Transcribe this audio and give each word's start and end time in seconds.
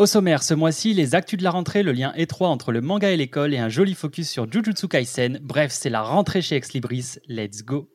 Au 0.00 0.06
sommaire, 0.06 0.42
ce 0.42 0.54
mois-ci, 0.54 0.94
les 0.94 1.14
actus 1.14 1.38
de 1.38 1.44
la 1.44 1.50
rentrée, 1.50 1.82
le 1.82 1.92
lien 1.92 2.14
étroit 2.16 2.48
entre 2.48 2.72
le 2.72 2.80
manga 2.80 3.10
et 3.10 3.18
l'école 3.18 3.52
et 3.52 3.58
un 3.58 3.68
joli 3.68 3.92
focus 3.92 4.30
sur 4.30 4.50
Jujutsu 4.50 4.88
Kaisen. 4.88 5.38
Bref, 5.42 5.72
c'est 5.72 5.90
la 5.90 6.00
rentrée 6.00 6.40
chez 6.40 6.56
Ex 6.56 6.72
Libris. 6.72 7.16
Let's 7.28 7.62
go 7.62 7.86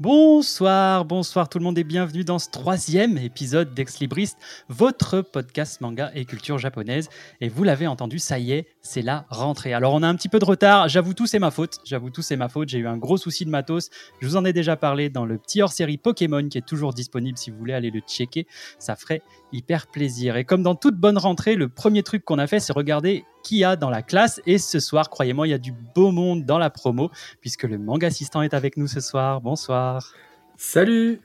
Bonsoir, 0.00 1.04
bonsoir 1.04 1.48
tout 1.48 1.60
le 1.60 1.64
monde 1.64 1.78
et 1.78 1.84
bienvenue 1.84 2.24
dans 2.24 2.40
ce 2.40 2.50
troisième 2.50 3.16
épisode 3.16 3.74
d'Ex 3.74 4.00
Libris, 4.00 4.32
votre 4.68 5.20
podcast 5.20 5.80
manga 5.80 6.10
et 6.16 6.24
culture 6.24 6.58
japonaise. 6.58 7.08
Et 7.40 7.48
vous 7.48 7.62
l'avez 7.62 7.86
entendu, 7.86 8.18
ça 8.18 8.40
y 8.40 8.50
est, 8.50 8.66
c'est 8.84 9.02
la 9.02 9.24
rentrée. 9.30 9.72
Alors 9.72 9.94
on 9.94 10.02
a 10.02 10.06
un 10.06 10.14
petit 10.14 10.28
peu 10.28 10.38
de 10.38 10.44
retard, 10.44 10.88
j'avoue 10.88 11.14
tout 11.14 11.26
c'est 11.26 11.38
ma 11.38 11.50
faute, 11.50 11.78
j'avoue 11.84 12.10
tout 12.10 12.22
c'est 12.22 12.36
ma 12.36 12.48
faute, 12.48 12.68
j'ai 12.68 12.78
eu 12.78 12.86
un 12.86 12.98
gros 12.98 13.16
souci 13.16 13.44
de 13.44 13.50
matos. 13.50 13.90
Je 14.20 14.28
vous 14.28 14.36
en 14.36 14.44
ai 14.44 14.52
déjà 14.52 14.76
parlé 14.76 15.08
dans 15.08 15.24
le 15.24 15.38
petit 15.38 15.62
hors-série 15.62 15.96
Pokémon 15.96 16.46
qui 16.48 16.58
est 16.58 16.66
toujours 16.66 16.92
disponible 16.92 17.38
si 17.38 17.50
vous 17.50 17.58
voulez 17.58 17.72
aller 17.72 17.90
le 17.90 18.00
checker, 18.00 18.46
ça 18.78 18.94
ferait 18.94 19.22
hyper 19.52 19.86
plaisir. 19.86 20.36
Et 20.36 20.44
comme 20.44 20.62
dans 20.62 20.74
toute 20.74 20.96
bonne 20.96 21.18
rentrée, 21.18 21.56
le 21.56 21.68
premier 21.68 22.02
truc 22.02 22.24
qu'on 22.24 22.38
a 22.38 22.46
fait 22.46 22.60
c'est 22.60 22.74
regarder 22.74 23.24
qui 23.42 23.58
y 23.58 23.64
a 23.64 23.76
dans 23.76 23.90
la 23.90 24.02
classe. 24.02 24.40
Et 24.46 24.58
ce 24.58 24.80
soir, 24.80 25.10
croyez-moi, 25.10 25.46
il 25.46 25.50
y 25.50 25.54
a 25.54 25.58
du 25.58 25.72
beau 25.94 26.10
monde 26.10 26.44
dans 26.44 26.58
la 26.58 26.70
promo, 26.70 27.10
puisque 27.40 27.64
le 27.64 27.78
manga 27.78 28.06
assistant 28.06 28.42
est 28.42 28.54
avec 28.54 28.76
nous 28.76 28.86
ce 28.86 29.00
soir. 29.00 29.40
Bonsoir. 29.40 30.12
Salut 30.56 31.20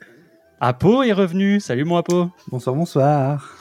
Apo 0.62 1.03
est 1.03 1.14
revenu. 1.14 1.59
Salut 1.59 1.86
mon 1.86 1.98
Apo. 1.98 2.30
Bonsoir, 2.50 2.76
bonsoir. 2.76 3.59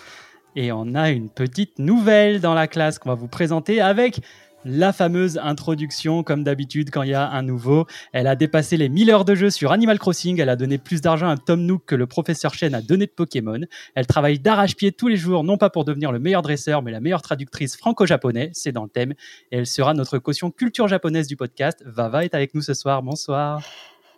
Et 0.61 0.73
on 0.73 0.97
a 0.97 1.11
une 1.11 1.29
petite 1.30 1.79
nouvelle 1.79 2.41
dans 2.41 2.53
la 2.53 2.67
classe 2.67 2.98
qu'on 2.98 3.11
va 3.11 3.15
vous 3.15 3.29
présenter 3.29 3.80
avec 3.80 4.19
la 4.65 4.93
fameuse 4.93 5.39
introduction, 5.41 6.25
comme 6.25 6.42
d'habitude 6.42 6.91
quand 6.91 7.03
il 7.05 7.11
y 7.11 7.15
a 7.15 7.31
un 7.31 7.42
nouveau. 7.42 7.87
Elle 8.12 8.27
a 8.27 8.34
dépassé 8.34 8.77
les 8.77 8.89
1000 8.89 9.09
heures 9.12 9.25
de 9.25 9.37
jeu 9.37 9.50
sur 9.50 9.70
Animal 9.70 10.00
Crossing. 10.00 10.41
Elle 10.41 10.48
a 10.48 10.56
donné 10.56 10.78
plus 10.78 11.00
d'argent 11.00 11.28
à 11.28 11.37
Tom 11.37 11.61
Nook 11.65 11.84
que 11.87 11.95
le 11.95 12.09
professeur 12.09 12.55
Chen 12.55 12.75
a 12.75 12.83
donné 12.83 13.06
de 13.06 13.12
Pokémon. 13.12 13.61
Elle 13.95 14.09
travaille 14.09 14.41
d'arrache-pied 14.41 14.91
tous 14.91 15.06
les 15.06 15.17
jours, 15.17 15.45
non 15.45 15.59
pas 15.59 15.70
pour 15.70 15.84
devenir 15.84 16.11
le 16.11 16.19
meilleur 16.19 16.42
dresseur, 16.42 16.83
mais 16.83 16.91
la 16.91 16.98
meilleure 16.98 17.22
traductrice 17.22 17.77
franco-japonais. 17.77 18.50
C'est 18.53 18.72
dans 18.72 18.83
le 18.83 18.91
thème. 18.91 19.12
Et 19.53 19.59
elle 19.59 19.67
sera 19.67 19.95
notre 19.95 20.19
caution 20.19 20.50
culture 20.50 20.89
japonaise 20.89 21.28
du 21.28 21.37
podcast. 21.37 21.84
Vava 21.87 22.25
est 22.25 22.34
avec 22.34 22.53
nous 22.56 22.62
ce 22.62 22.75
soir. 22.75 23.00
Bonsoir. 23.05 23.62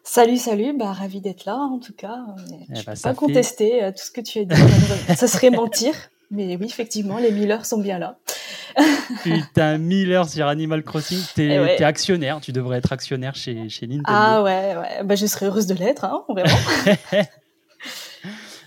Salut, 0.04 0.38
salut, 0.38 0.74
bah, 0.74 0.92
ravi 0.94 1.20
d'être 1.20 1.44
là 1.44 1.56
en 1.56 1.78
tout 1.78 1.92
cas. 1.92 2.16
Eh 2.72 2.76
Je 2.76 2.84
peux 2.86 2.94
ça 2.94 3.10
pas 3.10 3.14
fait- 3.14 3.26
contester 3.26 3.84
euh, 3.84 3.90
tout 3.90 4.02
ce 4.06 4.10
que 4.10 4.22
tu 4.22 4.38
as 4.38 4.44
dit. 4.46 4.54
ça 5.16 5.28
serait 5.28 5.50
mentir. 5.50 5.92
Mais 6.30 6.56
oui, 6.56 6.66
effectivement, 6.66 7.18
les 7.18 7.32
Miller 7.32 7.64
sont 7.66 7.80
bien 7.80 7.98
là. 7.98 8.18
Putain, 9.24 9.78
1000 9.78 10.12
heures 10.12 10.28
sur 10.28 10.46
Animal 10.46 10.84
Crossing. 10.84 11.18
T'es 11.34 11.46
Eh 11.46 11.58
ouais. 11.60 11.82
actionnaire. 11.82 12.40
Tu 12.40 12.52
devrais 12.52 12.78
être 12.78 12.92
actionnaire 12.92 13.34
chez, 13.34 13.68
chez 13.68 13.86
Nintendo. 13.86 14.04
Ah 14.06 14.42
ouais, 14.42 14.76
ouais. 14.76 15.04
Bah, 15.04 15.16
je 15.16 15.26
serais 15.26 15.46
heureuse 15.46 15.66
de 15.66 15.74
l'être, 15.74 16.04
hein, 16.04 16.24
vraiment. 16.28 16.48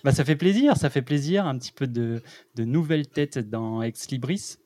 Bah, 0.04 0.12
ça 0.12 0.26
fait 0.26 0.36
plaisir, 0.36 0.76
ça 0.76 0.90
fait 0.90 1.02
plaisir, 1.02 1.46
un 1.48 1.58
petit 1.58 1.72
peu 1.72 1.88
de, 1.88 2.22
de 2.56 2.66
nouvelles 2.66 3.08
têtes 3.08 3.38
dans 3.38 3.82
Ex 3.82 4.10
Libris. 4.10 4.58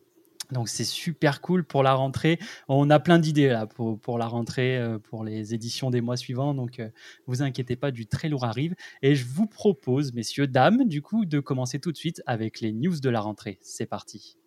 Donc 0.51 0.69
c'est 0.69 0.83
super 0.83 1.41
cool 1.41 1.63
pour 1.63 1.83
la 1.83 1.93
rentrée. 1.93 2.39
On 2.67 2.89
a 2.89 2.99
plein 2.99 3.19
d'idées 3.19 3.63
pour, 3.75 3.99
pour 3.99 4.17
la 4.17 4.27
rentrée, 4.27 4.77
euh, 4.77 4.99
pour 4.99 5.23
les 5.23 5.53
éditions 5.53 5.89
des 5.89 6.01
mois 6.01 6.17
suivants. 6.17 6.53
Donc 6.53 6.79
euh, 6.79 6.89
vous 7.25 7.41
inquiétez 7.41 7.75
pas, 7.75 7.91
du 7.91 8.07
très 8.07 8.29
lourd 8.29 8.45
arrive. 8.45 8.75
Et 9.01 9.15
je 9.15 9.25
vous 9.25 9.47
propose, 9.47 10.13
messieurs, 10.13 10.47
dames, 10.47 10.85
du 10.85 11.01
coup, 11.01 11.25
de 11.25 11.39
commencer 11.39 11.79
tout 11.79 11.91
de 11.91 11.97
suite 11.97 12.21
avec 12.25 12.61
les 12.61 12.71
news 12.71 12.99
de 12.99 13.09
la 13.09 13.19
rentrée. 13.19 13.59
C'est 13.61 13.85
parti. 13.85 14.37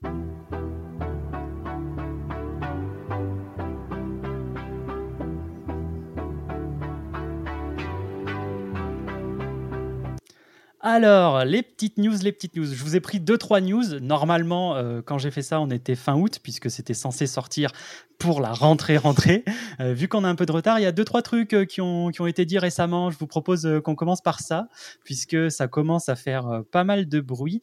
Alors, 10.82 11.44
les 11.44 11.62
petites 11.62 11.98
news, 11.98 12.14
les 12.22 12.32
petites 12.32 12.56
news. 12.56 12.64
Je 12.64 12.82
vous 12.82 12.96
ai 12.96 13.00
pris 13.00 13.20
deux, 13.20 13.36
trois 13.36 13.60
news. 13.60 14.00
Normalement, 14.00 14.76
euh, 14.76 15.02
quand 15.02 15.18
j'ai 15.18 15.30
fait 15.30 15.42
ça, 15.42 15.60
on 15.60 15.68
était 15.68 15.94
fin 15.94 16.16
août, 16.16 16.40
puisque 16.42 16.70
c'était 16.70 16.94
censé 16.94 17.26
sortir 17.26 17.70
pour 18.18 18.40
la 18.40 18.54
rentrée, 18.54 18.96
rentrée. 18.96 19.44
Euh, 19.80 19.92
vu 19.92 20.08
qu'on 20.08 20.24
a 20.24 20.28
un 20.28 20.34
peu 20.34 20.46
de 20.46 20.52
retard, 20.52 20.78
il 20.78 20.82
y 20.82 20.86
a 20.86 20.92
deux, 20.92 21.04
trois 21.04 21.20
trucs 21.20 21.52
euh, 21.52 21.66
qui, 21.66 21.82
ont, 21.82 22.08
qui 22.08 22.22
ont 22.22 22.26
été 22.26 22.46
dits 22.46 22.58
récemment. 22.58 23.10
Je 23.10 23.18
vous 23.18 23.26
propose 23.26 23.68
qu'on 23.84 23.94
commence 23.94 24.22
par 24.22 24.40
ça, 24.40 24.68
puisque 25.04 25.50
ça 25.50 25.68
commence 25.68 26.08
à 26.08 26.16
faire 26.16 26.62
pas 26.70 26.84
mal 26.84 27.08
de 27.08 27.20
bruit. 27.20 27.60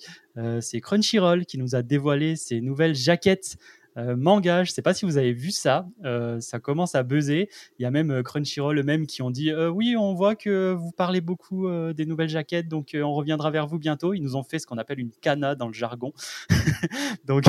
C'est 0.60 0.82
Crunchyroll 0.82 1.48
qui 1.48 1.58
nous 1.58 1.74
a 1.74 1.82
dévoilé 1.82 2.36
ses 2.36 2.62
nouvelles 2.62 2.94
jaquettes 2.94 3.58
euh, 3.98 4.16
manga. 4.16 4.64
Je 4.64 4.72
sais 4.72 4.82
pas 4.82 4.94
si 4.94 5.06
vous 5.06 5.18
avez 5.18 5.34
vu 5.34 5.52
ça. 5.52 5.88
Euh, 6.06 6.40
ça 6.40 6.60
commence 6.60 6.96
à 6.96 7.04
buzzer. 7.04 7.50
Il 7.80 7.84
y 7.84 7.86
a 7.86 7.92
même 7.92 8.12
euh, 8.12 8.24
Crunchyroll 8.24 8.78
eux-mêmes 8.80 9.08
qui 9.08 9.22
ont 9.22 9.32
dit 9.32 9.52
euh, 9.52 9.70
oui, 9.70 9.96
on 9.98 10.14
voit 10.14 10.36
que 10.36 10.74
vous 10.74 10.92
parlez 10.92 11.22
beaucoup 11.22 11.68
des 11.94 12.06
nouvelles 12.06 12.30
jaquettes, 12.30 12.68
donc 12.68 12.96
on 12.96 13.14
reviendra 13.14 13.52
vers 13.52 13.68
vous 13.68 13.80
bientôt. 13.80 14.14
Ils 14.14 14.22
nous 14.22 14.36
ont 14.36 14.44
fait 14.44 14.60
ce 14.60 14.68
qu'on 14.68 14.78
appelle 14.78 15.00
une 15.00 15.12
cana 15.22 15.56
dans 15.56 15.68
le 15.68 15.74
jargon. 15.74 16.14
donc, 17.26 17.46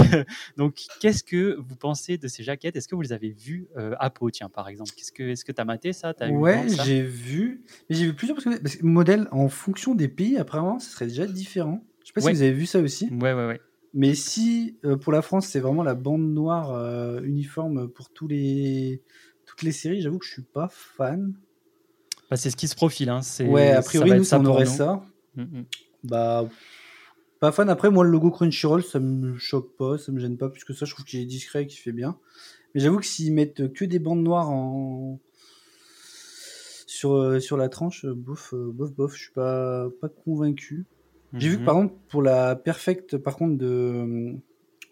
donc 0.56 0.80
qu'est-ce 1.00 1.22
que 1.22 1.56
vous 1.58 1.76
pensez 1.76 2.18
de 2.18 2.28
ces 2.28 2.42
jaquettes? 2.42 2.76
Est-ce 2.76 2.88
que 2.88 2.94
vous 2.94 3.02
les 3.02 3.12
avez 3.12 3.30
vues 3.30 3.68
à 3.98 4.10
Pau, 4.10 4.30
tiens, 4.30 4.48
par 4.48 4.68
exemple? 4.68 4.92
Qu'est-ce 4.96 5.12
que, 5.12 5.22
est-ce 5.22 5.44
que 5.44 5.52
t'as 5.52 5.64
maté 5.64 5.92
ça? 5.92 6.14
Eu 6.20 6.36
Ouais, 6.36 6.66
j'ai 6.84 7.02
vu. 7.02 7.62
Mais 7.88 7.96
j'ai 7.96 8.06
vu 8.06 8.14
plusieurs 8.14 8.36
parce 8.36 8.56
que, 8.56 8.60
parce 8.62 8.76
que 8.76 8.84
modèles 8.86 9.28
en 9.30 9.48
fonction 9.48 9.94
des 9.94 10.08
pays, 10.08 10.36
apparemment, 10.38 10.78
ce 10.78 10.90
serait 10.90 11.06
déjà 11.06 11.26
différent. 11.26 11.82
Je 12.02 12.08
sais 12.08 12.12
pas 12.14 12.20
Ouais. 12.22 12.32
si 12.32 12.38
vous 12.38 12.42
avez 12.42 12.52
vu 12.52 12.66
ça 12.66 12.78
aussi. 12.80 13.08
Ouais, 13.10 13.32
ouais, 13.34 13.46
ouais. 13.46 13.60
Mais 13.94 14.14
si 14.14 14.78
euh, 14.84 14.96
pour 14.96 15.12
la 15.12 15.22
France, 15.22 15.46
c'est 15.46 15.60
vraiment 15.60 15.82
la 15.82 15.94
bande 15.94 16.28
noire 16.32 16.72
euh, 16.72 17.20
uniforme 17.22 17.88
pour 17.88 18.10
tous 18.10 18.28
les 18.28 19.02
toutes 19.46 19.62
les 19.62 19.72
séries, 19.72 20.02
j'avoue 20.02 20.18
que 20.18 20.26
je 20.26 20.32
suis 20.32 20.42
pas 20.42 20.68
fan. 20.70 21.34
Bah, 22.30 22.36
c'est 22.36 22.50
ce 22.50 22.56
qui 22.56 22.68
se 22.68 22.76
profile. 22.76 23.08
Hein. 23.08 23.22
C'est, 23.22 23.46
Ouais, 23.46 23.72
a 23.72 23.80
priori, 23.82 24.10
nous, 24.12 24.24
ça, 24.24 24.38
on 24.38 24.44
aurait 24.44 24.64
nous. 24.64 24.70
ça. 24.70 25.02
Bah, 26.04 26.46
pas 27.40 27.50
fan. 27.52 27.70
Après, 27.70 27.90
moi, 27.90 28.04
le 28.04 28.10
logo 28.10 28.30
Crunchyroll, 28.30 28.84
ça 28.84 29.00
me 29.00 29.36
choque 29.38 29.74
pas, 29.76 29.96
ça 29.96 30.12
me 30.12 30.20
gêne 30.20 30.36
pas 30.36 30.50
plus 30.50 30.64
que 30.64 30.74
ça. 30.74 30.84
Je 30.84 30.92
trouve 30.92 31.06
qu'il 31.06 31.20
est 31.20 31.24
discret 31.26 31.62
et 31.62 31.66
qu'il 31.66 31.80
fait 31.80 31.92
bien. 31.92 32.18
Mais 32.74 32.80
j'avoue 32.82 32.98
que 32.98 33.06
s'ils 33.06 33.32
mettent 33.32 33.72
que 33.72 33.86
des 33.86 33.98
bandes 33.98 34.22
noires 34.22 34.50
en 34.50 35.18
sur, 36.86 37.14
euh, 37.14 37.40
sur 37.40 37.56
la 37.56 37.68
tranche, 37.68 38.04
bof, 38.04 38.54
bof, 38.54 38.92
bof, 38.92 39.14
je 39.14 39.22
suis 39.22 39.32
pas, 39.32 39.88
pas 40.00 40.08
convaincu. 40.08 40.84
J'ai 41.34 41.48
vu 41.48 41.56
que 41.56 41.60
Mhm. 41.60 41.66
par 41.66 41.76
exemple, 41.76 41.94
pour 42.08 42.22
la 42.22 42.56
perfect, 42.56 43.16
par 43.18 43.36
contre, 43.36 43.58
de 43.58 43.66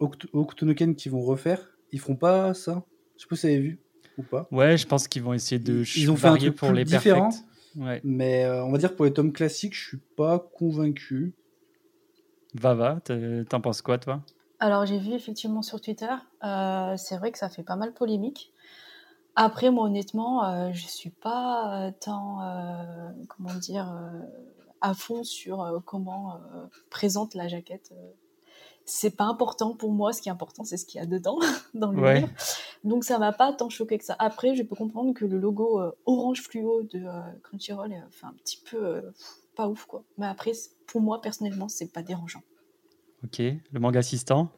euh, 0.01 0.07
Octonoken 0.33 0.95
qu'ils 0.95 1.13
vont 1.13 1.23
refaire, 1.23 1.79
ils 1.93 2.01
feront 2.01 2.17
pas 2.17 2.53
ça. 2.55 2.85
Je 3.17 3.23
sais 3.23 3.29
pas 3.29 3.37
si 3.37 3.47
vous 3.47 3.53
avez 3.53 3.61
vu 3.61 3.81
ou 4.19 4.23
pas. 4.23 4.47
Ouais, 4.51 4.77
je 4.77 4.87
pense 4.87 5.09
qu'ils 5.09 5.23
vont 5.23 5.33
essayer 5.33 5.59
de 5.59 5.83
Ils- 5.95 6.03
ils 6.03 6.11
ont 6.11 6.17
fait 6.17 6.29
un 6.29 6.37
truc 6.37 6.57
pour 6.57 6.69
plus 6.69 6.77
les 6.79 6.85
différent. 6.85 7.31
Ouais. 7.77 8.01
Mais 8.05 8.45
euh, 8.45 8.65
on 8.65 8.73
va 8.73 8.79
dire 8.79 8.95
pour 8.95 9.05
les 9.05 9.13
tomes 9.13 9.33
classiques, 9.33 9.75
je 9.75 9.89
suis 9.89 10.01
pas 10.17 10.39
convaincu. 10.55 11.35
Va, 12.55 12.75
va, 12.75 13.01
t'es- 13.01 13.45
t'en 13.45 13.61
penses 13.61 13.83
quoi, 13.83 13.99
toi? 13.99 14.23
Alors, 14.59 14.87
j'ai 14.87 14.99
vu 14.99 15.13
effectivement 15.13 15.63
sur 15.63 15.81
Twitter. 15.81 16.09
euh, 16.45 16.97
c'est 16.97 17.17
vrai 17.19 17.33
que 17.33 17.39
ça 17.39 17.49
fait 17.51 17.63
pas 17.63 17.77
mal 17.77 17.93
polémique. 17.93 18.53
Après, 19.35 19.71
moi, 19.71 19.85
honnêtement, 19.87 20.45
euh, 20.49 20.71
je 20.73 20.87
suis 20.87 21.11
pas 21.11 21.89
euh, 21.89 21.93
tant, 22.01 22.41
euh, 22.43 23.11
comment 23.29 23.55
dire, 23.55 23.91
euh, 23.93 24.21
à 24.81 24.95
fond 24.95 25.25
sur 25.25 25.63
euh, 25.63 25.81
comment 25.85 26.35
euh, 26.37 26.67
présente 26.91 27.35
la 27.35 27.49
jaquette. 27.49 27.91
euh. 27.93 28.11
C'est 28.85 29.17
pas 29.17 29.25
important 29.25 29.75
pour 29.75 29.93
moi. 29.93 30.13
Ce 30.13 30.23
qui 30.23 30.29
est 30.29 30.33
important, 30.33 30.65
c'est 30.65 30.77
ce 30.77 30.87
qu'il 30.87 31.01
y 31.01 31.03
a 31.03 31.07
dedans 31.07 31.39
dans 31.75 31.93
le 31.93 32.03
Ouais. 32.03 32.15
livre. 32.15 32.29
Donc, 32.85 33.05
ça 33.05 33.19
m'a 33.19 33.33
pas 33.33 33.53
tant 33.53 33.69
choqué 33.69 33.99
que 33.99 34.05
ça. 34.05 34.17
Après, 34.19 34.55
je 34.55 34.63
peux 34.63 34.77
comprendre 34.77 35.13
que 35.15 35.25
le 35.25 35.39
logo 35.39 35.81
euh, 35.81 35.93
orange 36.07 36.43
fluo 36.43 36.83
de 36.85 37.01
euh, 37.05 37.21
Crunchyroll 37.43 37.93
est 37.93 38.03
enfin, 38.09 38.29
un 38.29 38.35
petit 38.35 38.63
peu 38.71 38.77
euh, 38.85 39.03
pas 39.57 39.69
ouf, 39.69 39.87
quoi. 39.87 40.05
Mais 40.19 40.27
après, 40.27 40.53
pour 40.87 41.01
moi, 41.01 41.21
personnellement, 41.21 41.69
c'est 41.69 41.93
pas 41.93 42.03
dérangeant. 42.03 42.43
Ok, 43.25 43.39
le 43.41 43.81
manga 43.81 43.99
assistant? 44.01 44.53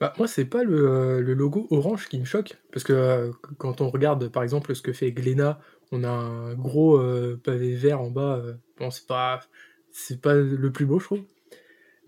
Bah, 0.00 0.12
moi, 0.18 0.26
c'est 0.26 0.44
pas 0.44 0.64
le, 0.64 1.20
le 1.22 1.34
logo 1.34 1.66
orange 1.70 2.08
qui 2.08 2.18
me 2.18 2.24
choque, 2.24 2.56
parce 2.72 2.84
que 2.84 2.92
euh, 2.92 3.32
quand 3.58 3.80
on 3.80 3.90
regarde 3.90 4.28
par 4.28 4.42
exemple 4.42 4.74
ce 4.74 4.82
que 4.82 4.92
fait 4.92 5.12
Glénat, 5.12 5.60
on 5.92 6.02
a 6.04 6.08
un 6.08 6.54
gros 6.54 6.96
euh, 6.98 7.40
pavé 7.42 7.74
vert 7.76 8.00
en 8.00 8.10
bas. 8.10 8.36
euh, 8.38 8.54
bon, 8.76 8.90
c'est 8.90 9.06
pas, 9.06 9.40
c'est 9.96 10.20
pas 10.20 10.34
le 10.34 10.72
plus 10.72 10.86
beau, 10.86 10.98
je 10.98 11.04
trouve. 11.04 11.24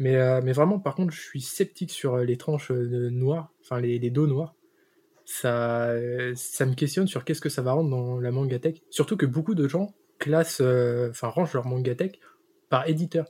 Mais, 0.01 0.17
euh, 0.17 0.41
vraiment, 0.41 0.81
par 0.81 0.97
contre, 0.97 1.13
je 1.13 1.21
suis 1.21 1.41
sceptique 1.41 1.93
sur 1.93 2.15
euh, 2.15 2.25
les 2.25 2.37
tranches 2.37 2.73
euh, 2.73 3.11
noires, 3.11 3.53
enfin 3.63 3.81
les, 3.81 4.11
dos 4.11 4.27
noirs. 4.27 4.55
Ça, 5.25 5.93
ça 6.35 6.67
me 6.67 6.75
questionne 6.75 7.07
sur 7.07 7.25
qu'est-ce 7.25 7.41
que 7.41 7.49
ça 7.49 7.63
va 7.63 7.73
rendre 7.73 7.91
dans 7.91 8.21
la 8.21 8.31
mangatech. 8.31 8.83
Surtout 8.91 9.17
que 9.17 9.27
beaucoup 9.27 9.55
de 9.55 9.67
gens 9.67 9.95
classent, 10.19 10.61
enfin 10.61 11.29
rangent 11.29 11.55
leur 11.55 11.67
mangatech 11.67 12.21
par 12.69 12.89
éditeur. 12.89 13.27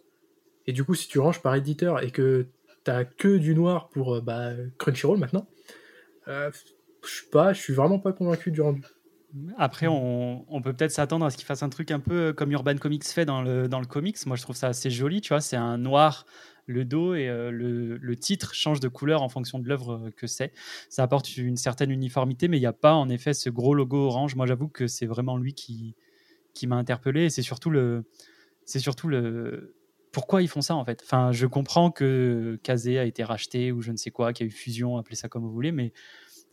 Et 0.66 0.72
du 0.72 0.84
coup, 0.84 0.94
si 0.94 1.08
tu 1.08 1.18
ranges 1.18 1.40
par 1.40 1.54
éditeur 1.54 2.02
et 2.02 2.10
que 2.10 2.46
t'as 2.84 3.04
que 3.04 3.38
du 3.38 3.54
noir 3.54 3.88
pour 3.88 4.20
bah, 4.20 4.52
Crunchyroll 4.78 5.18
maintenant, 5.18 5.48
je 6.26 6.50
suis 7.02 7.26
pas, 7.28 7.54
je 7.54 7.62
suis 7.62 7.72
vraiment 7.72 7.98
pas 7.98 8.12
convaincu 8.12 8.50
du 8.50 8.60
rendu. 8.60 8.82
Après, 9.58 9.86
on, 9.86 10.44
on 10.48 10.62
peut 10.62 10.72
peut-être 10.72 10.92
s'attendre 10.92 11.26
à 11.26 11.30
ce 11.30 11.36
qu'il 11.36 11.46
fasse 11.46 11.62
un 11.62 11.68
truc 11.68 11.90
un 11.90 12.00
peu 12.00 12.32
comme 12.32 12.52
Urban 12.52 12.76
Comics 12.76 13.04
fait 13.04 13.24
dans 13.24 13.42
le, 13.42 13.68
dans 13.68 13.80
le 13.80 13.86
comics. 13.86 14.16
Moi, 14.26 14.36
je 14.36 14.42
trouve 14.42 14.56
ça 14.56 14.68
assez 14.68 14.90
joli, 14.90 15.20
tu 15.20 15.28
vois. 15.30 15.40
C'est 15.40 15.56
un 15.56 15.78
noir, 15.78 16.26
le 16.66 16.84
dos 16.84 17.14
et 17.14 17.28
euh, 17.28 17.50
le, 17.50 17.96
le 17.96 18.16
titre 18.16 18.54
change 18.54 18.80
de 18.80 18.88
couleur 18.88 19.22
en 19.22 19.28
fonction 19.28 19.58
de 19.58 19.68
l'œuvre 19.68 20.10
que 20.16 20.26
c'est. 20.26 20.52
Ça 20.88 21.02
apporte 21.02 21.36
une 21.36 21.56
certaine 21.56 21.90
uniformité, 21.90 22.48
mais 22.48 22.56
il 22.56 22.60
n'y 22.60 22.66
a 22.66 22.72
pas 22.72 22.94
en 22.94 23.08
effet 23.08 23.34
ce 23.34 23.50
gros 23.50 23.74
logo 23.74 24.06
orange. 24.06 24.34
Moi, 24.36 24.46
j'avoue 24.46 24.68
que 24.68 24.86
c'est 24.86 25.06
vraiment 25.06 25.36
lui 25.36 25.54
qui, 25.54 25.94
qui 26.54 26.66
m'a 26.66 26.76
interpellé. 26.76 27.24
Et 27.24 27.30
c'est 27.30 27.42
surtout 27.42 27.70
le, 27.70 28.04
c'est 28.64 28.80
surtout 28.80 29.08
le, 29.08 29.74
pourquoi 30.12 30.42
ils 30.42 30.48
font 30.48 30.62
ça 30.62 30.74
en 30.74 30.84
fait. 30.84 31.02
Enfin, 31.04 31.30
je 31.30 31.46
comprends 31.46 31.90
que 31.90 32.58
Kazé 32.62 32.98
a 32.98 33.04
été 33.04 33.22
racheté 33.22 33.70
ou 33.70 33.82
je 33.82 33.92
ne 33.92 33.96
sais 33.96 34.10
quoi, 34.10 34.32
qu'il 34.32 34.46
y 34.46 34.48
a 34.48 34.50
eu 34.50 34.52
fusion, 34.52 34.96
appelez 34.96 35.14
ça 35.14 35.28
comme 35.28 35.42
vous 35.42 35.52
voulez, 35.52 35.72
mais 35.72 35.92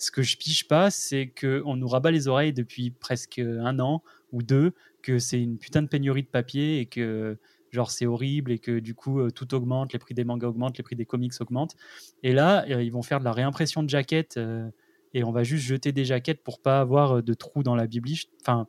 ce 0.04 0.12
que 0.12 0.22
je 0.22 0.38
piche 0.38 0.68
pas, 0.68 0.92
c'est 0.92 1.32
qu'on 1.40 1.76
nous 1.76 1.88
rabat 1.88 2.12
les 2.12 2.28
oreilles 2.28 2.54
depuis 2.54 2.92
presque 2.92 3.40
un 3.40 3.80
an 3.80 4.04
ou 4.32 4.44
deux, 4.44 4.74
que 5.02 5.20
c'est 5.20 5.42
une 5.42 5.58
putain 5.58 5.82
de 5.82 5.88
pénurie 5.88 6.24
de 6.24 6.28
papier 6.28 6.80
et 6.80 6.86
que 6.86 7.38
genre 7.72 7.92
c'est 7.92 8.06
horrible 8.06 8.52
et 8.52 8.60
que 8.60 8.80
du 8.80 8.94
coup 8.94 9.20
euh, 9.20 9.32
tout 9.32 9.54
augmente, 9.56 9.94
les 9.94 10.00
prix 10.00 10.14
des 10.14 10.24
mangas 10.24 10.48
augmentent, 10.48 10.78
les 10.78 10.84
prix 10.84 10.96
des 10.96 11.06
comics 11.06 11.34
augmentent. 11.40 11.76
Et 12.22 12.34
là, 12.34 12.66
euh, 12.70 12.84
ils 12.84 12.92
vont 12.92 13.02
faire 13.02 13.20
de 13.20 13.26
la 13.26 13.32
réimpression 13.32 13.84
de 13.84 13.90
jaquettes 13.90 14.38
euh, 14.38 14.70
et 15.14 15.24
on 15.24 15.32
va 15.32 15.44
juste 15.44 15.66
jeter 15.66 15.92
des 15.92 16.06
jaquettes 16.06 16.44
pour 16.44 16.60
pas 16.60 16.80
avoir 16.80 17.24
de 17.24 17.34
trous 17.34 17.64
dans 17.64 17.76
la 17.76 17.88
biblique. 17.88 18.30
Enfin, 18.42 18.68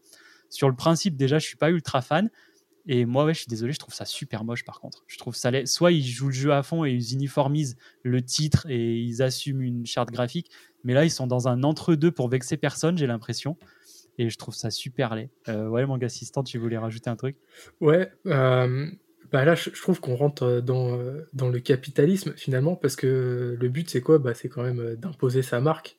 sur 0.48 0.68
le 0.68 0.76
principe 0.76 1.16
déjà, 1.16 1.38
je 1.38 1.46
suis 1.46 1.56
pas 1.56 1.70
ultra 1.70 2.00
fan. 2.00 2.30
Et 2.86 3.06
moi, 3.06 3.24
ouais, 3.24 3.32
je 3.32 3.40
suis 3.40 3.48
désolé, 3.48 3.72
je 3.72 3.78
trouve 3.78 3.94
ça 3.94 4.04
super 4.04 4.44
moche 4.44 4.64
par 4.64 4.80
contre. 4.80 5.04
Je 5.06 5.16
trouve 5.16 5.34
ça 5.34 5.50
laid. 5.50 5.66
Soit 5.66 5.92
ils 5.92 6.06
jouent 6.06 6.28
le 6.28 6.32
jeu 6.32 6.52
à 6.52 6.62
fond 6.62 6.84
et 6.84 6.92
ils 6.92 7.14
uniformisent 7.14 7.76
le 8.02 8.22
titre 8.22 8.66
et 8.68 8.98
ils 8.98 9.22
assument 9.22 9.62
une 9.62 9.86
charte 9.86 10.10
graphique, 10.10 10.50
mais 10.84 10.92
là, 10.92 11.04
ils 11.04 11.10
sont 11.10 11.26
dans 11.26 11.48
un 11.48 11.62
entre-deux 11.62 12.10
pour 12.10 12.28
vexer 12.28 12.56
personne, 12.56 12.98
j'ai 12.98 13.06
l'impression. 13.06 13.56
Et 14.18 14.30
je 14.30 14.38
trouve 14.38 14.54
ça 14.54 14.70
super 14.70 15.14
laid. 15.14 15.30
Euh, 15.48 15.66
ouais, 15.68 15.86
mon 15.86 15.98
assistant, 16.00 16.44
tu 16.44 16.58
voulais 16.58 16.78
rajouter 16.78 17.10
un 17.10 17.16
truc? 17.16 17.36
Ouais, 17.80 18.12
euh, 18.26 18.86
bah 19.32 19.44
là, 19.44 19.54
je, 19.54 19.70
trouve 19.70 20.00
qu'on 20.00 20.14
rentre 20.14 20.60
dans, 20.60 20.96
euh, 20.96 21.26
dans 21.32 21.48
le 21.48 21.58
capitalisme 21.58 22.34
finalement, 22.36 22.76
parce 22.76 22.96
que 22.96 23.56
le 23.58 23.68
but, 23.68 23.90
c'est 23.90 24.02
quoi? 24.02 24.18
Bah, 24.18 24.34
C'est 24.34 24.48
quand 24.48 24.62
même 24.62 24.94
d'imposer 24.96 25.42
sa 25.42 25.60
marque. 25.60 25.96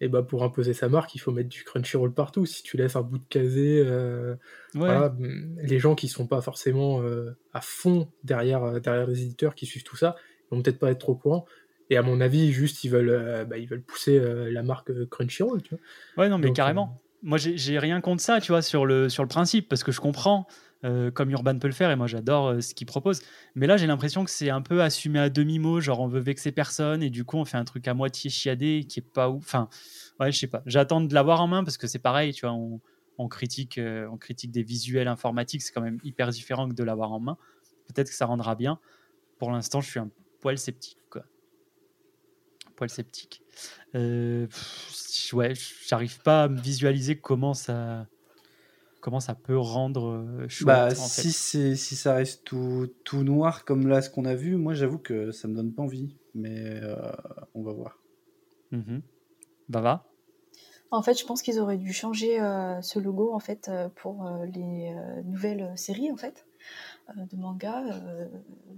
Et 0.00 0.08
bah 0.08 0.22
pour 0.22 0.42
imposer 0.44 0.74
sa 0.74 0.88
marque, 0.88 1.14
il 1.14 1.18
faut 1.18 1.32
mettre 1.32 1.48
du 1.48 1.64
Crunchyroll 1.64 2.12
partout. 2.12 2.44
Si 2.44 2.62
tu 2.62 2.76
laisses 2.76 2.96
un 2.96 3.02
bout 3.02 3.18
de 3.18 3.24
casé, 3.28 3.82
euh, 3.84 4.34
Ouais. 4.74 4.80
voilà, 4.80 5.08
mm, 5.08 5.58
les 5.62 5.78
gens 5.78 5.94
qui 5.94 6.08
sont 6.08 6.26
pas 6.26 6.42
forcément 6.42 7.00
euh, 7.02 7.30
à 7.54 7.60
fond 7.62 8.10
derrière, 8.22 8.62
euh, 8.62 8.78
derrière 8.80 9.06
les 9.06 9.22
éditeurs 9.22 9.54
qui 9.54 9.64
suivent 9.64 9.84
tout 9.84 9.96
ça, 9.96 10.14
ils 10.50 10.54
vont 10.54 10.62
peut-être 10.62 10.78
pas 10.78 10.90
être 10.90 10.98
trop 10.98 11.12
au 11.12 11.16
courant. 11.16 11.46
Et 11.88 11.96
à 11.96 12.02
mon 12.02 12.20
avis, 12.20 12.52
juste 12.52 12.84
ils 12.84 12.90
veulent, 12.90 13.08
euh, 13.08 13.44
bah, 13.44 13.56
ils 13.58 13.66
veulent 13.68 13.82
pousser 13.82 14.20
la 14.50 14.62
marque 14.62 14.92
Crunchyroll. 15.08 15.62
Tu 15.62 15.70
vois. 15.70 16.24
Ouais, 16.24 16.28
non, 16.28 16.36
mais 16.38 16.48
Donc, 16.48 16.56
carrément. 16.56 17.00
Moi, 17.22 17.38
j'ai 17.38 17.56
j'ai 17.56 17.78
rien 17.78 18.00
contre 18.02 18.20
ça, 18.22 18.40
tu 18.40 18.52
vois, 18.52 18.60
sur 18.62 18.84
le, 18.86 19.08
sur 19.08 19.22
le 19.22 19.28
principe, 19.28 19.68
parce 19.68 19.82
que 19.82 19.92
je 19.92 20.00
comprends, 20.00 20.46
euh, 20.84 21.10
comme 21.10 21.30
Urban 21.30 21.58
peut 21.58 21.68
le 21.68 21.72
faire, 21.72 21.90
et 21.90 21.96
moi 21.96 22.06
j'adore 22.06 22.48
euh, 22.48 22.60
ce 22.60 22.74
qu'il 22.74 22.86
propose. 22.86 23.22
Mais 23.54 23.66
là, 23.66 23.76
j'ai 23.76 23.86
l'impression 23.86 24.24
que 24.24 24.30
c'est 24.30 24.50
un 24.50 24.60
peu 24.60 24.82
assumé 24.82 25.18
à 25.18 25.30
demi-mot, 25.30 25.80
genre 25.80 26.00
on 26.00 26.06
veut 26.06 26.20
vexer 26.20 26.52
personne, 26.52 27.02
et 27.02 27.10
du 27.10 27.24
coup, 27.24 27.38
on 27.38 27.44
fait 27.44 27.56
un 27.56 27.64
truc 27.64 27.88
à 27.88 27.94
moitié 27.94 28.28
chiadé 28.28 28.84
qui 28.88 29.00
est 29.00 29.02
pas 29.02 29.30
ouf. 29.30 29.42
Enfin, 29.44 29.68
ouais, 30.20 30.30
je 30.30 30.38
sais 30.38 30.46
pas. 30.46 30.62
J'attends 30.66 31.00
de 31.00 31.12
l'avoir 31.14 31.40
en 31.40 31.46
main, 31.46 31.64
parce 31.64 31.78
que 31.78 31.86
c'est 31.86 31.98
pareil, 31.98 32.34
tu 32.34 32.46
vois, 32.46 32.54
on, 33.18 33.28
critique, 33.28 33.78
euh, 33.78 34.06
on 34.12 34.18
critique 34.18 34.50
des 34.50 34.62
visuels 34.62 35.08
informatiques, 35.08 35.62
c'est 35.62 35.72
quand 35.72 35.80
même 35.80 35.98
hyper 36.04 36.28
différent 36.28 36.68
que 36.68 36.74
de 36.74 36.84
l'avoir 36.84 37.12
en 37.12 37.20
main. 37.20 37.38
Peut-être 37.88 38.10
que 38.10 38.16
ça 38.16 38.26
rendra 38.26 38.54
bien. 38.54 38.78
Pour 39.38 39.50
l'instant, 39.50 39.80
je 39.80 39.88
suis 39.88 40.00
un 40.00 40.10
poil 40.40 40.58
sceptique, 40.58 40.98
quoi. 41.08 41.24
Poil 42.76 42.90
sceptique. 42.90 43.42
Pff, 43.92 45.32
ouais, 45.32 45.54
j'arrive 45.86 46.20
pas 46.20 46.44
à 46.44 46.48
me 46.48 46.60
visualiser 46.60 47.18
comment 47.18 47.54
ça, 47.54 48.06
comment 49.06 49.20
ça 49.20 49.36
peut 49.36 49.56
rendre 49.56 50.08
euh, 50.08 50.48
chouette. 50.48 50.66
Bah, 50.66 50.88
en 50.90 50.94
si, 50.94 51.28
fait. 51.28 51.32
c'est- 51.32 51.76
si 51.76 51.94
ça 51.94 52.14
reste 52.14 52.42
tout, 52.42 52.88
tout 53.04 53.22
noir 53.22 53.64
comme 53.64 53.86
là 53.86 54.02
ce 54.02 54.10
qu'on 54.10 54.24
a 54.24 54.34
vu, 54.34 54.56
moi 54.56 54.74
j'avoue 54.74 54.98
que 54.98 55.30
ça 55.30 55.46
me 55.46 55.54
donne 55.54 55.72
pas 55.72 55.82
envie. 55.84 56.16
Mais 56.34 56.80
euh, 56.82 57.12
on 57.54 57.62
va 57.62 57.72
voir. 57.72 58.02
Mhm. 58.72 59.02
Bava? 59.68 60.04
En 60.90 61.02
fait, 61.02 61.18
je 61.18 61.24
pense 61.26 61.42
qu'ils 61.42 61.58
auraient 61.60 61.78
dû 61.78 61.92
changer 61.92 62.40
euh, 62.40 62.80
ce 62.80 62.98
logo 62.98 63.32
en 63.34 63.40
fait 63.40 63.68
euh, 63.68 63.88
pour 63.88 64.26
euh, 64.26 64.46
les 64.46 64.94
euh, 64.94 65.22
nouvelles 65.22 65.72
séries 65.76 66.10
en 66.12 66.16
fait 66.16 66.46
de 67.16 67.36
manga, 67.36 67.84
euh, 67.84 68.28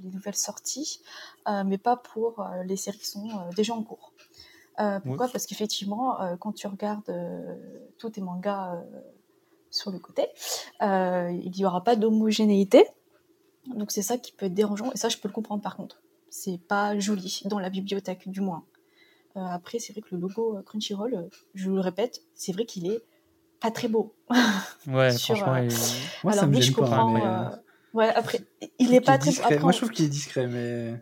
les 0.03 0.11
nouvelles 0.11 0.37
sorties, 0.37 1.03
euh, 1.49 1.65
mais 1.65 1.79
pas 1.79 1.97
pour 1.97 2.41
euh, 2.41 2.63
les 2.65 2.77
séries 2.77 2.99
qui 2.99 3.07
sont 3.09 3.29
euh, 3.31 3.51
déjà 3.57 3.75
en 3.75 3.83
cours. 3.85 4.15
Euh, 4.81 5.01
pourquoi? 5.01 5.29
Parce 5.29 5.47
qu'effectivement, 5.47 6.21
euh, 6.23 6.37
quand 6.37 6.53
tu 6.53 6.67
regardes 6.67 7.09
euh, 7.11 7.57
tous 7.99 8.11
tes 8.11 8.21
mangas 8.23 8.77
euh, 8.77 9.01
sur 9.70 9.91
le 9.91 9.99
côté, 9.99 10.26
euh, 10.82 11.31
il 11.31 11.50
n'y 11.53 11.65
aura 11.65 11.82
pas 11.85 11.97
d'homogénéité. 11.97 12.85
Donc 13.67 13.91
c'est 13.91 14.03
ça 14.03 14.17
qui 14.19 14.32
peut 14.32 14.47
être 14.47 14.55
dérangeant, 14.55 14.91
et 14.93 14.97
ça 14.97 15.09
je 15.09 15.19
peux 15.19 15.29
le 15.29 15.35
comprendre 15.35 15.62
par 15.62 15.76
contre. 15.76 16.00
C'est 16.31 16.59
pas 16.69 16.99
joli 16.99 17.43
dans 17.47 17.59
la 17.59 17.70
bibliothèque 17.70 18.29
du 18.29 18.41
moins. 18.41 18.65
Euh, 19.37 19.41
après, 19.41 19.79
c'est 19.79 19.93
vrai 19.93 20.00
que 20.03 20.15
le 20.15 20.20
logo 20.20 20.56
euh, 20.56 20.62
Crunchyroll, 20.62 21.29
je 21.55 21.70
le 21.70 21.81
répète, 21.81 22.23
c'est 22.35 22.53
vrai 22.53 22.65
qu'il 22.65 22.91
est 22.91 23.03
pas 23.61 23.70
très 23.70 23.88
beau. 23.88 24.15
Ouais, 24.87 25.11
Sur, 25.11 25.37
franchement, 25.37 25.56
euh, 25.56 25.65
il- 25.65 25.71
Moi, 26.25 26.32
Alors 26.32 26.35
ça 26.44 26.47
me 26.47 26.53
oui, 26.55 26.62
gêne 26.62 26.71
je 26.73 26.76
pas. 26.76 26.85
comprends. 26.87 27.11
mais, 27.11 27.25
euh, 27.26 27.44
Ouais, 27.93 28.09
après, 28.09 28.41
il 28.79 28.94
est 28.94 29.00
pas 29.00 29.19
très 29.19 29.38
après, 29.41 29.59
Moi, 29.59 29.73
je 29.73 29.76
trouve 29.79 29.91
qu'il 29.91 30.05
est 30.06 30.09
discret, 30.09 30.47
mais. 30.47 30.94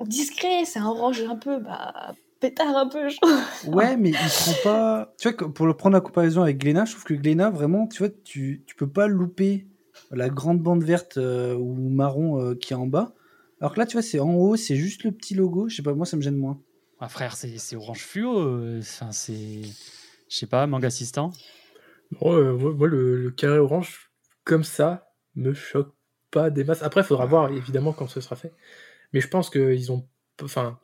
discret, 0.00 0.64
c'est 0.64 0.78
un 0.78 0.86
orange 0.86 1.20
un 1.22 1.36
peu 1.36 1.58
bah, 1.60 2.14
pétard 2.40 2.76
un 2.76 2.88
peu. 2.88 3.08
je 3.08 3.16
trouve. 3.20 3.74
Ouais, 3.74 3.96
mais 3.96 4.10
il 4.10 4.14
prend 4.14 4.52
pas. 4.64 5.14
Tu 5.18 5.28
vois, 5.28 5.36
que 5.36 5.44
pour 5.44 5.66
le 5.66 5.74
prendre 5.74 5.94
la 5.94 6.00
comparaison 6.00 6.42
avec 6.42 6.58
Glénat, 6.58 6.84
je 6.86 6.92
trouve 6.92 7.04
que 7.04 7.14
Glénat, 7.14 7.50
vraiment, 7.50 7.86
tu 7.86 7.98
vois, 7.98 8.08
tu, 8.24 8.64
tu 8.66 8.74
peux 8.74 8.88
pas 8.88 9.06
louper 9.06 9.66
la 10.10 10.28
grande 10.28 10.60
bande 10.60 10.82
verte 10.82 11.18
euh, 11.18 11.54
ou 11.54 11.74
marron 11.90 12.40
euh, 12.40 12.54
qui 12.54 12.72
est 12.72 12.76
en 12.76 12.86
bas. 12.86 13.14
Alors 13.60 13.74
que 13.74 13.78
là, 13.80 13.86
tu 13.86 13.92
vois, 13.92 14.02
c'est 14.02 14.18
en 14.20 14.34
haut, 14.34 14.56
c'est 14.56 14.76
juste 14.76 15.04
le 15.04 15.12
petit 15.12 15.34
logo. 15.34 15.68
Je 15.68 15.76
sais 15.76 15.82
pas, 15.82 15.94
moi, 15.94 16.06
ça 16.06 16.16
me 16.16 16.22
gêne 16.22 16.36
moins. 16.36 16.60
Ah, 16.98 17.08
frère, 17.08 17.36
c'est 17.36 17.58
c'est 17.58 17.76
orange 17.76 18.00
fluo. 18.04 18.38
euh, 18.38 18.80
Enfin, 18.80 19.12
c'est, 19.12 19.62
je 19.62 20.36
sais 20.36 20.46
pas, 20.46 20.66
manga 20.66 20.88
assistant. 20.88 21.30
Bon, 22.20 22.34
euh, 22.34 22.54
moi, 22.56 22.72
moi, 22.72 22.88
le, 22.88 23.16
le 23.22 23.30
carré 23.30 23.58
orange, 23.58 24.10
comme 24.44 24.64
ça, 24.64 25.12
me 25.34 25.52
choque 25.54 25.92
pas 26.30 26.50
des 26.50 26.64
masses. 26.64 26.82
Après, 26.82 27.02
il 27.02 27.04
faudra 27.04 27.26
voir 27.26 27.50
évidemment 27.52 27.92
quand 27.92 28.06
ce 28.08 28.20
sera 28.20 28.36
fait. 28.36 28.52
Mais 29.12 29.20
je 29.20 29.28
pense 29.28 29.50
qu'ils 29.50 29.92
ont, 29.92 30.08
enfin, 30.42 30.78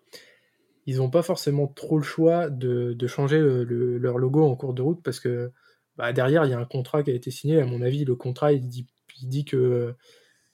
ils 0.86 1.02
ont 1.02 1.10
pas 1.10 1.22
forcément 1.22 1.66
trop 1.66 1.98
le 1.98 2.04
choix 2.04 2.48
de, 2.50 2.92
de 2.92 3.06
changer 3.06 3.38
le- 3.40 3.64
le- 3.64 3.98
leur 3.98 4.18
logo 4.18 4.44
en 4.44 4.54
cours 4.56 4.72
de 4.74 4.82
route 4.82 5.02
parce 5.02 5.20
que 5.20 5.50
bah, 5.96 6.12
derrière, 6.12 6.44
il 6.44 6.50
y 6.50 6.54
a 6.54 6.58
un 6.58 6.64
contrat 6.64 7.02
qui 7.02 7.10
a 7.10 7.14
été 7.14 7.30
signé. 7.30 7.60
À 7.60 7.66
mon 7.66 7.80
avis, 7.82 8.04
le 8.04 8.14
contrat, 8.14 8.52
il 8.52 8.66
dit, 8.68 8.86
il 9.22 9.28
dit 9.28 9.44
que 9.44 9.56
euh, 9.56 9.92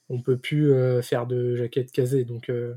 on 0.09 0.21
peut 0.21 0.37
plus 0.37 0.71
euh, 0.71 1.01
faire 1.01 1.27
de 1.27 1.55
jaquettes 1.55 1.91
casées. 1.91 2.23
Donc, 2.25 2.49
euh, 2.49 2.75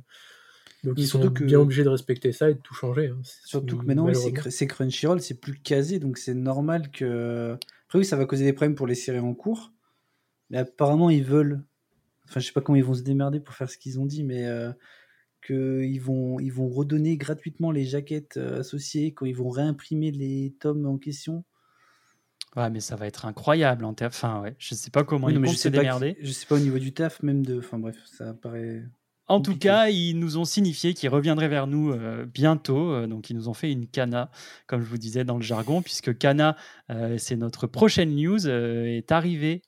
donc 0.85 0.99
ils 0.99 1.07
sont 1.07 1.21
que- 1.31 1.45
bien 1.45 1.59
obligés 1.61 1.85
de 1.85 1.89
respecter 1.89 2.33
ça 2.33 2.51
et 2.51 2.55
de 2.55 2.61
tout 2.61 2.75
changer. 2.75 3.09
hein. 3.09 3.19
Surtout 3.23 3.77
que 3.79 3.87
maintenant, 3.87 4.07
c'est 4.51 4.67
Crunchyroll, 4.67 5.21
c'est 5.21 5.41
plus 5.41 5.55
casé, 5.59 5.99
donc 5.99 6.19
c'est 6.19 6.35
normal 6.35 6.91
que. 6.91 7.57
Après, 7.87 8.01
oui, 8.01 8.05
ça 8.05 8.17
va 8.17 8.27
causer 8.27 8.45
des 8.45 8.53
problèmes 8.53 8.75
pour 8.75 8.87
les 8.89 8.95
séries 8.97 9.21
en 9.21 9.35
cours. 9.35 9.73
Mais 10.51 10.59
apparemment, 10.59 11.09
ils 11.11 11.25
veulent. 11.25 11.63
Enfin, 12.29 12.41
je 12.41 12.47
sais 12.47 12.53
pas 12.53 12.61
comment 12.61 12.77
ils 12.77 12.85
vont 12.85 12.95
se 12.95 13.03
démerder 13.03 13.39
pour 13.41 13.55
faire 13.55 13.71
ce 13.71 13.79
qu'ils 13.79 14.01
ont 14.01 14.07
dit, 14.07 14.25
mais 14.25 14.45
qu'ils 15.47 16.01
vont, 16.01 16.41
ils 16.41 16.53
vont 16.53 16.69
redonner 16.69 17.17
gratuitement 17.17 17.71
les 17.71 17.85
jaquettes 17.85 18.37
euh, 18.37 18.61
associées 18.61 19.13
quand 19.13 19.27
ils 19.27 19.37
vont 19.37 19.49
réimprimer 19.51 20.11
les 20.11 20.55
tomes 20.61 20.87
en 20.87 20.99
question. 20.99 21.45
Ouais, 22.57 22.71
mais 22.71 22.81
ça 22.81 22.97
va 22.97 23.07
être 23.07 23.27
incroyable 23.27 23.85
en 23.85 23.93
ter- 23.95 24.09
Enfin, 24.09 24.41
ouais, 24.43 24.55
je 24.59 24.75
sais 24.75 24.91
pas 24.91 25.05
comment 25.05 25.27
Oui, 25.27 25.35
ils 25.35 25.39
vont 25.39 25.53
se 25.53 25.69
démerder. 25.69 26.17
je 26.23 26.33
sais 26.33 26.47
pas 26.47 26.55
au 26.57 26.59
niveau 26.61 26.79
du 26.79 26.93
taf, 26.95 27.23
même 27.23 27.45
de. 27.45 27.59
Enfin, 27.59 27.79
bref, 27.79 27.97
ça 28.07 28.33
paraît. 28.35 28.83
En 29.29 29.41
tout 29.41 29.59
cas, 29.59 29.89
ils 29.89 30.15
nous 30.15 30.39
ont 30.39 30.45
signifié 30.45 30.95
qu'ils 30.95 31.09
reviendraient 31.09 31.49
vers 31.49 31.67
nous 31.67 31.91
euh, 31.91 32.25
bientôt. 32.27 32.93
Euh, 32.93 33.07
donc, 33.09 33.29
ils 33.29 33.35
nous 33.35 33.49
ont 33.49 33.55
fait 33.55 33.73
une 33.73 33.89
cana, 33.89 34.31
comme 34.69 34.83
je 34.83 34.87
vous 34.87 34.99
disais 34.99 35.25
dans 35.25 35.37
le 35.37 35.43
jargon, 35.43 35.83
puisque 35.83 36.17
cana, 36.17 36.57
euh, 36.91 37.17
c'est 37.19 37.35
notre 37.35 37.67
prochaine 37.67 38.15
news, 38.15 38.47
euh, 38.47 38.85
est 38.85 39.11
arrivée 39.11 39.63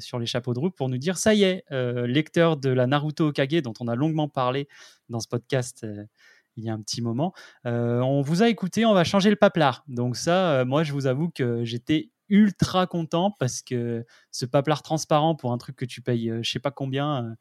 sur 0.00 0.18
les 0.18 0.26
chapeaux 0.26 0.54
de 0.54 0.58
roue 0.58 0.70
pour 0.70 0.88
nous 0.88 0.98
dire 0.98 1.16
ça 1.16 1.34
y 1.34 1.44
est, 1.44 1.64
lecteur 1.70 2.56
de 2.56 2.68
la 2.68 2.88
Naruto 2.88 3.28
Okage, 3.28 3.62
dont 3.62 3.74
on 3.78 3.86
a 3.86 3.94
longuement 3.94 4.28
parlé 4.28 4.66
dans 5.08 5.20
ce 5.20 5.28
podcast. 5.28 5.86
il 6.56 6.64
y 6.64 6.68
a 6.68 6.72
un 6.72 6.80
petit 6.80 7.00
moment. 7.00 7.32
On 7.64 8.22
vous 8.22 8.42
a 8.42 8.48
écouté, 8.48 8.84
on 8.84 8.92
va 8.92 9.04
changer 9.04 9.30
le 9.30 9.36
paplard. 9.36 9.84
Donc 9.86 10.16
ça, 10.16 10.64
moi, 10.64 10.82
je 10.82 10.92
vous 10.92 11.06
avoue 11.06 11.30
que 11.30 11.64
j'étais 11.64 12.10
ultra 12.28 12.88
content 12.88 13.32
parce 13.38 13.62
que 13.62 14.04
ce 14.32 14.46
paplard 14.46 14.82
transparent 14.82 15.36
pour 15.36 15.52
un 15.52 15.58
truc 15.58 15.76
que 15.76 15.84
tu 15.84 16.02
payes, 16.02 16.32
je 16.42 16.50
sais 16.50 16.58
pas 16.58 16.72
combien, 16.72 17.36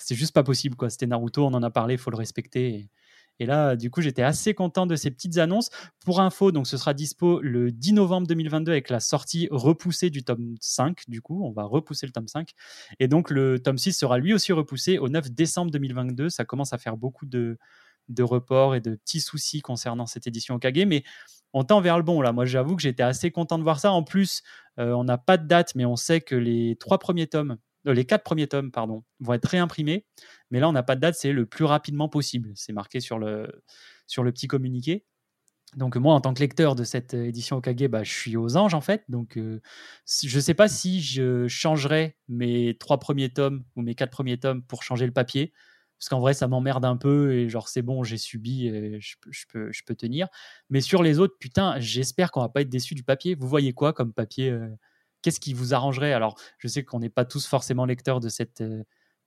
c'était 0.00 0.18
juste 0.18 0.32
pas 0.32 0.42
possible 0.42 0.76
quoi. 0.76 0.90
C'était 0.90 1.06
Naruto, 1.06 1.44
on 1.44 1.54
en 1.54 1.62
a 1.62 1.70
parlé, 1.70 1.96
faut 1.96 2.10
le 2.10 2.16
respecter. 2.16 2.90
Et, 3.38 3.46
là, 3.46 3.74
du 3.74 3.90
coup, 3.90 4.02
j'étais 4.02 4.22
assez 4.22 4.52
content 4.52 4.86
de 4.86 4.96
ces 4.96 5.10
petites 5.10 5.38
annonces. 5.38 5.70
Pour 6.04 6.20
info, 6.20 6.52
donc 6.52 6.66
ce 6.66 6.76
sera 6.76 6.92
dispo 6.92 7.40
le 7.40 7.72
10 7.72 7.94
novembre 7.94 8.26
2022 8.26 8.72
avec 8.72 8.90
la 8.90 9.00
sortie 9.00 9.48
repoussée 9.50 10.10
du 10.10 10.24
tome 10.24 10.56
5. 10.60 11.04
Du 11.08 11.22
coup, 11.22 11.42
on 11.42 11.50
va 11.50 11.64
repousser 11.64 12.04
le 12.06 12.12
tome 12.12 12.28
5. 12.28 12.50
Et 12.98 13.08
donc 13.08 13.30
le 13.30 13.58
tome 13.58 13.78
6 13.78 13.94
sera 13.94 14.18
lui 14.18 14.34
aussi 14.34 14.52
repoussé 14.52 14.98
au 14.98 15.08
9 15.08 15.30
décembre 15.30 15.70
2022. 15.70 16.28
Ça 16.28 16.44
commence 16.44 16.74
à 16.74 16.78
faire 16.78 16.98
beaucoup 16.98 17.24
de 17.24 17.58
de 18.10 18.22
reports 18.22 18.74
et 18.74 18.80
de 18.80 18.96
petits 18.96 19.20
soucis 19.20 19.60
concernant 19.60 20.06
cette 20.06 20.26
édition 20.26 20.56
Okage, 20.56 20.84
mais 20.86 21.04
on 21.52 21.64
tend 21.64 21.80
vers 21.80 21.96
le 21.96 22.02
bon 22.02 22.20
là. 22.20 22.32
Moi, 22.32 22.44
j'avoue 22.44 22.76
que 22.76 22.82
j'étais 22.82 23.02
assez 23.02 23.30
content 23.30 23.58
de 23.58 23.62
voir 23.62 23.80
ça. 23.80 23.92
En 23.92 24.02
plus, 24.02 24.42
euh, 24.78 24.92
on 24.92 25.04
n'a 25.04 25.18
pas 25.18 25.36
de 25.36 25.46
date, 25.46 25.74
mais 25.74 25.84
on 25.84 25.96
sait 25.96 26.20
que 26.20 26.34
les 26.34 26.76
trois 26.78 26.98
premiers 26.98 27.26
tomes, 27.26 27.56
les 27.84 28.04
quatre 28.04 28.24
premiers 28.24 28.46
tomes, 28.48 28.70
pardon, 28.70 29.04
vont 29.20 29.32
être 29.34 29.46
réimprimés. 29.46 30.06
Mais 30.50 30.60
là, 30.60 30.68
on 30.68 30.72
n'a 30.72 30.82
pas 30.82 30.96
de 30.96 31.00
date, 31.00 31.14
c'est 31.16 31.32
le 31.32 31.46
plus 31.46 31.64
rapidement 31.64 32.08
possible. 32.08 32.52
C'est 32.54 32.72
marqué 32.72 33.00
sur 33.00 33.18
le, 33.18 33.62
sur 34.06 34.22
le 34.22 34.32
petit 34.32 34.48
communiqué. 34.48 35.04
Donc 35.76 35.96
moi, 35.96 36.14
en 36.14 36.20
tant 36.20 36.34
que 36.34 36.40
lecteur 36.40 36.74
de 36.74 36.82
cette 36.82 37.14
édition 37.14 37.56
Okage, 37.58 37.76
bah, 37.88 38.02
je 38.02 38.12
suis 38.12 38.36
aux 38.36 38.56
anges 38.56 38.74
en 38.74 38.80
fait. 38.80 39.04
Donc 39.08 39.38
euh, 39.38 39.60
je 40.24 40.34
ne 40.36 40.40
sais 40.40 40.54
pas 40.54 40.68
si 40.68 41.00
je 41.00 41.46
changerais 41.46 42.16
mes 42.28 42.76
trois 42.78 42.98
premiers 42.98 43.30
tomes 43.32 43.64
ou 43.76 43.82
mes 43.82 43.94
quatre 43.94 44.10
premiers 44.10 44.38
tomes 44.38 44.62
pour 44.64 44.82
changer 44.82 45.06
le 45.06 45.12
papier. 45.12 45.52
Parce 45.98 46.08
qu'en 46.08 46.18
vrai, 46.20 46.34
ça 46.34 46.48
m'emmerde 46.48 46.84
un 46.86 46.96
peu 46.96 47.34
et 47.34 47.48
genre 47.48 47.68
c'est 47.68 47.82
bon, 47.82 48.02
j'ai 48.04 48.16
subi, 48.16 48.66
et 48.68 49.00
je, 49.00 49.16
peux- 49.20 49.30
je 49.32 49.44
peux, 49.52 49.70
je 49.72 49.82
peux 49.84 49.94
tenir. 49.94 50.28
Mais 50.70 50.80
sur 50.80 51.02
les 51.02 51.18
autres, 51.18 51.36
putain, 51.38 51.78
j'espère 51.78 52.30
qu'on 52.32 52.40
va 52.40 52.48
pas 52.48 52.62
être 52.62 52.70
déçu 52.70 52.94
du 52.94 53.04
papier. 53.04 53.34
Vous 53.34 53.46
voyez 53.48 53.72
quoi 53.74 53.92
comme 53.92 54.12
papier 54.12 54.50
euh, 54.50 54.68
Qu'est-ce 55.22 55.40
qui 55.40 55.52
vous 55.54 55.74
arrangerait? 55.74 56.12
Alors, 56.12 56.38
je 56.58 56.68
sais 56.68 56.84
qu'on 56.84 57.00
n'est 57.00 57.10
pas 57.10 57.24
tous 57.24 57.46
forcément 57.46 57.84
lecteurs 57.84 58.20
de 58.20 58.28
cette, 58.28 58.60
euh, 58.62 58.82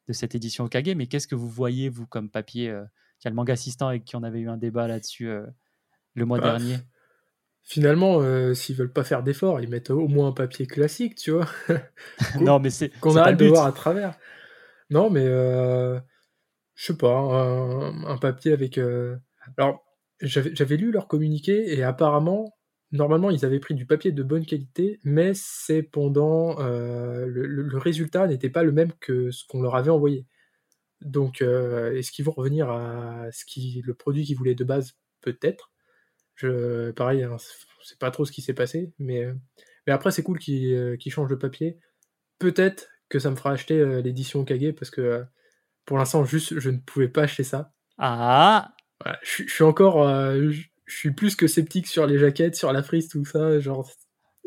de 0.07 0.13
cette 0.13 0.35
édition 0.35 0.65
Okage, 0.65 0.95
mais 0.95 1.07
qu'est-ce 1.07 1.27
que 1.27 1.35
vous 1.35 1.50
voyez, 1.50 1.89
vous, 1.89 2.07
comme 2.07 2.29
papier 2.29 2.69
euh, 2.69 2.83
Il 3.21 3.25
y 3.25 3.27
a 3.27 3.29
le 3.29 3.35
manga 3.35 3.53
assistant 3.53 3.88
avec 3.88 4.03
qui 4.05 4.15
on 4.15 4.23
avait 4.23 4.39
eu 4.39 4.50
un 4.50 4.57
débat 4.57 4.88
là-dessus 4.88 5.29
euh, 5.29 5.45
le 6.15 6.25
mois 6.25 6.39
Bah, 6.39 6.51
dernier? 6.53 6.77
Finalement, 7.65 8.19
euh, 8.21 8.53
s'ils 8.53 8.75
veulent 8.75 8.91
pas 8.91 9.05
faire 9.05 9.23
d'efforts, 9.23 9.62
ils 9.62 9.69
mettent 9.69 9.89
au 9.89 10.07
moins 10.09 10.27
un 10.27 10.31
papier 10.33 10.67
classique, 10.67 11.15
tu 11.15 11.31
vois, 11.31 11.47
non, 12.41 12.59
mais 12.59 12.69
c'est 12.69 12.89
qu'on 13.00 13.15
arrête 13.15 13.39
le 13.39 13.45
de 13.45 13.50
voir 13.50 13.65
à 13.65 13.71
travers. 13.71 14.17
Non, 14.89 15.09
mais 15.09 15.25
euh, 15.25 15.97
je 16.75 16.88
sais 16.88 16.97
pas, 16.97 17.09
un, 17.17 18.03
un 18.05 18.17
papier 18.17 18.51
avec. 18.51 18.77
euh, 18.77 19.15
Alors, 19.57 19.85
j'avais 20.19 20.77
lu 20.77 20.91
leur 20.91 21.07
communiqué 21.07 21.73
et 21.73 21.83
apparemment, 21.83 22.53
normalement, 22.93 23.29
ils 23.29 23.43
avaient 23.43 23.59
pris 23.59 23.73
du 23.73 23.85
papier 23.85 24.12
de 24.12 24.23
bonne 24.23 24.45
qualité, 24.45 25.00
mais 25.03 25.33
c'est 25.33 25.83
pendant 25.83 26.59
euh, 26.62 27.25
le, 27.25 27.77
résultat 27.77 28.27
n'était 28.27 28.50
pas 28.50 28.63
le 28.63 28.71
même 28.71 28.93
que 29.01 29.31
ce 29.31 29.45
qu'on 29.45 29.62
leur 29.62 29.75
avait 29.75 29.89
envoyé. 29.89 30.25
Donc, 31.01 31.41
euh, 31.41 31.93
est-ce 31.97 32.12
qu'ils 32.12 32.23
vont 32.23 32.31
revenir 32.31 32.69
à 32.69 33.31
ce 33.31 33.43
qui, 33.45 33.81
le 33.85 33.93
produit 33.93 34.23
qu'ils 34.23 34.38
voulaient 34.38 34.55
de 34.55 34.63
base? 34.63 34.93
Peut-être. 35.21 35.71
Je, 36.35 36.91
pareil, 36.91 37.23
hein, 37.23 37.38
c'est 37.83 38.00
pas 38.00 38.12
trop 38.12 38.25
ce 38.25 38.31
qui 38.31 38.41
s'est 38.41 38.53
passé, 38.53 38.93
mais, 39.00 39.25
euh, 39.25 39.33
mais 39.85 39.93
après, 39.93 40.12
c'est 40.12 40.23
cool 40.23 40.39
qu'ils 40.39 40.97
changent 41.09 41.29
de 41.29 41.35
papier. 41.35 41.79
Peut-être 42.39 42.89
que 43.09 43.19
ça 43.19 43.31
me 43.31 43.35
fera 43.35 43.51
acheter 43.51 44.01
l'édition 44.01 44.45
Kage 44.45 44.71
parce 44.73 44.91
que 44.91 45.23
pour 45.85 45.97
l'instant, 45.97 46.23
juste, 46.23 46.59
je 46.59 46.69
ne 46.69 46.77
pouvais 46.77 47.07
pas 47.07 47.23
acheter 47.23 47.43
ça. 47.43 47.73
Ah 47.97 48.73
Voilà, 49.01 49.19
je, 49.23 49.29
suis- 49.29 49.47
je 49.47 49.53
suis 49.53 49.63
encore, 49.63 50.07
euh, 50.07 50.50
je, 50.50 50.67
je 50.93 51.00
suis 51.00 51.12
plus 51.12 51.35
que 51.35 51.47
sceptique 51.47 51.88
sur 51.88 52.05
les 52.05 52.19
jaquettes, 52.19 52.55
sur 52.55 52.71
la 52.71 52.83
frise, 52.83 53.07
tout 53.07 53.25
ça. 53.25 53.59
Genre, 53.59 53.89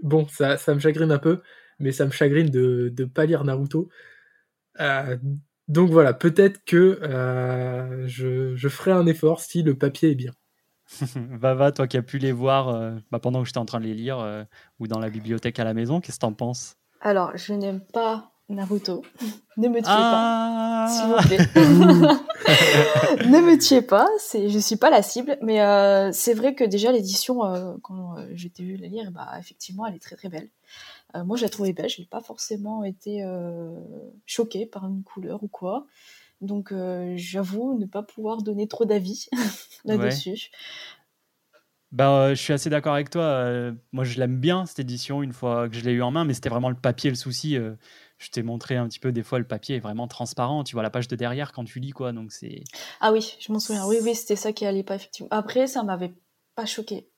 bon, 0.03 0.27
ça, 0.29 0.57
ça 0.57 0.75
me 0.75 0.81
chagrine 0.81 1.11
un 1.11 1.19
peu, 1.19 1.43
mais 1.79 1.93
ça 1.93 2.07
me 2.07 2.13
chagrine 2.13 2.49
de 2.49 2.93
ne 2.97 3.05
pas 3.05 3.27
lire 3.27 3.45
Naruto. 3.45 3.89
Euh, 4.81 5.17
donc 5.69 5.91
voilà, 5.91 6.15
peut-être 6.15 6.65
que 6.65 7.01
euh, 7.03 8.07
je, 8.07 8.55
je 8.55 8.69
ferai 8.69 8.93
un 8.93 9.07
effort 9.07 9.41
si 9.41 9.63
le 9.63 9.77
papier 9.77 10.13
est 10.13 10.15
bien. 10.15 10.33
Vava, 11.17 11.73
toi 11.73 11.89
qui 11.89 11.97
as 11.97 12.03
pu 12.03 12.19
les 12.19 12.31
voir 12.31 12.69
euh, 12.69 12.93
bah, 13.11 13.19
pendant 13.19 13.41
que 13.43 13.47
j'étais 13.47 13.59
en 13.59 13.67
train 13.67 13.81
de 13.81 13.87
les 13.87 13.95
lire 13.95 14.21
euh, 14.21 14.45
ou 14.79 14.87
dans 14.87 15.01
la 15.01 15.11
bibliothèque 15.11 15.59
à 15.59 15.65
la 15.65 15.75
maison, 15.75 16.01
qu'est-ce 16.01 16.19
que 16.19 16.21
t'en 16.21 16.33
penses? 16.33 16.77
Alors, 17.01 17.37
je 17.37 17.53
n'aime 17.53 17.81
pas 17.93 18.31
Naruto. 18.49 19.03
ne 19.57 19.69
me 19.69 19.79
tuez 19.79 19.85
Ah 19.87 20.87
pas, 20.87 20.93
s'il 20.93 21.07
vous 21.09 21.17
plaît. 21.29 21.39
ne 23.27 23.41
me 23.41 23.59
tuez 23.59 23.83
pas, 23.83 24.07
c'est, 24.19 24.49
je 24.49 24.59
suis 24.59 24.77
pas 24.77 24.89
la 24.91 25.03
cible, 25.03 25.37
mais 25.43 25.61
euh, 25.61 26.11
c'est 26.13 26.35
vrai 26.35 26.55
que 26.55 26.63
déjà 26.63 26.93
l'édition, 26.93 27.45
euh, 27.45 27.75
quand 27.83 28.17
euh, 28.19 28.27
j'ai 28.35 28.53
vu 28.59 28.77
la 28.77 28.87
lire, 28.87 29.11
bah, 29.11 29.31
effectivement, 29.39 29.85
elle 29.87 29.97
est 29.97 30.03
très 30.03 30.15
très 30.17 30.29
belle. 30.29 30.49
Euh, 31.17 31.25
moi, 31.25 31.37
je 31.37 31.43
la 31.43 31.49
trouvais 31.49 31.73
belle, 31.73 31.89
je 31.89 32.01
n'ai 32.01 32.07
pas 32.07 32.21
forcément 32.21 32.85
été 32.85 33.25
choquée 34.27 34.67
par 34.67 34.87
une 34.87 35.03
couleur 35.03 35.43
ou 35.43 35.49
quoi. 35.49 35.87
Donc, 36.41 36.73
j'avoue 37.17 37.77
ne 37.79 37.87
pas 37.87 38.03
pouvoir 38.03 38.43
donner 38.43 38.69
trop 38.69 38.85
d'avis 38.85 39.29
là-dessus. 39.85 40.51
Euh, 42.01 42.31
je 42.31 42.35
suis 42.43 42.53
assez 42.53 42.69
d'accord 42.69 42.95
avec 42.95 43.11
toi. 43.11 43.23
euh, 43.23 43.73
moi, 43.93 44.05
je 44.05 44.19
l'aime 44.19 44.39
bien 44.39 44.67
cette 44.67 44.81
édition 44.81 45.23
une 45.23 45.33
fois 45.33 45.69
que 45.69 45.77
je 45.77 45.85
l'ai 45.85 45.93
eu 45.93 46.03
en 46.03 46.11
main, 46.11 46.25
mais 46.25 46.35
c'était 46.35 46.49
vraiment 46.49 46.69
le 46.69 46.77
papier 46.77 47.11
le 47.11 47.17
souci. 47.17 47.57
euh, 47.57 47.75
je 48.19 48.31
t'ai 48.31 48.43
montré 48.43 48.77
un 48.77 48.89
petit 48.89 48.99
peu, 48.99 49.13
des 49.13 49.23
fois, 49.23 49.39
le 49.39 49.47
papier 49.47 49.77
est 49.77 49.81
vraiment 49.81 50.09
transparent. 50.09 50.65
Tu 50.65 50.75
vois 50.75 50.83
la 50.83 50.91
page 50.91 51.09
de 51.09 51.17
derrière 51.17 51.53
quand 51.53 51.65
tu 51.65 51.81
lis, 51.81 51.91
quoi. 51.91 52.13
Donc, 52.13 52.33
c'est. 52.33 52.65
Ah 53.01 53.13
oui, 53.13 53.37
je 53.41 53.53
m'en 53.53 53.59
souviens. 53.59 53.87
Oui, 53.87 53.99
oui, 54.03 54.15
c'était 54.15 54.37
ça 54.37 54.53
qui 54.53 54.65
allait 54.65 54.83
pas, 54.83 54.95
effectivement. 54.95 55.29
Après, 55.31 55.67
ça 55.67 55.83
m'avait 55.83 56.15
pas 56.55 56.67
choqué. 56.67 57.09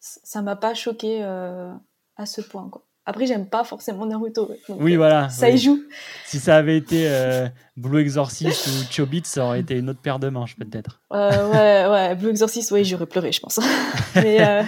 Ça 0.00 0.42
m'a 0.42 0.56
pas 0.56 0.74
choqué 0.74 1.22
euh, 1.22 1.72
à 2.16 2.24
ce 2.26 2.40
point, 2.40 2.68
quoi. 2.70 2.84
Après, 3.04 3.26
j'aime 3.26 3.48
pas 3.48 3.64
forcément 3.64 4.04
Naruto. 4.04 4.46
donc, 4.68 4.80
Oui, 4.80 4.94
euh, 4.94 4.96
voilà. 4.98 5.28
Ça 5.30 5.48
oui. 5.48 5.54
y 5.54 5.58
joue. 5.58 5.80
Si 6.26 6.38
ça 6.38 6.56
avait 6.56 6.76
été 6.76 7.08
euh, 7.08 7.48
Blue 7.76 8.00
Exorcist 8.00 8.66
ou 8.66 8.92
Chobit, 8.92 9.22
ça 9.24 9.46
aurait 9.46 9.60
été 9.60 9.78
une 9.78 9.88
autre 9.88 10.00
paire 10.00 10.18
de 10.18 10.28
manches, 10.28 10.56
peut-être. 10.56 11.00
Ouais, 11.10 11.86
ouais, 11.88 12.14
Blue 12.16 12.28
Exorcist, 12.30 12.70
oui, 12.70 12.84
j'aurais 12.84 13.06
pleuré, 13.06 13.32
je 13.32 13.40
pense. 13.40 13.60
Mais 14.14 14.62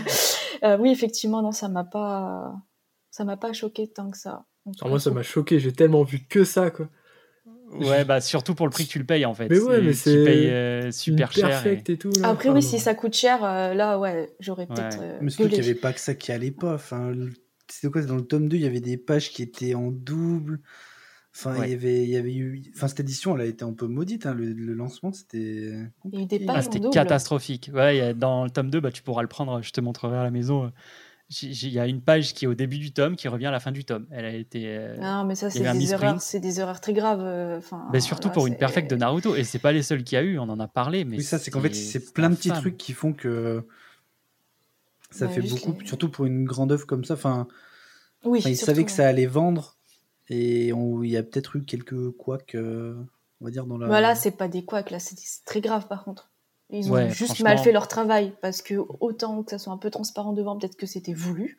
oui, 0.79 0.91
effectivement, 0.91 1.43
non, 1.43 1.53
ça 1.53 1.69
m'a 1.69 1.85
pas, 1.85 2.55
ça 3.11 3.25
m'a 3.25 3.37
pas 3.37 3.53
choqué 3.53 3.91
tant 3.93 4.11
que 4.11 4.17
ça. 4.17 4.45
Alors 4.81 4.90
moi, 4.90 5.00
ça 5.00 5.11
m'a 5.11 5.23
choqué, 5.23 5.59
j'ai 5.59 5.73
tellement 5.73 6.02
vu 6.02 6.21
que 6.21 6.45
ça, 6.45 6.71
quoi. 6.71 6.88
Ouais, 7.73 8.05
bah, 8.05 8.21
surtout 8.21 8.55
pour 8.55 8.67
le 8.67 8.71
prix 8.71 8.87
que 8.87 8.90
tu 8.93 8.99
le 8.99 9.05
payes, 9.07 9.25
en 9.25 9.33
fait. 9.35 9.49
Mais 9.49 9.61
ouais, 9.61 9.81
mais 9.81 9.93
Tu 9.93 9.97
c'est 9.97 10.25
payes 10.25 10.49
euh, 10.50 10.90
super 10.90 11.31
cher. 11.33 11.47
et- 11.47 11.50
perfect 11.50 11.90
et, 11.90 11.97
tout. 11.97 12.11
Là. 12.21 12.29
Après, 12.31 12.49
Enfin, 12.49 12.57
oui, 12.57 12.62
si 12.62 12.79
ça 12.81 12.95
coûte 12.95 13.14
cher, 13.14 13.45
euh, 13.45 13.75
là, 13.75 13.99
ouais, 13.99 14.29
j'aurais 14.40 14.67
Ouais. 14.69 14.75
peut-être 14.75 14.99
euh, 15.00 15.19
Mais 15.23 15.31
surtout 15.31 15.50
qu'il 15.50 15.61
n'y 15.61 15.64
avait 15.71 15.75
pas 15.79 15.93
que 15.93 16.00
ça 16.00 16.14
qui 16.14 16.33
allait 16.33 16.50
pas. 16.50 16.75
Enfin, 16.75 17.11
le- 17.11 17.33
c'était 17.69 17.90
quoi 17.93 18.02
Dans 18.02 18.17
le 18.17 18.23
tome 18.26 18.49
2, 18.49 18.57
il 18.57 18.62
y 18.62 18.67
avait 18.67 18.81
des 18.81 18.97
pages 18.97 19.31
qui 19.31 19.43
étaient 19.43 19.75
en 19.75 19.90
double. 19.93 20.59
Enfin, 21.33 21.57
Ouais. 21.61 21.69
il, 21.69 21.71
y 21.71 21.75
avait, 21.75 22.02
il 22.02 22.11
y 22.11 22.17
avait 22.17 22.35
eu. 22.35 22.61
Enfin, 22.75 22.88
cette 22.88 22.99
édition, 23.00 23.37
elle 23.37 23.43
a 23.43 23.47
été 23.47 23.64
un 23.64 23.73
peu 23.73 23.87
maudite. 23.87 24.26
hein. 24.26 24.35
Le, 24.35 24.47
le 24.52 24.75
lancement, 24.75 25.12
c'était. 25.12 25.38
Il 25.38 26.11
y 26.12 26.17
a 26.19 26.21
eu 26.23 26.26
des 26.26 26.38
compliqué. 26.40 26.47
pages 26.47 26.57
Ah, 26.59 26.62
c'était 26.62 26.90
catastrophique. 26.90 27.71
Ouais, 27.73 28.14
dans 28.14 28.43
le 28.43 28.50
tome 28.50 28.69
2, 28.71 28.81
bah, 28.81 28.90
tu 28.90 29.02
pourras 29.05 29.23
le 29.23 29.29
prendre, 29.29 29.62
je 29.62 29.71
te 29.71 29.81
montrerai 29.81 30.17
à 30.19 30.25
la 30.25 30.33
maison. 30.33 30.73
Il 31.43 31.69
y 31.73 31.79
a 31.79 31.87
une 31.87 32.01
page 32.03 32.35
qui 32.35 32.45
est 32.45 32.49
au 32.49 32.55
début 32.55 32.79
du 32.79 32.93
tome 32.93 33.15
qui 33.15 33.29
revient 33.29 33.47
à 33.47 33.51
la 33.53 33.61
fin 33.61 33.71
du 33.71 33.85
tome. 33.85 34.07
Elle 34.11 34.25
a 34.25 34.33
été. 34.35 34.65
euh, 34.67 34.97
Non, 34.97 35.25
mais 35.25 35.37
ça, 35.37 35.47
il 35.47 35.51
y 35.51 35.53
c'est 35.59 35.73
des 35.73 35.79
misprint. 35.79 36.03
erreurs, 36.03 36.21
c'est 36.21 36.41
des 36.41 36.59
erreurs 36.59 36.81
très 36.81 36.93
graves. 36.93 37.21
euh, 37.23 37.59
Enfin, 37.59 37.89
mais 37.93 38.01
surtout 38.01 38.29
là, 38.29 38.35
pour 38.35 38.47
une 38.49 38.55
c'est- 38.55 38.59
perfect 38.59 38.91
de 38.91 38.97
Naruto. 38.97 39.37
Et 39.37 39.45
c'est 39.45 39.61
pas 39.61 39.71
les 39.71 39.83
seuls 39.85 40.03
qu'il 40.03 40.17
y 40.17 40.19
a 40.19 40.25
eu, 40.25 40.39
on 40.41 40.49
en 40.49 40.59
a 40.59 40.67
parlé. 40.67 41.05
Mais 41.05 41.19
Oui, 41.19 41.23
ça, 41.23 41.39
c'est 41.39 41.53
qu'en 41.53 41.61
fait, 41.61 41.73
c'est 41.75 42.13
plein 42.13 42.31
de 42.31 42.35
petits 42.35 42.51
trucs 42.51 42.77
qui 42.77 42.93
font 42.93 43.13
que. 43.13 43.65
Ça 45.13 45.27
Ouais, 45.27 45.33
fait 45.33 45.41
beaucoup, 45.43 45.77
les- 45.81 45.87
surtout 45.87 46.09
pour 46.09 46.25
une 46.27 46.45
grande 46.45 46.73
œuvre 46.73 46.87
comme 46.87 47.05
ça. 47.05 47.15
Enfin, 47.15 47.47
Oui, 48.25 48.41
enfin, 48.41 48.51
ils 48.51 48.57
surtout, 48.57 48.67
savaient 48.73 48.85
que 48.85 48.93
ça 48.93 49.07
allait 49.09 49.27
vendre. 49.27 49.77
Et 50.29 50.73
on- 50.73 51.03
il 51.03 51.11
y 51.11 51.17
a 51.17 51.23
peut-être 51.23 51.57
eu 51.57 51.63
quelques 51.65 52.11
couacs, 52.13 52.55
euh, 52.55 52.95
on 53.41 53.45
va 53.45 53.51
dire, 53.51 53.67
dans 53.67 53.77
la. 53.79 53.87
Voilà, 53.89 54.15
c'est 54.15 54.31
pas 54.33 54.47
des 54.49 54.65
couacs, 54.65 54.91
là, 54.91 54.99
c'est 55.01 55.17
très 55.45 55.61
grave 55.61 55.87
par 55.89 56.05
contre. 56.05 56.30
Ils 56.73 56.91
ont 56.91 56.95
Ouais, 56.95 57.11
juste 57.11 57.41
mal 57.41 57.59
fait 57.59 57.73
leur 57.73 57.89
travail 57.89 58.33
parce 58.43 58.62
que 58.62 58.75
autant 59.00 59.43
que 59.43 59.50
ça 59.50 59.59
soit 59.59 59.73
un 59.73 59.77
peu 59.79 59.91
transparent 59.91 60.33
devant, 60.33 60.57
peut-être 60.59 60.77
que 60.77 60.87
c'était 60.87 61.12
voulu, 61.15 61.57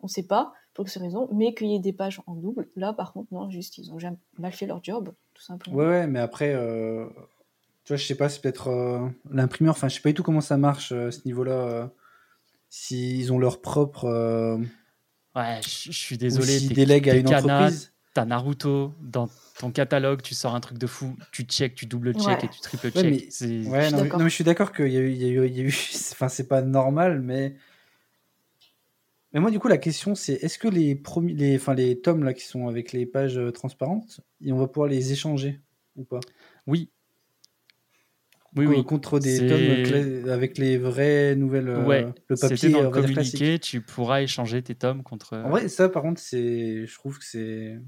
on 0.00 0.08
sait 0.08 0.22
pas 0.26 0.52
pour 0.72 0.86
quelle 0.86 1.02
raison, 1.02 1.28
mais 1.32 1.54
qu'il 1.54 1.68
y 1.68 1.74
ait 1.74 1.80
des 1.80 1.92
pages 1.92 2.20
en 2.26 2.34
double, 2.34 2.68
là 2.76 2.92
par 2.92 3.12
contre, 3.12 3.32
non, 3.32 3.50
juste 3.50 3.78
ils 3.78 3.92
ont 3.92 3.98
jamais 3.98 4.16
mal 4.38 4.52
fait 4.52 4.66
leur 4.66 4.82
job, 4.82 5.12
tout 5.34 5.42
simplement. 5.42 5.76
Ouais, 5.76 5.86
ouais, 5.86 6.06
mais 6.06 6.18
après, 6.18 6.52
euh, 6.54 7.06
tu 7.84 7.92
vois, 7.92 7.96
je 7.96 8.04
sais 8.06 8.16
pas, 8.16 8.28
c'est 8.28 8.40
peut-être 8.40 8.68
euh, 8.68 9.06
l'imprimeur, 9.30 9.74
enfin, 9.74 9.88
je 9.88 9.94
sais 9.96 10.00
pas 10.00 10.08
du 10.08 10.14
tout 10.14 10.22
comment 10.22 10.40
ça 10.40 10.56
marche 10.56 10.92
euh, 10.92 11.08
à 11.08 11.10
ce 11.12 11.20
niveau-là. 11.26 11.52
euh, 11.52 11.86
S'ils 12.70 13.32
ont 13.32 13.38
leur 13.38 13.60
propre. 13.60 14.06
euh, 14.06 14.58
Ouais, 15.36 15.60
je 15.62 15.92
suis 15.92 16.16
ou 16.16 16.18
désolé. 16.18 16.58
s'ils 16.58 16.72
délèguent 16.72 17.10
à 17.10 17.14
une 17.16 17.28
entreprise. 17.28 17.92
T'as 18.14 18.24
Naruto 18.24 18.92
dans 19.00 19.28
ton 19.58 19.70
catalogue, 19.70 20.20
tu 20.22 20.34
sors 20.34 20.54
un 20.54 20.60
truc 20.60 20.78
de 20.78 20.86
fou, 20.86 21.16
tu 21.32 21.42
check, 21.44 21.74
tu 21.74 21.86
double 21.86 22.12
check 22.14 22.26
Ouais. 22.26 22.44
et 22.44 22.48
tu 22.48 22.60
triple 22.60 22.90
check. 22.90 22.96
Ouais, 23.04 23.10
mais- 23.10 23.26
C'est- 23.30 23.46
Ouais, 23.68 23.84
suis 23.84 23.92
non, 23.92 23.98
mais, 23.98 24.02
d'accord. 24.04 24.18
non, 24.18 24.24
mais 24.24 24.30
je 24.30 24.34
suis 24.34 24.44
d'accord 24.44 24.72
qu'il 24.72 24.88
y 24.88 24.96
a 24.96 25.00
eu. 25.00 25.10
Il 25.12 25.22
y 25.22 25.24
a 25.24 25.28
eu, 25.28 25.46
il 25.46 25.56
y 25.56 25.60
a 25.60 25.64
eu 25.64 25.68
enfin, 26.12 26.28
c'est 26.28 26.48
pas 26.48 26.62
normal, 26.62 27.20
mais. 27.20 27.54
Mais 29.32 29.40
moi, 29.40 29.50
du 29.50 29.58
coup, 29.58 29.66
la 29.68 29.78
question, 29.78 30.14
c'est 30.14 30.34
est-ce 30.34 30.58
que 30.60 30.68
les, 30.68 30.94
premiers, 30.94 31.32
les, 31.34 31.56
enfin, 31.56 31.74
les 31.74 32.00
tomes 32.00 32.22
là, 32.22 32.32
qui 32.34 32.44
sont 32.44 32.68
avec 32.68 32.92
les 32.92 33.04
pages 33.04 33.36
euh, 33.36 33.50
transparentes, 33.50 34.20
et 34.40 34.52
on 34.52 34.58
va 34.58 34.68
pouvoir 34.68 34.88
les 34.88 35.10
échanger 35.12 35.60
ou 35.96 36.04
pas? 36.04 36.20
Oui. 36.68 36.90
Oui, 38.56 38.66
oui. 38.66 38.84
Contre 38.84 39.18
des 39.18 39.36
C'est- 39.38 39.48
tomes 39.48 39.58
cla- 39.82 40.30
avec 40.30 40.56
les 40.58 40.78
vraies 40.78 41.34
nouvelles. 41.34 41.68
euh, 41.68 41.84
ouais, 41.84 42.06
le 42.28 42.36
c'était 42.36 42.54
papier, 42.54 42.70
dans 42.70 42.82
le 42.82 42.88
va 42.90 43.00
dire, 43.00 43.12
classique. 43.12 43.32
communiqué, 43.40 43.58
tu 43.58 43.80
pourras 43.80 44.22
échanger 44.22 44.62
tes 44.62 44.76
tomes 44.76 45.02
contre. 45.02 45.36
En 45.36 45.50
vrai, 45.50 45.66
ça, 45.68 45.88
par 45.88 46.02
contre, 46.02 46.20
c'est, 46.20 46.86
je 46.86 46.94
trouve 46.94 47.18
que 47.18 47.24
c'est. 47.24 47.80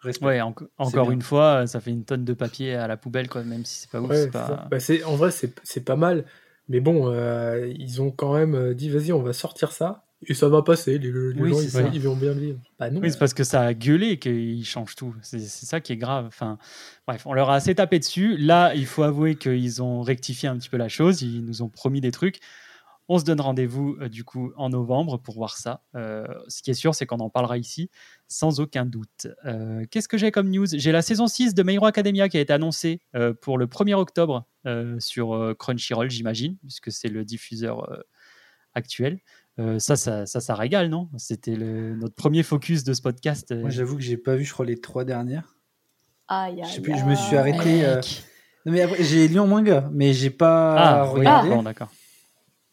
Respect. 0.00 0.26
Ouais, 0.26 0.40
en- 0.40 0.54
encore 0.78 1.10
une 1.10 1.22
fois, 1.22 1.66
ça 1.66 1.80
fait 1.80 1.90
une 1.90 2.04
tonne 2.04 2.24
de 2.24 2.32
papier 2.34 2.74
à 2.74 2.86
la 2.86 2.96
poubelle, 2.96 3.28
quoi, 3.28 3.42
même 3.44 3.64
si 3.64 3.80
c'est 3.80 3.90
pas 3.90 4.00
ouf. 4.00 4.10
Ouais, 4.10 4.28
pas... 4.28 4.46
ça. 4.46 4.68
Bah, 4.70 5.06
en 5.06 5.16
vrai, 5.16 5.30
c'est 5.30 5.52
c'est 5.64 5.84
pas 5.84 5.96
mal. 5.96 6.24
Mais 6.68 6.80
bon, 6.80 7.12
euh, 7.12 7.72
ils 7.78 8.02
ont 8.02 8.10
quand 8.10 8.34
même 8.34 8.54
euh, 8.54 8.74
dit 8.74 8.90
vas-y, 8.90 9.12
on 9.12 9.22
va 9.22 9.32
sortir 9.32 9.72
ça. 9.72 10.02
Et 10.26 10.34
ça 10.34 10.48
va 10.48 10.62
passer, 10.62 10.98
les, 10.98 11.12
les 11.12 11.40
Oui, 11.40 11.50
gens 11.50 11.60
ils, 11.60 11.70
ça. 11.70 11.82
ils 11.92 12.00
vont 12.00 12.16
bien 12.16 12.32
vivre. 12.32 12.58
Bah 12.78 12.90
non. 12.90 13.00
Oui, 13.00 13.10
c'est 13.12 13.18
parce 13.18 13.34
que 13.34 13.44
ça 13.44 13.60
a 13.60 13.74
gueulé 13.74 14.18
qu'ils 14.18 14.64
changent 14.64 14.96
tout. 14.96 15.14
C'est 15.22 15.38
c'est 15.38 15.66
ça 15.66 15.80
qui 15.80 15.92
est 15.92 15.96
grave. 15.98 16.24
Enfin, 16.26 16.58
bref, 17.06 17.26
on 17.26 17.34
leur 17.34 17.50
a 17.50 17.54
assez 17.56 17.74
tapé 17.74 17.98
dessus. 17.98 18.36
Là, 18.38 18.74
il 18.74 18.86
faut 18.86 19.02
avouer 19.02 19.36
qu'ils 19.36 19.82
ont 19.82 20.00
rectifié 20.00 20.48
un 20.48 20.56
petit 20.56 20.70
peu 20.70 20.78
la 20.78 20.88
chose. 20.88 21.20
Ils 21.22 21.44
nous 21.44 21.60
ont 21.62 21.68
promis 21.68 22.00
des 22.00 22.12
trucs. 22.12 22.40
On 23.08 23.18
se 23.20 23.24
donne 23.24 23.40
rendez-vous 23.40 23.96
euh, 24.00 24.08
du 24.08 24.24
coup 24.24 24.52
en 24.56 24.68
novembre 24.70 25.18
pour 25.18 25.34
voir 25.36 25.56
ça. 25.56 25.82
Euh, 25.94 26.26
ce 26.48 26.60
qui 26.62 26.70
est 26.70 26.74
sûr, 26.74 26.94
c'est 26.94 27.06
qu'on 27.06 27.20
en 27.20 27.30
parlera 27.30 27.56
ici 27.56 27.88
sans 28.26 28.58
aucun 28.58 28.84
doute. 28.84 29.28
Euh, 29.44 29.84
Qu'est-ce 29.90 30.08
que 30.08 30.18
j'ai 30.18 30.32
comme 30.32 30.50
news? 30.50 30.66
J'ai 30.72 30.90
la 30.90 31.02
saison 31.02 31.28
6 31.28 31.54
de 31.54 31.62
My 31.62 31.74
Hero 31.74 31.86
Academia 31.86 32.28
qui 32.28 32.36
a 32.36 32.40
été 32.40 32.52
annoncée 32.52 33.00
euh, 33.14 33.32
pour 33.32 33.58
le 33.58 33.66
1er 33.66 33.94
octobre 33.94 34.44
euh, 34.66 34.98
sur 34.98 35.34
euh, 35.36 35.54
Crunchyroll, 35.54 36.10
j'imagine, 36.10 36.56
puisque 36.62 36.90
c'est 36.90 37.08
le 37.08 37.24
diffuseur 37.24 37.88
euh, 37.92 38.00
actuel. 38.74 39.20
Euh, 39.58 39.78
ça, 39.78 39.94
ça, 39.96 40.26
ça, 40.26 40.40
ça 40.40 40.54
régale, 40.54 40.88
non? 40.88 41.08
C'était 41.16 41.54
le- 41.56 41.94
notre 41.96 42.14
premier 42.16 42.42
focus 42.42 42.82
de 42.84 42.92
ce 42.92 43.00
podcast. 43.02 43.54
Moi, 43.54 43.70
j'avoue 43.70 43.96
que 43.96 44.02
j'ai 44.02 44.16
pas 44.18 44.34
vu, 44.36 44.44
je 44.44 44.52
crois, 44.52 44.66
les 44.66 44.80
trois 44.80 45.04
dernières. 45.04 45.54
Aïe, 46.28 46.56
Je 46.58 46.62
aïe, 46.64 46.72
sais 46.74 46.80
plus, 46.82 46.98
je 46.98 47.04
me 47.04 47.14
suis 47.14 47.36
arrêté. 47.36 47.84
euh, 47.84 48.00
Non, 48.66 48.72
mais 48.72 48.82
après, 48.82 49.02
j'ai 49.04 49.28
lu 49.28 49.38
en 49.38 49.46
manga, 49.46 49.88
mais 49.92 50.12
j'ai 50.12 50.30
pas 50.30 50.74
Ah, 51.04 51.12
oui, 51.12 51.20
regardé. 51.20 51.48
bon, 51.50 51.62
d'accord. 51.62 51.88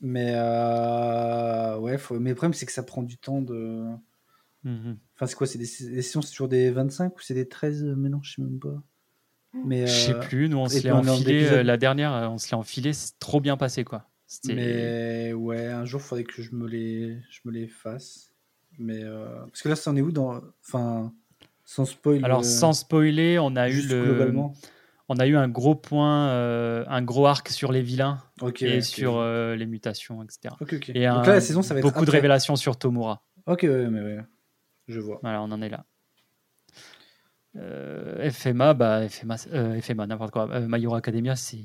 Mais 0.03 0.33
euh, 0.36 1.77
ouais, 1.77 1.98
faut... 1.98 2.19
mais 2.19 2.31
le 2.31 2.36
problème, 2.36 2.53
c'est 2.53 2.65
que 2.65 2.74
ça 2.74 2.83
prend 2.83 3.03
du 3.03 3.17
temps 3.17 3.41
de. 3.41 3.86
Mhm. 4.65 4.98
Enfin, 5.15 5.27
c'est 5.27 5.36
quoi 5.36 5.48
C'est 5.48 5.57
des, 5.57 5.65
sessions, 5.65 6.22
c'est 6.22 6.31
toujours 6.31 6.50
des 6.50 6.72
25 6.72 7.15
ou 7.15 7.22
c'est 7.22 7.33
des 7.33 7.48
13 7.48 7.83
Mais 7.83 8.10
non, 8.10 8.22
je 8.22 8.36
sais 8.36 8.41
même 8.41 8.60
pas. 8.60 8.83
Mais, 9.65 9.88
Je 9.88 9.91
sais 9.93 10.13
euh, 10.13 10.19
plus, 10.19 10.50
nous 10.50 10.57
on 10.57 10.67
se 10.67 10.81
l'est 10.81 10.91
enfilé, 10.91 11.45
euh, 11.45 11.63
la 11.63 11.77
dernière, 11.77 12.12
euh, 12.12 12.27
on 12.27 12.38
se 12.38 12.48
l'est 12.50 12.55
enfilé, 12.55 12.91
c'est 12.91 13.17
trop 13.19 13.39
bien 13.39 13.55
passé 13.55 13.86
quoi. 13.86 14.10
C'était- 14.27 14.55
Mais 14.55 15.33
ouais, 15.33 15.67
un 15.67 15.86
jour, 15.86 16.01
il 16.01 16.03
faudrait 16.03 16.24
que 16.25 16.41
je 16.41 16.53
me 16.53 16.67
les, 16.67 17.17
je 17.29 17.39
me 17.45 17.51
les 17.51 17.67
fasse. 17.67 18.33
Mais 18.77 19.03
euh, 19.03 19.39
parce 19.45 19.62
que 19.62 19.69
là, 19.69 19.75
ça 19.75 19.91
en 19.91 19.95
est 19.95 20.01
où 20.01 20.12
dans, 20.12 20.41
enfin, 20.67 21.13
sans 21.63 21.86
spoil. 21.86 22.25
Alors 22.25 22.39
euh, 22.39 22.43
sans 22.43 22.74
spoiler, 22.74 23.39
on 23.39 23.55
a 23.55 23.69
eu 23.69 23.81
le, 23.83 24.03
globalement? 24.03 24.53
On 25.10 25.17
a 25.17 25.27
eu 25.27 25.36
un 25.36 25.48
gros 25.50 25.75
point, 25.75 26.29
euh, 26.29 26.86
un 26.88 27.01
gros 27.01 27.25
arc 27.27 27.50
sur 27.50 27.72
les 27.72 27.81
vilains 27.81 28.19
et 28.67 28.81
sur 28.81 29.17
euh, 29.17 29.55
les 29.55 29.65
mutations, 29.65 30.24
etc. 30.24 30.55
Et 30.95 31.05
Donc 31.07 31.15
un- 31.17 31.22
là, 31.27 31.33
la 31.33 31.41
saison, 31.41 31.62
ça 31.62 31.74
va 31.74 31.79
être 31.79 31.83
beaucoup 31.86 32.05
de 32.05 32.12
révélations 32.12 32.55
sur 32.55 32.77
Tomura. 32.77 33.24
Ok, 33.45 33.63
ouais, 33.63 33.88
mais 33.89 34.01
ouais, 34.01 34.19
je 34.88 35.00
vois. 35.00 35.19
Voilà, 35.22 35.41
on 35.41 35.51
en 35.51 35.62
est 35.62 35.69
là. 35.69 35.86
Euh, 37.55 38.29
FMA, 38.31 38.74
bah, 38.74 39.07
FMA, 39.07 39.38
FMA 39.81 40.07
n'importe 40.07 40.31
quoi. 40.31 40.48
My 40.62 40.81
Hero 40.83 40.95
Academia, 40.95 41.36
c'est 41.36 41.57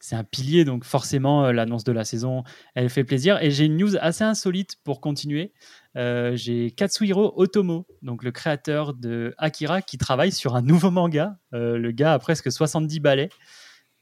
c'est 0.00 0.16
un 0.16 0.24
pilier, 0.24 0.64
donc 0.64 0.84
forcément, 0.84 1.46
euh, 1.46 1.52
l'annonce 1.52 1.84
de 1.84 1.92
la 1.92 2.04
saison, 2.04 2.44
elle 2.74 2.88
fait 2.88 3.04
plaisir. 3.04 3.42
Et 3.42 3.50
j'ai 3.50 3.64
une 3.64 3.76
news 3.76 3.96
assez 4.00 4.24
insolite 4.24 4.76
pour 4.84 5.00
continuer. 5.00 5.52
Euh, 5.96 6.36
j'ai 6.36 6.70
Katsuhiro 6.70 7.32
Otomo, 7.36 7.86
donc 8.02 8.22
le 8.22 8.30
créateur 8.30 8.94
de 8.94 9.34
Akira, 9.38 9.82
qui 9.82 9.98
travaille 9.98 10.32
sur 10.32 10.54
un 10.54 10.62
nouveau 10.62 10.90
manga. 10.90 11.38
Euh, 11.52 11.78
le 11.78 11.90
gars 11.90 12.12
a 12.12 12.18
presque 12.18 12.50
70 12.52 13.00
balais. 13.00 13.28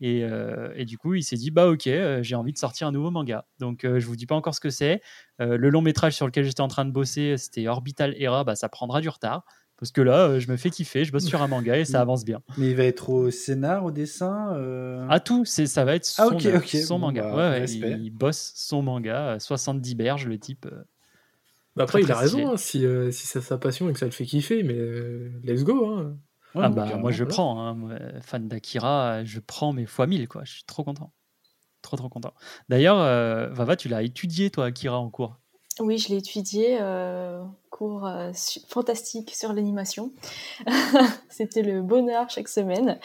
Et, 0.03 0.25
et 0.75 0.85
du 0.85 0.99
coup, 0.99 1.15
il 1.15 1.23
s'est 1.23 1.37
dit 1.37 1.51
bah 1.51 1.69
ok, 1.69 1.89
j'ai 2.21 2.35
envie 2.35 2.53
de 2.53 2.59
sortir 2.59 2.87
un 2.87 2.93
nouveau 2.93 3.11
manga. 3.11 3.47
Donc 3.61 3.81
je 3.83 4.07
vous 4.07 4.15
dis 4.15 4.27
pas 4.27 4.35
encore 4.35 4.55
ce 4.55 4.61
que 4.61 4.69
c'est. 4.69 5.01
Le 5.39 5.71
long 5.71 5.81
métrage 5.81 6.13
sur 6.15 6.27
lequel 6.27 6.45
j'étais 6.45 6.61
en 6.61 6.69
train 6.69 6.85
de 6.85 6.91
bosser, 6.91 7.39
c'était 7.39 7.67
Orbital 7.67 8.15
Era. 8.19 8.45
Bah 8.45 8.57
ça 8.57 8.69
prendra 8.69 9.01
du 9.01 9.09
retard 9.09 9.47
parce 9.79 9.93
que 9.93 10.01
là, 10.01 10.29
euh, 10.29 10.41
je 10.41 10.51
me 10.51 10.57
fais 10.57 10.71
kiffer. 10.71 11.05
Je 11.05 11.13
bosse 11.13 11.25
sur 11.25 11.43
un 11.43 11.49
manga 11.49 11.77
et 11.79 11.85
ça 11.85 12.01
avance 12.01 12.25
bien. 12.25 12.41
Mais 12.57 12.71
il 12.71 12.77
va 12.77 12.85
être 12.85 13.11
au 13.11 13.31
scénar, 13.31 13.85
au 13.85 13.91
dessin. 13.91 14.55
euh, 14.57 15.07
À 15.09 15.21
tout, 15.21 15.45
c'est 15.45 15.67
ça 15.67 15.85
va 15.85 15.95
être 15.95 16.05
son, 16.05 16.23
Ah, 16.23 16.27
ok, 16.29 16.47
œuvre, 16.47 16.59
ok. 16.59 16.77
son 16.87 16.99
Bon, 16.99 16.99
manga. 16.99 17.23
bah, 17.23 17.37
Ouais, 17.37 17.65
il, 17.67 18.05
il 18.05 18.11
bosse 18.11 18.53
son 18.57 18.83
manga, 18.83 19.35
euh, 19.35 19.39
70 19.39 19.95
berges 19.95 20.27
le 20.27 20.39
type. 20.39 20.67
euh. 20.67 20.85
Bah 21.77 21.83
après, 21.85 22.03
il 22.03 22.11
a 22.11 22.17
raison, 22.19 22.51
hein, 22.53 22.57
si, 22.57 22.87
euh, 22.87 23.11
si 23.11 23.27
c'est 23.27 23.41
sa 23.43 23.59
passion 23.59 23.89
et 23.91 23.93
que 23.93 23.99
ça 23.99 24.07
le 24.07 24.11
fait 24.13 24.25
kiffer, 24.25 24.63
mais 24.63 24.75
euh, 24.79 25.31
let's 25.45 25.63
go. 25.63 25.87
Hein. 25.87 26.17
ouais, 26.55 26.63
ah 26.63 26.69
bah 26.71 26.97
moi 26.97 27.11
je 27.13 27.25
voilà. 27.25 27.35
prends, 27.35 27.61
hein, 27.61 27.75
moi, 27.75 27.95
fan 28.23 28.49
d'Akira, 28.49 29.25
je 29.25 29.41
prends 29.41 29.73
mes 29.73 29.87
fois 29.87 30.07
1000 30.07 30.27
quoi. 30.29 30.45
Je 30.45 30.53
suis 30.55 30.65
trop 30.65 30.85
content, 30.85 31.13
trop 31.83 31.97
trop 31.99 32.09
content. 32.11 32.35
D'ailleurs, 32.69 32.99
euh, 33.01 33.49
Vava, 33.51 33.77
tu 33.77 33.89
l'as 33.89 34.03
étudié 34.03 34.51
toi 34.51 34.67
Akira 34.67 34.99
en 35.01 35.11
cours? 35.11 35.39
Oui, 35.79 35.99
je 35.99 36.09
l'ai 36.09 36.17
étudié, 36.17 36.79
euh, 36.81 37.45
cours 37.69 38.07
euh, 38.07 38.33
fantastique 38.69 39.35
sur 39.35 39.53
l'animation. 39.53 40.11
C'était 41.29 41.61
le 41.61 41.83
bonheur 41.83 42.31
chaque 42.31 42.49
semaine. 42.49 42.99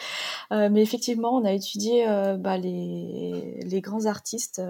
Euh, 0.52 0.70
mais 0.70 0.80
effectivement, 0.80 1.34
on 1.34 1.44
a 1.44 1.52
étudié 1.52 2.08
euh, 2.08 2.38
bah, 2.38 2.56
les, 2.56 3.60
les 3.62 3.80
grands 3.82 4.06
artistes, 4.06 4.62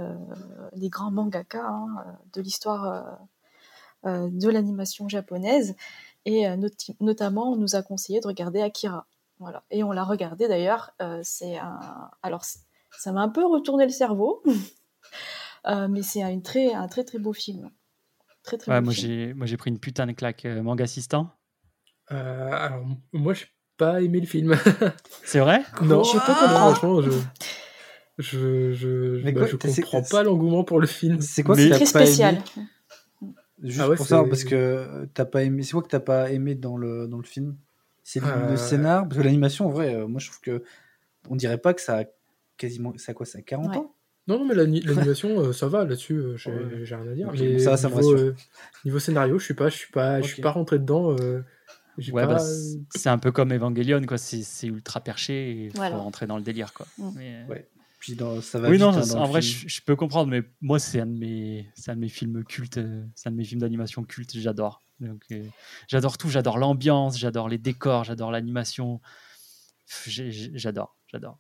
les 0.75 0.89
grands 0.89 1.13
mangaka 1.13 1.65
hein, 1.65 1.87
de 2.33 2.41
l'histoire 2.41 3.19
de 4.05 4.49
l'animation 4.49 5.09
japonaise. 5.09 5.77
Et 6.25 6.47
notamment, 7.01 7.53
on 7.53 7.57
nous 7.57 7.77
a 7.77 7.83
conseillé 7.83 8.21
de 8.21 8.27
regarder 8.27 8.61
Akira. 8.61 9.07
Voilà. 9.39 9.63
Et 9.71 9.85
on 9.85 9.93
l'a 9.93 10.05
regardé 10.05 10.49
d'ailleurs. 10.49 10.93
c'est 11.23 11.57
un... 11.57 12.11
Alors, 12.23 12.43
ça 12.45 13.13
m'a 13.13 13.23
un 13.23 13.29
peu 13.29 13.47
retourné 13.47 13.85
le 13.85 13.93
cerveau. 13.93 14.43
Euh, 15.67 15.89
mais 15.89 16.03
c'est 16.03 16.23
un 16.23 16.41
très, 16.41 16.73
un 16.73 16.89
très 16.89 17.05
très 17.05 17.19
beau 17.19 17.33
film. 17.33 17.71
Très 18.43 18.59
très 18.59 18.73
Ouais, 18.73 18.81
moi 18.81 18.93
j'ai 18.93 19.35
moi 19.35 19.47
j'ai 19.47 19.57
pris 19.57 19.71
une 19.71 19.79
putain 19.79 20.07
de 20.07 20.13
claque 20.13 20.45
euh, 20.45 20.63
manga 20.63 20.85
assistant. 20.85 21.31
Euh, 22.11 22.51
alors, 22.53 22.85
moi, 23.13 23.33
j'ai 23.33 23.47
pas 23.77 24.03
aimé 24.03 24.21
le 24.21 24.27
film. 24.27 24.55
C'est 25.25 25.39
vrai? 25.41 25.63
Non, 25.83 26.03
Je 26.03 26.13
peux 26.19 26.35
comprendre. 26.35 26.77
Franchement, 26.77 27.01
je. 27.03 27.11
Je, 28.19 28.73
je, 28.73 29.23
Mais 29.25 29.33
bah, 29.33 29.41
quoi, 29.41 29.47
je 29.47 29.57
c'est- 29.57 29.81
comprends 29.83 30.03
c'est- 30.03 30.11
pas 30.11 30.23
l'engouement 30.23 30.65
pour 30.65 30.79
le 30.81 30.87
film. 30.87 31.21
C'est 31.21 31.43
quoi 31.43 31.57
Mais- 31.57 31.71
t'as 31.71 31.77
Très 31.77 31.85
pas 31.93 32.01
aimé? 32.03 32.07
spécial. 32.07 32.39
Juste 33.63 33.81
Ah 33.81 33.89
ouais, 33.89 33.97
pour 33.97 34.07
ça, 34.07 34.23
c'est- 34.23 34.29
parce 34.29 34.45
que 34.45 34.55
euh, 34.55 35.07
t'as 35.15 35.25
pas 35.25 35.45
aimé. 35.45 35.63
C'est 35.63 35.73
quoi 35.73 35.83
que 35.83 35.89
t'as 35.89 36.01
pas 36.01 36.31
aimé 36.33 36.55
dans 36.55 36.77
le, 36.77 37.07
dans 37.07 37.17
le 37.19 37.23
film? 37.25 37.57
C'est 38.03 38.21
le, 38.21 38.27
le 38.27 38.53
Euh, 38.53 38.57
scénar? 38.57 39.05
Parce 39.09 39.17
que 39.19 39.23
l'animation, 39.23 39.67
en 39.67 39.71
vrai, 39.71 39.95
euh, 39.95 40.07
moi 40.07 40.21
je 40.21 40.27
trouve 40.29 40.41
que. 40.41 40.63
On 41.31 41.37
dirait 41.37 41.59
pas 41.59 41.73
que 41.73 41.81
ça 41.81 42.01
a 42.01 42.05
quasiment. 42.59 42.93
Ça 42.99 43.13
a 43.13 43.15
quoi? 43.15 43.25
Ça 43.25 43.39
a 43.39 43.43
40 43.43 43.71
Ouais. 43.71 43.77
ans? 43.79 43.95
Non, 44.33 44.39
non, 44.41 44.45
mais 44.47 44.55
l'ani- 44.55 44.81
l'animation, 45.11 45.41
euh, 45.41 45.53
ça 45.53 45.69
va 45.69 45.85
là-dessus, 45.85 46.15
euh, 46.15 46.37
j'ai 46.37 46.51
Ouais. 46.51 46.85
rien 46.85 47.07
à 47.09 47.15
dire. 47.15 47.29
Ok, 47.29 47.39
mais 47.39 47.59
ça 47.59 47.89
me 47.89 47.95
rassure. 47.95 48.19
euh, 48.19 48.35
niveau 48.85 48.99
scénario, 48.99 49.39
je 49.39 49.45
suis 49.45 49.55
pas, 49.55 49.69
je 49.69 49.77
suis 49.77 49.91
pas, 49.93 50.21
je 50.21 50.27
suis 50.29 50.43
pas 50.43 50.51
rentré 50.53 50.79
dedans. 50.79 51.15
euh, 51.19 51.43
j'ai 51.99 52.13
Ouais, 52.13 52.23
pas- 52.27 52.35
bah, 52.37 52.39
c'est- 52.95 53.09
un 53.11 53.19
peu 53.19 53.33
comme 53.33 53.53
Evangelion 53.53 54.01
quoi. 54.07 54.17
C'est 54.19 54.67
ultra 54.67 55.01
perché 55.01 55.67
et 55.67 55.71
faut 55.71 55.77
Voilà. 55.77 55.97
rentrer 55.99 56.27
dans 56.27 56.37
le 56.37 56.43
délire 56.43 56.73
quoi. 56.73 56.87
Mais, 57.15 57.45
Ouais. 57.49 57.69
Puis 57.99 58.17
dans, 58.17 58.41
ça 58.41 58.59
va 58.59 58.67
Oui, 58.69 58.79
vite, 58.79 58.81
non, 58.81 58.91
hein, 58.97 59.11
en 59.13 59.27
vrai, 59.27 59.41
je, 59.43 59.69
je 59.69 59.81
peux 59.81 59.95
comprendre, 59.95 60.29
mais 60.29 60.43
moi, 60.61 60.81
c'est 60.81 60.99
un 60.99 61.07
de 61.07 61.17
mes, 61.17 61.71
c'est 61.77 61.93
un 61.93 61.95
de 61.95 62.01
mes 62.01 62.09
films 62.09 62.43
cultes, 62.43 62.81
c'est 63.15 63.29
un 63.29 63.31
de 63.33 63.37
mes 63.37 63.45
films 63.45 63.61
d'animation 63.61 64.03
cultes, 64.03 64.37
j'adore. 64.37 64.83
Donc, 64.99 65.23
euh, 65.31 65.45
j'adore 65.87 66.19
tout, 66.19 66.29
j'adore 66.29 66.59
l'ambiance, 66.59 67.17
j'adore 67.17 67.49
les 67.49 67.59
décors, 67.59 68.03
j'adore 68.03 68.33
l'animation. 68.33 69.01
J'adore, 70.07 70.97
j'adore. 71.13 71.39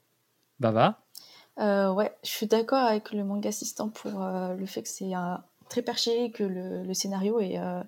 Bava, 0.60 1.04
Euh, 1.58 1.92
ouais, 1.92 2.16
je 2.24 2.30
suis 2.30 2.46
d'accord 2.46 2.84
avec 2.84 3.12
le 3.12 3.24
manga 3.24 3.48
assistant 3.48 3.90
pour 3.90 4.22
euh, 4.22 4.54
le 4.54 4.66
fait 4.66 4.82
que 4.82 4.88
c'est 4.88 5.12
très 5.68 5.82
perché, 5.82 6.30
que 6.30 6.44
le, 6.44 6.94
scénario 6.94 7.40
est. 7.40 7.58
euh, 7.58 7.82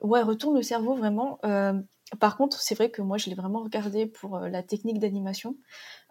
Ouais, 0.00 0.22
retourne 0.22 0.56
le 0.56 0.62
cerveau 0.62 0.94
vraiment. 0.94 1.38
Par 2.20 2.36
contre, 2.36 2.60
c'est 2.60 2.74
vrai 2.74 2.90
que 2.90 3.00
moi, 3.00 3.16
je 3.16 3.30
l'ai 3.30 3.34
vraiment 3.34 3.62
regardé 3.62 4.06
pour 4.06 4.38
la 4.38 4.62
technique 4.62 4.98
d'animation, 4.98 5.56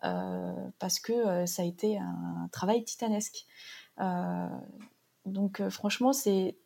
parce 0.02 1.00
que 1.00 1.46
ça 1.46 1.62
a 1.62 1.66
été 1.66 2.00
un 2.00 2.50
travail 2.52 2.84
titanesque. 2.84 3.46
Donc, 5.26 5.62
franchement, 5.70 6.12
c'est. 6.12 6.58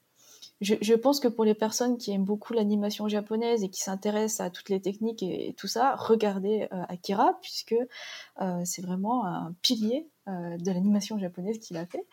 Je, 0.59 0.73
je 0.81 0.93
pense 0.95 1.19
que 1.19 1.27
pour 1.27 1.45
les 1.45 1.53
personnes 1.53 1.97
qui 1.97 2.11
aiment 2.11 2.25
beaucoup 2.25 2.53
l'animation 2.53 3.07
japonaise 3.07 3.63
et 3.63 3.69
qui 3.69 3.81
s'intéressent 3.81 4.45
à 4.45 4.49
toutes 4.49 4.69
les 4.69 4.81
techniques 4.81 5.21
et, 5.21 5.49
et 5.49 5.53
tout 5.53 5.67
ça, 5.67 5.95
regardez 5.95 6.67
euh, 6.73 6.83
Akira, 6.89 7.37
puisque 7.41 7.75
euh, 8.41 8.61
c'est 8.65 8.81
vraiment 8.81 9.25
un 9.25 9.53
pilier 9.61 10.09
euh, 10.27 10.57
de 10.57 10.71
l'animation 10.71 11.19
japonaise 11.19 11.59
qu'il 11.59 11.77
a 11.77 11.85
fait. 11.85 12.05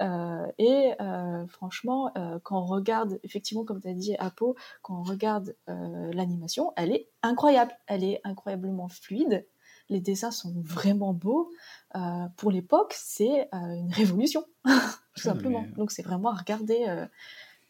Euh, 0.00 0.46
et 0.58 0.92
euh, 1.00 1.44
franchement, 1.48 2.12
euh, 2.16 2.38
quand 2.44 2.60
on 2.62 2.66
regarde, 2.66 3.18
effectivement, 3.24 3.64
comme 3.64 3.80
tu 3.80 3.88
as 3.88 3.94
dit, 3.94 4.14
Apo, 4.18 4.54
quand 4.82 5.00
on 5.00 5.02
regarde 5.02 5.56
euh, 5.68 6.12
l'animation, 6.12 6.72
elle 6.76 6.92
est 6.92 7.08
incroyable. 7.22 7.72
Elle 7.88 8.04
est 8.04 8.20
incroyablement 8.22 8.88
fluide. 8.88 9.44
Les 9.88 10.00
dessins 10.00 10.30
sont 10.30 10.52
vraiment 10.56 11.14
beaux. 11.14 11.50
Euh, 11.96 12.26
pour 12.36 12.50
l'époque, 12.52 12.94
c'est 12.96 13.48
euh, 13.54 13.74
une 13.74 13.92
révolution, 13.92 14.44
tout 14.64 14.70
Ouais, 14.70 14.82
simplement. 15.16 15.62
mais- 15.62 15.72
Donc 15.76 15.90
c'est 15.90 16.02
vraiment 16.02 16.30
à 16.30 16.34
regarder 16.36 16.84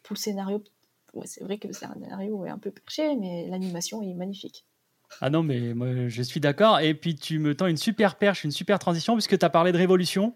pour 0.08 0.14
le 0.14 0.18
scénario. 0.20 0.64
Ouais, 1.14 1.26
c'est 1.26 1.44
vrai 1.44 1.58
que 1.58 1.72
c'est 1.72 1.86
un 1.86 1.94
scénario 1.94 2.34
ouais, 2.36 2.50
un 2.50 2.58
peu 2.58 2.70
perché, 2.70 3.14
mais 3.16 3.46
l'animation 3.48 4.02
est 4.02 4.14
magnifique. 4.14 4.64
ah 5.20 5.30
non, 5.30 5.42
mais 5.42 5.74
moi, 5.74 6.08
je 6.08 6.22
suis 6.22 6.40
d'accord. 6.40 6.80
Et 6.80 6.94
puis, 6.94 7.14
tu 7.14 7.38
me 7.38 7.54
tends 7.54 7.66
une 7.66 7.76
super 7.76 8.16
perche, 8.16 8.44
une 8.44 8.50
super 8.50 8.78
transition, 8.78 9.14
puisque 9.14 9.38
tu 9.38 9.44
as 9.44 9.50
parlé 9.50 9.72
de 9.72 9.78
révolution. 9.78 10.34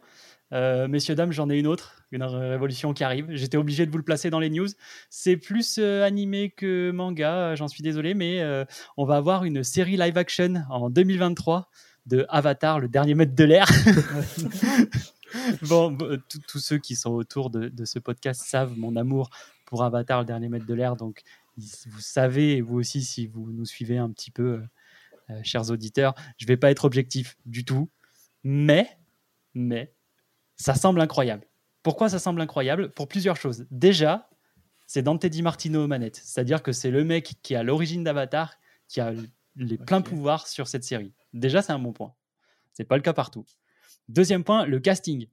Euh, 0.53 0.87
messieurs, 0.89 1.15
dames, 1.15 1.33
j'en 1.33 1.49
ai 1.51 1.59
une 1.59 1.67
autre, 1.67 2.03
une 2.11 2.23
ré- 2.23 2.51
révolution 2.51 2.93
qui 2.93 3.05
arrive. 3.05 3.27
J'étais 3.31 3.57
obligé 3.57 3.87
de 3.87 3.91
vous 3.91 3.97
le 3.99 4.05
placer 4.05 4.29
dans 4.31 4.39
les 4.41 4.51
news. 4.51 4.69
C'est 5.09 5.37
plus 5.39 5.77
euh, 5.79 6.05
animé 6.05 6.51
que 6.51 6.91
manga, 6.91 7.35
euh, 7.53 7.57
j'en 7.57 7.69
suis 7.69 7.83
désolé, 7.83 8.13
mais 8.15 8.41
euh, 8.41 8.65
on 8.99 9.05
va 9.07 9.17
avoir 9.17 9.45
une 9.45 9.63
série 9.65 9.97
live 9.97 10.19
action 10.19 10.63
en 10.71 10.91
2023 10.91 11.71
de 12.07 12.27
Avatar, 12.29 12.81
le 12.81 12.89
dernier 12.89 13.15
maître 13.15 13.35
de 13.35 13.45
l'air. 13.45 13.67
bon, 15.63 15.97
tous- 16.29 16.41
tous 16.49 16.59
ceux 16.59 16.79
qui 16.79 16.97
sont 16.97 17.13
autour 17.13 17.51
de, 17.51 17.69
de 17.69 17.85
ce 17.85 17.99
podcast 17.99 18.43
savent 18.45 18.77
mon 18.77 18.97
amour 18.97 19.31
pour 19.73 19.85
Avatar, 19.85 20.21
le 20.21 20.27
dernier 20.27 20.51
maître 20.51 20.67
de 20.67 20.75
l'air. 20.75 20.97
Donc, 20.97 21.23
vous 21.57 22.01
savez, 22.01 22.59
et 22.59 22.61
vous 22.61 22.77
aussi, 22.77 23.03
si 23.03 23.27
vous 23.27 23.51
nous 23.51 23.65
suivez 23.65 23.97
un 23.97 24.11
petit 24.11 24.31
peu, 24.31 24.43
euh, 24.43 24.61
euh, 25.31 25.41
chers 25.43 25.71
auditeurs, 25.71 26.15
je 26.37 26.45
vais 26.45 26.59
pas 26.59 26.71
être 26.71 26.85
objectif 26.85 27.39
du 27.47 27.65
tout. 27.65 27.89
Mais, 28.45 28.99
mais, 29.55 29.95
ça 30.57 30.75
semble 30.75 31.01
incroyable. 31.01 31.47
Pourquoi 31.83 32.11
ça 32.11 32.19
semble 32.19 32.43
incroyable? 32.43 32.91
Pour 32.91 33.09
plusieurs 33.09 33.37
choses. 33.37 33.65
Déjà, 33.71 34.29
c'est 34.87 35.01
Dante 35.01 35.25
Di 35.25 35.41
Martino 35.41 35.85
aux 35.85 35.89
manettes. 35.89 36.21
C'est-à-dire 36.23 36.63
que 36.63 36.73
c'est 36.73 36.91
le 36.91 37.03
mec 37.03 37.37
qui 37.43 37.55
est 37.55 37.57
à 37.57 37.63
l'origine 37.63 38.05
d'Avatar, 38.05 38.59
qui 38.89 39.01
a 39.01 39.15
les 39.57 39.79
pleins 39.79 40.03
pouvoirs 40.03 40.49
sur 40.49 40.69
cette 40.69 40.85
série. 40.85 41.15
Déjà, 41.33 41.63
c'est 41.63 41.73
un 41.73 41.79
bon 41.79 41.95
point. 41.95 42.13
C'est 42.75 42.85
pas 42.85 42.97
le 42.97 43.03
cas 43.03 43.15
partout. 43.15 43.47
Deuxième 44.11 44.45
point, 44.45 44.67
le 44.67 44.81
casting. 44.81 45.29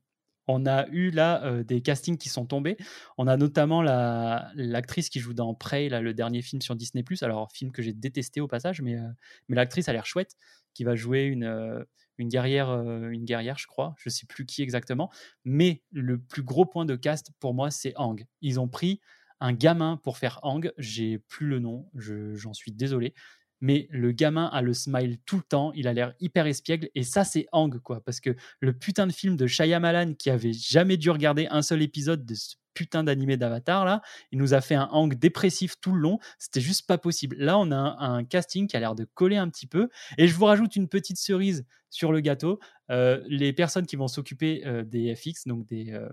On 0.52 0.66
a 0.66 0.88
eu 0.88 1.12
là 1.12 1.44
euh, 1.46 1.64
des 1.64 1.80
castings 1.84 2.18
qui 2.18 2.28
sont 2.28 2.48
tombés. 2.48 2.76
On 3.20 3.28
a 3.28 3.38
notamment 3.38 3.84
la- 3.84 4.50
l'actrice 4.56 5.10
qui 5.10 5.20
joue 5.20 5.36
dans 5.36 5.54
Prey, 5.54 5.90
là, 5.90 6.02
le 6.02 6.16
dernier 6.16 6.42
film 6.42 6.60
sur 6.60 6.76
Disney+. 6.76 7.04
Alors, 7.22 7.52
film 7.52 7.72
que 7.72 7.84
j'ai 7.84 7.94
détesté 7.94 8.42
au 8.42 8.48
passage, 8.48 8.82
mais, 8.82 8.96
euh, 8.96 9.08
mais 9.48 9.56
l'actrice 9.56 9.90
a 9.90 9.94
l'air 9.94 10.08
chouette, 10.08 10.36
qui 10.74 10.84
va 10.84 10.96
jouer 10.96 11.26
une, 11.26 11.44
euh, 11.44 11.84
une, 12.18 12.30
guerrière, 12.30 12.72
une 12.72 13.26
guerrière, 13.26 13.60
je 13.60 13.68
crois. 13.68 13.94
Je 14.00 14.10
sais 14.10 14.26
plus 14.26 14.48
qui 14.48 14.64
exactement. 14.64 15.12
Mais 15.46 15.84
le 15.92 16.20
plus 16.20 16.42
gros 16.42 16.66
point 16.66 16.86
de 16.86 16.96
cast, 16.96 17.30
pour 17.40 17.54
moi, 17.54 17.70
c'est 17.70 17.94
Ang. 17.98 18.26
Ils 18.42 18.60
ont 18.60 18.68
pris 18.68 19.02
un 19.40 19.54
gamin 19.54 19.98
pour 19.98 20.18
faire 20.18 20.40
Ang. 20.42 20.72
J'ai 20.80 21.20
plus 21.20 21.46
le 21.46 21.60
nom, 21.60 21.92
je- 21.94 22.34
j'en 22.34 22.54
suis 22.54 22.72
désolé 22.72 23.14
mais 23.62 23.88
le 23.92 24.12
gamin 24.12 24.46
a 24.46 24.62
le 24.62 24.74
smile 24.74 25.18
tout 25.26 25.38
le 25.38 25.44
temps, 25.44 25.72
il 25.74 25.88
a 25.88 25.94
l'air 25.94 26.14
hyper 26.20 26.48
espiègle, 26.48 26.90
et 26.96 27.04
ça 27.04 27.24
c'est 27.24 27.48
Ang, 27.52 27.80
quoi, 27.80 28.02
parce 28.04 28.20
que 28.20 28.36
le 28.60 28.74
putain 28.74 29.08
de 29.08 29.12
film 29.12 29.36
de 29.36 29.48
Shyamalan 29.48 30.14
qui 30.14 30.30
avait 30.30 30.54
jamais 30.54 30.98
dû 30.98 31.10
regarder 31.10 31.48
un 31.50 31.62
seul 31.62 31.82
épisode 31.82 32.26
de 32.26 32.36
ce 32.36 32.56
putain 32.74 33.04
d'animé 33.04 33.36
d'Avatar, 33.36 33.84
là, 33.84 34.02
il 34.32 34.40
nous 34.40 34.54
a 34.54 34.62
fait 34.62 34.76
un 34.76 34.88
Ang 34.92 35.14
dépressif 35.14 35.76
tout 35.82 35.92
le 35.92 36.00
long, 36.00 36.20
c'était 36.38 36.62
juste 36.62 36.88
pas 36.88 36.98
possible. 36.98 37.36
Là, 37.38 37.58
on 37.58 37.72
a 37.72 37.76
un, 37.76 38.18
un 38.18 38.24
casting 38.24 38.68
qui 38.68 38.78
a 38.78 38.80
l'air 38.80 38.96
de 38.96 39.04
coller 39.04 39.38
un 39.38 39.50
petit 39.50 39.68
peu, 39.68 39.90
et 40.18 40.28
je 40.28 40.36
vous 40.36 40.46
rajoute 40.46 40.76
une 40.76 40.88
petite 40.88 41.18
cerise 41.18 41.66
sur 41.90 42.12
le 42.12 42.22
gâteau, 42.22 42.60
euh, 42.92 43.22
les 43.28 43.52
personnes 43.52 43.86
qui 43.86 43.96
vont 43.96 44.08
s'occuper 44.08 44.64
euh, 44.66 44.84
des 44.84 45.14
FX, 45.16 45.48
donc 45.48 45.66
des... 45.66 45.92
euh, 45.92 46.08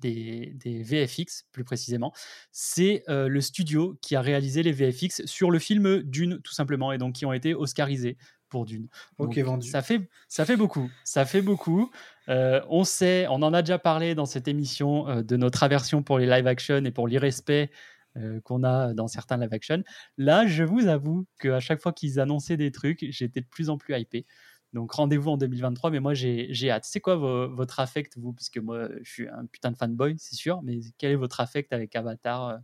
des, 0.00 0.52
des 0.56 0.82
VFX 0.82 1.44
plus 1.52 1.64
précisément, 1.64 2.12
c'est 2.52 3.02
euh, 3.08 3.28
le 3.28 3.40
studio 3.40 3.98
qui 4.02 4.16
a 4.16 4.20
réalisé 4.20 4.62
les 4.62 4.72
VFX 4.72 5.26
sur 5.26 5.50
le 5.50 5.58
film 5.58 6.02
Dune 6.02 6.40
tout 6.42 6.52
simplement 6.52 6.92
et 6.92 6.98
donc 6.98 7.14
qui 7.14 7.26
ont 7.26 7.32
été 7.32 7.54
oscarisés 7.54 8.16
pour 8.50 8.66
Dune. 8.66 8.88
Ok, 9.18 9.36
Donc, 9.36 9.38
vendu. 9.38 9.68
Ça 9.68 9.80
fait, 9.80 10.10
ça 10.28 10.44
fait 10.44 10.56
beaucoup, 10.56 10.90
ça 11.04 11.24
fait 11.24 11.40
beaucoup. 11.40 11.90
Euh, 12.28 12.60
on 12.68 12.84
sait, 12.84 13.26
on 13.28 13.42
en 13.42 13.54
a 13.54 13.62
déjà 13.62 13.78
parlé 13.78 14.14
dans 14.14 14.26
cette 14.26 14.48
émission 14.48 15.08
euh, 15.08 15.22
de 15.22 15.36
notre 15.36 15.62
aversion 15.62 16.02
pour 16.02 16.18
les 16.18 16.26
live 16.26 16.46
action 16.46 16.84
et 16.84 16.90
pour 16.90 17.08
l'irrespect 17.08 17.70
euh, 18.16 18.40
qu'on 18.42 18.64
a 18.64 18.92
dans 18.92 19.06
certains 19.06 19.38
live 19.38 19.52
action. 19.52 19.82
Là, 20.18 20.46
je 20.46 20.64
vous 20.64 20.88
avoue 20.88 21.26
qu'à 21.40 21.60
chaque 21.60 21.80
fois 21.80 21.92
qu'ils 21.92 22.20
annonçaient 22.20 22.56
des 22.56 22.72
trucs, 22.72 23.06
j'étais 23.08 23.40
de 23.40 23.46
plus 23.46 23.70
en 23.70 23.78
plus 23.78 23.96
hypé. 23.96 24.26
Donc 24.72 24.92
rendez-vous 24.92 25.30
en 25.30 25.36
2023, 25.36 25.90
mais 25.90 26.00
moi 26.00 26.14
j'ai 26.14 26.46
j'ai 26.50 26.70
hâte. 26.70 26.84
C'est 26.84 27.00
quoi 27.00 27.16
vo- 27.16 27.48
votre 27.54 27.80
affect, 27.80 28.16
vous? 28.18 28.32
Parce 28.32 28.50
que 28.50 28.60
moi 28.60 28.88
je 29.02 29.10
suis 29.10 29.28
un 29.28 29.46
putain 29.46 29.70
de 29.72 29.76
fanboy, 29.76 30.14
c'est 30.18 30.36
sûr, 30.36 30.62
mais 30.62 30.80
quel 30.98 31.12
est 31.12 31.16
votre 31.16 31.40
affect 31.40 31.72
avec 31.72 31.96
Avatar 31.96 32.48
euh, 32.48 32.56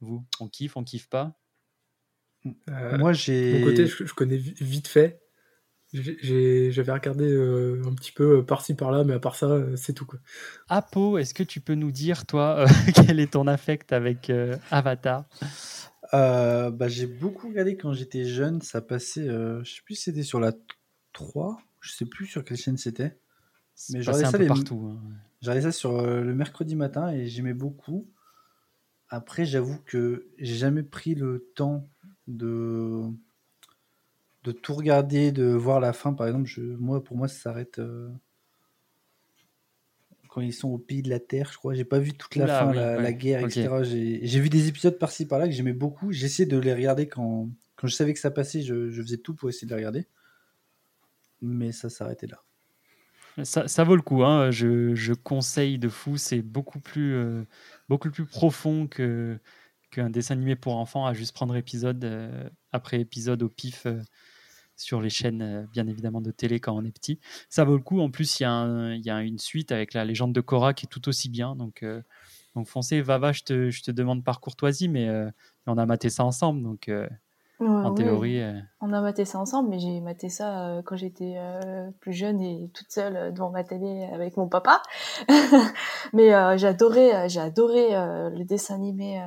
Vous? 0.00 0.24
On 0.40 0.48
kiffe, 0.48 0.76
on 0.76 0.84
kiffe 0.84 1.08
pas? 1.08 1.38
Euh, 2.70 2.98
Moi, 2.98 3.12
j'ai. 3.12 3.52
mon 3.52 3.60
côté, 3.60 3.86
je, 3.86 4.04
je 4.04 4.14
connais 4.14 4.36
vi- 4.36 4.54
vite 4.60 4.88
fait. 4.88 5.20
J'avais 5.92 6.92
regardé 6.92 7.24
euh, 7.24 7.82
un 7.86 7.94
petit 7.94 8.12
peu 8.12 8.44
par-ci 8.44 8.74
par-là, 8.74 9.04
mais 9.04 9.14
à 9.14 9.18
part 9.18 9.36
ça, 9.36 9.58
c'est 9.76 9.94
tout. 9.94 10.04
Quoi. 10.04 10.18
Apo, 10.68 11.16
est-ce 11.18 11.32
que 11.32 11.42
tu 11.42 11.60
peux 11.60 11.74
nous 11.74 11.90
dire, 11.90 12.26
toi, 12.26 12.58
euh, 12.60 12.66
quel 12.94 13.20
est 13.20 13.32
ton 13.32 13.46
affect 13.46 13.92
avec 13.92 14.28
euh, 14.28 14.56
Avatar? 14.70 15.24
Euh, 16.14 16.70
bah, 16.70 16.88
j'ai 16.88 17.06
beaucoup 17.06 17.48
regardé 17.48 17.76
quand 17.76 17.92
j'étais 17.94 18.24
jeune. 18.26 18.60
Ça 18.60 18.80
passait, 18.82 19.28
euh, 19.28 19.62
je 19.64 19.76
sais 19.76 19.82
plus 19.82 19.94
si 19.94 20.02
c'était 20.04 20.22
sur 20.22 20.40
la 20.40 20.52
3, 21.12 21.60
je 21.80 21.92
sais 21.92 22.06
plus 22.06 22.26
sur 22.26 22.44
quelle 22.44 22.56
chaîne 22.56 22.76
c'était. 22.76 23.18
Mais 23.90 24.00
un 24.00 24.12
ça 24.12 24.32
peu 24.32 24.38
les- 24.42 24.48
partout. 24.48 24.88
hein. 24.92 25.00
J'ai 25.40 25.50
regardé 25.50 25.70
ça 25.70 25.72
sur 25.72 25.98
euh, 25.98 26.22
le 26.22 26.34
mercredi 26.34 26.74
matin 26.76 27.10
et 27.12 27.28
j'aimais 27.28 27.54
beaucoup. 27.54 28.08
Après, 29.08 29.44
j'avoue 29.44 29.78
que 29.86 30.28
j'ai 30.38 30.56
jamais 30.56 30.82
pris 30.82 31.14
le 31.14 31.50
temps 31.54 31.88
de 32.26 33.02
de 34.44 34.52
tout 34.52 34.74
regarder, 34.74 35.30
de 35.32 35.44
voir 35.44 35.78
la 35.80 35.92
fin. 35.92 36.12
Par 36.12 36.26
exemple, 36.26 36.46
je, 36.46 36.60
moi, 36.62 37.02
pour 37.04 37.16
moi, 37.16 37.28
ça 37.28 37.38
s'arrête 37.38 37.78
euh, 37.78 38.08
quand 40.28 40.40
ils 40.40 40.52
sont 40.52 40.68
au 40.68 40.78
pays 40.78 41.02
de 41.02 41.08
la 41.10 41.20
Terre. 41.20 41.50
Je 41.52 41.58
crois. 41.58 41.74
J'ai 41.74 41.84
pas 41.84 41.98
vu 41.98 42.12
toute 42.12 42.36
la 42.36 42.46
fin, 42.48 42.70
oui, 42.70 42.76
la, 42.76 42.96
ouais, 42.96 43.02
la 43.02 43.12
guerre, 43.12 43.40
etc. 43.40 43.82
J'ai 43.82 44.20
j'ai 44.26 44.40
vu 44.40 44.48
des 44.48 44.68
épisodes 44.68 44.98
par-ci 44.98 45.26
par-là 45.26 45.46
que 45.46 45.52
j'aimais 45.54 45.72
beaucoup. 45.72 46.12
J'essayais 46.12 46.46
de 46.48 46.58
les 46.58 46.74
regarder 46.74 47.08
quand 47.08 47.48
quand 47.76 47.86
je 47.86 47.94
savais 47.94 48.12
que 48.12 48.20
ça 48.20 48.30
passait. 48.30 48.62
Je, 48.62 48.90
je 48.90 49.02
faisais 49.02 49.18
tout 49.18 49.34
pour 49.34 49.48
essayer 49.48 49.66
de 49.66 49.72
les 49.72 49.76
regarder. 49.76 50.06
Mais 51.40 51.72
ça 51.72 51.88
s'arrêtait 51.88 52.26
là. 52.26 52.42
Ça, 53.44 53.84
vaut 53.84 53.94
le 53.94 54.02
coup, 54.02 54.24
hein. 54.24 54.50
je, 54.50 54.94
je 54.94 55.12
conseille 55.12 55.78
de 55.78 55.88
fou, 55.88 56.16
c'est 56.16 56.42
beaucoup 56.42 56.80
plus, 56.80 57.14
euh, 57.14 57.44
beaucoup 57.88 58.10
plus 58.10 58.26
profond 58.26 58.86
que 58.88 59.38
qu'un 59.90 60.10
dessin 60.10 60.34
animé 60.34 60.54
pour 60.54 60.76
enfants 60.76 61.06
à 61.06 61.14
juste 61.14 61.34
prendre 61.34 61.56
épisode 61.56 62.04
euh, 62.04 62.50
après 62.72 63.00
épisode 63.00 63.42
au 63.42 63.48
pif 63.48 63.86
euh, 63.86 64.02
sur 64.76 65.00
les 65.00 65.08
chaînes, 65.08 65.66
bien 65.72 65.86
évidemment, 65.86 66.20
de 66.20 66.30
télé 66.30 66.60
quand 66.60 66.76
on 66.76 66.84
est 66.84 66.90
petit. 66.90 67.20
Ça 67.48 67.64
vaut 67.64 67.76
le 67.76 67.82
coup, 67.82 68.00
en 68.00 68.10
plus, 68.10 68.40
il 68.40 68.42
y, 68.42 69.06
y 69.06 69.10
a 69.10 69.22
une 69.22 69.38
suite 69.38 69.72
avec 69.72 69.94
la 69.94 70.04
légende 70.04 70.34
de 70.34 70.40
Korra 70.40 70.74
qui 70.74 70.86
est 70.86 70.88
tout 70.88 71.08
aussi 71.08 71.28
bien, 71.28 71.56
donc, 71.56 71.84
donc 72.54 72.68
foncez, 72.68 73.00
Vava, 73.00 73.32
je 73.32 73.42
te, 73.42 73.70
je 73.70 73.82
te 73.82 73.90
demande 73.90 74.22
par 74.24 74.40
courtoisie, 74.40 74.88
mais 74.88 75.08
on 75.66 75.78
a 75.78 75.86
maté 75.86 76.10
ça 76.10 76.24
ensemble, 76.24 76.62
donc 76.62 76.88
Ouais, 77.60 77.66
en 77.68 77.92
théorie... 77.92 78.40
euh, 78.40 78.60
On 78.80 78.92
a 78.92 79.00
maté 79.00 79.24
ça 79.24 79.38
ensemble, 79.40 79.70
mais 79.70 79.80
j'ai 79.80 80.00
maté 80.00 80.28
ça 80.28 80.68
euh, 80.68 80.82
quand 80.82 80.96
j'étais 80.96 81.34
euh, 81.38 81.90
plus 82.00 82.12
jeune 82.12 82.40
et 82.40 82.70
toute 82.72 82.90
seule 82.90 83.32
devant 83.34 83.50
ma 83.50 83.64
télé 83.64 84.08
avec 84.12 84.36
mon 84.36 84.48
papa. 84.48 84.80
mais 86.12 86.32
euh, 86.34 86.56
j'ai 86.56 86.68
adoré, 86.68 87.10
le 87.10 88.44
dessin 88.44 88.76
animé 88.76 89.20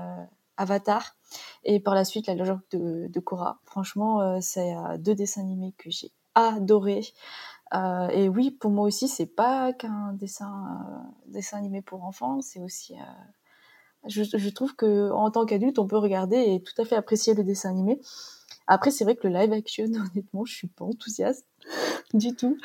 Avatar 0.55 1.15
et 1.63 1.79
par 1.79 1.93
la 1.93 2.05
suite 2.05 2.27
la 2.27 2.35
légende 2.35 2.61
de, 2.71 3.07
de 3.07 3.19
Korra. 3.19 3.59
Franchement, 3.65 4.39
c'est 4.41 4.73
deux 4.99 5.15
dessins 5.15 5.41
animés 5.41 5.73
que 5.77 5.89
j'ai 5.89 6.11
adoré. 6.35 7.01
Et 7.73 8.29
oui, 8.29 8.51
pour 8.51 8.71
moi 8.71 8.85
aussi, 8.85 9.07
c'est 9.07 9.25
pas 9.25 9.73
qu'un 9.73 10.13
dessin, 10.13 10.85
dessin 11.27 11.57
animé 11.57 11.81
pour 11.81 12.03
enfants, 12.03 12.41
c'est 12.41 12.61
aussi 12.61 12.95
je, 14.07 14.23
je 14.23 14.49
trouve 14.49 14.75
que 14.75 15.11
en 15.11 15.31
tant 15.31 15.45
qu'adulte, 15.45 15.79
on 15.79 15.87
peut 15.87 15.97
regarder 15.97 16.37
et 16.37 16.61
tout 16.61 16.79
à 16.81 16.85
fait 16.85 16.95
apprécier 16.95 17.33
le 17.33 17.43
dessin 17.43 17.69
animé. 17.69 17.99
Après, 18.67 18.91
c'est 18.91 19.03
vrai 19.03 19.15
que 19.15 19.27
le 19.27 19.33
live 19.33 19.53
action, 19.53 19.85
honnêtement, 20.13 20.45
je 20.45 20.53
suis 20.53 20.67
pas 20.67 20.85
enthousiaste 20.85 21.45
du 22.13 22.35
tout, 22.35 22.57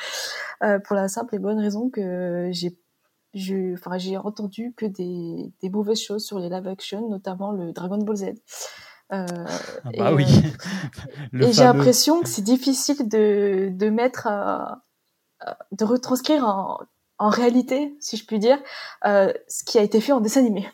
euh, 0.62 0.78
pour 0.78 0.96
la 0.96 1.08
simple 1.08 1.34
et 1.34 1.38
bonne 1.38 1.58
raison 1.58 1.90
que 1.90 2.50
j'ai, 2.52 3.74
enfin, 3.74 3.98
j'ai 3.98 4.16
entendu 4.16 4.72
que 4.76 4.86
des, 4.86 5.52
des 5.60 5.70
mauvaises 5.70 6.00
choses 6.00 6.24
sur 6.24 6.38
les 6.38 6.48
live 6.48 6.66
action, 6.66 7.08
notamment 7.08 7.52
le 7.52 7.72
Dragon 7.72 7.98
Ball 7.98 8.16
Z. 8.16 8.24
Euh, 9.12 9.26
ah 9.84 9.90
et, 9.92 9.98
bah 9.98 10.14
oui, 10.14 10.24
euh, 10.24 11.08
le 11.32 11.46
et 11.46 11.52
j'ai 11.52 11.62
l'impression 11.62 12.20
que 12.22 12.28
c'est 12.28 12.42
difficile 12.42 13.08
de, 13.08 13.68
de 13.70 13.88
mettre, 13.88 14.26
euh, 14.26 14.64
euh, 15.46 15.52
de 15.70 15.84
retranscrire 15.84 16.44
en, 16.44 16.80
en 17.18 17.28
réalité, 17.28 17.96
si 18.00 18.16
je 18.16 18.26
puis 18.26 18.38
dire, 18.38 18.58
euh, 19.06 19.32
ce 19.48 19.64
qui 19.64 19.78
a 19.78 19.82
été 19.82 20.00
fait 20.00 20.12
en 20.12 20.20
dessin 20.20 20.40
animé. 20.40 20.68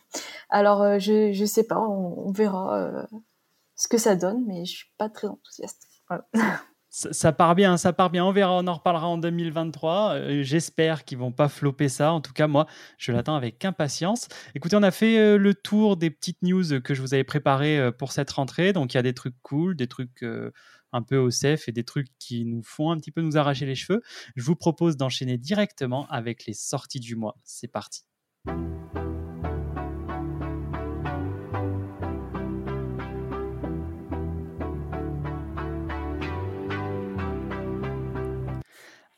Alors, 0.53 0.83
euh, 0.83 0.99
je, 0.99 1.33
je 1.33 1.45
sais 1.47 1.65
pas, 1.65 1.81
on, 1.81 2.31
verra 2.31 2.77
euh, 2.77 3.07
ce 3.75 3.89
que 3.89 3.97
ça 3.97 4.17
donne, 4.17 4.45
mais 4.47 4.67
je 4.67 4.77
suis 4.77 4.93
pas 4.99 5.09
très 5.09 5.27
enthousiaste. 5.27 5.89
Ça, 6.91 7.33
part 7.33 7.55
bien, 7.55 7.79
ça 7.79 7.95
part 7.95 8.11
bien. 8.11 8.23
On 8.23 8.33
verra, 8.33 8.59
on 8.59 8.67
en 8.67 8.75
reparlera 8.75 9.09
en 9.09 9.17
2023. 9.17 10.13
Euh, 10.13 10.43
J'espère 10.43 11.07
qu'ils 11.07 11.17
vont 11.17 11.33
pas 11.33 11.49
flopper 11.49 11.89
ça. 11.89 12.13
En 12.13 12.21
tout 12.21 12.35
cas, 12.35 12.49
moi, 12.49 12.67
je 12.99 13.13
l'attends 13.13 13.35
avec 13.35 13.65
impatience. 13.65 14.29
Écoutez, 14.55 14.77
on 14.77 14.83
a 14.83 14.91
fait 14.91 15.39
le 15.39 15.55
tour 15.55 15.97
des 15.97 16.11
petites 16.11 16.43
news 16.43 16.83
que 16.85 16.93
je 16.93 17.01
vous 17.01 17.15
avais 17.15 17.25
préparées 17.25 17.91
pour 17.99 18.13
cette 18.13 18.31
rentrée. 18.31 18.75
Donc, 18.75 18.93
il 18.93 18.99
y 18.99 19.01
a 19.01 19.03
des 19.03 19.15
trucs 19.15 19.41
cool, 19.41 19.75
des 19.75 19.87
trucs 19.87 20.23
un 20.93 21.01
peu 21.01 21.17
au 21.17 21.31
sef 21.31 21.67
et 21.67 21.73
des 21.73 21.85
trucs 21.85 22.09
qui 22.19 22.45
nous 22.45 22.63
font 22.63 22.91
un 22.91 22.99
petit 22.99 23.11
peu 23.11 23.23
nous 23.23 23.39
arracher 23.39 23.65
les 23.65 23.75
cheveux. 23.75 24.03
Je 24.37 24.43
vous 24.43 24.57
propose 24.57 24.99
d'enchaîner 24.99 25.39
directement 25.39 26.07
avec 26.11 26.45
les 26.45 26.53
sorties 26.53 27.01
du 27.01 27.17
mois. 27.17 27.39
C'est 27.43 27.69
parti. 27.69 28.05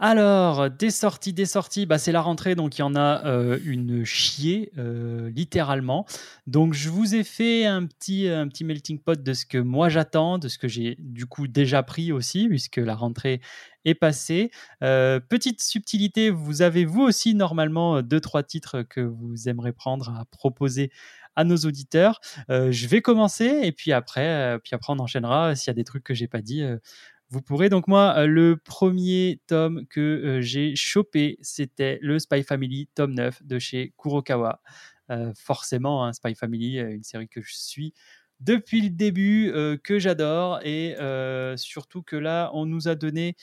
Alors, 0.07 0.69
des 0.69 0.91
sorties, 0.91 1.33
des 1.33 1.47
sorties, 1.47 1.87
bah, 1.87 1.97
c'est 1.97 2.13
la 2.13 2.21
rentrée, 2.21 2.55
donc 2.55 2.77
il 2.77 2.83
y 2.83 2.85
en 2.85 2.95
a 2.95 3.25
euh, 3.25 3.59
une 3.65 4.05
chier, 4.05 4.71
euh, 4.77 5.31
littéralement. 5.31 6.05
Donc, 6.47 6.75
je 6.75 6.91
vous 6.91 7.15
ai 7.15 7.25
fait 7.25 7.65
un 7.65 7.87
petit, 7.87 8.29
un 8.29 8.47
petit 8.47 8.65
melting 8.65 8.99
pot 8.99 9.23
de 9.23 9.33
ce 9.33 9.47
que 9.47 9.57
moi 9.57 9.89
j'attends, 9.89 10.37
de 10.37 10.49
ce 10.49 10.59
que 10.59 10.69
j'ai 10.69 10.97
du 10.99 11.25
coup 11.25 11.49
déjà 11.49 11.83
pris 11.83 12.13
aussi, 12.13 12.49
puisque 12.49 12.77
la 12.77 12.95
rentrée 12.95 13.41
est 13.87 13.95
passée. 13.95 14.51
Euh, 14.83 15.21
petite 15.21 15.63
subtilité, 15.63 16.29
vous 16.29 16.61
avez 16.61 16.85
vous 16.85 17.01
aussi 17.01 17.35
normalement 17.35 18.03
deux, 18.03 18.21
trois 18.21 18.43
titres 18.43 18.83
que 18.83 19.01
vous 19.01 19.49
aimerez 19.49 19.73
prendre 19.73 20.11
à 20.11 20.27
proposer 20.27 20.91
à 21.35 21.45
nos 21.45 21.57
auditeurs. 21.57 22.21
je 22.49 22.87
vais 22.87 23.01
commencer 23.01 23.61
et 23.65 23.73
puis 23.73 23.91
après, 23.91 24.57
puis 24.63 24.75
après 24.75 24.93
on 24.93 24.99
enchaînera. 25.01 25.57
S'il 25.57 25.69
y 25.69 25.71
a 25.73 25.75
des 25.75 25.83
trucs 25.83 26.05
que 26.05 26.15
j'ai 26.15 26.29
pas 26.29 26.43
dit, 26.43 26.63
vous 27.35 27.43
pourrez. 27.43 27.69
Donc 27.69 27.89
moi, 27.89 28.15
euh, 28.17 28.27
le 28.27 28.57
premier 28.57 29.41
tome 29.49 29.87
que 29.89 30.01
euh, 30.01 30.41
j'ai 30.41 30.77
chopé, 30.77 31.37
c'était 31.43 31.99
le 32.01 32.21
Spy 32.21 32.45
Family 32.45 32.89
tome 32.95 33.15
9 33.15 33.43
de 33.43 33.59
chez 33.59 33.93
Kurokawa. 33.99 34.61
Euh, 35.11 35.33
forcément, 35.37 36.05
hein, 36.05 36.13
Spy 36.13 36.35
Family, 36.37 36.79
une 36.79 37.03
série 37.03 37.29
que 37.29 37.43
je 37.43 37.55
suis 37.55 37.93
depuis 38.41 38.83
le 38.83 38.91
début, 38.91 39.53
que 39.85 39.99
j'adore, 39.99 40.61
et 40.65 40.97
surtout 41.57 42.03
que 42.03 42.17
là, 42.17 42.51
on 42.53 42.67
nous 42.67 42.89
a 42.89 42.95
donné 42.95 43.37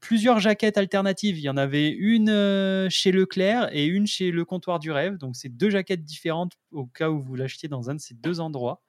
plusieurs 0.00 0.38
jaquettes 0.38 0.78
alternatives. 0.78 1.36
Il 1.36 1.42
y 1.42 1.48
en 1.50 1.56
avait 1.56 1.90
une 1.90 2.88
chez 2.88 3.12
Leclerc 3.12 3.68
et 3.72 3.84
une 3.84 4.06
chez 4.06 4.30
Le 4.30 4.44
Comptoir 4.44 4.78
du 4.78 4.92
Rêve. 4.92 5.18
Donc, 5.18 5.36
c'est 5.36 5.50
deux 5.50 5.68
jaquettes 5.68 6.04
différentes 6.04 6.52
au 6.70 6.86
cas 6.86 7.10
où 7.10 7.20
vous 7.20 7.34
l'achetiez 7.34 7.68
dans 7.68 7.90
un 7.90 7.96
de 7.96 8.00
ces 8.00 8.14
deux 8.14 8.40
endroits. 8.40 8.80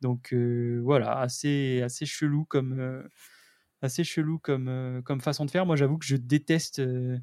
Donc, 0.00 0.32
voilà, 0.32 1.18
assez, 1.18 1.82
assez 1.82 2.06
chelou 2.06 2.44
comme 2.46 3.02
assez 3.82 4.04
chelou 4.04 4.38
comme, 4.38 4.68
euh, 4.68 5.02
comme 5.02 5.20
façon 5.20 5.44
de 5.44 5.50
faire. 5.50 5.66
Moi, 5.66 5.76
j'avoue 5.76 5.98
que 5.98 6.04
je 6.04 6.16
déteste, 6.16 6.80
euh, 6.80 7.18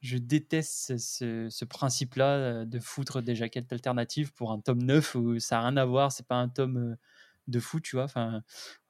je 0.00 0.18
déteste 0.18 0.96
ce, 0.98 1.64
principe-là 1.64 2.36
euh, 2.36 2.64
de 2.64 2.78
foutre 2.78 3.22
des 3.22 3.34
jaquettes 3.34 3.72
alternatives 3.72 4.32
pour 4.32 4.52
un 4.52 4.60
tome 4.60 4.82
9 4.82 5.14
où 5.14 5.38
ça 5.38 5.56
n'a 5.56 5.62
rien 5.62 5.76
à 5.76 5.84
voir, 5.84 6.12
c'est 6.12 6.26
pas 6.26 6.36
un 6.36 6.48
tome 6.48 6.96
de 7.48 7.60
fou, 7.60 7.80
tu 7.80 7.96
vois. 7.96 8.04
Enfin, 8.04 8.42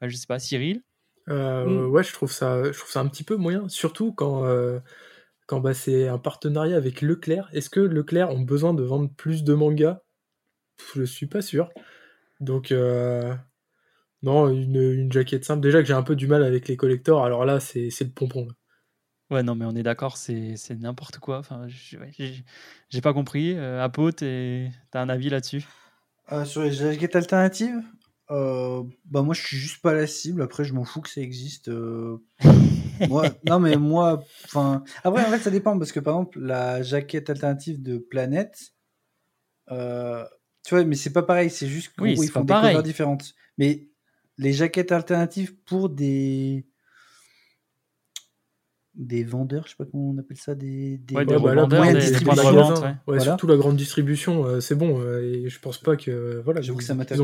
je 0.03 0.17
sais 0.17 0.27
pas, 0.27 0.39
Cyril? 0.39 0.83
Mmh. 1.29 1.87
Ouais, 1.87 2.05
je 2.05 2.13
trouve, 2.13 2.31
ça, 2.31 2.63
je 2.63 2.79
trouve 2.79 2.91
ça 2.91 3.01
un 3.01 3.09
petit 3.09 3.25
peu 3.25 3.37
moyen, 3.37 3.69
surtout 3.69 4.13
quand, 4.13 4.45
quand 5.47 5.59
bah, 5.59 5.75
c'est 5.75 6.07
un 6.07 6.19
partenariat 6.19 6.77
avec 6.77 7.01
Leclerc. 7.01 7.49
Est-ce 7.53 7.69
que 7.69 7.81
Leclerc 7.81 8.31
ont 8.31 8.43
besoin 8.43 8.75
de 8.75 8.85
vendre 8.85 9.11
plus 9.11 9.43
de 9.43 9.53
mangas? 9.53 10.03
Je 10.95 11.03
suis 11.03 11.27
pas 11.27 11.43
sûr. 11.43 11.69
Donc, 12.39 12.73
non, 14.23 14.49
une, 14.49 14.77
une, 14.77 15.13
jaquette 15.13 15.45
simple. 15.45 15.61
Déjà 15.61 15.81
que 15.81 15.87
j'ai 15.87 15.95
un 15.95 16.03
peu 16.03 16.17
du 16.17 16.27
mal 16.27 16.43
avec 16.43 16.69
les 16.69 16.77
collectors, 16.77 17.25
alors 17.25 17.45
là, 17.45 17.61
c'est 17.61 17.91
le 18.01 18.11
pompon. 18.11 18.49
Ouais, 19.31 19.43
non, 19.43 19.57
mais 19.57 19.65
on 19.65 19.75
est 19.75 19.83
d'accord, 19.83 20.17
c'est 20.17 20.55
n'importe 20.71 21.19
quoi. 21.19 21.39
Enfin, 21.39 21.67
j'ai 21.67 23.01
pas 23.03 23.13
compris. 23.13 23.55
Euh, 23.57 23.83
Apo, 23.83 24.13
t'as 24.13 24.71
un 24.95 25.09
avis 25.09 25.31
là-dessus? 25.31 25.67
Euh, 26.33 26.45
Sur 26.45 26.63
les 26.63 26.73
jaquettes 26.73 27.17
alternatives? 27.17 27.83
Euh, 28.33 28.83
bah 29.05 29.23
moi 29.23 29.35
je 29.35 29.41
suis 29.41 29.57
juste 29.57 29.81
pas 29.81 29.95
la 29.95 30.09
cible 30.09 30.43
après 30.43 30.65
je 30.65 30.75
m'en 30.75 30.85
fous 30.85 31.01
que 31.01 31.09
ça 31.09 31.21
existe 31.21 31.69
euh. 31.69 32.21
moi 33.09 33.23
non 33.49 33.61
mais 33.61 33.77
moi 33.77 34.25
enfin 34.47 34.83
après 35.05 35.25
en 35.25 35.31
fait 35.31 35.39
ça 35.39 35.51
dépend 35.53 35.79
parce 35.79 35.93
que 35.93 36.01
par 36.01 36.15
exemple 36.15 36.41
la 36.41 36.83
jaquette 36.83 37.31
alternative 37.31 37.81
de 37.81 37.99
Planète 37.99 38.73
tu 39.69 39.75
vois 40.75 40.85
mais 40.85 40.97
c'est 40.97 41.13
pas 41.13 41.23
pareil 41.23 41.51
c'est 41.51 41.69
juste 41.69 41.93
qu'ils 41.97 42.29
font 42.29 42.43
des 42.43 42.53
couleurs 42.53 42.83
différentes 42.83 43.33
mais 43.59 43.87
les 44.39 44.53
jaquettes 44.53 44.93
alternatives 44.93 45.55
pour 45.65 45.89
des 45.89 46.67
des 48.97 49.25
vendeurs, 49.25 49.65
je 49.67 49.71
sais 49.71 49.77
pas 49.77 49.85
comment 49.85 50.11
on 50.11 50.19
appelle 50.19 50.39
ça, 50.39 50.55
des, 50.55 50.97
des, 50.97 51.15
ouais, 51.15 51.27
des 51.27 51.37
revendeurs, 51.37 51.83
des, 51.83 51.99
ouais. 53.07 53.21
Surtout 53.21 53.47
la 53.47 53.57
grande 53.57 53.77
distribution, 53.77 54.47
euh, 54.47 54.61
c'est 54.61 54.75
bon. 54.75 55.01
Euh, 55.03 55.21
et 55.21 55.49
je 55.51 55.61
pense 55.61 55.79
pas 55.79 55.97
que 55.97 56.41
voilà. 56.45 56.63
J'avoue 56.63 56.79
que 56.79 56.85
ça 56.85 56.95
m'intéresse. 56.95 57.21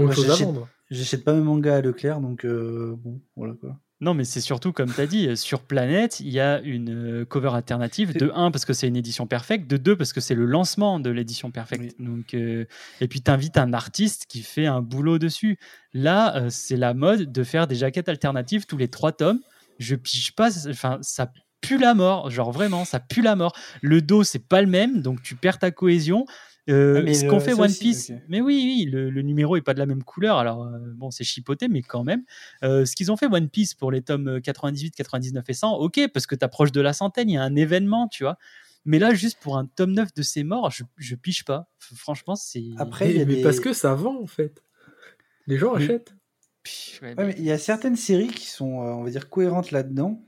J'achète 0.90 1.24
pas 1.24 1.32
mes 1.32 1.40
mangas 1.40 1.76
à 1.76 1.80
Leclerc, 1.80 2.20
donc 2.20 2.44
euh, 2.44 2.94
bon, 2.98 3.20
voilà 3.36 3.54
quoi. 3.54 3.80
Non, 4.02 4.14
mais 4.14 4.24
c'est 4.24 4.40
surtout, 4.40 4.72
comme 4.72 4.92
tu 4.92 5.00
as 5.00 5.06
dit, 5.06 5.36
sur 5.36 5.62
Planète, 5.62 6.18
il 6.18 6.30
y 6.30 6.40
a 6.40 6.60
une 6.62 7.20
euh, 7.20 7.24
cover 7.24 7.52
alternative. 7.54 8.12
De 8.16 8.32
1, 8.34 8.50
parce 8.50 8.64
que 8.64 8.72
c'est 8.72 8.88
une 8.88 8.96
édition 8.96 9.28
perfecte. 9.28 9.70
De 9.70 9.76
2, 9.76 9.94
parce 9.94 10.12
que 10.12 10.20
c'est 10.20 10.34
le 10.34 10.44
lancement 10.44 10.98
de 10.98 11.08
l'édition 11.08 11.52
perfecte. 11.52 11.94
Donc, 12.00 12.34
euh, 12.34 12.64
et 13.00 13.06
puis, 13.06 13.20
tu 13.20 13.30
invites 13.30 13.58
un 13.58 13.72
artiste 13.72 14.26
qui 14.28 14.42
fait 14.42 14.66
un 14.66 14.82
boulot 14.82 15.20
dessus. 15.20 15.56
Là, 15.94 16.36
euh, 16.36 16.48
c'est 16.50 16.76
la 16.76 16.94
mode 16.94 17.30
de 17.30 17.44
faire 17.44 17.68
des 17.68 17.76
jaquettes 17.76 18.08
alternatives 18.08 18.66
tous 18.66 18.76
les 18.76 18.88
trois 18.88 19.12
tomes. 19.12 19.38
Je 19.78 19.94
pige 19.94 20.34
pas. 20.34 20.50
Enfin, 20.68 20.98
ça 21.00 21.32
pue 21.60 21.78
la 21.78 21.94
mort. 21.94 22.28
Genre, 22.28 22.50
vraiment, 22.50 22.84
ça 22.84 22.98
pue 22.98 23.22
la 23.22 23.36
mort. 23.36 23.54
Le 23.82 24.02
dos, 24.02 24.24
c'est 24.24 24.48
pas 24.48 24.62
le 24.62 24.68
même. 24.68 25.00
Donc, 25.00 25.22
tu 25.22 25.36
perds 25.36 25.60
ta 25.60 25.70
cohésion. 25.70 26.26
Euh, 26.70 27.04
ah, 27.06 27.14
ce 27.14 27.26
qu'on 27.26 27.40
fait 27.40 27.54
One 27.54 27.72
Piece, 27.72 28.12
mais 28.28 28.40
oui, 28.40 28.84
oui, 28.86 28.90
le, 28.90 29.22
numéro 29.22 29.56
est 29.56 29.62
pas 29.62 29.74
de 29.74 29.80
la 29.80 29.86
même 29.86 30.04
couleur, 30.04 30.38
alors 30.38 30.64
euh, 30.64 30.78
bon, 30.94 31.10
c'est 31.10 31.24
chipoté, 31.24 31.66
mais 31.68 31.82
quand 31.82 32.04
même. 32.04 32.22
Euh, 32.62 32.84
ce 32.84 32.94
qu'ils 32.94 33.10
ont 33.10 33.16
fait 33.16 33.26
One 33.26 33.48
Piece 33.48 33.74
pour 33.74 33.90
les 33.90 34.02
tomes 34.02 34.40
98, 34.40 34.94
99 34.94 35.44
et 35.48 35.52
100, 35.52 35.72
ok, 35.74 36.08
parce 36.14 36.26
que 36.26 36.36
tu 36.36 36.44
approches 36.44 36.70
de 36.70 36.80
la 36.80 36.92
centaine, 36.92 37.28
il 37.28 37.34
y 37.34 37.36
a 37.36 37.42
un 37.42 37.56
événement, 37.56 38.06
tu 38.06 38.22
vois. 38.22 38.38
Mais 38.84 38.98
là, 38.98 39.12
juste 39.14 39.38
pour 39.40 39.58
un 39.58 39.66
tome 39.66 39.92
9 39.92 40.14
de 40.14 40.22
ces 40.22 40.44
morts, 40.44 40.70
je, 40.70 40.84
je 40.96 41.14
piche 41.14 41.44
pas. 41.44 41.68
Franchement, 41.78 42.36
c'est. 42.36 42.64
Après, 42.78 43.24
mais, 43.24 43.42
parce 43.42 43.60
que 43.60 43.72
ça 43.72 43.94
vend 43.94 44.20
en 44.20 44.26
fait. 44.26 44.62
Les 45.48 45.58
gens 45.58 45.74
achètent. 45.74 46.14
il 47.02 47.44
y 47.44 47.50
a 47.50 47.58
certaines 47.58 47.96
séries 47.96 48.28
qui 48.28 48.46
sont, 48.46 48.78
on 48.78 49.02
va 49.02 49.10
dire, 49.10 49.28
cohérentes 49.28 49.72
là-dedans. 49.72 50.24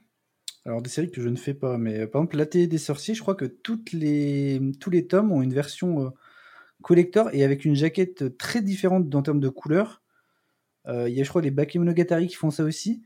Alors 0.66 0.80
des 0.80 0.88
séries 0.88 1.10
que 1.10 1.20
je 1.20 1.28
ne 1.28 1.36
fais 1.36 1.54
pas, 1.54 1.76
mais 1.76 2.06
par 2.06 2.22
exemple 2.22 2.36
La 2.38 2.46
Télé 2.46 2.66
des 2.66 2.78
Sorciers, 2.78 3.14
je 3.14 3.20
crois 3.20 3.34
que 3.34 3.44
tous 3.44 3.82
les 3.92 5.06
tomes 5.08 5.32
ont 5.32 5.42
une 5.42 5.52
version 5.52 6.12
collector 6.82 7.30
et 7.32 7.42
avec 7.42 7.64
une 7.64 7.74
jaquette 7.74 8.38
très 8.38 8.62
différente 8.62 9.12
en 9.14 9.22
termes 9.22 9.40
de 9.40 9.48
couleur. 9.48 10.02
Euh, 10.86 11.08
il 11.08 11.16
y 11.16 11.20
a, 11.20 11.24
je 11.24 11.28
crois, 11.28 11.42
les 11.42 11.50
Bakemonogatari 11.50 12.28
qui 12.28 12.36
font 12.36 12.50
ça 12.50 12.62
aussi. 12.62 13.02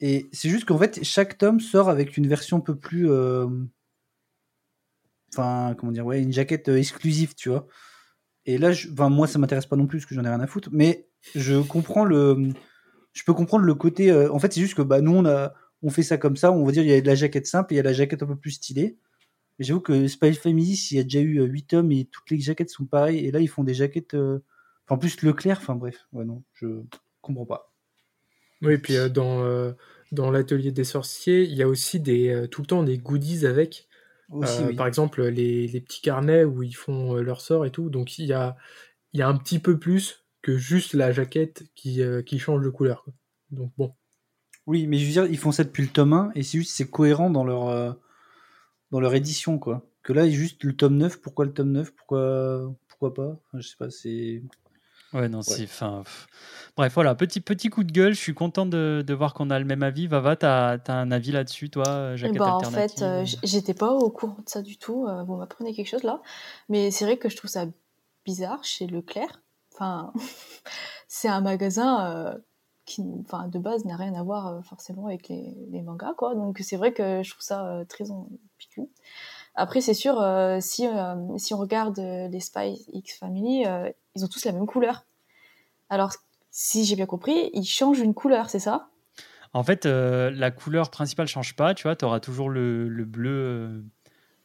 Et 0.00 0.28
c'est 0.32 0.48
juste 0.48 0.66
qu'en 0.66 0.78
fait, 0.78 1.02
chaque 1.04 1.38
tome 1.38 1.60
sort 1.60 1.88
avec 1.88 2.16
une 2.16 2.26
version 2.26 2.58
un 2.58 2.60
peu 2.60 2.76
plus. 2.76 3.10
Euh, 3.10 3.46
enfin, 5.32 5.74
comment 5.78 5.92
dire, 5.92 6.04
ouais, 6.04 6.22
une 6.22 6.32
jaquette 6.32 6.68
euh, 6.68 6.76
exclusive, 6.76 7.34
tu 7.34 7.48
vois. 7.48 7.66
Et 8.46 8.58
là, 8.58 8.72
je... 8.72 8.88
moi, 8.88 9.26
ça 9.26 9.38
m'intéresse 9.38 9.66
pas 9.66 9.76
non 9.76 9.86
plus 9.86 9.98
parce 9.98 10.06
que 10.06 10.14
j'en 10.14 10.24
ai 10.24 10.28
rien 10.28 10.40
à 10.40 10.46
foutre. 10.46 10.70
Mais 10.72 11.08
je 11.34 11.60
comprends 11.60 12.04
le. 12.04 12.52
Je 13.12 13.24
peux 13.24 13.34
comprendre 13.34 13.64
le 13.64 13.74
côté. 13.74 14.12
En 14.28 14.38
fait, 14.38 14.52
c'est 14.52 14.60
juste 14.60 14.74
que 14.74 14.82
bah, 14.82 15.00
nous, 15.00 15.14
on, 15.14 15.26
a... 15.26 15.52
on 15.82 15.90
fait 15.90 16.02
ça 16.02 16.18
comme 16.18 16.36
ça. 16.36 16.52
On 16.52 16.64
va 16.64 16.72
dire, 16.72 16.82
il 16.82 16.88
y 16.88 16.92
a 16.92 17.00
de 17.00 17.06
la 17.06 17.14
jaquette 17.14 17.46
simple 17.46 17.72
et 17.72 17.76
il 17.76 17.78
y 17.78 17.80
a 17.80 17.84
la 17.84 17.92
jaquette 17.92 18.22
un 18.22 18.26
peu 18.26 18.36
plus 18.36 18.52
stylée. 18.52 18.98
J'avoue 19.60 19.80
que 19.80 20.08
Spy 20.08 20.32
Family, 20.32 20.74
s'il 20.74 20.96
y 20.96 21.00
a 21.00 21.04
déjà 21.04 21.20
eu 21.20 21.42
8 21.42 21.62
euh, 21.62 21.66
tomes 21.68 21.92
et 21.92 22.06
toutes 22.06 22.30
les 22.30 22.40
jaquettes 22.40 22.70
sont 22.70 22.86
pareilles, 22.86 23.26
et 23.26 23.30
là 23.30 23.40
ils 23.40 23.48
font 23.48 23.62
des 23.62 23.74
jaquettes. 23.74 24.14
Euh, 24.14 24.42
en 24.88 24.98
plus, 24.98 25.22
Leclerc, 25.22 25.58
enfin 25.58 25.76
bref, 25.76 26.06
ouais, 26.12 26.24
non, 26.24 26.42
je 26.54 26.66
comprends 27.20 27.44
pas. 27.44 27.72
Oui, 28.62 28.72
et 28.72 28.78
puis 28.78 28.96
euh, 28.96 29.08
dans, 29.08 29.74
dans 30.12 30.30
l'atelier 30.30 30.72
des 30.72 30.84
sorciers, 30.84 31.44
il 31.44 31.54
y 31.54 31.62
a 31.62 31.68
aussi 31.68 32.00
des, 32.00 32.48
tout 32.50 32.62
le 32.62 32.66
temps 32.66 32.82
des 32.82 32.98
goodies 32.98 33.46
avec. 33.46 33.86
Par 34.76 34.86
exemple, 34.86 35.24
les, 35.26 35.66
les, 35.66 35.80
petits 35.80 36.00
carnets 36.00 36.44
où 36.44 36.62
ils 36.62 36.76
font 36.76 37.14
leur 37.14 37.40
sort 37.40 37.66
et 37.66 37.70
tout. 37.70 37.90
Donc 37.90 38.18
il 38.18 38.26
y 38.26 38.32
a, 38.32 38.56
il 39.12 39.20
y 39.20 39.22
a 39.22 39.28
un 39.28 39.36
petit 39.36 39.58
peu 39.58 39.78
plus 39.78 40.24
que 40.40 40.56
juste 40.56 40.94
la 40.94 41.12
jaquette 41.12 41.64
qui, 41.74 42.00
qui 42.24 42.38
change 42.38 42.64
de 42.64 42.70
couleur. 42.70 43.04
Donc 43.50 43.72
bon. 43.76 43.92
Oui, 44.70 44.86
mais 44.86 44.98
je 44.98 45.06
veux 45.06 45.12
dire, 45.12 45.26
ils 45.26 45.38
font 45.38 45.52
ça 45.52 45.64
depuis 45.64 45.82
le 45.82 45.88
tome 45.88 46.12
1 46.12 46.30
et 46.34 46.42
c'est 46.42 46.58
juste 46.58 46.70
c'est 46.76 46.88
cohérent 46.88 47.28
dans 47.28 47.44
leur 47.44 47.96
dans 48.90 49.00
leur 49.00 49.14
édition, 49.14 49.58
quoi. 49.58 49.86
Que 50.02 50.12
là, 50.12 50.28
juste 50.28 50.64
le 50.64 50.74
tome 50.74 50.96
9, 50.96 51.20
pourquoi 51.20 51.44
le 51.44 51.52
tome 51.52 51.72
9 51.72 51.92
Pourquoi, 51.92 52.72
pourquoi 52.88 53.14
pas? 53.14 53.36
Je 53.54 53.68
sais 53.68 53.76
pas, 53.76 53.90
c'est. 53.90 54.42
Ouais, 55.12 55.28
non, 55.28 55.42
c'est. 55.42 55.66
Fin... 55.66 56.04
Bref, 56.76 56.94
voilà, 56.94 57.14
petit, 57.14 57.40
petit 57.40 57.68
coup 57.68 57.84
de 57.84 57.92
gueule. 57.92 58.14
Je 58.14 58.20
suis 58.20 58.34
content 58.34 58.64
de, 58.64 59.04
de 59.06 59.14
voir 59.14 59.34
qu'on 59.34 59.50
a 59.50 59.58
le 59.58 59.64
même 59.64 59.82
avis. 59.82 60.06
Vava, 60.06 60.36
tu 60.36 60.46
as, 60.46 60.80
un 60.88 61.10
avis 61.10 61.32
là-dessus, 61.32 61.68
toi, 61.68 62.16
Jaquette 62.16 62.38
bah, 62.38 62.54
En 62.54 62.70
fait, 62.70 63.02
euh, 63.02 63.24
j'étais 63.42 63.74
pas 63.74 63.92
au 63.92 64.10
courant 64.10 64.38
de 64.44 64.48
ça 64.48 64.62
du 64.62 64.78
tout. 64.78 65.06
Euh, 65.06 65.22
vous 65.24 65.36
m'apprenez 65.36 65.74
quelque 65.74 65.88
chose 65.88 66.04
là. 66.04 66.22
Mais 66.68 66.90
c'est 66.90 67.04
vrai 67.04 67.16
que 67.16 67.28
je 67.28 67.36
trouve 67.36 67.50
ça 67.50 67.66
bizarre 68.24 68.62
chez 68.64 68.86
Leclerc. 68.86 69.42
Enfin, 69.74 70.12
c'est 71.08 71.28
un 71.28 71.40
magasin. 71.40 72.06
Euh, 72.10 72.38
qui, 72.90 73.02
enfin, 73.20 73.48
de 73.48 73.58
base, 73.58 73.84
n'a 73.84 73.96
rien 73.96 74.14
à 74.14 74.22
voir 74.22 74.64
forcément 74.64 75.06
avec 75.06 75.28
les, 75.28 75.56
les 75.70 75.82
mangas, 75.82 76.14
quoi. 76.16 76.34
Donc, 76.34 76.58
c'est 76.62 76.76
vrai 76.76 76.92
que 76.92 77.22
je 77.22 77.30
trouve 77.30 77.42
ça 77.42 77.84
très 77.88 78.04
après, 79.54 79.80
c'est 79.80 79.94
sûr, 79.94 80.20
euh, 80.20 80.58
si, 80.60 80.86
euh, 80.86 81.14
si 81.36 81.54
on 81.54 81.58
regarde 81.58 81.98
euh, 81.98 82.28
les 82.28 82.40
Spy 82.40 82.82
X 82.92 83.18
Family, 83.18 83.64
ils 84.14 84.24
ont 84.24 84.28
tous 84.28 84.44
la 84.44 84.52
même 84.52 84.66
couleur. 84.66 85.06
Alors, 85.88 86.12
si 86.50 86.84
j'ai 86.84 86.96
bien 86.96 87.06
compris, 87.06 87.50
ils 87.52 87.64
changent 87.64 88.00
une 88.00 88.14
couleur, 88.14 88.50
c'est 88.50 88.58
ça? 88.58 88.88
En 89.52 89.64
fait, 89.64 89.84
la 89.84 90.50
couleur 90.52 90.90
principale 90.90 91.26
change 91.26 91.56
pas. 91.56 91.74
Tu 91.74 91.82
vois, 91.82 91.96
tu 91.96 92.04
auras 92.04 92.20
toujours 92.20 92.48
le, 92.48 92.88
bleu 93.04 93.84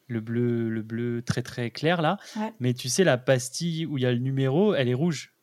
le 0.08 0.20
bleu, 0.20 0.68
le 0.68 0.82
bleu 0.82 1.22
très 1.22 1.42
très 1.42 1.70
clair 1.70 2.02
là. 2.02 2.16
Mais 2.58 2.74
tu 2.74 2.88
sais, 2.88 3.04
la 3.04 3.16
pastille 3.16 3.86
où 3.86 3.98
il 3.98 4.02
y 4.02 4.06
a 4.06 4.12
le 4.12 4.18
numéro, 4.18 4.74
elle 4.74 4.88
est 4.88 4.94
rouge. 4.94 5.35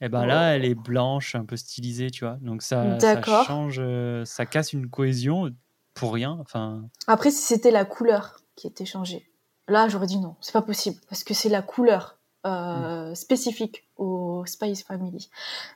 Et 0.00 0.04
eh 0.06 0.08
ben 0.08 0.26
là, 0.26 0.54
elle 0.54 0.64
est 0.64 0.76
blanche, 0.76 1.34
un 1.34 1.44
peu 1.44 1.56
stylisée, 1.56 2.10
tu 2.10 2.24
vois. 2.24 2.38
Donc 2.40 2.62
ça, 2.62 3.00
ça 3.00 3.20
change, 3.22 3.82
ça 4.24 4.46
casse 4.46 4.72
une 4.72 4.88
cohésion 4.88 5.50
pour 5.94 6.12
rien. 6.12 6.38
Enfin, 6.40 6.88
Après, 7.08 7.30
si 7.30 7.42
c'était 7.42 7.72
la 7.72 7.84
couleur 7.84 8.36
qui 8.54 8.68
était 8.68 8.84
changée, 8.84 9.28
là, 9.66 9.88
j'aurais 9.88 10.06
dit 10.06 10.18
non, 10.18 10.36
c'est 10.40 10.52
pas 10.52 10.62
possible, 10.62 10.98
parce 11.08 11.24
que 11.24 11.34
c'est 11.34 11.48
la 11.48 11.62
couleur 11.62 12.18
euh, 12.46 13.14
spécifique 13.14 13.88
au 13.96 14.44
Spice 14.46 14.84
Family. 14.84 15.28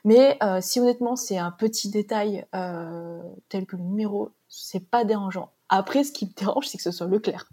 Mais 0.05 0.37
euh, 0.41 0.59
si 0.61 0.79
honnêtement, 0.79 1.15
c'est 1.15 1.37
un 1.37 1.51
petit 1.51 1.89
détail 1.89 2.45
euh, 2.55 3.21
tel 3.49 3.65
que 3.65 3.75
le 3.75 3.83
numéro, 3.83 4.31
c'est 4.47 4.89
pas 4.89 5.03
dérangeant. 5.03 5.51
Après, 5.69 6.03
ce 6.03 6.11
qui 6.11 6.25
me 6.25 6.31
dérange, 6.31 6.67
c'est 6.67 6.77
que 6.77 6.83
ce 6.83 6.91
soit 6.91 7.07
Leclerc. 7.07 7.49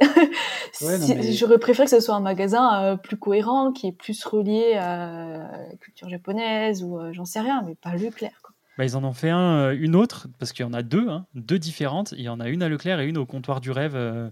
Ouais, 0.82 0.98
non, 0.98 1.06
mais- 1.08 1.32
J'aurais 1.32 1.58
préféré 1.58 1.86
que 1.86 1.90
ce 1.90 2.00
soit 2.00 2.14
un 2.14 2.20
magasin 2.20 2.82
euh, 2.82 2.96
plus 2.96 3.16
cohérent, 3.16 3.72
qui 3.72 3.86
est 3.86 3.92
plus 3.92 4.22
relié 4.24 4.74
à 4.74 5.38
la 5.70 5.76
culture 5.80 6.08
japonaise 6.08 6.82
ou 6.82 6.98
euh, 6.98 7.12
j'en 7.12 7.24
sais 7.24 7.40
rien, 7.40 7.62
mais 7.66 7.74
pas 7.76 7.94
Leclerc. 7.96 8.38
Quoi. 8.42 8.54
bah, 8.76 8.84
ils 8.84 8.96
en 8.96 9.04
ont 9.04 9.12
fait 9.14 9.30
un, 9.30 9.68
euh, 9.68 9.76
une 9.78 9.96
autre, 9.96 10.28
parce 10.38 10.52
qu'il 10.52 10.64
y 10.66 10.68
en 10.68 10.74
a 10.74 10.82
deux, 10.82 11.08
hein, 11.08 11.26
deux 11.34 11.58
différentes. 11.58 12.12
Il 12.12 12.20
y 12.22 12.28
en 12.28 12.40
a 12.40 12.48
une 12.48 12.62
à 12.62 12.68
Leclerc 12.68 13.00
et 13.00 13.06
une 13.08 13.16
au 13.16 13.24
comptoir 13.26 13.60
du 13.62 13.70
rêve, 13.70 13.96
euh, 13.96 14.28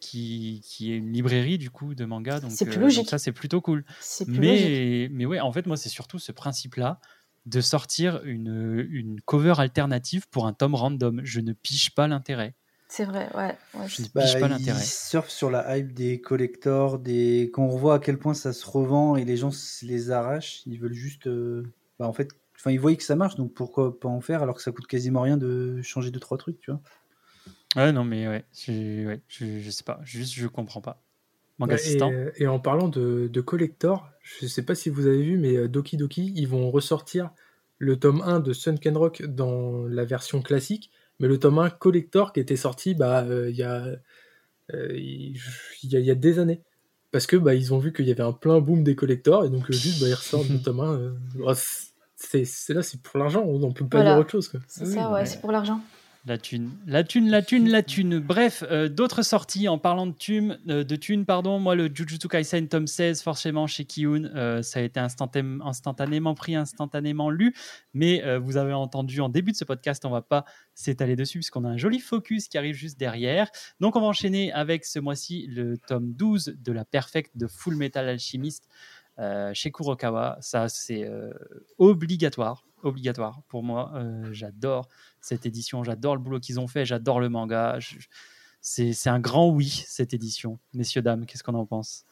qui, 0.00 0.62
qui 0.64 0.92
est 0.92 0.96
une 0.96 1.12
librairie 1.12 1.58
du 1.58 1.70
coup 1.70 1.94
de 1.94 2.04
manga. 2.06 2.40
Donc, 2.40 2.50
C'est 2.52 2.64
plus 2.66 2.78
euh, 2.78 2.80
logique. 2.80 3.00
donc 3.00 3.08
ça, 3.10 3.18
c'est 3.18 3.32
plutôt 3.32 3.60
cool. 3.60 3.84
Plus 3.84 4.24
logique. 4.26 4.38
Mais, 4.40 5.08
mais 5.10 5.26
ouais, 5.26 5.40
en 5.40 5.52
fait, 5.52 5.66
moi, 5.66 5.76
c'est 5.76 5.88
surtout 5.90 6.18
ce 6.18 6.32
principe-là 6.32 6.98
de 7.46 7.60
sortir 7.60 8.22
une, 8.24 8.86
une 8.90 9.20
cover 9.20 9.54
alternative 9.58 10.28
pour 10.30 10.46
un 10.46 10.54
tome 10.54 10.74
random. 10.74 11.20
Je 11.24 11.40
ne 11.40 11.52
piche 11.52 11.90
pas 11.94 12.08
l'intérêt. 12.08 12.54
C'est 12.96 13.04
vrai, 13.06 13.28
ouais. 13.34 13.56
ouais, 13.74 13.88
Je 13.88 14.02
ne 14.02 14.08
Bah, 14.14 14.22
pas 14.38 14.46
ils 14.46 14.50
l'intérêt. 14.50 14.80
surfent 14.84 15.28
sur 15.30 15.50
la 15.50 15.76
hype 15.76 15.92
des 15.92 16.20
collectors, 16.20 17.00
des... 17.00 17.50
quand 17.52 17.64
on 17.64 17.76
voit 17.76 17.94
à 17.94 17.98
quel 17.98 18.18
point 18.18 18.34
ça 18.34 18.52
se 18.52 18.64
revend 18.66 19.16
et 19.16 19.24
les 19.24 19.36
gens 19.36 19.50
se 19.50 19.84
les 19.84 20.12
arrachent, 20.12 20.62
ils 20.66 20.78
veulent 20.78 20.94
juste. 20.94 21.26
euh, 21.26 21.64
Bah, 21.98 22.06
en 22.06 22.12
fait, 22.12 22.28
enfin, 22.56 22.70
ils 22.70 22.78
voient 22.78 22.94
que 22.94 23.02
ça 23.02 23.16
marche, 23.16 23.34
donc 23.34 23.52
pourquoi 23.52 23.98
pas 23.98 24.08
en 24.08 24.20
faire 24.20 24.42
alors 24.44 24.54
que 24.54 24.62
ça 24.62 24.70
coûte 24.70 24.86
quasiment 24.86 25.22
rien 25.22 25.36
de 25.36 25.82
changer 25.82 26.12
deux 26.12 26.20
trois 26.20 26.38
trucs, 26.38 26.60
tu 26.60 26.70
vois. 26.70 26.80
Ouais, 27.76 27.92
non, 27.92 28.04
mais 28.04 28.28
ouais, 28.28 28.44
ouais, 28.68 29.20
je, 29.28 29.58
je 29.60 29.70
sais 29.70 29.82
pas. 29.84 30.00
Juste, 30.04 30.32
je 30.34 30.46
comprends 30.46 30.80
pas. 30.80 31.02
Manga 31.58 31.74
Ouais, 31.74 31.80
et, 31.80 31.80
assistant. 31.80 32.12
et 32.36 32.46
en 32.46 32.58
parlant 32.60 32.88
de, 32.88 33.28
de 33.32 33.40
collector, 33.40 34.10
je 34.22 34.46
sais 34.46 34.62
pas 34.62 34.74
si 34.74 34.90
vous 34.90 35.06
avez 35.06 35.22
vu, 35.22 35.38
mais 35.38 35.56
euh, 35.56 35.68
Doki 35.68 35.96
Doki, 35.96 36.32
ils 36.36 36.48
vont 36.48 36.70
ressortir 36.70 37.30
le 37.78 37.98
tome 37.98 38.22
1 38.22 38.40
de 38.40 38.52
Sunken 38.52 38.96
Rock 38.96 39.22
dans 39.22 39.84
la 39.86 40.04
version 40.04 40.42
classique, 40.42 40.90
mais 41.20 41.28
le 41.28 41.38
tome 41.38 41.58
1 41.58 41.70
collector 41.70 42.32
qui 42.32 42.40
était 42.40 42.56
sorti 42.56 42.94
bah, 42.94 43.22
euh, 43.24 43.50
il 43.50 43.56
y, 43.56 43.62
a, 43.62 43.84
euh, 44.74 44.88
il 44.96 45.36
il 45.82 45.92
y, 45.92 45.96
a, 45.96 46.00
il 46.00 46.06
y 46.06 46.10
a 46.10 46.14
des 46.14 46.38
années. 46.38 46.62
Parce 47.12 47.26
que 47.26 47.36
bah, 47.36 47.54
ils 47.54 47.72
ont 47.72 47.78
vu 47.78 47.92
qu'il 47.92 48.06
y 48.06 48.10
avait 48.10 48.22
un 48.24 48.32
plein 48.32 48.58
boom 48.60 48.82
des 48.82 48.96
collectors, 48.96 49.44
et 49.44 49.48
donc 49.50 49.70
euh, 49.70 49.72
juste 49.72 50.00
bah, 50.00 50.08
ils 50.08 50.14
ressortent 50.14 50.48
le 50.48 50.60
tome 50.60 50.80
1. 50.80 50.92
euh, 50.94 51.12
bah, 51.36 51.54
c'est, 52.16 52.44
c'est 52.44 52.74
là, 52.74 52.82
c'est 52.82 53.00
pour 53.00 53.18
l'argent, 53.18 53.42
on 53.44 53.58
ne 53.58 53.72
peut 53.72 53.86
pas 53.86 53.98
Voilà. 53.98 54.12
dire 54.12 54.20
autre 54.20 54.30
chose. 54.30 54.48
Quoi. 54.48 54.60
C'est 54.66 54.84
Oui, 54.84 54.94
ça, 54.94 55.08
ouais, 55.08 55.14
ouais. 55.20 55.26
c'est 55.26 55.40
pour 55.40 55.52
l'argent. 55.52 55.80
La 56.26 56.38
thune, 56.38 56.70
la 56.86 57.04
thune, 57.04 57.28
la 57.28 57.42
thune, 57.42 57.68
la 57.68 57.82
thune. 57.82 58.18
Bref, 58.18 58.64
euh, 58.70 58.88
d'autres 58.88 59.20
sorties 59.20 59.68
en 59.68 59.76
parlant 59.76 60.06
de 60.06 60.14
thune, 60.14 60.58
euh, 60.70 60.82
de 60.82 60.96
thune, 60.96 61.26
pardon. 61.26 61.58
Moi, 61.58 61.74
le 61.74 61.90
Jujutsu 61.94 62.28
Kaisen 62.28 62.66
tome 62.66 62.86
16, 62.86 63.20
forcément 63.20 63.66
chez 63.66 63.84
Kiyun, 63.84 64.30
euh, 64.34 64.62
ça 64.62 64.78
a 64.80 64.82
été 64.82 64.98
instantané- 65.00 65.60
instantanément 65.62 66.34
pris, 66.34 66.56
instantanément 66.56 67.28
lu. 67.28 67.54
Mais 67.92 68.22
vous 68.38 68.56
avez 68.56 68.72
entendu 68.72 69.20
en 69.20 69.28
début 69.28 69.52
de 69.52 69.56
ce 69.58 69.66
podcast, 69.66 70.06
on 70.06 70.10
va 70.10 70.22
pas 70.22 70.46
s'étaler 70.72 71.14
dessus 71.14 71.38
puisqu'on 71.40 71.64
a 71.64 71.68
un 71.68 71.76
joli 71.76 72.00
focus 72.00 72.48
qui 72.48 72.56
arrive 72.56 72.74
juste 72.74 72.98
derrière. 72.98 73.50
Donc, 73.80 73.94
on 73.94 74.00
va 74.00 74.06
enchaîner 74.06 74.50
avec 74.52 74.86
ce 74.86 74.98
mois-ci 74.98 75.46
le 75.48 75.76
tome 75.76 76.14
12 76.14 76.56
de 76.58 76.72
la 76.72 76.86
Perfect 76.86 77.36
de 77.36 77.46
Full 77.46 77.76
Metal 77.76 78.08
Alchemist 78.08 78.66
chez 79.52 79.70
Kurokawa. 79.70 80.38
Ça, 80.40 80.68
c'est 80.70 81.08
obligatoire, 81.78 82.64
obligatoire 82.82 83.42
pour 83.48 83.62
moi. 83.62 83.92
J'adore 84.32 84.88
cette 85.24 85.46
édition, 85.46 85.82
j'adore 85.84 86.14
le 86.16 86.20
boulot 86.22 86.38
qu'ils 86.40 86.60
ont 86.60 86.66
fait, 86.68 86.84
j'adore 86.84 87.18
le 87.20 87.28
manga. 87.28 87.78
Je- 87.80 87.96
C'est 88.60 88.92
c'est 88.94 89.10
un 89.10 89.20
grand 89.20 89.50
oui, 89.50 89.84
cette 89.86 90.14
édition. 90.14 90.58
Messieurs, 90.72 91.02
dames, 91.02 91.26
qu'est-ce 91.26 91.42
qu'on 91.42 91.54
en 91.54 91.66
pense? 91.66 92.04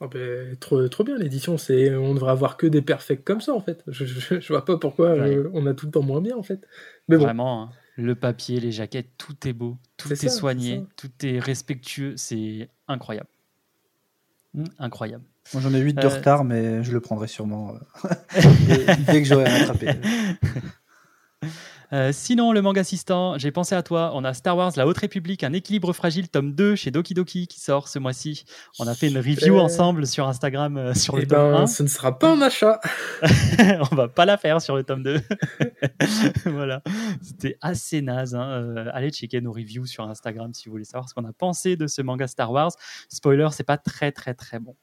Ah 0.00 0.06
ben, 0.08 0.54
trop, 0.56 0.86
trop 0.88 1.04
bien 1.04 1.16
l'édition, 1.16 1.56
c'est 1.58 1.94
on 1.96 2.12
devrait 2.14 2.30
avoir 2.32 2.56
que 2.58 2.66
des 2.66 2.82
perfects 2.82 3.24
comme 3.24 3.40
ça 3.40 3.52
en 3.54 3.60
fait. 3.60 3.82
Je, 3.86 4.04
je, 4.04 4.40
je 4.40 4.48
vois 4.48 4.64
pas 4.64 4.76
pourquoi 4.78 5.12
Ouais. 5.14 5.34
euh, 5.36 5.50
on 5.54 5.66
a 5.66 5.72
tout 5.74 5.86
le 5.86 5.92
temps 5.92 6.02
moins 6.02 6.20
bien 6.20 6.36
en 6.36 6.42
fait. 6.42 6.66
Mais 7.08 7.16
bon, 7.16 7.24
Vraiment, 7.24 7.62
hein. 7.62 7.70
le 7.96 8.14
papier, 8.14 8.60
les 8.60 8.72
jaquettes, 8.72 9.10
tout 9.18 9.36
est 9.48 9.52
beau, 9.54 9.76
tout 9.96 10.12
est, 10.12 10.16
ça, 10.16 10.28
soigné, 10.28 10.84
tout 10.96 11.10
est 11.22 11.38
respectueux, 11.38 12.14
c'est 12.16 12.68
incroyable. 12.88 13.28
Mm. 14.54 14.64
Incroyable. 14.78 15.24
Moi 15.54 15.62
j'en 15.62 15.72
ai 15.74 15.80
8 15.80 15.94
de 15.94 16.06
Euh, 16.06 16.08
retard, 16.08 16.44
mais 16.44 16.82
je 16.84 16.92
le 16.92 17.00
prendrai 17.00 17.28
sûrement 17.28 17.74
euh, 17.74 18.04
dès 19.08 19.22
que 19.22 19.28
j'aurai 19.28 19.44
rattrapé. 19.48 19.88
Euh, 21.92 22.10
sinon, 22.12 22.52
le 22.52 22.62
manga 22.62 22.80
assistant, 22.80 23.38
j'ai 23.38 23.50
pensé 23.50 23.74
à 23.74 23.82
toi. 23.82 24.10
On 24.14 24.24
a 24.24 24.34
Star 24.34 24.56
Wars, 24.56 24.72
La 24.76 24.86
Haute 24.86 24.98
République, 24.98 25.44
un 25.44 25.52
équilibre 25.52 25.92
fragile, 25.92 26.28
tome 26.28 26.52
2 26.52 26.74
chez 26.74 26.90
Doki 26.90 27.14
Doki 27.14 27.46
qui 27.46 27.60
sort 27.60 27.88
ce 27.88 27.98
mois-ci. 27.98 28.44
On 28.78 28.86
a 28.86 28.94
fait 28.94 29.08
une 29.08 29.16
review 29.18 29.36
Super. 29.36 29.64
ensemble 29.64 30.06
sur 30.06 30.26
Instagram 30.26 30.76
euh, 30.76 30.94
sur 30.94 31.16
le 31.16 31.22
eh 31.22 31.26
tome 31.26 31.52
ben, 31.52 31.62
1. 31.62 31.66
ce 31.66 31.82
ne 31.82 31.88
sera 31.88 32.18
pas 32.18 32.30
un 32.30 32.40
achat. 32.40 32.80
on 33.90 33.94
va 33.94 34.08
pas 34.08 34.24
la 34.24 34.36
faire 34.36 34.60
sur 34.60 34.76
le 34.76 34.84
tome 34.84 35.02
2. 35.02 35.20
voilà. 36.46 36.82
C'était 37.22 37.56
assez 37.60 38.02
naze. 38.02 38.34
hein. 38.34 38.48
Euh, 38.48 38.90
allez 38.92 39.10
checker 39.10 39.40
nos 39.40 39.52
reviews 39.52 39.86
sur 39.86 40.08
Instagram 40.08 40.52
si 40.54 40.66
vous 40.66 40.72
voulez 40.72 40.84
savoir 40.84 41.08
ce 41.08 41.14
qu'on 41.14 41.24
a 41.24 41.32
pensé 41.32 41.76
de 41.76 41.86
ce 41.86 42.02
manga 42.02 42.26
Star 42.26 42.50
Wars. 42.50 42.72
Spoiler, 43.08 43.48
c'est 43.52 43.64
pas 43.64 43.78
très 43.78 44.12
très 44.12 44.34
très 44.34 44.58
bon. 44.58 44.74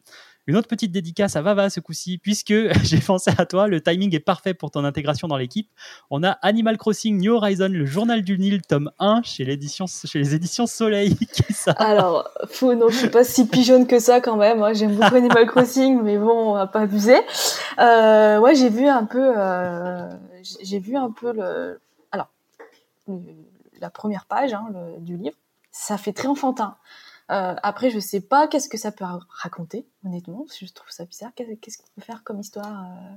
Une 0.45 0.57
autre 0.57 0.67
petite 0.67 0.91
dédicace 0.91 1.37
à 1.37 1.41
Vava 1.41 1.69
ce 1.69 1.79
coup-ci, 1.79 2.17
puisque 2.17 2.53
j'ai 2.83 2.99
pensé 2.99 3.31
à 3.37 3.45
toi, 3.45 3.67
le 3.67 3.81
timing 3.81 4.13
est 4.13 4.19
parfait 4.19 4.53
pour 4.53 4.71
ton 4.71 4.83
intégration 4.83 5.27
dans 5.29 5.37
l'équipe. 5.37 5.69
On 6.09 6.21
a 6.23 6.31
Animal 6.41 6.77
Crossing 6.77 7.17
New 7.17 7.33
Horizon, 7.33 7.69
le 7.69 7.85
journal 7.85 8.23
du 8.23 8.37
Nil, 8.37 8.61
tome 8.61 8.91
1, 8.99 9.21
chez, 9.23 9.45
les 9.45 9.53
éditions 9.53 10.67
Soleil. 10.67 11.17
Alors, 11.77 12.29
faux, 12.49 12.75
non, 12.75 12.89
je 12.89 12.97
suis 12.97 13.09
pas 13.09 13.23
si 13.23 13.47
pigeonne 13.47 13.87
que 13.87 13.99
ça 13.99 14.19
quand 14.19 14.35
même. 14.35 14.61
hein. 14.61 14.73
J'aime 14.73 14.95
beaucoup 14.95 15.15
Animal 15.15 15.45
Crossing, 15.47 16.01
mais 16.03 16.17
bon, 16.17 16.51
on 16.51 16.53
va 16.55 16.67
pas 16.67 16.81
abuser. 16.81 17.17
Euh, 17.79 18.39
ouais, 18.39 18.55
j'ai 18.55 18.69
vu 18.69 18.87
un 18.87 19.05
peu, 19.05 19.33
euh, 19.37 20.09
j'ai 20.61 20.79
vu 20.79 20.97
un 20.97 21.09
peu 21.09 21.31
le, 21.31 21.79
alors, 22.11 22.29
la 23.79 23.89
première 23.89 24.25
page 24.25 24.53
hein, 24.53 24.65
du 24.99 25.15
livre. 25.15 25.37
Ça 25.71 25.97
fait 25.97 26.13
très 26.13 26.27
enfantin. 26.27 26.75
Euh, 27.31 27.55
après, 27.63 27.89
je 27.89 27.99
sais 27.99 28.21
pas 28.21 28.47
qu'est-ce 28.47 28.67
que 28.69 28.77
ça 28.77 28.91
peut 28.91 29.05
ra- 29.05 29.19
raconter, 29.29 29.85
honnêtement, 30.05 30.43
parce 30.45 30.57
que 30.59 30.65
je 30.65 30.73
trouve 30.73 30.89
ça 30.91 31.05
bizarre. 31.05 31.31
Qu'est- 31.35 31.57
Qu'est-ce 31.61 31.77
qu'on 31.77 31.87
peut 31.95 32.01
faire 32.01 32.23
comme 32.23 32.39
histoire 32.39 32.83
euh, 32.83 33.15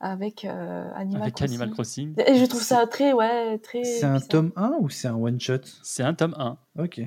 avec 0.00 0.44
euh, 0.44 0.90
Animal 0.96 1.22
avec 1.22 1.34
Crossing 1.34 1.50
Animal 1.54 1.70
Crossing. 1.70 2.14
Et 2.26 2.36
je 2.36 2.44
trouve 2.46 2.62
ça 2.62 2.86
très, 2.86 3.12
ouais, 3.12 3.58
très. 3.58 3.84
C'est 3.84 4.04
un 4.04 4.20
tome 4.20 4.52
1 4.56 4.72
ou 4.80 4.88
c'est 4.90 5.08
un 5.08 5.14
one 5.16 5.40
shot 5.40 5.58
C'est 5.82 6.02
un 6.02 6.14
tome 6.14 6.34
1. 6.38 6.56
Ok. 6.82 7.00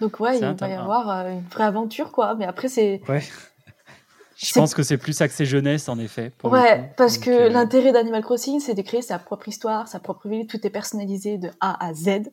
Donc 0.00 0.18
ouais, 0.20 0.38
il 0.38 0.44
va 0.44 0.68
y 0.68 0.72
avoir 0.72 1.08
euh, 1.10 1.30
une 1.32 1.40
vraie 1.48 1.64
aventure, 1.64 2.10
quoi. 2.10 2.34
Mais 2.34 2.44
après, 2.46 2.68
c'est 2.68 3.00
Ouais. 3.08 3.22
Je 4.36 4.52
pense 4.52 4.74
que 4.74 4.82
c'est 4.82 4.98
plus 4.98 5.20
axé 5.20 5.46
jeunesse, 5.46 5.88
en 5.88 5.96
effet. 6.00 6.30
pour 6.36 6.50
Ouais, 6.50 6.92
parce 6.96 7.14
Donc, 7.14 7.26
que 7.26 7.30
euh, 7.30 7.48
l'intérêt 7.48 7.92
d'Animal 7.92 8.22
Crossing, 8.24 8.58
c'est 8.58 8.74
de 8.74 8.82
créer 8.82 9.00
sa 9.00 9.20
propre 9.20 9.46
histoire, 9.48 9.86
sa 9.86 10.00
propre 10.00 10.28
ville, 10.28 10.48
tout 10.48 10.66
est 10.66 10.70
personnalisé 10.70 11.38
de 11.38 11.50
A 11.60 11.82
à 11.86 11.94
Z. 11.94 12.30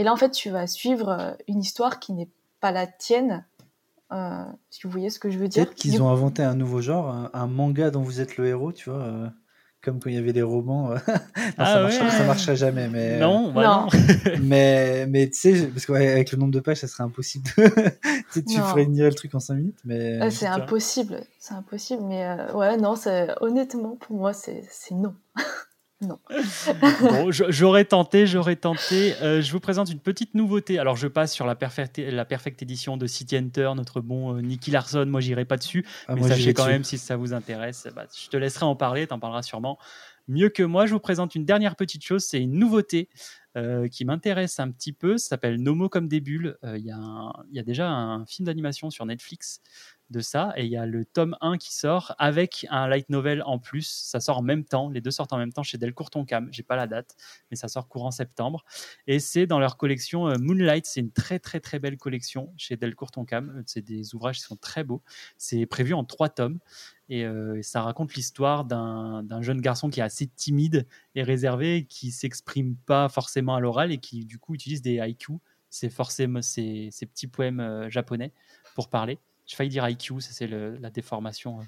Et 0.00 0.02
là, 0.02 0.12
en 0.12 0.16
fait, 0.16 0.30
tu 0.30 0.48
vas 0.48 0.66
suivre 0.66 1.08
euh, 1.10 1.32
une 1.46 1.60
histoire 1.60 2.00
qui 2.00 2.14
n'est 2.14 2.30
pas 2.60 2.72
la 2.72 2.86
tienne, 2.86 3.44
euh, 4.12 4.44
si 4.70 4.80
vous 4.84 4.90
voyez 4.90 5.10
ce 5.10 5.18
que 5.18 5.30
je 5.30 5.38
veux 5.38 5.46
dire. 5.48 5.64
Peut-être 5.66 5.76
qu'ils 5.76 6.02
ont 6.02 6.08
inventé 6.08 6.42
un 6.42 6.54
nouveau 6.54 6.80
genre, 6.80 7.08
un, 7.10 7.30
un 7.34 7.46
manga 7.46 7.90
dont 7.90 8.00
vous 8.00 8.20
êtes 8.22 8.38
le 8.38 8.46
héros, 8.46 8.72
tu 8.72 8.88
vois. 8.88 9.00
euh, 9.00 9.28
comme 9.82 9.98
quand 10.00 10.08
il 10.10 10.16
y 10.16 10.18
avait 10.18 10.32
des 10.32 10.42
romans. 10.42 10.92
euh. 10.92 10.96
Non, 11.06 11.54
Ah 11.58 11.66
ça, 11.66 11.84
ouais. 11.84 11.90
ça 12.10 12.24
marcherait 12.24 12.56
jamais, 12.56 12.88
mais. 12.88 13.18
Non, 13.18 13.52
bah 13.52 13.62
Non. 13.62 13.80
non. 13.82 13.88
mais, 14.42 15.06
mais 15.06 15.28
tu 15.28 15.38
sais, 15.38 15.66
parce 15.68 15.84
qu'avec 15.86 16.32
le 16.32 16.38
nombre 16.38 16.52
de 16.52 16.60
pages, 16.60 16.78
ça 16.78 16.86
serait 16.88 17.04
impossible. 17.04 17.44
de- 17.58 17.64
tu 18.32 18.42
tu 18.44 18.58
Non. 18.58 18.64
ferais 18.64 18.84
le 18.86 19.12
truc 19.14 19.34
en 19.34 19.40
5 19.40 19.54
minutes, 19.56 19.80
mais. 19.84 20.20
Euh, 20.22 20.30
c'est 20.30 20.46
impossible, 20.46 21.22
c'est 21.38 21.54
impossible. 21.54 22.02
Mais 22.04 22.24
euh, 22.24 22.52
ouais, 22.54 22.76
non, 22.78 22.94
honnêtement, 23.42 23.96
pour 23.96 24.16
moi, 24.16 24.32
c'est 24.32 24.64
c'est 24.70 24.94
non. 26.00 26.18
Bon, 27.00 27.30
j'aurais 27.30 27.84
tenté, 27.84 28.26
j'aurais 28.26 28.56
tenté. 28.56 29.14
Euh, 29.22 29.42
je 29.42 29.52
vous 29.52 29.60
présente 29.60 29.90
une 29.90 29.98
petite 30.00 30.34
nouveauté. 30.34 30.78
Alors, 30.78 30.96
je 30.96 31.08
passe 31.08 31.32
sur 31.32 31.46
la 31.46 31.54
perfecte, 31.54 31.98
la 31.98 32.24
perfecte 32.24 32.62
édition 32.62 32.96
de 32.96 33.06
City 33.06 33.36
Hunter, 33.36 33.72
notre 33.76 34.00
bon 34.00 34.36
euh, 34.36 34.40
Nicky 34.40 34.70
Larson. 34.70 35.04
Moi, 35.06 35.20
j'irai 35.20 35.44
pas 35.44 35.56
dessus. 35.56 35.84
Ah, 36.08 36.14
mais 36.14 36.22
sachez 36.26 36.54
quand 36.54 36.64
dessus. 36.64 36.72
même, 36.72 36.84
si 36.84 36.98
ça 36.98 37.16
vous 37.16 37.32
intéresse, 37.34 37.86
bah, 37.94 38.06
je 38.18 38.28
te 38.28 38.36
laisserai 38.36 38.64
en 38.66 38.76
parler. 38.76 39.06
Tu 39.06 39.12
en 39.14 39.18
parleras 39.18 39.42
sûrement 39.42 39.78
mieux 40.28 40.48
que 40.48 40.62
moi. 40.62 40.86
Je 40.86 40.92
vous 40.94 41.00
présente 41.00 41.34
une 41.34 41.44
dernière 41.44 41.76
petite 41.76 42.04
chose. 42.04 42.24
C'est 42.24 42.40
une 42.40 42.52
nouveauté 42.58 43.08
euh, 43.56 43.88
qui 43.88 44.04
m'intéresse 44.04 44.60
un 44.60 44.70
petit 44.70 44.92
peu. 44.92 45.18
Ça 45.18 45.28
s'appelle 45.30 45.60
Nomo 45.62 45.88
comme 45.88 46.08
des 46.08 46.20
bulles. 46.20 46.56
Euh, 46.64 46.78
Il 46.78 46.84
y, 46.86 46.90
a 46.92 46.96
un- 46.96 47.32
il 47.50 47.56
y 47.56 47.60
a 47.60 47.64
déjà 47.64 47.88
un 47.90 48.24
film 48.26 48.46
d'animation 48.46 48.90
sur 48.90 49.04
Netflix 49.06 49.60
de 50.10 50.20
ça. 50.20 50.52
Et 50.56 50.64
il 50.64 50.70
y 50.70 50.76
a 50.76 50.86
le 50.86 51.04
tome 51.04 51.36
1 51.40 51.58
qui 51.58 51.74
sort 51.74 52.14
avec 52.18 52.66
un 52.70 52.88
light 52.88 53.08
novel 53.08 53.42
en 53.46 53.58
plus. 53.58 53.86
Ça 53.86 54.20
sort 54.20 54.38
en 54.38 54.42
même 54.42 54.64
temps. 54.64 54.90
Les 54.90 55.00
deux 55.00 55.10
sortent 55.10 55.32
en 55.32 55.38
même 55.38 55.52
temps 55.52 55.62
chez 55.62 55.78
Delcourt 55.78 56.10
Toncam. 56.10 56.48
J'ai 56.52 56.62
pas 56.62 56.76
la 56.76 56.86
date, 56.86 57.16
mais 57.50 57.56
ça 57.56 57.68
sort 57.68 57.88
courant 57.88 58.10
septembre. 58.10 58.64
Et 59.06 59.18
c'est 59.18 59.46
dans 59.46 59.58
leur 59.58 59.76
collection 59.76 60.28
euh, 60.28 60.36
Moonlight. 60.38 60.86
C'est 60.86 61.00
une 61.00 61.12
très, 61.12 61.38
très, 61.38 61.60
très 61.60 61.78
belle 61.78 61.96
collection 61.96 62.52
chez 62.56 62.76
Delcourt 62.76 63.10
Toncam. 63.10 63.62
C'est 63.66 63.82
des 63.82 64.14
ouvrages 64.14 64.38
qui 64.38 64.44
sont 64.44 64.56
très 64.56 64.84
beaux. 64.84 65.02
C'est 65.36 65.66
prévu 65.66 65.94
en 65.94 66.04
trois 66.04 66.28
tomes. 66.28 66.58
Et 67.08 67.24
euh, 67.24 67.60
ça 67.62 67.82
raconte 67.82 68.14
l'histoire 68.14 68.64
d'un 68.64 69.42
jeune 69.42 69.60
garçon 69.60 69.90
qui 69.90 69.98
est 69.98 70.04
assez 70.04 70.28
timide 70.28 70.86
et 71.16 71.24
réservé, 71.24 71.86
qui 71.86 72.12
s'exprime 72.12 72.76
pas 72.86 73.08
forcément 73.08 73.56
à 73.56 73.60
l'oral 73.60 73.90
et 73.90 73.98
qui, 73.98 74.24
du 74.24 74.38
coup, 74.38 74.54
utilise 74.54 74.80
des 74.80 75.00
haïkus. 75.00 75.38
C'est 75.70 75.90
forcément 75.90 76.42
ces, 76.42 76.88
ces 76.92 77.06
petits 77.06 77.26
poèmes 77.26 77.60
euh, 77.60 77.90
japonais 77.90 78.32
pour 78.74 78.88
parler. 78.88 79.18
J'ai 79.50 79.56
failli 79.56 79.70
dire 79.70 79.88
IQ, 79.88 80.20
ça 80.20 80.30
c'est 80.30 80.46
la 80.46 80.90
déformation 80.90 81.58
euh, 81.58 81.62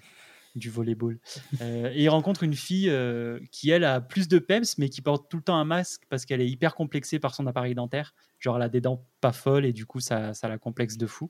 du 0.55 0.71
volleyball. 0.71 1.19
Euh, 1.61 1.91
et 1.93 2.05
il 2.05 2.09
rencontre 2.09 2.45
une 2.45 2.55
fille 2.55 2.89
euh, 2.89 3.41
qui, 3.51 3.71
elle, 3.71 3.83
a 3.83 4.01
plus 4.01 4.29
de 4.29 4.39
peps, 4.39 4.79
mais 4.79 4.89
qui 4.89 5.03
porte 5.03 5.29
tout 5.29 5.37
le 5.39 5.43
temps 5.43 5.57
un 5.57 5.65
masque 5.65 6.03
parce 6.09 6.25
qu'elle 6.25 6.41
est 6.41 6.49
hyper 6.49 6.77
complexée 6.77 7.19
par 7.19 7.35
son 7.35 7.45
appareil 7.49 7.75
dentaire. 7.75 8.15
Genre, 8.39 8.55
elle 8.55 8.63
a 8.63 8.69
des 8.69 8.81
dents 8.81 9.05
pas 9.21 9.33
folles 9.33 9.65
et 9.65 9.73
du 9.73 9.85
coup, 9.85 9.99
ça, 9.99 10.33
ça 10.33 10.47
la 10.47 10.59
complexe 10.59 10.97
de 10.97 11.09
fou. 11.09 11.29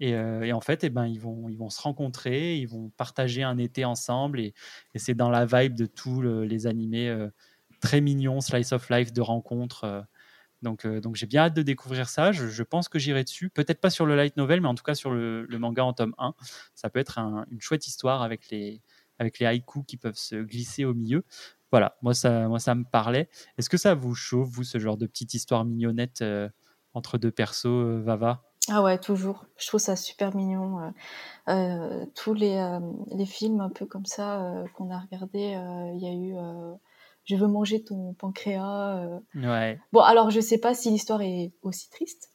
Et, 0.00 0.10
et 0.10 0.52
en 0.52 0.60
fait, 0.60 0.82
eh 0.84 0.90
ben, 0.90 1.06
ils, 1.06 1.20
vont, 1.20 1.48
ils 1.48 1.56
vont 1.56 1.70
se 1.70 1.80
rencontrer, 1.80 2.56
ils 2.58 2.66
vont 2.66 2.90
partager 2.96 3.44
un 3.44 3.56
été 3.56 3.84
ensemble. 3.84 4.40
Et 4.40 4.52
c'est 4.96 5.14
dans 5.14 5.30
la 5.30 5.46
vibe 5.46 5.74
de 5.74 5.86
tous 5.86 6.20
les 6.20 6.66
animés 6.66 7.16
très 7.80 8.00
mignons, 8.00 8.40
slice 8.40 8.72
of 8.72 8.90
life 8.90 9.12
de 9.12 9.22
rencontres 9.22 10.04
donc, 10.62 10.84
euh, 10.84 11.00
donc 11.00 11.16
j'ai 11.16 11.26
bien 11.26 11.42
hâte 11.42 11.54
de 11.54 11.62
découvrir 11.62 12.08
ça. 12.08 12.32
Je, 12.32 12.62
pense 12.62 12.88
que 12.88 12.98
j'irai 12.98 13.24
dessus. 13.24 13.50
Peut-être 13.50 13.80
pas 13.80 13.90
sur 13.90 14.06
le 14.06 14.16
light 14.16 14.36
novel, 14.36 14.60
mais 14.60 14.68
en 14.68 14.74
tout 14.74 14.82
cas 14.82 14.94
sur 14.94 15.10
le, 15.10 15.46
manga 15.58 15.84
en 15.84 15.92
tome 15.92 16.14
1. 16.18 16.34
Ça 16.74 16.90
peut 16.90 17.00
être 17.00 17.18
une 17.18 17.60
chouette 17.60 17.86
histoire 17.86 18.22
avec 18.22 18.50
les, 18.50 18.80
avec 19.18 19.38
les 19.38 19.46
haïkus 19.46 19.84
qui 19.86 19.96
peuvent 19.96 20.16
se 20.16 20.36
glisser 20.36 20.84
au 20.84 20.94
milieu. 20.94 21.24
Voilà, 21.70 21.96
moi 22.00 22.14
ça, 22.14 22.48
moi 22.48 22.58
ça 22.58 22.74
me 22.74 22.84
parlait. 22.84 23.28
Est-ce 23.58 23.68
que 23.68 23.76
ça 23.76 23.94
vous 23.94 24.14
chauffe, 24.14 24.48
vous, 24.48 24.64
ce 24.64 24.78
genre 24.78 24.96
de 24.96 25.06
petite 25.06 25.34
histoire 25.34 25.64
mignonnette 25.64 26.22
euh, 26.22 26.48
entre 26.94 27.18
deux 27.18 27.32
persos, 27.32 27.66
euh, 27.66 28.00
Vava? 28.02 28.42
Ah 28.68 28.82
ouais, 28.82 28.98
toujours. 28.98 29.46
Je 29.58 29.66
trouve 29.68 29.80
ça 29.80 29.94
super 29.94 30.34
mignon. 30.34 30.92
tous 32.16 32.34
les, 32.34 32.80
les, 33.12 33.26
films 33.26 33.60
un 33.60 33.70
peu 33.70 33.86
comme 33.86 34.06
ça 34.06 34.64
qu'on 34.74 34.90
a 34.90 34.98
regardé, 34.98 35.38
il 35.94 36.02
y 36.02 36.08
a 36.08 36.12
eu 36.12 36.34
je 37.26 37.36
veux 37.36 37.48
manger 37.48 37.82
ton 37.82 38.14
pancréas. 38.14 38.98
Euh. 38.98 39.18
Ouais. 39.34 39.78
Bon, 39.92 40.00
alors 40.00 40.30
je 40.30 40.40
sais 40.40 40.58
pas 40.58 40.74
si 40.74 40.90
l'histoire 40.90 41.20
est 41.20 41.50
aussi 41.62 41.90
triste, 41.90 42.30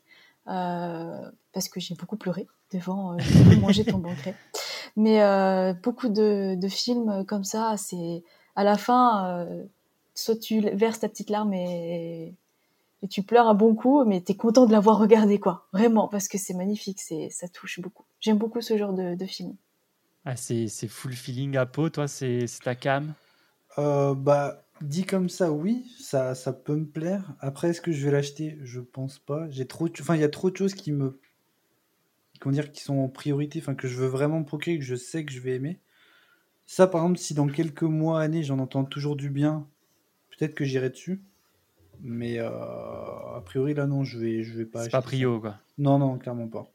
euh, 0.48 1.32
parce 1.54 1.70
que 1.70 1.80
j'ai 1.80 1.96
beaucoup 1.96 2.18
pleuré 2.18 2.48
devant 2.72 3.14
euh, 3.14 3.20
Je 3.20 3.38
veux 3.40 3.56
manger 3.58 3.86
ton 3.86 4.00
pancréas. 4.00 4.36
Mais 4.98 5.74
beaucoup 5.82 6.10
de, 6.10 6.58
films 6.70 7.26
comme 7.26 7.46
ça, 7.46 7.76
c'est 7.78 8.24
à 8.58 8.66
la 8.66 8.78
fin, 8.78 9.48
soit 10.14 10.36
tu 10.36 10.60
verses 10.60 11.00
ta 11.00 11.08
petite 11.08 11.30
larme 11.30 11.54
et, 11.54 12.36
et 13.02 13.08
tu 13.08 13.24
pleures 13.24 13.48
un 13.48 13.54
bon 13.54 13.74
coup, 13.74 14.04
mais 14.04 14.22
tu 14.22 14.34
es 14.34 14.36
content 14.36 14.66
de 14.66 14.74
l'avoir 14.74 14.98
regardé, 14.98 15.40
quoi. 15.40 15.68
Vraiment, 15.72 16.10
parce 16.10 16.28
que 16.28 16.38
c'est 16.38 16.54
magnifique, 16.54 17.00
c'est 17.00 17.30
ça 17.30 17.48
touche 17.48 17.80
beaucoup. 17.80 18.04
J'aime 18.20 18.38
beaucoup 18.38 18.60
ce 18.60 18.78
genre 18.78 18.92
de, 18.92 19.16
de 19.16 19.26
film. 19.26 19.56
Ah, 20.26 20.36
c'est 20.36 20.68
full 20.90 21.14
feeling 21.14 21.56
à 21.56 21.66
peau, 21.66 21.90
toi, 21.90 22.10
c'est 22.10 22.46
ta 22.62 22.76
cam? 22.76 23.14
Bah 23.78 24.62
Dit 24.82 25.06
comme 25.06 25.30
ça, 25.30 25.52
oui, 25.52 25.86
ça, 26.00 26.34
ça 26.34 26.54
peut 26.54 26.76
me 26.76 26.88
plaire. 26.88 27.36
Après, 27.40 27.70
est-ce 27.70 27.82
que 27.82 27.92
je 27.92 28.04
vais 28.04 28.12
l'acheter? 28.12 28.58
Je 28.64 28.80
pense 28.80 29.20
pas. 29.20 29.48
J'ai 29.50 29.68
trop, 29.68 29.88
enfin, 30.00 30.16
il 30.16 30.22
y 30.22 30.24
a 30.26 30.30
trop 30.30 30.50
de 30.50 30.58
choses 30.58 30.74
qui 30.74 30.92
me, 30.92 31.20
comment 32.40 32.54
dire, 32.54 32.72
qui 32.72 32.82
sont 32.82 32.98
en 32.98 33.08
priorité, 33.08 33.60
enfin, 33.60 33.76
que 33.76 33.88
je 33.88 33.96
veux 33.98 34.08
vraiment 34.08 34.44
procurer, 34.44 34.80
que 34.80 34.84
je 34.84 34.96
sais 34.96 35.24
que 35.24 35.32
je 35.32 35.40
vais 35.40 35.56
aimer. 35.56 35.80
Ça, 36.66 36.88
par 36.88 37.02
exemple, 37.04 37.20
si 37.20 37.34
dans 37.34 37.48
quelques 37.48 37.84
mois, 37.84 38.22
années, 38.22 38.44
j'en 38.44 38.58
entends 38.58 38.84
toujours 38.84 39.16
du 39.16 39.30
bien, 39.30 39.68
peut-être 40.32 40.56
que 40.56 40.66
j'irai 40.66 40.90
dessus. 40.90 41.22
Mais 42.02 42.40
euh, 42.40 42.50
a 42.50 43.42
priori, 43.46 43.76
là, 43.76 43.86
non, 43.86 44.04
je 44.04 44.18
vais, 44.18 44.44
je 44.44 44.58
vais 44.58 44.66
pas. 44.66 44.84
C'est 44.84 44.90
pas 44.90 45.02
prio, 45.04 45.40
quoi. 45.40 45.60
Non, 45.78 46.00
non, 46.00 46.18
clairement 46.18 46.48
pas. 46.48 46.72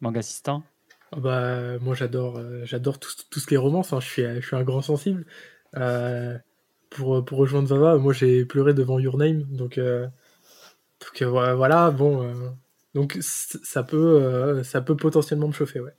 Manga 0.00 0.20
assistant? 0.20 0.62
Ah 1.10 1.18
bah, 1.18 1.78
moi, 1.80 1.94
j'adore, 1.94 2.38
euh, 2.38 2.64
j'adore 2.64 3.00
tout, 3.00 3.10
tout, 3.30 3.40
ce 3.40 3.46
qui 3.46 3.54
est 3.54 3.58
romance. 3.58 3.92
Hein. 3.92 4.00
Je 4.00 4.06
suis, 4.06 4.22
je 4.22 4.46
suis 4.46 4.54
un 4.54 4.62
grand 4.62 4.82
sensible. 4.82 5.26
Euh, 5.76 6.38
pour, 6.96 7.24
pour 7.24 7.38
rejoindre 7.38 7.68
Vava, 7.68 7.98
moi 7.98 8.12
j'ai 8.12 8.44
pleuré 8.44 8.74
devant 8.74 8.98
Your 8.98 9.16
Name, 9.18 9.42
donc, 9.42 9.78
euh, 9.78 10.06
donc 11.00 11.22
euh, 11.22 11.54
voilà, 11.54 11.90
bon, 11.90 12.22
euh, 12.22 12.32
donc 12.94 13.18
ça 13.20 13.82
peut, 13.82 14.62
ça 14.64 14.80
peut 14.80 14.96
potentiellement 14.96 15.48
me 15.48 15.52
chauffer, 15.52 15.80
ouais. 15.80 15.94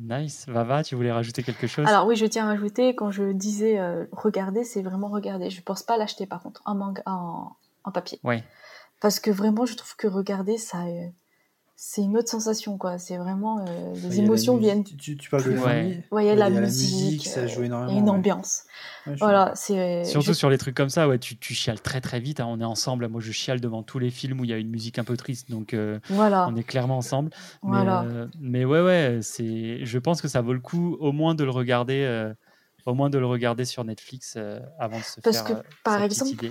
Nice. 0.00 0.46
Vava, 0.48 0.82
tu 0.84 0.94
voulais 0.94 1.12
rajouter 1.12 1.42
quelque 1.42 1.66
chose? 1.66 1.86
Alors 1.86 2.06
oui, 2.06 2.16
je 2.16 2.24
tiens 2.24 2.46
à 2.46 2.48
rajouter, 2.48 2.94
quand 2.94 3.10
je 3.10 3.32
disais 3.32 3.80
regarder, 4.12 4.64
c'est 4.64 4.82
vraiment 4.82 5.08
regarder. 5.08 5.50
Je 5.50 5.60
pense 5.60 5.82
pas 5.82 5.96
l'acheter 5.96 6.26
par 6.26 6.40
contre, 6.40 6.62
en 6.64 6.74
manga, 6.76 7.02
en, 7.04 7.50
en 7.84 7.90
papier. 7.90 8.20
Oui. 8.22 8.36
Parce 9.00 9.18
que 9.20 9.30
vraiment, 9.30 9.66
je 9.66 9.74
trouve 9.74 9.96
que 9.96 10.06
regarder, 10.06 10.56
ça, 10.56 10.78
c'est 11.80 12.02
une 12.02 12.16
autre 12.16 12.28
sensation 12.28 12.76
quoi. 12.76 12.98
C'est 12.98 13.18
vraiment 13.18 13.60
euh, 13.60 13.94
les 13.94 14.18
émotions 14.18 14.56
viennent 14.56 14.82
tu, 14.82 15.16
tu, 15.16 15.30
parles 15.30 15.44
de 15.44 15.50
ouais. 15.50 16.04
ouais, 16.10 16.24
il 16.24 16.26
y 16.26 16.30
a 16.30 16.34
la, 16.34 16.50
musique, 16.50 17.24
ça 17.24 17.46
joue 17.46 17.62
énormément 17.62 17.92
il 17.92 17.94
y 17.94 17.98
a 17.98 18.02
une 18.02 18.10
ambiance 18.10 18.64
voilà 19.20 19.52
c'est 19.54 20.02
surtout 20.04 20.34
sur 20.34 20.50
les 20.50 20.58
trucs 20.58 20.74
comme 20.74 20.88
ça 20.88 21.06
ouais 21.06 21.20
tu, 21.20 21.38
tu 21.38 21.54
chiales 21.54 21.80
très 21.80 22.00
très 22.00 22.18
vite 22.18 22.40
hein. 22.40 22.46
on 22.48 22.60
est 22.60 22.64
ensemble 22.64 23.06
moi 23.06 23.20
je 23.20 23.30
chiale 23.30 23.60
devant 23.60 23.84
tous 23.84 24.00
les 24.00 24.10
films 24.10 24.40
où 24.40 24.44
il 24.44 24.50
y 24.50 24.52
a 24.52 24.56
une 24.56 24.70
musique 24.70 24.98
un 24.98 25.04
peu 25.04 25.16
triste 25.16 25.52
donc 25.52 25.72
euh, 25.72 26.00
voilà. 26.10 26.48
on 26.48 26.56
est 26.56 26.64
clairement 26.64 26.98
ensemble. 26.98 27.30
Voilà. 27.62 28.02
mais, 28.02 28.12
euh, 28.12 28.26
mais 28.40 28.64
ouais 28.64 28.82
ouais 28.82 29.20
c'est 29.22 29.84
je 29.84 29.98
pense 29.98 30.20
que 30.20 30.26
ça 30.26 30.40
vaut 30.40 30.54
le 30.54 30.60
coup 30.60 30.96
au 30.98 31.12
moins 31.12 31.36
de 31.36 31.44
le 31.44 31.50
regarder 31.50 32.32
au 32.86 32.94
moins 32.94 33.08
de 33.08 33.18
le 33.18 33.26
regarder 33.26 33.64
sur 33.64 33.84
Netflix 33.84 34.36
avant 34.80 34.98
de 34.98 35.04
se 35.04 35.20
Parce 35.20 35.42
faire 35.42 35.62
que 35.62 35.66
par 35.84 36.02
exemple 36.02 36.50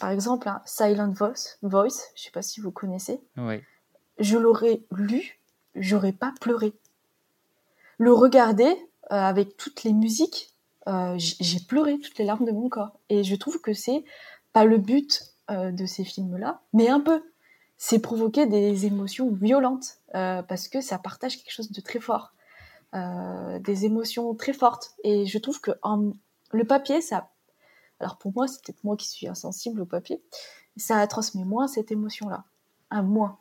par 0.00 0.10
exemple 0.10 0.48
hein, 0.48 0.62
Silent 0.64 1.12
Voice 1.12 1.58
Voice 1.60 2.00
je 2.16 2.22
sais 2.22 2.30
pas 2.30 2.40
si 2.40 2.62
vous 2.62 2.70
connaissez. 2.70 3.20
Ouais 3.36 3.62
je 4.18 4.36
l'aurais 4.36 4.82
lu, 4.90 5.40
j'aurais 5.74 6.12
pas 6.12 6.32
pleuré. 6.40 6.72
Le 7.98 8.12
regarder 8.12 8.64
euh, 8.64 9.16
avec 9.16 9.56
toutes 9.56 9.84
les 9.84 9.92
musiques, 9.92 10.54
euh, 10.86 11.14
j'ai 11.18 11.60
pleuré 11.60 11.98
toutes 11.98 12.18
les 12.18 12.24
larmes 12.24 12.44
de 12.44 12.52
mon 12.52 12.68
corps. 12.68 12.98
Et 13.08 13.24
je 13.24 13.36
trouve 13.36 13.60
que 13.60 13.72
c'est 13.72 14.04
pas 14.52 14.64
le 14.64 14.78
but 14.78 15.22
euh, 15.50 15.70
de 15.70 15.86
ces 15.86 16.04
films-là, 16.04 16.62
mais 16.72 16.88
un 16.88 17.00
peu. 17.00 17.22
C'est 17.76 18.00
provoquer 18.00 18.46
des 18.46 18.86
émotions 18.86 19.30
violentes 19.30 20.00
parce 20.12 20.66
que 20.66 20.80
ça 20.80 20.98
partage 20.98 21.36
quelque 21.36 21.52
chose 21.52 21.70
de 21.70 21.80
très 21.80 22.00
fort, 22.00 22.32
des 22.92 23.84
émotions 23.84 24.34
très 24.34 24.52
fortes. 24.52 24.96
Et 25.04 25.26
je 25.26 25.38
trouve 25.38 25.60
que 25.60 25.70
le 26.50 26.64
papier, 26.64 27.00
ça. 27.00 27.30
Alors 28.00 28.18
pour 28.18 28.32
moi, 28.34 28.48
c'est 28.48 28.64
peut-être 28.64 28.82
moi 28.82 28.96
qui 28.96 29.08
suis 29.08 29.28
insensible 29.28 29.80
au 29.80 29.86
papier, 29.86 30.20
ça 30.76 31.06
transmet 31.06 31.44
moins 31.44 31.68
cette 31.68 31.92
émotion-là, 31.92 32.42
un 32.90 33.02
moins 33.02 33.38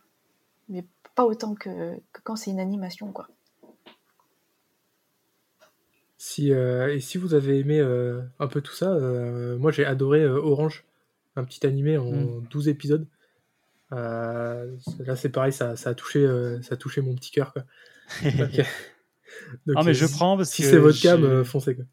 mais 0.69 0.85
pas 1.15 1.25
autant 1.25 1.55
que, 1.55 1.95
quand 2.23 2.35
c'est 2.35 2.51
une 2.51 2.59
animation, 2.59 3.11
quoi. 3.11 3.27
Si, 6.19 6.51
euh, 6.51 6.93
et 6.93 6.99
si 6.99 7.17
vous 7.17 7.33
avez 7.33 7.59
aimé 7.59 7.79
euh, 7.79 8.21
un 8.39 8.47
peu 8.47 8.61
tout 8.61 8.73
ça, 8.73 8.91
euh, 8.91 9.57
moi 9.57 9.71
j'ai 9.71 9.85
adoré 9.85 10.25
Orange, 10.25 10.83
un 11.35 11.43
petit 11.43 11.65
animé 11.65 11.97
en 11.97 12.41
12 12.49 12.65
mm. 12.65 12.69
épisodes. 12.69 13.07
là 13.91 14.65
c'est 15.15 15.29
pareil, 15.29 15.53
ça, 15.53 15.75
ça, 15.75 15.91
a 15.91 15.93
touché, 15.93 16.25
ça 16.63 16.73
a 16.73 16.77
touché 16.77 17.01
mon 17.01 17.15
petit 17.15 17.31
cœur. 17.31 17.53
ah 18.23 19.83
mais 19.83 19.93
je 19.93 20.05
prends 20.07 20.37
parce 20.37 20.49
si 20.49 20.63
c'est 20.63 20.79
votre 20.79 20.99
cam, 20.99 21.43
foncez. 21.43 21.75
Quoi 21.75 21.85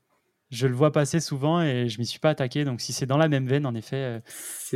je 0.54 0.66
le 0.66 0.74
vois 0.74 0.92
passer 0.92 1.20
souvent 1.20 1.60
et 1.60 1.88
je 1.88 1.98
m'y 1.98 2.06
suis 2.06 2.18
pas 2.18 2.30
attaqué. 2.30 2.64
Donc, 2.64 2.80
si 2.80 2.92
c'est 2.92 3.06
dans 3.06 3.16
la 3.16 3.28
même 3.28 3.46
veine, 3.46 3.66
en 3.66 3.74
effet, 3.74 3.96
euh, 3.96 4.20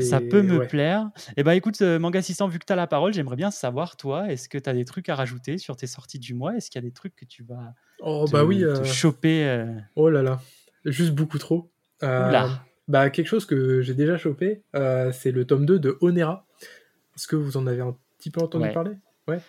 ça 0.03 0.21
peut 0.21 0.43
me 0.43 0.67
plaire. 0.67 1.11
Et 1.29 1.33
eh 1.39 1.43
ben, 1.43 1.53
écoute, 1.53 1.81
euh, 1.83 1.99
Manga 1.99 2.19
Assistant, 2.19 2.49
vu 2.49 2.59
que 2.59 2.65
tu 2.67 2.73
as 2.73 2.77
la 2.77 2.87
parole, 2.87 3.13
j'aimerais 3.13 3.37
bien 3.37 3.51
savoir, 3.51 3.97
toi, 3.97 4.31
est-ce 4.31 4.49
que 4.49 4.59
tu 4.59 4.69
as 4.69 4.73
des 4.73 4.85
trucs 4.85 5.09
à 5.09 5.15
rajouter 5.15 5.59
sur 5.59 5.77
tes 5.77 5.87
sorties 5.87 6.19
du 6.19 6.35
mois? 6.35 6.57
Est-ce 6.57 6.71
qu'il 6.71 6.83
y 6.83 6.85
a 6.85 6.89
des 6.89 6.95
trucs 6.95 7.15
que 7.15 7.25
tu 7.25 7.45
vas 7.45 7.75
oh, 8.01 8.27
bah 8.31 8.45
oui, 8.45 8.65
euh, 8.65 8.83
choper 8.85 9.65
Oh 9.97 10.11
là 10.11 10.23
là, 10.23 10.41
juste 10.85 11.13
beaucoup 11.13 11.39
trop. 11.39 11.71
Bah, 12.01 13.11
quelque 13.11 13.27
chose 13.27 13.45
que 13.45 13.83
j'ai 13.83 13.95
déjà 13.95 14.17
chopé, 14.17 14.63
c'est 15.13 15.31
le 15.31 15.45
tome 15.45 15.67
2 15.67 15.79
de 15.79 15.99
Onera. 16.01 16.47
Est-ce 17.17 17.27
que 17.27 17.37
vous 17.37 17.57
en 17.57 17.67
avez 17.67 17.81
un 17.81 17.97
petit 18.19 18.31
peu 18.31 18.41
entendu 18.41 18.71
parler? 18.73 18.93
Ouais. 19.29 19.41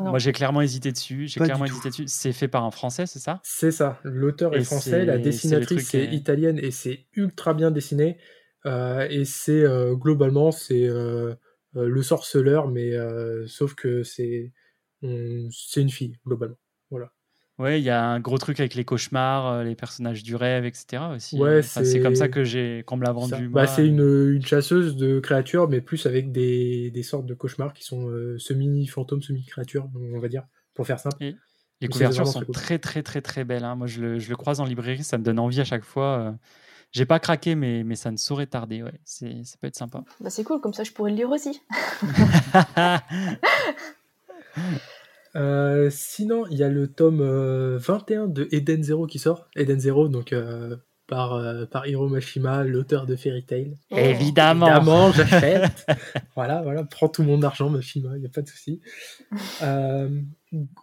Moi, 0.00 0.18
j'ai 0.18 0.32
clairement 0.32 0.60
hésité 0.60 0.92
dessus. 0.92 1.26
J'ai 1.26 1.40
clairement 1.40 1.64
hésité 1.64 1.88
dessus. 1.88 2.04
C'est 2.06 2.32
fait 2.32 2.48
par 2.48 2.64
un 2.64 2.70
Français, 2.70 3.06
c'est 3.06 3.18
ça? 3.18 3.40
C'est 3.42 3.70
ça. 3.70 3.98
L'auteur 4.04 4.54
est 4.54 4.64
français, 4.64 5.04
la 5.04 5.18
dessinatrice 5.18 5.94
est, 5.94 6.12
italienne 6.12 6.58
et 6.58 6.70
c'est 6.70 7.06
ultra 7.14 7.54
bien 7.54 7.70
dessiné. 7.70 8.18
Euh, 8.66 9.06
et 9.10 9.24
c'est 9.26 9.62
euh, 9.62 9.94
globalement 9.94 10.50
c'est 10.50 10.86
euh, 10.86 11.34
le 11.74 12.02
sorceleur, 12.02 12.68
mais 12.68 12.92
sauf 13.46 13.74
que 13.74 14.02
c'est 14.02 14.52
c'est 15.02 15.80
une 15.80 15.90
fille 15.90 16.18
globalement. 16.26 16.56
Voilà. 16.90 17.12
Ouais, 17.58 17.80
il 17.80 17.84
y 17.84 17.90
a 17.90 18.02
un 18.04 18.18
gros 18.18 18.36
truc 18.38 18.58
avec 18.58 18.74
les 18.74 18.84
cauchemars, 18.84 19.46
euh, 19.46 19.62
les 19.64 19.76
personnages 19.76 20.24
du 20.24 20.34
rêve, 20.34 20.64
etc. 20.64 21.02
aussi. 21.14 21.38
Ouais, 21.38 21.62
c'est 21.62 22.00
comme 22.00 22.16
ça 22.16 22.26
que 22.28 22.42
j'ai 22.42 22.82
qu'on 22.84 22.96
me 22.96 23.04
l'a 23.04 23.12
vendu. 23.12 23.48
Bah, 23.48 23.66
c'est 23.68 23.86
une, 23.86 24.00
une, 24.34 24.44
chasseuse 24.44 24.96
de 24.96 25.20
créatures, 25.20 25.68
mais 25.68 25.80
plus 25.80 26.06
avec 26.06 26.32
des, 26.32 26.90
des 26.90 27.02
sortes 27.04 27.26
de 27.26 27.34
cauchemars 27.34 27.72
qui 27.72 27.84
sont 27.84 28.08
euh, 28.08 28.36
semi-fantômes, 28.38 29.22
semi-créatures, 29.22 29.88
on 29.94 30.18
va 30.18 30.26
dire, 30.28 30.42
pour 30.74 30.84
faire 30.86 30.98
simple. 30.98 31.16
Les 31.20 31.36
Mais 31.82 31.88
couvertures 31.88 32.26
sont 32.26 32.40
très 32.40 32.46
cool. 32.46 32.54
très 32.54 32.78
très 32.78 33.02
très 33.04 33.20
très 33.20 33.44
belles. 33.44 33.64
hein. 33.64 33.76
Moi, 33.76 33.86
je 33.86 34.00
le, 34.00 34.18
je 34.18 34.30
le 34.30 34.36
croise 34.36 34.58
en 34.60 34.64
librairie, 34.64 35.04
ça 35.04 35.16
me 35.18 35.22
donne 35.22 35.38
envie 35.38 35.60
à 35.60 35.64
chaque 35.64 35.84
fois. 35.84 36.18
euh. 36.18 36.32
J'ai 36.90 37.06
pas 37.06 37.18
craqué, 37.20 37.54
mais, 37.56 37.82
mais 37.84 37.96
ça 37.96 38.10
ne 38.12 38.16
saurait 38.16 38.46
tarder. 38.46 38.82
Ouais. 38.82 39.00
C'est, 39.04 39.44
ça 39.44 39.56
peut 39.60 39.66
être 39.68 39.76
sympa. 39.76 40.02
Bah, 40.20 40.30
c'est 40.30 40.42
cool, 40.44 40.60
comme 40.60 40.72
ça 40.74 40.82
je 40.84 40.90
pourrais 40.92 41.10
le 41.10 41.16
lire 41.18 41.30
aussi. 41.30 41.60
Euh, 45.36 45.88
sinon, 45.90 46.46
il 46.50 46.56
y 46.58 46.62
a 46.62 46.68
le 46.68 46.86
tome 46.88 47.20
euh, 47.20 47.78
21 47.78 48.28
de 48.28 48.48
Eden 48.52 48.82
Zero 48.82 49.06
qui 49.06 49.18
sort. 49.18 49.48
Eden 49.56 49.80
Zero, 49.80 50.08
donc 50.08 50.32
euh, 50.32 50.76
par, 51.06 51.34
euh, 51.34 51.66
par 51.66 51.86
Hiro 51.86 52.08
Mashima, 52.08 52.64
l'auteur 52.64 53.04
de 53.06 53.16
Fairy 53.16 53.44
Tail. 53.44 53.74
Évidemment. 53.90 54.66
Évidemment, 54.68 55.12
j'achète. 55.12 55.86
voilà, 56.36 56.62
voilà, 56.62 56.84
prends 56.84 57.08
tout 57.08 57.22
mon 57.22 57.42
argent, 57.42 57.68
Mashima, 57.68 58.10
il 58.16 58.20
n'y 58.20 58.26
a 58.26 58.30
pas 58.30 58.42
de 58.42 58.48
souci. 58.48 58.80
Euh, 59.62 60.08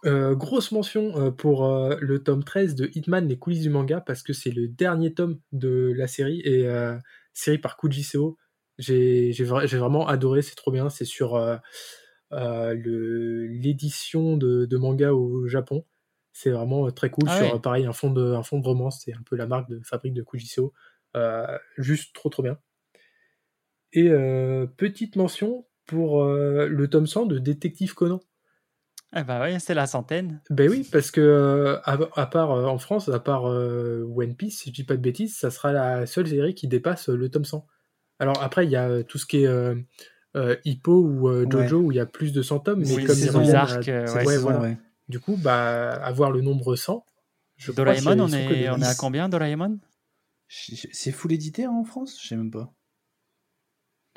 euh, 0.04 0.34
grosse 0.34 0.70
mention 0.72 1.18
euh, 1.18 1.30
pour 1.30 1.64
euh, 1.66 1.96
le 2.00 2.22
tome 2.22 2.44
13 2.44 2.74
de 2.74 2.90
Hitman, 2.94 3.26
les 3.26 3.38
coulisses 3.38 3.62
du 3.62 3.70
manga, 3.70 4.02
parce 4.02 4.22
que 4.22 4.34
c'est 4.34 4.50
le 4.50 4.68
dernier 4.68 5.14
tome 5.14 5.38
de 5.52 5.92
la 5.96 6.06
série, 6.06 6.40
et 6.44 6.66
euh, 6.66 6.94
série 7.32 7.56
par 7.58 7.78
Kuji 7.78 8.02
Seo. 8.02 8.36
J'ai 8.78 9.32
j'ai 9.32 9.44
vra- 9.44 9.66
j'ai 9.66 9.78
vraiment 9.78 10.06
adoré, 10.08 10.42
c'est 10.42 10.56
trop 10.56 10.70
bien. 10.72 10.90
C'est 10.90 11.04
sur 11.06 11.36
euh, 11.36 11.56
euh, 11.56 11.56
l'édition 12.32 14.36
de, 14.36 14.66
de 14.66 14.76
manga 14.76 15.12
au 15.12 15.46
Japon. 15.48 15.84
C'est 16.32 16.50
vraiment 16.50 16.86
euh, 16.86 16.90
très 16.90 17.10
cool. 17.10 17.24
Ah 17.28 17.40
ouais. 17.40 17.54
euh, 17.54 17.58
pareil, 17.58 17.84
un 17.84 17.92
fond, 17.92 18.10
de, 18.10 18.32
un 18.32 18.42
fond 18.42 18.58
de 18.58 18.64
romance, 18.64 19.02
c'est 19.04 19.12
un 19.12 19.22
peu 19.24 19.36
la 19.36 19.46
marque 19.46 19.68
de 19.68 19.80
fabrique 19.84 20.14
de 20.14 20.22
Kuji 20.22 20.46
Seo. 20.46 20.72
Euh, 21.14 21.58
juste 21.76 22.14
trop 22.14 22.30
trop 22.30 22.42
bien. 22.42 22.58
Et 23.92 24.08
euh, 24.08 24.66
petite 24.66 25.16
mention 25.16 25.66
pour 25.84 26.24
euh, 26.24 26.66
le 26.68 26.88
tome 26.88 27.06
100 27.06 27.26
de 27.26 27.38
Détective 27.38 27.94
Conan. 27.94 28.20
Eh 29.14 29.24
bah 29.24 29.42
ouais, 29.42 29.58
c'est 29.58 29.74
la 29.74 29.86
centaine. 29.86 30.40
Ben 30.48 30.70
oui, 30.70 30.88
parce 30.90 31.10
que 31.10 31.20
euh, 31.20 31.76
à, 31.84 31.98
à 32.16 32.26
part 32.26 32.52
euh, 32.52 32.64
en 32.64 32.78
France, 32.78 33.10
à 33.10 33.20
part 33.20 33.46
euh, 33.46 34.10
One 34.16 34.34
Piece, 34.34 34.60
si 34.60 34.70
je 34.70 34.74
dis 34.74 34.84
pas 34.84 34.96
de 34.96 35.02
bêtises, 35.02 35.36
ça 35.36 35.50
sera 35.50 35.70
la 35.72 36.06
seule 36.06 36.26
série 36.26 36.54
qui 36.54 36.66
dépasse 36.66 37.10
euh, 37.10 37.16
le 37.16 37.28
tome 37.28 37.44
100. 37.44 37.66
Alors 38.20 38.42
après, 38.42 38.64
il 38.64 38.70
y 38.70 38.76
a 38.76 38.88
euh, 38.88 39.02
tout 39.02 39.18
ce 39.18 39.26
qui 39.26 39.44
est 39.44 39.74
euh, 40.36 40.56
Hippo 40.64 41.00
ou 41.02 41.28
euh, 41.28 41.46
Jojo 41.50 41.78
où 41.80 41.92
il 41.92 41.96
y 41.96 42.00
a 42.00 42.06
plus 42.06 42.32
de 42.32 42.42
100 42.42 42.60
tomes, 42.60 42.80
mais 42.80 42.94
Oui, 42.94 43.04
comme 43.04 43.14
c'est 43.14 43.26
ils 43.26 43.30
des 43.32 43.38
reviennent 43.38 43.56
à- 43.56 43.62
arcs, 43.62 43.88
euh, 43.88 44.06
ouais, 44.06 44.24
ouais, 44.24 44.24
c'est 44.34 44.36
voilà. 44.38 44.60
ouais. 44.60 44.78
Du 45.08 45.20
coup, 45.20 45.36
bah 45.36 45.92
avoir 46.04 46.30
le 46.30 46.40
nombre 46.40 46.74
100. 46.76 47.04
Je 47.56 47.70
crois 47.72 47.84
Doraemon, 47.84 48.24
on 48.24 48.32
est, 48.32 48.68
on 48.70 48.78
est 48.80 48.84
à 48.86 48.94
combien, 48.94 49.28
Doraemon? 49.28 49.78
C'est 50.48 51.12
full 51.12 51.32
édité 51.32 51.64
hein, 51.64 51.70
en 51.70 51.84
France? 51.84 52.18
Je 52.22 52.28
sais 52.28 52.36
même 52.36 52.50
pas. 52.50 52.72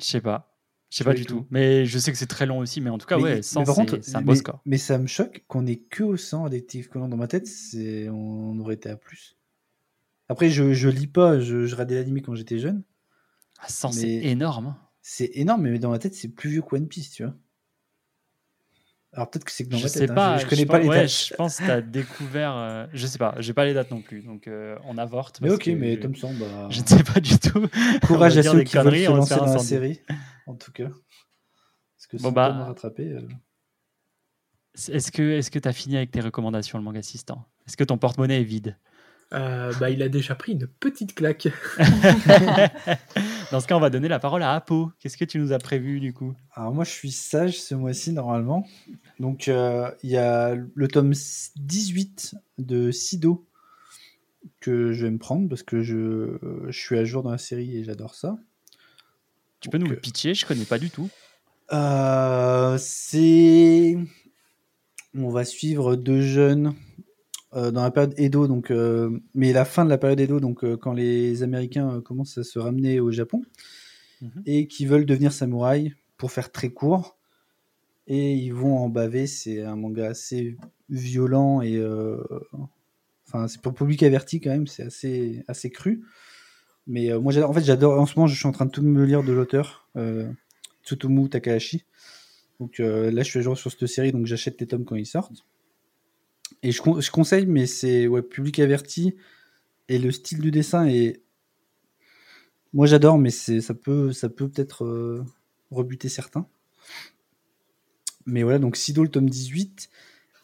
Je 0.00 0.06
sais 0.06 0.20
pas. 0.20 0.52
Je 0.90 0.98
sais 0.98 1.04
Pas 1.04 1.14
du 1.14 1.26
tout. 1.26 1.40
tout. 1.40 1.46
Mais 1.50 1.84
je 1.84 1.98
sais 1.98 2.12
que 2.12 2.18
c'est 2.18 2.26
très 2.26 2.46
long 2.46 2.58
aussi. 2.58 2.80
Mais 2.80 2.90
en 2.90 2.98
tout 2.98 3.06
cas, 3.06 3.16
Mais- 3.16 3.22
ouais, 3.22 3.34
mais 3.36 3.42
100, 3.42 3.64
par 3.64 3.74
c'est 3.74 4.14
un 4.16 4.22
beau 4.22 4.32
mais, 4.32 4.38
score. 4.38 4.60
mais 4.64 4.78
ça 4.78 4.98
me 4.98 5.06
choque 5.06 5.44
qu'on 5.48 5.66
ait 5.66 5.78
que 5.80 6.02
au 6.04 6.16
100 6.16 6.48
Détective 6.48 6.88
Conan 6.88 7.08
dans 7.08 7.16
ma 7.16 7.26
tête, 7.26 7.46
c'est 7.46 8.08
on 8.08 8.58
aurait 8.60 8.74
été 8.74 8.88
à 8.88 8.96
plus. 8.96 9.36
Après, 10.28 10.48
je, 10.50 10.72
je 10.72 10.88
lis 10.88 11.06
pas, 11.08 11.40
je, 11.40 11.66
je 11.66 11.74
regardais 11.74 11.96
l'anime 11.96 12.20
quand 12.22 12.34
j'étais 12.34 12.58
jeune. 12.58 12.82
Ah, 13.58 13.68
100, 13.68 13.92
c'est 13.92 14.08
énorme. 14.08 14.76
C'est 15.08 15.30
énorme, 15.34 15.62
mais 15.62 15.78
dans 15.78 15.90
ma 15.90 16.00
tête, 16.00 16.16
c'est 16.16 16.26
plus 16.26 16.50
vieux 16.50 16.62
que 16.62 16.74
One 16.74 16.88
Piece, 16.88 17.12
tu 17.12 17.22
vois. 17.22 17.32
Alors 19.12 19.30
peut-être 19.30 19.44
que 19.44 19.52
c'est 19.52 19.64
que 19.64 19.68
dans 19.70 19.76
Je 19.78 19.84
ma 19.84 19.88
sais 19.88 20.00
tête, 20.00 20.10
hein, 20.10 20.14
pas. 20.16 20.38
je, 20.38 20.42
je 20.44 20.50
connais 20.50 20.66
pas 20.66 20.80
les 20.80 20.88
ouais, 20.88 21.02
dates. 21.02 21.10
Je 21.28 21.34
pense 21.34 21.58
que 21.58 21.64
tu 21.64 21.70
as 21.70 21.80
découvert. 21.80 22.56
euh, 22.56 22.86
je 22.92 23.06
sais 23.06 23.16
pas. 23.16 23.36
J'ai 23.38 23.54
pas 23.54 23.64
les 23.66 23.72
dates 23.72 23.92
non 23.92 24.02
plus. 24.02 24.22
Donc 24.22 24.48
euh, 24.48 24.76
on 24.84 24.98
avorte. 24.98 25.40
Mais 25.40 25.50
ok, 25.50 25.62
que 25.62 25.70
mais 25.70 25.94
je- 25.94 26.00
Tom 26.00 26.16
Sand, 26.16 26.36
bah, 26.38 26.66
Je 26.70 26.80
ne 26.82 26.86
sais 26.86 27.04
pas 27.04 27.20
du 27.20 27.38
tout. 27.38 27.68
courage 28.06 28.36
à 28.36 28.42
ceux 28.42 28.64
qui 28.64 28.76
veulent 28.76 28.96
se 28.98 29.06
lancer 29.12 29.36
dans 29.36 29.44
la 29.46 29.58
série, 29.58 30.00
en 30.48 30.56
tout 30.56 30.72
cas. 30.72 30.88
Parce 30.88 32.06
que 32.08 32.16
Bon, 32.16 32.32
bah, 32.32 32.64
rattraper... 32.64 33.12
euh, 33.12 33.20
Est-ce 34.88 35.12
que 35.12 35.22
est-ce 35.22 35.52
que 35.52 35.60
tu 35.60 35.68
as 35.68 35.72
fini 35.72 35.96
avec 35.96 36.10
tes 36.10 36.20
recommandations, 36.20 36.78
le 36.78 36.84
manga 36.84 36.98
assistant 36.98 37.46
Est-ce 37.68 37.76
que 37.76 37.84
ton 37.84 37.96
porte-monnaie 37.96 38.40
est 38.40 38.44
vide? 38.44 38.76
Euh, 39.34 39.72
bah, 39.80 39.90
il 39.90 40.02
a 40.02 40.08
déjà 40.08 40.34
pris 40.34 40.52
une 40.52 40.66
petite 40.66 41.14
claque. 41.14 41.48
Dans 43.50 43.60
ce 43.60 43.66
cas, 43.66 43.76
on 43.76 43.80
va 43.80 43.90
donner 43.90 44.08
la 44.08 44.18
parole 44.18 44.42
à 44.42 44.54
Apo. 44.54 44.92
Qu'est-ce 45.00 45.16
que 45.16 45.24
tu 45.24 45.38
nous 45.38 45.52
as 45.52 45.58
prévu 45.58 46.00
du 46.00 46.12
coup 46.12 46.34
Alors 46.54 46.72
moi, 46.72 46.84
je 46.84 46.90
suis 46.90 47.10
sage 47.10 47.60
ce 47.60 47.74
mois-ci, 47.74 48.12
normalement. 48.12 48.66
Donc, 49.18 49.48
euh, 49.48 49.90
il 50.02 50.10
y 50.10 50.16
a 50.16 50.54
le 50.54 50.88
tome 50.88 51.12
18 51.56 52.34
de 52.58 52.90
Sido 52.90 53.44
que 54.60 54.92
je 54.92 55.04
vais 55.04 55.10
me 55.10 55.18
prendre 55.18 55.48
parce 55.48 55.62
que 55.62 55.82
je, 55.82 56.38
je 56.68 56.78
suis 56.78 56.96
à 56.96 57.04
jour 57.04 57.22
dans 57.22 57.30
la 57.30 57.38
série 57.38 57.76
et 57.76 57.84
j'adore 57.84 58.14
ça. 58.14 58.38
Tu 59.60 59.70
peux 59.70 59.78
nous 59.78 59.86
le 59.86 59.96
pitcher 59.96 60.34
Je 60.34 60.46
connais 60.46 60.64
pas 60.64 60.78
du 60.78 60.90
tout. 60.90 61.08
Euh, 61.72 62.76
c'est... 62.78 63.98
On 65.14 65.30
va 65.30 65.44
suivre 65.44 65.96
deux 65.96 66.20
jeunes 66.20 66.74
euh, 67.54 67.70
dans 67.70 67.82
la 67.82 67.90
période 67.90 68.14
Edo, 68.16 68.48
donc, 68.48 68.70
euh, 68.70 69.20
mais 69.34 69.52
la 69.52 69.64
fin 69.64 69.84
de 69.84 69.90
la 69.90 69.98
période 69.98 70.18
Edo, 70.18 70.40
donc 70.40 70.64
euh, 70.64 70.76
quand 70.76 70.92
les 70.92 71.42
Américains 71.42 72.00
commencent 72.00 72.38
à 72.38 72.44
se 72.44 72.58
ramener 72.58 73.00
au 73.00 73.10
Japon 73.10 73.42
Mhm. 74.20 74.42
et 74.46 74.66
qui 74.66 74.86
veulent 74.86 75.04
devenir 75.06 75.32
samouraïs 75.32 75.92
pour 76.16 76.32
faire 76.32 76.50
très 76.50 76.70
court. 76.70 77.16
Et 78.08 78.34
ils 78.34 78.54
vont 78.54 78.78
en 78.78 78.88
baver. 78.88 79.26
C'est 79.26 79.62
un 79.62 79.76
manga 79.76 80.08
assez 80.08 80.56
violent 80.88 81.60
et 81.60 81.78
enfin 83.26 83.46
c'est 83.48 83.60
pour 83.60 83.74
public 83.74 84.02
averti 84.02 84.40
quand 84.40 84.50
même. 84.50 84.66
C'est 84.66 84.84
assez 84.84 85.44
assez 85.48 85.70
cru. 85.70 86.02
Mais 86.86 87.10
moi. 87.18 87.36
En 87.44 87.52
fait 87.52 87.64
j'adore. 87.64 88.00
En 88.00 88.06
ce 88.06 88.16
moment 88.16 88.26
je 88.26 88.36
suis 88.36 88.46
en 88.46 88.52
train 88.52 88.64
de 88.64 88.70
tout 88.70 88.82
me 88.82 89.04
lire 89.04 89.22
de 89.22 89.32
l'auteur 89.32 89.88
Tsutomu 90.84 91.28
Takahashi. 91.28 91.84
Donc 92.60 92.78
là 92.78 93.22
je 93.22 93.28
suis 93.28 93.40
à 93.40 93.42
jour 93.42 93.58
sur 93.58 93.70
cette 93.70 93.86
série 93.86 94.12
donc 94.12 94.24
j'achète 94.24 94.58
les 94.60 94.66
tomes 94.66 94.84
quand 94.84 94.96
ils 94.96 95.04
sortent. 95.04 95.44
Et 96.62 96.72
je, 96.72 96.82
je 97.00 97.10
conseille 97.10 97.46
mais 97.46 97.66
c'est 97.66 98.08
public 98.30 98.58
averti 98.58 99.14
et 99.88 99.98
le 99.98 100.10
style 100.10 100.40
du 100.40 100.50
dessin 100.50 100.86
est 100.86 101.22
moi 102.72 102.86
j'adore, 102.86 103.18
mais 103.18 103.30
ça 103.30 103.74
peut 103.74 104.12
ça 104.12 104.28
peut 104.28 104.48
peut-être 104.48 104.84
euh, 104.84 105.24
rebuter 105.70 106.08
certains. 106.08 106.46
Mais 108.26 108.42
voilà, 108.42 108.58
donc 108.58 108.76
Sido 108.76 109.02
le 109.02 109.08
tome 109.08 109.30
18. 109.30 109.88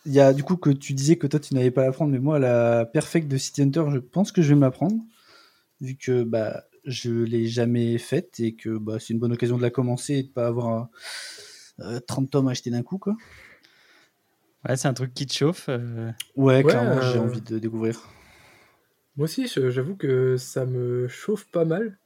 Il 0.06 0.12
y 0.12 0.20
a 0.20 0.32
du 0.32 0.42
coup 0.42 0.56
que 0.56 0.70
tu 0.70 0.94
disais 0.94 1.16
que 1.16 1.26
toi 1.26 1.38
tu 1.40 1.54
n'avais 1.54 1.70
pas 1.70 1.82
à 1.82 1.86
la 1.86 1.92
prendre, 1.92 2.12
mais 2.12 2.18
moi 2.18 2.38
la 2.38 2.86
perfect 2.86 3.28
de 3.28 3.36
City 3.36 3.62
Hunter, 3.62 3.84
je 3.92 3.98
pense 3.98 4.32
que 4.32 4.40
je 4.42 4.48
vais 4.50 4.54
me 4.54 4.62
la 4.62 4.70
prendre, 4.70 4.96
vu 5.80 5.96
que 5.96 6.22
bah 6.22 6.64
je 6.84 7.10
l'ai 7.10 7.46
jamais 7.46 7.98
faite 7.98 8.40
et 8.40 8.54
que 8.54 8.78
bah, 8.78 8.98
c'est 8.98 9.12
une 9.12 9.20
bonne 9.20 9.32
occasion 9.32 9.56
de 9.56 9.62
la 9.62 9.70
commencer 9.70 10.14
et 10.14 10.22
de 10.24 10.28
pas 10.28 10.46
avoir 10.46 10.88
euh, 11.80 12.00
30 12.00 12.30
tomes 12.30 12.48
à 12.48 12.52
acheter 12.52 12.70
d'un 12.70 12.82
coup 12.82 12.98
quoi. 12.98 13.16
Ouais, 14.68 14.76
c'est 14.76 14.88
un 14.88 14.94
truc 14.94 15.12
qui 15.14 15.26
te 15.26 15.34
chauffe. 15.34 15.66
euh, 15.68 16.10
Ouais, 16.36 16.62
Ouais, 16.62 16.64
clairement, 16.64 17.00
j'ai 17.00 17.18
euh, 17.18 17.22
envie 17.22 17.40
de 17.40 17.58
découvrir. 17.58 18.00
Moi 19.16 19.24
aussi, 19.24 19.46
j'avoue 19.46 19.96
que 19.96 20.36
ça 20.36 20.64
me 20.64 21.08
chauffe 21.08 21.46
pas 21.50 21.64
mal. 21.64 21.98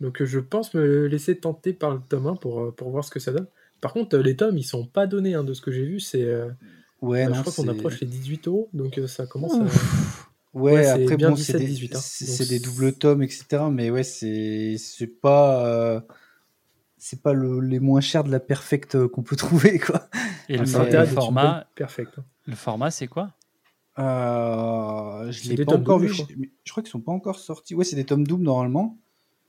Donc 0.00 0.22
je 0.22 0.38
pense 0.38 0.74
me 0.74 1.06
laisser 1.06 1.38
tenter 1.38 1.72
par 1.72 1.92
le 1.94 2.00
tome 2.08 2.26
1 2.26 2.36
pour, 2.36 2.60
euh, 2.60 2.70
pour 2.70 2.90
voir 2.90 3.04
ce 3.04 3.10
que 3.10 3.20
ça 3.20 3.32
donne. 3.32 3.46
Par 3.80 3.92
contre, 3.92 4.16
les 4.18 4.36
tomes, 4.36 4.56
ils 4.56 4.64
sont 4.64 4.86
pas 4.86 5.06
donnés 5.06 5.34
hein, 5.34 5.44
de 5.44 5.52
ce 5.54 5.60
que 5.60 5.70
j'ai 5.70 5.84
vu. 5.84 6.00
C'est, 6.00 6.22
euh, 6.24 6.48
Ouais, 7.02 7.24
bah, 7.24 7.30
non, 7.30 7.36
je 7.36 7.40
crois 7.42 7.52
qu'on 7.52 7.68
approche 7.68 8.00
les 8.00 8.06
18 8.06 8.48
euros, 8.48 8.70
donc 8.72 8.98
ça 9.06 9.26
commence 9.26 9.54
à... 9.54 9.58
Ouais, 10.54 10.72
Ouais, 10.72 10.84
c'est 10.84 11.02
après, 11.02 11.16
bien 11.18 11.30
bon, 11.30 11.36
c'est 11.36 11.58
des, 11.58 11.66
17-18, 11.66 11.96
hein. 11.96 12.00
Donc, 12.38 12.48
des 12.48 12.58
doubles 12.58 12.92
tomes, 12.94 13.22
etc. 13.22 13.64
Mais 13.70 13.90
ouais, 13.90 14.02
c'est 14.02 14.76
c'est 14.78 15.06
pas, 15.06 15.66
euh, 15.66 16.00
c'est 17.08 17.22
pas 17.22 17.32
le, 17.32 17.60
les 17.60 17.78
moins 17.78 18.00
chers 18.00 18.24
de 18.24 18.32
la 18.32 18.40
perfect 18.40 18.96
euh, 18.96 19.06
qu'on 19.08 19.22
peut 19.22 19.36
trouver, 19.46 19.78
quoi. 19.78 20.08
Et 20.48 20.54
Ah, 20.58 20.58
le, 20.58 20.58
mais- 20.62 20.66
for- 20.66 20.84
Vingt 20.84 21.00
le 21.00 21.06
format, 21.06 21.66
perfect. 21.76 22.18
hein. 22.18 22.24
le 22.46 22.56
format, 22.56 22.90
c'est 22.90 23.06
quoi? 23.06 23.30
Euh, 23.98 25.30
je 25.30 25.48
l'ai 25.48 25.64
pas 25.64 25.74
encore 25.74 25.98
vu. 26.00 26.08
je 26.08 26.70
crois 26.70 26.82
qu'ils 26.82 26.90
sont 26.90 27.00
pas 27.00 27.12
encore 27.12 27.38
sortis. 27.38 27.74
Ouais, 27.74 27.84
c'est 27.84 27.96
des 27.96 28.04
tomes 28.04 28.26
doubles 28.26 28.44
normalement. 28.44 28.98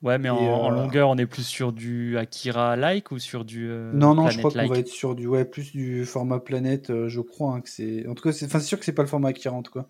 Ouais, 0.03 0.19
mais 0.19 0.29
en, 0.29 0.71
euh, 0.71 0.75
longueur, 0.75 1.09
on 1.09 1.17
est 1.17 1.25
plus 1.25 1.45
sur 1.45 1.73
du 1.73 2.17
Akira-like 2.19 3.11
ou 3.11 3.17
sur 3.17 3.43
du 3.43 3.67
euh, 3.67 3.91
non, 3.93 4.13
non, 4.13 4.29
je 4.29 4.37
crois 4.37 4.51
qu'on 4.51 4.67
va 4.67 4.77
être 4.77 4.87
sur 4.87 5.15
du, 5.15 5.25
ouais, 5.25 5.43
plus 5.43 5.71
du 5.71 6.05
format 6.05 6.39
planète. 6.39 6.91
euh, 6.91 7.09
je 7.09 7.19
crois 7.19 7.55
hein, 7.55 7.61
que 7.61 7.69
c'est. 7.69 8.07
En 8.07 8.13
tout 8.13 8.21
cas, 8.23 8.31
c'est, 8.31 8.47
sûr 8.59 8.77
que 8.77 8.85
c'est 8.85 8.93
pas 8.93 9.01
le 9.01 9.07
format 9.07 9.29
Akira 9.29 9.55
en 9.55 9.63
tout 9.63 9.73
cas. 9.73 9.87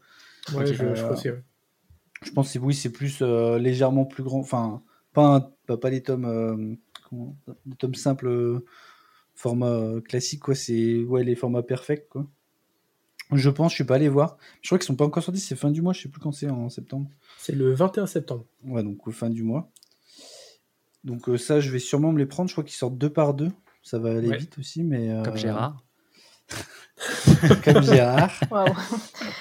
Ouais, 0.53 0.65
je, 0.65 0.73
je 0.95 1.01
crois 1.03 1.11
aussi. 1.17 1.29
ouais. 1.29 1.43
Je 2.23 2.31
pense 2.31 2.53
que 2.53 2.59
oui, 2.59 2.73
c'est 2.73 2.91
plus 2.91 3.17
euh, 3.21 3.59
légèrement 3.59 4.05
plus 4.05 4.23
grand. 4.23 4.39
Enfin, 4.39 4.81
pas, 5.13 5.35
un- 5.35 5.51
pas, 5.67 5.77
pas 5.77 5.89
les 5.91 6.01
tomes, 6.01 6.25
euh, 6.25 6.75
comment- 7.09 7.35
les 7.67 7.75
tomes 7.75 7.93
simples, 7.95 8.27
euh, 8.27 8.65
format 9.35 9.69
euh, 9.69 10.01
classique, 10.01 10.39
quoi. 10.41 10.55
C'est 10.55 11.03
ouais, 11.03 11.23
les 11.23 11.35
formats 11.35 11.61
perfects, 11.63 12.09
quoi. 12.09 12.25
Je 13.33 13.49
pense, 13.49 13.71
je 13.73 13.75
suis 13.75 13.83
pas 13.83 13.95
allé 13.95 14.07
voir. 14.09 14.37
Je 14.61 14.69
crois 14.69 14.77
qu'ils 14.79 14.85
sont 14.87 14.95
pas 14.95 15.05
encore 15.05 15.21
sortis, 15.21 15.41
c'est 15.41 15.55
fin 15.57 15.69
du 15.69 15.81
mois, 15.81 15.91
je 15.93 16.01
sais 16.03 16.09
plus 16.09 16.21
quand 16.21 16.31
c'est, 16.31 16.49
en 16.49 16.69
septembre. 16.69 17.09
C'est 17.37 17.53
le 17.53 17.73
21 17.73 18.07
septembre. 18.07 18.45
Ouais, 18.63 18.83
donc 18.83 19.09
fin 19.11 19.29
du 19.29 19.43
mois. 19.43 19.69
Donc 21.03 21.27
euh, 21.29 21.37
ça, 21.37 21.59
je 21.59 21.69
vais 21.69 21.79
sûrement 21.79 22.11
me 22.13 22.19
les 22.19 22.25
prendre. 22.25 22.49
Je 22.49 22.53
crois 22.53 22.63
qu'ils 22.63 22.75
sortent 22.77 22.97
deux 22.97 23.09
par 23.11 23.33
deux. 23.33 23.51
Ça 23.83 23.99
va 23.99 24.11
aller 24.11 24.29
Ouais. 24.29 24.37
vite 24.37 24.57
aussi, 24.57 24.83
mais. 24.83 25.09
euh, 25.11 25.23
comme 25.23 25.37
Gérard. 25.37 25.83
Comme 27.63 27.83
Gérard. 27.83 28.39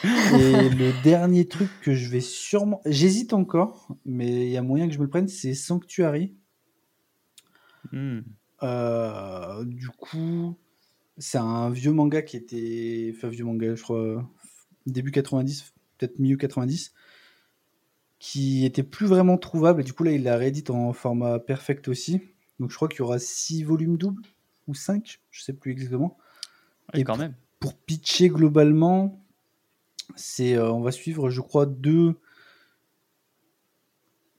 Et 0.05 0.69
le 0.69 1.03
dernier 1.03 1.49
truc 1.49 1.71
que 1.81 1.95
je 1.95 2.09
vais 2.09 2.21
sûrement. 2.21 2.81
J'hésite 2.85 3.33
encore, 3.33 3.89
mais 4.05 4.47
il 4.47 4.51
y 4.51 4.57
a 4.57 4.63
moyen 4.63 4.87
que 4.87 4.93
je 4.93 4.99
me 4.99 5.05
le 5.05 5.11
prenne, 5.11 5.29
c'est 5.29 5.55
Sanctuary. 5.55 6.35
Hmm. 7.93 8.21
Euh, 8.63 9.65
du 9.65 9.89
coup, 9.89 10.57
c'est 11.19 11.39
un 11.39 11.71
vieux 11.71 11.93
manga 11.93 12.23
qui 12.23 12.37
était. 12.37 13.13
Enfin, 13.17 13.29
vieux 13.29 13.45
manga, 13.45 13.75
je 13.75 13.83
crois. 13.83 14.29
début 14.87 15.13
90, 15.13 15.73
peut-être 15.99 16.19
milieu 16.19 16.37
90, 16.37 16.93
qui 18.19 18.65
était 18.65 18.83
plus 18.83 19.07
vraiment 19.07 19.39
trouvable. 19.39 19.81
Et 19.81 19.85
du 19.85 19.93
coup, 19.93 20.05
là, 20.05 20.13
il 20.13 20.23
l'a 20.23 20.37
réédite 20.37 20.71
en 20.71 20.93
format 20.93 21.39
perfect 21.39 21.89
aussi. 21.89 22.21
Donc, 22.61 22.71
je 22.71 22.77
crois 22.77 22.89
qu'il 22.89 23.01
y 23.01 23.03
aura 23.03 23.19
6 23.19 23.65
volumes 23.65 23.97
doubles 23.97 24.23
ou 24.67 24.75
5, 24.75 25.21
je 25.31 25.43
sais 25.43 25.53
plus 25.53 25.73
exactement. 25.73 26.19
Et 26.95 27.05
quand 27.05 27.12
pour- 27.14 27.18
même. 27.22 27.34
Pour 27.61 27.74
pitcher 27.74 28.28
globalement, 28.28 29.24
c'est 30.14 30.55
euh, 30.57 30.70
on 30.72 30.80
va 30.80 30.93
suivre, 30.93 31.30
je 31.30 31.41
crois, 31.41 31.66
deux. 31.66 32.14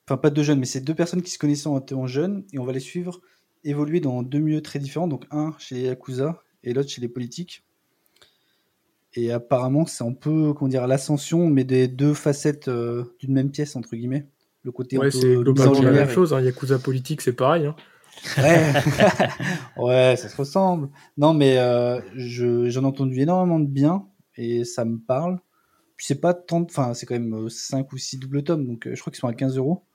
Enfin, 0.05 0.17
pas 0.17 0.29
deux 0.29 0.43
jeunes, 0.43 0.59
mais 0.59 0.65
c'est 0.65 0.81
deux 0.81 0.95
personnes 0.95 1.21
qui 1.21 1.31
se 1.31 1.37
connaissaient 1.39 1.67
en 1.67 1.79
étant 1.79 2.07
jeunes 2.07 2.45
et 2.53 2.59
on 2.59 2.63
va 2.65 2.71
les 2.71 2.79
suivre 2.79 3.19
évoluer 3.63 3.99
dans 3.99 4.23
deux 4.23 4.39
milieux 4.39 4.61
très 4.61 4.79
différents. 4.79 5.07
Donc, 5.07 5.25
un 5.31 5.53
chez 5.57 5.75
les 5.75 5.81
Yakuza 5.81 6.41
et 6.63 6.73
l'autre 6.73 6.89
chez 6.89 7.01
les 7.01 7.09
politiques. 7.09 7.65
Et 9.13 9.31
apparemment, 9.31 9.85
c'est 9.85 10.03
un 10.05 10.13
peu, 10.13 10.53
comment 10.53 10.69
dire, 10.69 10.87
l'ascension, 10.87 11.49
mais 11.49 11.63
des 11.63 11.87
deux 11.87 12.13
facettes 12.13 12.67
euh, 12.67 13.03
d'une 13.19 13.33
même 13.33 13.49
pièce, 13.51 13.75
entre 13.75 13.95
guillemets. 13.95 14.27
Le 14.63 14.71
côté 14.71 14.97
Ouais, 14.97 15.11
c'est 15.11 15.35
en 15.37 15.41
globalement 15.41 15.81
la 15.81 15.91
même 15.91 16.09
et- 16.09 16.13
chose. 16.13 16.33
Hein. 16.33 16.41
Yakuza 16.41 16.77
politique, 16.79 17.21
c'est 17.21 17.33
pareil. 17.33 17.65
Hein. 17.65 17.75
Ouais. 18.37 18.73
ouais, 19.77 20.15
ça 20.17 20.29
se 20.29 20.35
ressemble. 20.35 20.89
Non, 21.17 21.33
mais 21.33 21.57
euh, 21.57 22.01
je- 22.15 22.69
j'en 22.69 22.83
ai 22.83 22.85
entendu 22.85 23.19
énormément 23.21 23.59
de 23.59 23.67
bien 23.67 24.07
et 24.35 24.63
ça 24.65 24.85
me 24.85 24.97
parle. 24.99 25.39
Puis 25.97 26.07
c'est 26.07 26.21
pas 26.21 26.33
tant, 26.33 26.63
enfin, 26.63 26.93
c'est 26.93 27.05
quand 27.07 27.19
même 27.19 27.49
5 27.49 27.91
ou 27.93 27.97
6 27.97 28.17
doubles 28.19 28.43
tomes, 28.43 28.67
donc 28.67 28.87
euh, 28.87 28.95
je 28.95 29.01
crois 29.01 29.11
qu'ils 29.11 29.19
sont 29.21 29.27
à 29.27 29.33
15 29.33 29.57
euros. 29.57 29.85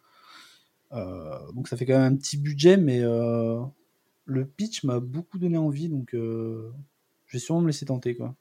Euh, 0.92 1.38
Donc 1.54 1.68
ça 1.68 1.76
fait 1.76 1.86
quand 1.86 1.98
même 1.98 2.12
un 2.12 2.16
petit 2.16 2.36
budget, 2.36 2.76
mais 2.76 3.00
euh, 3.00 3.60
le 4.26 4.46
pitch 4.46 4.84
m'a 4.84 5.00
beaucoup 5.00 5.38
donné 5.38 5.58
envie, 5.58 5.88
donc 5.88 6.14
euh, 6.14 6.72
je 7.26 7.38
vais 7.38 7.40
sûrement 7.40 7.62
me 7.62 7.68
laisser 7.68 7.86
tenter, 7.86 8.16
quoi. 8.16 8.36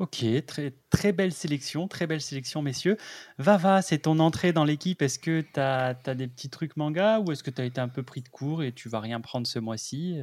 Ok, 0.00 0.24
très, 0.46 0.72
très 0.88 1.12
belle 1.12 1.30
sélection, 1.30 1.86
très 1.86 2.06
belle 2.06 2.22
sélection, 2.22 2.62
messieurs. 2.62 2.96
Vava, 3.36 3.82
c'est 3.82 3.98
ton 3.98 4.18
entrée 4.18 4.54
dans 4.54 4.64
l'équipe. 4.64 5.02
Est-ce 5.02 5.18
que 5.18 5.42
tu 5.42 5.60
as, 5.60 5.92
des 6.14 6.26
petits 6.26 6.48
trucs 6.48 6.78
manga 6.78 7.20
ou 7.20 7.32
est-ce 7.32 7.42
que 7.42 7.50
tu 7.50 7.60
as 7.60 7.66
été 7.66 7.82
un 7.82 7.88
peu 7.88 8.02
pris 8.02 8.22
de 8.22 8.30
court 8.30 8.62
et 8.62 8.72
tu 8.72 8.88
vas 8.88 9.00
rien 9.00 9.20
prendre 9.20 9.46
ce 9.46 9.58
mois-ci 9.58 10.18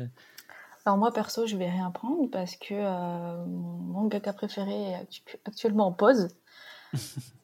Alors 0.84 0.98
moi 0.98 1.12
perso, 1.14 1.46
je 1.46 1.56
vais 1.58 1.70
rien 1.70 1.92
prendre 1.92 2.28
parce 2.32 2.56
que 2.56 2.74
euh, 2.74 3.46
mon 3.46 4.02
mangaka 4.02 4.34
préféré 4.34 4.74
est 4.74 4.96
actu- 4.96 5.38
actuellement 5.46 5.86
en 5.86 5.94
pause. 5.94 6.30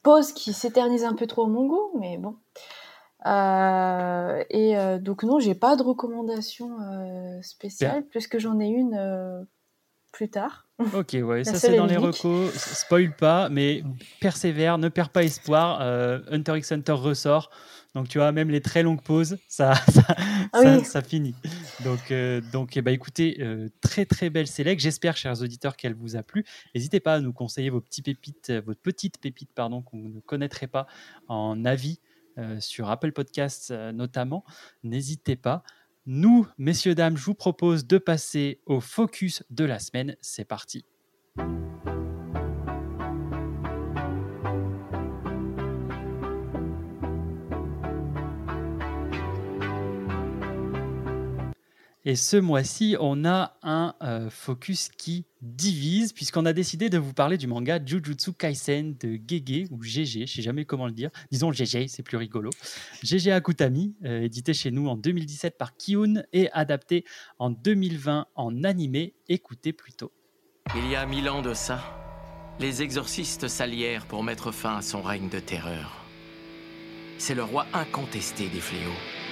pause 0.02 0.32
qui 0.34 0.54
s'éternise 0.54 1.04
un 1.04 1.14
peu 1.14 1.28
trop 1.28 1.46
à 1.46 1.48
mon 1.48 1.68
goût, 1.68 1.92
mais 2.00 2.18
bon. 2.18 2.36
Euh, 3.28 4.44
et 4.50 4.76
euh, 4.76 4.98
donc 4.98 5.22
non, 5.22 5.40
j'ai 5.40 5.54
pas 5.54 5.76
de 5.76 5.84
recommandation 5.84 6.82
euh, 6.82 7.40
spéciale 7.44 8.08
puisque 8.10 8.40
j'en 8.40 8.60
ai 8.60 8.70
une 8.70 8.96
euh, 8.96 9.44
plus 10.12 10.30
tard. 10.30 10.63
Ok, 10.80 11.16
ouais, 11.22 11.44
ça 11.44 11.60
c'est 11.60 11.76
dans 11.78 11.86
les 11.86 11.98
recos. 11.98 12.52
Spoil 12.56 13.16
pas, 13.16 13.48
mais 13.50 13.84
persévère, 14.20 14.78
ne 14.78 14.90
perds 14.90 15.10
pas 15.12 15.24
espoir. 15.24 15.80
euh, 15.82 16.20
Hunter 16.32 16.58
x 16.58 16.72
Hunter 16.72 16.94
ressort. 16.94 17.52
Donc 17.94 18.10
tu 18.10 18.18
vois, 18.18 18.32
même 18.32 18.50
les 18.50 18.60
très 18.60 18.82
longues 18.82 19.04
pauses, 19.04 19.38
ça, 19.48 19.76
ça, 19.76 20.02
Ah 20.52 20.62
ça- 20.64 20.78
oui. 20.80 20.84
ça 20.86 21.02
finit. 21.04 21.36
Donc, 21.84 22.10
euh, 22.10 22.42
donc 22.52 22.76
eh 22.76 22.82
ben, 22.82 22.92
écoutez, 22.92 23.38
euh, 23.40 23.70
très 23.82 24.06
très 24.06 24.32
belle 24.32 24.48
sélect. 24.48 24.82
J'espère, 24.82 25.16
chers 25.16 25.40
auditeurs, 25.44 25.78
qu'elle 25.78 25.94
vous 25.94 26.16
a 26.16 26.24
plu. 26.24 26.44
N'hésitez 26.74 27.00
pas 27.00 27.14
à 27.16 27.20
nous 27.20 27.34
conseiller 27.34 27.70
vos 27.70 27.82
petits 27.82 28.02
pépites, 28.02 28.52
votre 28.66 28.82
petite 28.82 29.20
pépite, 29.20 29.52
pardon, 29.54 29.84
qu'on 29.84 29.98
ne 29.98 30.20
connaîtrait 30.22 30.68
pas 30.68 30.88
en 31.28 31.66
avis 31.66 32.00
euh, 32.40 32.60
sur 32.60 32.90
Apple 32.90 33.12
Podcasts 33.12 33.70
notamment. 33.94 34.44
N'hésitez 34.84 35.36
pas. 35.36 35.62
Nous, 36.06 36.46
messieurs, 36.58 36.96
dames, 36.96 37.16
je 37.16 37.24
vous 37.24 37.34
propose 37.34 37.88
de 37.88 37.98
passer 37.98 38.60
au 38.66 38.82
focus 38.82 39.42
de 39.50 39.64
la 39.64 39.80
semaine. 39.80 40.18
C'est 40.20 40.44
parti. 40.44 40.84
Et 52.06 52.18
ce 52.18 52.36
mois-ci, 52.36 52.98
on 53.00 53.24
a 53.24 53.58
un 53.64 53.96
euh, 54.02 54.30
focus 54.30 54.90
qui 54.90 55.26
divise, 55.42 56.12
puisqu'on 56.12 56.46
a 56.46 56.52
décidé 56.52 56.90
de 56.90 56.98
vous 56.98 57.14
parler 57.14 57.38
du 57.38 57.48
manga 57.48 57.80
Jujutsu 57.84 58.34
Kaisen 58.34 58.96
de 59.00 59.18
Gege, 59.26 59.68
ou 59.72 59.82
GG, 59.82 60.28
je 60.28 60.34
sais 60.34 60.42
jamais 60.42 60.66
comment 60.66 60.86
le 60.86 60.92
dire. 60.92 61.12
Disons 61.32 61.54
GG, 61.54 61.88
c'est 61.88 62.04
plus 62.04 62.18
rigolo. 62.18 62.50
GG 63.04 63.32
Akutami, 63.32 63.96
euh, 64.04 64.22
édité 64.22 64.54
chez 64.54 64.70
nous 64.70 64.88
en 64.88 64.98
2017 64.98 65.58
par 65.58 65.78
Kiun 65.78 66.24
et 66.34 66.52
adapté 66.52 67.06
en 67.40 67.50
2020 67.50 68.28
en 68.36 68.64
animé. 68.66 69.14
Écoutez 69.30 69.72
plutôt. 69.72 70.12
Il 70.76 70.92
y 70.92 70.98
a 70.98 71.06
mille 71.06 71.30
ans 71.30 71.42
de 71.42 71.54
ça, 71.54 71.82
les 72.60 72.82
exorcistes 72.82 73.48
s'allièrent 73.48 74.08
pour 74.08 74.24
mettre 74.24 74.52
fin 74.52 74.76
à 74.78 74.82
son 74.82 75.02
règne 75.02 75.30
de 75.30 75.40
terreur. 75.40 76.04
C'est 77.18 77.36
le 77.36 77.44
roi 77.44 77.66
incontesté 77.74 78.50
des 78.50 78.60
fléaux. 78.60 79.23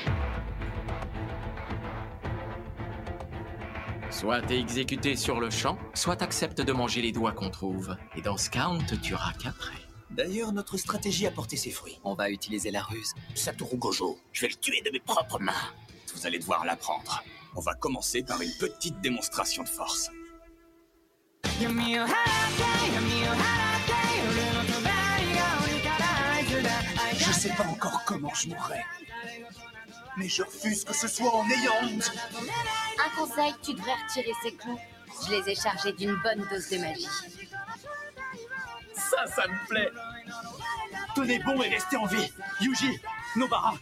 Soit 4.12 4.42
t'es 4.42 4.60
exécuté 4.60 5.16
sur 5.16 5.40
le 5.40 5.50
champ, 5.50 5.78
soit 5.94 6.18
t'acceptes 6.18 6.62
de 6.62 6.72
manger 6.74 7.02
les 7.02 7.14
doigts 7.14 7.32
qu'on 7.32 7.50
trouve. 7.50 7.96
Et 8.18 8.22
dans 8.22 8.38
ce 8.38 8.50
cas, 8.50 8.68
on 8.70 8.76
ne 8.76 8.86
te 8.86 8.96
tuera 8.96 9.32
qu'après. 9.42 9.78
D'ailleurs, 10.10 10.52
notre 10.52 10.76
stratégie 10.76 11.26
a 11.26 11.32
porté 11.32 11.56
ses 11.56 11.72
fruits. 11.72 11.98
On 12.04 12.14
va 12.14 12.30
utiliser 12.30 12.72
la 12.72 12.82
ruse. 12.82 13.14
Satoru 13.34 13.78
Gojo, 13.78 14.20
je 14.34 14.42
vais 14.42 14.50
le 14.50 14.56
tuer 14.56 14.82
de 14.82 14.92
mes 14.92 15.00
propres 15.00 15.40
mains. 15.40 15.54
Vous 16.14 16.28
allez 16.28 16.40
devoir 16.40 16.66
l'apprendre. 16.66 17.24
On 17.56 17.62
va 17.62 17.74
commencer 17.74 18.22
par 18.22 18.42
une 18.42 18.52
petite 18.60 19.00
démonstration 19.00 19.64
de 19.64 19.70
force. 19.70 20.12
Je 27.18 27.32
sais 27.32 27.54
pas 27.56 27.64
encore 27.64 28.04
comment 28.06 28.34
je 28.34 28.50
mourrai. 28.50 28.82
Mais 30.18 30.28
je 30.28 30.44
refuse 30.44 30.84
que 30.84 30.94
ce 30.94 31.08
soit 31.08 31.34
en 31.34 31.50
ayant 31.50 31.74
honte. 31.84 32.12
Un 33.00 33.20
conseil, 33.20 33.54
tu 33.64 33.74
devrais 33.74 33.96
retirer 33.96 34.34
ces 34.44 34.54
clous. 34.54 34.80
Je 35.26 35.32
les 35.32 35.52
ai 35.52 35.56
chargés 35.56 35.94
d'une 35.94 36.16
bonne 36.24 36.46
dose 36.50 36.70
de 36.70 36.78
magie. 36.78 37.08
Ça, 38.94 39.26
ça 39.28 39.48
me 39.48 39.68
plaît. 39.68 39.90
Tenez 41.16 41.40
bon 41.40 41.62
et 41.62 41.70
restez 41.70 41.98
en 41.98 42.06
vie. 42.06 42.32
Yuji, 42.62 43.00
Nobara. 43.36 43.74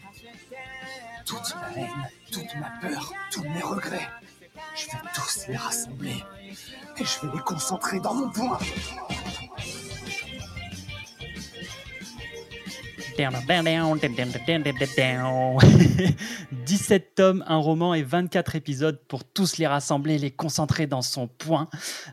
Toute 1.26 1.56
ma 1.56 1.80
haine, 1.80 2.10
toute 2.32 2.56
ma 2.56 2.70
peur, 2.82 3.14
tous 3.32 3.44
mes 3.44 3.62
regrets. 3.62 4.10
Je 4.76 4.86
vais 4.86 4.98
tous 5.14 5.48
les 5.48 5.58
rassembler. 5.58 6.24
Et 6.98 7.06
je 7.06 7.26
vais 7.26 7.36
les 7.36 7.44
concentrer 7.44 8.00
dans 8.00 8.14
mon 8.14 8.30
poing. 8.30 8.60
17 16.66 17.16
tomes, 17.16 17.44
un 17.48 17.58
roman 17.58 17.94
et 17.94 18.04
24 18.04 18.56
épisodes 18.56 19.00
pour 19.08 19.24
tous 19.24 19.58
les 19.58 19.68
rassembler, 19.68 20.18
les 20.18 20.32
concentrer 20.32 20.88
dans 20.88 21.02
son 21.02 21.28
point. 21.28 21.68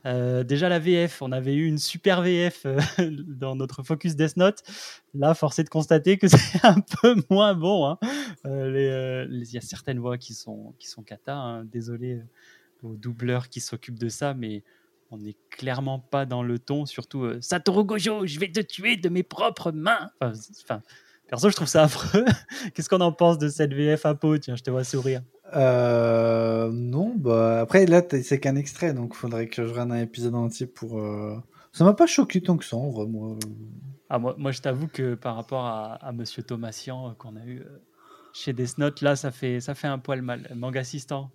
Euh, 0.05 0.43
déjà 0.45 0.69
la 0.69 0.79
VF, 0.79 1.23
on 1.23 1.33
avait 1.33 1.55
eu 1.55 1.67
une 1.67 1.79
super 1.79 2.23
VF 2.23 2.63
euh, 2.67 2.81
dans 3.27 3.55
notre 3.57 3.83
focus 3.83 4.17
Death 4.17 4.37
Note. 4.37 4.63
Là, 5.15 5.35
force 5.35 5.59
est 5.59 5.65
de 5.65 5.69
constater 5.69 6.19
que 6.19 6.29
c'est 6.29 6.65
un 6.65 6.81
peu 6.81 7.15
moins 7.31 7.55
bon. 7.55 7.87
hein. 7.87 7.99
Euh, 8.45 9.27
Il 9.31 9.53
y 9.53 9.59
a 9.59 9.61
certaines 9.63 9.99
voix 9.99 10.19
qui 10.19 10.35
sont, 10.35 10.75
qui 10.79 10.89
sont 10.89 11.03
cata. 11.03 11.35
hein. 11.37 11.65
Désolé 11.65 12.21
aux 12.83 12.95
doubleurs 12.97 13.49
qui 13.49 13.61
s'occupent 13.61 13.99
de 13.99 14.09
ça, 14.09 14.35
mais 14.35 14.63
on 15.11 15.19
n'est 15.19 15.37
clairement 15.51 15.99
pas 15.99 16.27
dans 16.27 16.43
le 16.43 16.59
ton. 16.59 16.87
Surtout 16.87 17.25
euh, 17.25 17.39
Satoru 17.41 17.85
Gojo, 17.85 18.27
je 18.27 18.39
vais 18.41 18.51
te 18.51 18.61
tuer 18.61 18.97
de 18.97 19.09
mes 19.09 19.23
propres 19.23 19.73
mains. 19.73 20.11
Enfin, 20.21 20.83
perso, 21.29 21.49
je 21.51 21.57
trouve 21.57 21.69
ça 21.69 21.85
affreux. 21.85 22.25
Qu'est-ce 22.75 22.89
qu'on 22.89 23.01
en 23.01 23.13
pense 23.13 23.39
de 23.39 23.49
cette 23.49 23.73
VF 23.73 24.05
à 24.07 24.15
peau 24.15 24.37
Tiens, 24.39 24.57
je 24.57 24.63
te 24.63 24.71
vois 24.71 24.85
sourire. 24.85 25.23
Euh, 25.55 26.71
non, 26.73 27.15
bah 27.17 27.61
après 27.61 27.87
là 27.87 28.03
c'est 28.23 28.41
qu'un 28.41 28.57
extrait, 28.57 28.93
donc 28.93 29.15
faudrait 29.15 29.47
que 29.47 29.65
je 29.65 29.71
regarde 29.71 29.93
un 29.93 30.01
épisode 30.01 30.35
entier 30.35 30.67
pour. 30.67 30.99
euh, 31.01 31.37
Ça 31.73 31.85
m'a 31.85 31.95
pas 31.95 32.07
choqué 32.09 32.41
tant 32.41 32.57
que 32.57 32.65
ça 32.65 32.77
en 32.77 32.91
vrai, 32.91 33.07
moi. 33.07 33.37
Ah, 34.09 34.19
moi, 34.19 34.35
moi, 34.39 34.51
je 34.53 34.61
t'avoue 34.61 34.87
que 34.89 35.15
par 35.15 35.35
rapport 35.37 35.65
à, 35.65 35.95
à 35.95 36.13
Monsieur 36.13 36.43
Thomasian 36.43 37.11
euh, 37.11 37.13
qu'on 37.15 37.35
a 37.37 37.45
eu 37.45 37.61
euh, 37.61 37.79
chez 38.33 38.53
Death 38.53 38.79
Note, 38.79 39.01
là, 39.03 39.17
ça 39.17 39.31
fait, 39.33 39.61
ça 39.61 39.75
fait 39.75 39.89
un 39.89 39.99
poil 39.99 40.23
mal. 40.23 40.49
Manga 40.55 40.81
assistant, 40.81 41.31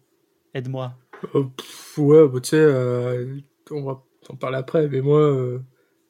aide-moi. 0.54 0.94
Euh, 1.36 1.44
pff, 1.58 1.98
ouais, 1.98 2.28
bah, 2.30 2.40
tu 2.42 2.50
sais, 2.50 2.56
euh, 2.58 3.40
on 3.72 3.84
va 3.84 4.04
en 4.30 4.36
parler 4.36 4.58
après, 4.58 4.88
mais 4.88 5.02
moi, 5.02 5.20
euh, 5.20 5.60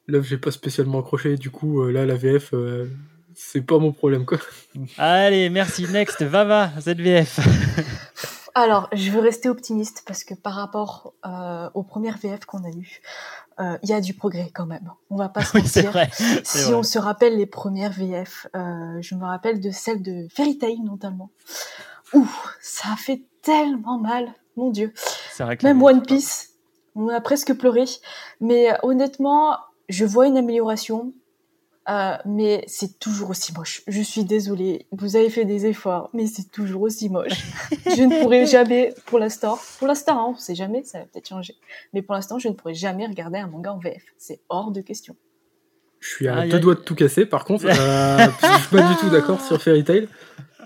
l'œuvre, 0.06 0.24
j'ai 0.24 0.38
pas 0.38 0.50
spécialement 0.50 1.00
accroché, 1.00 1.36
du 1.36 1.50
coup, 1.50 1.82
euh, 1.82 1.92
là, 1.92 2.04
la 2.06 2.14
VF, 2.14 2.52
euh, 2.54 2.86
c'est 3.34 3.62
pas 3.62 3.78
mon 3.78 3.92
problème, 3.92 4.24
quoi. 4.24 4.38
Allez, 4.98 5.48
merci. 5.50 5.86
Next, 5.90 6.22
Vava, 6.22 6.70
ZVF. 6.80 7.40
Alors, 8.54 8.88
je 8.92 9.10
veux 9.10 9.20
rester 9.20 9.48
optimiste 9.48 10.02
parce 10.06 10.24
que 10.24 10.34
par 10.34 10.54
rapport 10.54 11.14
euh, 11.24 11.70
aux 11.72 11.82
premières 11.82 12.18
VF 12.18 12.44
qu'on 12.44 12.64
a 12.64 12.70
eues, 12.70 13.00
euh, 13.60 13.78
il 13.82 13.88
y 13.88 13.94
a 13.94 14.00
du 14.00 14.12
progrès 14.12 14.50
quand 14.52 14.66
même. 14.66 14.90
On 15.08 15.16
va 15.16 15.30
pas 15.30 15.42
se 15.42 15.56
oui, 15.56 15.66
c'est 15.66 15.84
mentir. 15.84 15.92
vrai. 15.92 16.10
Si 16.44 16.64
vrai. 16.64 16.74
on 16.74 16.82
se 16.82 16.98
rappelle 16.98 17.38
les 17.38 17.46
premières 17.46 17.92
VF, 17.92 18.46
euh, 18.54 19.00
je 19.00 19.14
me 19.14 19.24
rappelle 19.24 19.60
de 19.60 19.70
celle 19.70 20.02
de 20.02 20.26
Fairy 20.30 20.58
Tail 20.58 20.80
notamment. 20.80 21.30
Ouh, 22.12 22.28
ça 22.60 22.88
a 22.92 22.96
fait 22.96 23.22
tellement 23.40 23.98
mal, 23.98 24.34
mon 24.56 24.70
dieu. 24.70 24.92
C'est 25.32 25.44
vrai 25.44 25.56
que 25.56 25.64
Même 25.64 25.82
One 25.82 26.02
Piece, 26.02 26.51
on 26.94 27.08
a 27.08 27.20
presque 27.20 27.54
pleuré. 27.54 27.84
Mais 28.40 28.72
euh, 28.72 28.76
honnêtement, 28.82 29.56
je 29.88 30.04
vois 30.04 30.26
une 30.26 30.36
amélioration, 30.36 31.12
euh, 31.88 32.16
mais 32.24 32.64
c'est 32.66 32.98
toujours 32.98 33.30
aussi 33.30 33.52
moche. 33.52 33.82
Je 33.88 34.00
suis 34.02 34.24
désolée, 34.24 34.86
vous 34.92 35.16
avez 35.16 35.30
fait 35.30 35.44
des 35.44 35.66
efforts, 35.66 36.10
mais 36.12 36.26
c'est 36.26 36.50
toujours 36.50 36.82
aussi 36.82 37.08
moche. 37.08 37.32
je 37.96 38.02
ne 38.02 38.22
pourrai 38.22 38.46
jamais, 38.46 38.94
pour 39.06 39.18
l'instant, 39.18 39.58
pour 39.78 39.88
l'instant, 39.88 40.18
hein, 40.18 40.32
on 40.34 40.36
sait 40.36 40.54
jamais, 40.54 40.84
ça 40.84 41.00
va 41.00 41.04
peut-être 41.06 41.28
changer, 41.28 41.56
mais 41.92 42.02
pour 42.02 42.14
l'instant, 42.14 42.38
je 42.38 42.48
ne 42.48 42.54
pourrai 42.54 42.74
jamais 42.74 43.06
regarder 43.06 43.38
un 43.38 43.48
manga 43.48 43.72
en 43.72 43.78
VF. 43.78 44.02
C'est 44.16 44.40
hors 44.48 44.70
de 44.70 44.80
question. 44.80 45.16
Je 46.02 46.08
suis 46.08 46.28
à 46.28 46.46
deux 46.48 46.58
doigts 46.58 46.74
de 46.74 46.80
tout 46.80 46.96
casser, 46.96 47.26
par 47.26 47.44
contre. 47.44 47.64
Euh, 47.72 48.26
je 48.42 48.58
suis 48.58 48.76
pas 48.76 48.82
du 48.82 48.96
tout 48.96 49.08
d'accord 49.08 49.40
sur 49.40 49.60
Fairy 49.62 49.84
Tail. 49.84 50.08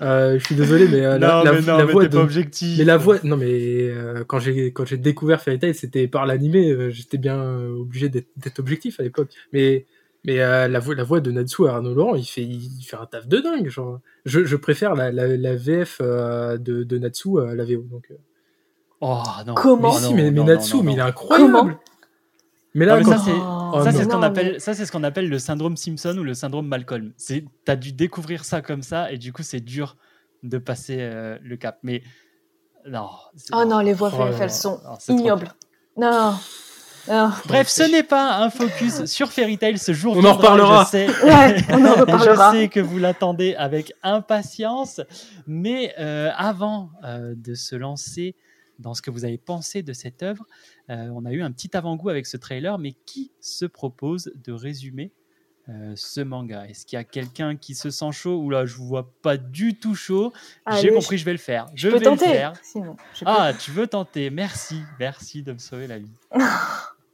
Euh, 0.02 0.38
je 0.38 0.44
suis 0.44 0.54
désolé, 0.54 0.88
mais 0.88 1.04
euh, 1.06 1.18
la, 1.18 1.28
non, 1.38 1.44
la- 1.44 1.52
mais 1.52 1.60
non, 1.62 1.76
la 1.78 1.84
mais 1.86 1.92
voix 1.92 2.04
de- 2.04 2.08
pas 2.16 2.22
objectif. 2.22 2.76
Mais 2.78 2.84
la 2.84 2.96
voix, 2.98 3.16
non 3.24 3.36
mais 3.38 3.48
euh, 3.50 4.24
quand 4.26 4.38
j'ai 4.38 4.72
quand 4.72 4.84
j'ai 4.84 4.98
découvert 4.98 5.40
Fairy 5.40 5.58
Tail, 5.58 5.74
c'était 5.74 6.06
par 6.06 6.26
l'animé. 6.26 6.70
euh, 6.70 6.90
J'étais 6.90 7.16
bien 7.18 7.38
euh, 7.38 7.78
obligé 7.78 8.08
d'être 8.10 8.58
objectif 8.58 9.00
à 9.00 9.02
l'époque. 9.02 9.30
Mais 9.52 9.86
mais 10.24 10.40
euh, 10.40 10.68
la 10.68 10.78
voix 10.80 10.94
la 10.94 11.04
voix 11.04 11.20
de 11.20 11.30
Natsu 11.30 11.66
à 11.66 11.76
Arnaud 11.76 11.94
Laurent, 11.94 12.14
il 12.14 12.24
fait 12.26 12.42
il 12.42 12.82
fait 12.84 12.96
un 12.96 13.06
taf 13.06 13.26
de 13.26 13.38
dingue. 13.38 13.68
Genre, 13.68 14.00
je, 14.26 14.44
je 14.44 14.56
préfère 14.56 14.94
la, 14.94 15.10
la, 15.12 15.28
la 15.36 15.56
VF 15.56 15.98
euh, 16.02 16.58
de, 16.58 16.82
de 16.82 16.98
Natsu 16.98 17.38
à 17.40 17.54
la 17.54 17.64
VO. 17.64 17.82
Donc, 17.90 18.04
euh. 18.10 18.14
Oh 19.00 19.22
non. 19.46 19.54
Comment 19.54 19.94
mais 19.94 20.00
non, 20.00 20.08
si, 20.08 20.14
mais, 20.14 20.22
mais 20.24 20.30
non, 20.30 20.44
Natsu, 20.44 20.76
non, 20.76 20.82
mais 20.82 20.92
il 20.92 20.98
est 20.98 21.02
incroyable. 21.02 21.52
Comment 21.52 21.70
mais 22.76 22.86
Non, 22.86 22.92
là, 22.92 22.98
mais 22.98 23.04
quand- 23.04 23.18
ça, 23.18 23.24
c'est- 23.24 23.32
Oh, 23.32 23.80
ça, 23.82 23.90
c'est 23.92 24.04
ce 24.04 24.08
qu'on 24.08 24.22
appelle, 24.22 24.60
ça, 24.60 24.74
c'est 24.74 24.86
ce 24.86 24.92
qu'on 24.92 25.02
appelle 25.02 25.28
le 25.28 25.38
syndrome 25.40 25.76
Simpson 25.76 26.16
ou 26.18 26.22
le 26.22 26.34
syndrome 26.34 26.68
Malcolm. 26.68 27.12
C'est, 27.16 27.44
t'as 27.64 27.74
dû 27.76 27.92
découvrir 27.92 28.44
ça 28.44 28.62
comme 28.62 28.82
ça 28.82 29.10
et 29.10 29.18
du 29.18 29.32
coup, 29.32 29.42
c'est 29.42 29.60
dur 29.60 29.96
de 30.44 30.58
passer 30.58 30.98
euh, 31.00 31.36
le 31.42 31.56
cap. 31.56 31.78
Mais 31.82 32.02
non. 32.88 33.08
Oh 33.52 33.64
non, 33.64 33.80
les 33.80 33.92
voix 33.92 34.10
Oh 34.14 34.18
là 34.24 34.30
là. 34.30 34.36
elles 34.42 34.50
sont 34.52 34.80
Non, 35.08 35.16
ignobles. 35.18 35.48
Non. 35.96 36.34
Non. 37.08 37.30
Bref, 37.46 37.68
ce 37.68 37.82
n'est 37.84 38.02
pas 38.02 38.38
un 38.38 38.50
focus 38.50 39.04
sur 39.06 39.30
Fairy 39.30 39.58
Tail 39.58 39.78
ce 39.78 39.92
jour. 39.92 40.16
On 40.16 40.24
en 40.24 40.34
reparlera. 40.34 40.84
Je 40.84 40.90
sais, 40.90 41.06
Ouais, 41.24 41.56
on 41.70 41.84
en 41.84 41.94
reparlera. 42.00 42.52
je 42.52 42.58
sais 42.58 42.68
que 42.68 42.80
vous 42.80 42.98
l'attendez 42.98 43.54
avec 43.56 43.92
impatience, 44.02 45.00
mais 45.46 45.94
euh, 45.98 46.30
avant 46.36 46.90
euh, 47.04 47.34
de 47.36 47.54
se 47.54 47.76
lancer 47.76 48.34
dans 48.78 48.94
ce 48.94 49.02
que 49.02 49.10
vous 49.10 49.24
avez 49.24 49.38
pensé 49.38 49.82
de 49.82 49.92
cette 49.92 50.22
œuvre, 50.22 50.44
euh, 50.90 51.08
on 51.14 51.24
a 51.24 51.32
eu 51.32 51.42
un 51.42 51.50
petit 51.52 51.76
avant-goût 51.76 52.08
avec 52.10 52.26
ce 52.26 52.36
trailer, 52.36 52.78
mais 52.78 52.92
qui 53.06 53.30
se 53.40 53.64
propose 53.66 54.32
de 54.44 54.52
résumer 54.52 55.12
euh, 55.68 55.94
ce 55.96 56.20
manga? 56.20 56.64
Est-ce 56.68 56.86
qu'il 56.86 56.96
y 56.96 57.00
a 57.00 57.04
quelqu'un 57.04 57.56
qui 57.56 57.74
se 57.74 57.90
sent 57.90 58.12
chaud? 58.12 58.36
Ou 58.40 58.50
là, 58.50 58.66
je 58.66 58.76
vous 58.76 58.86
vois 58.86 59.10
pas 59.22 59.36
du 59.36 59.74
tout 59.78 59.94
chaud. 59.96 60.32
J'ai 60.80 60.90
compris, 60.92 61.18
je 61.18 61.24
vais 61.24 61.32
le 61.32 61.38
faire. 61.38 61.66
Je, 61.74 61.88
Je 61.88 61.92
peux 61.92 61.94
vais 61.94 62.04
le 62.04 62.10
tenter. 62.16 62.26
faire. 62.26 62.52
Sinon, 62.62 62.96
je 63.14 63.20
peux- 63.24 63.30
Ah, 63.30 63.52
tu 63.58 63.72
veux 63.72 63.86
tenter 63.88 64.30
Merci, 64.30 64.80
merci 65.00 65.42
de 65.42 65.52
me 65.52 65.58
sauver 65.58 65.86
la 65.88 65.98
vie. 65.98 66.10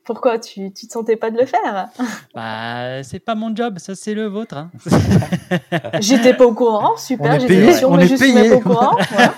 Pourquoi 0.04 0.36
tu, 0.40 0.72
tu 0.72 0.88
te 0.88 0.92
sentais 0.92 1.14
pas 1.16 1.30
de 1.30 1.38
le 1.38 1.46
faire? 1.46 1.88
Bah, 2.34 3.02
c'est 3.04 3.20
pas 3.20 3.34
mon 3.36 3.54
job, 3.54 3.78
ça 3.78 3.94
c'est 3.94 4.14
le 4.14 4.26
vôtre. 4.26 4.56
hein. 4.56 4.70
J'étais 6.00 6.34
pas 6.34 6.44
au 6.44 6.54
courant, 6.54 6.96
super. 6.98 7.38
J'étais 7.40 7.84
on 7.84 7.96
mais 7.96 8.06
je 8.08 8.16
suis 8.16 8.32
pas 8.34 8.56
au 8.56 8.60
courant. 8.60 8.96
voilà. 9.12 9.34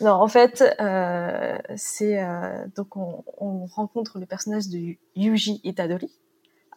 Non, 0.00 0.12
en 0.12 0.28
fait, 0.28 0.62
euh, 0.80 1.58
c'est 1.76 2.22
euh, 2.22 2.66
donc 2.74 2.96
on, 2.96 3.24
on 3.38 3.66
rencontre 3.66 4.18
le 4.18 4.26
personnage 4.26 4.68
de 4.68 4.96
Yuji 5.16 5.60
Itadori, 5.64 6.10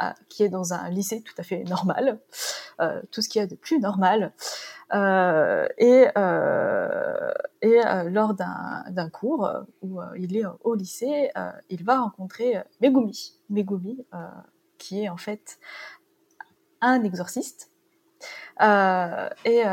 euh, 0.02 0.10
qui 0.30 0.44
est 0.44 0.50
dans 0.50 0.74
un 0.74 0.90
lycée 0.90 1.22
tout 1.22 1.34
à 1.38 1.44
fait 1.44 1.64
normal, 1.64 2.20
tout 3.12 3.22
ce 3.22 3.30
qu'il 3.30 3.40
y 3.40 3.44
a 3.44 3.48
de 3.48 3.56
plus 3.56 3.80
normal. 3.80 4.34
Et 4.94 6.06
et 7.62 7.82
lors 8.10 8.34
d'un 8.36 9.10
cours 9.10 9.50
où 9.82 10.00
il 10.18 10.38
est 10.38 10.44
au 10.64 10.76
lycée, 10.76 11.32
il 11.70 11.84
va 11.84 12.00
rencontrer 12.00 12.62
Megumi, 12.82 13.34
Megumi, 13.50 14.06
qui 14.78 15.04
est 15.04 15.10
en 15.10 15.18
fait 15.18 15.58
un 16.82 17.04
exorciste 17.04 17.72
et 18.62 19.64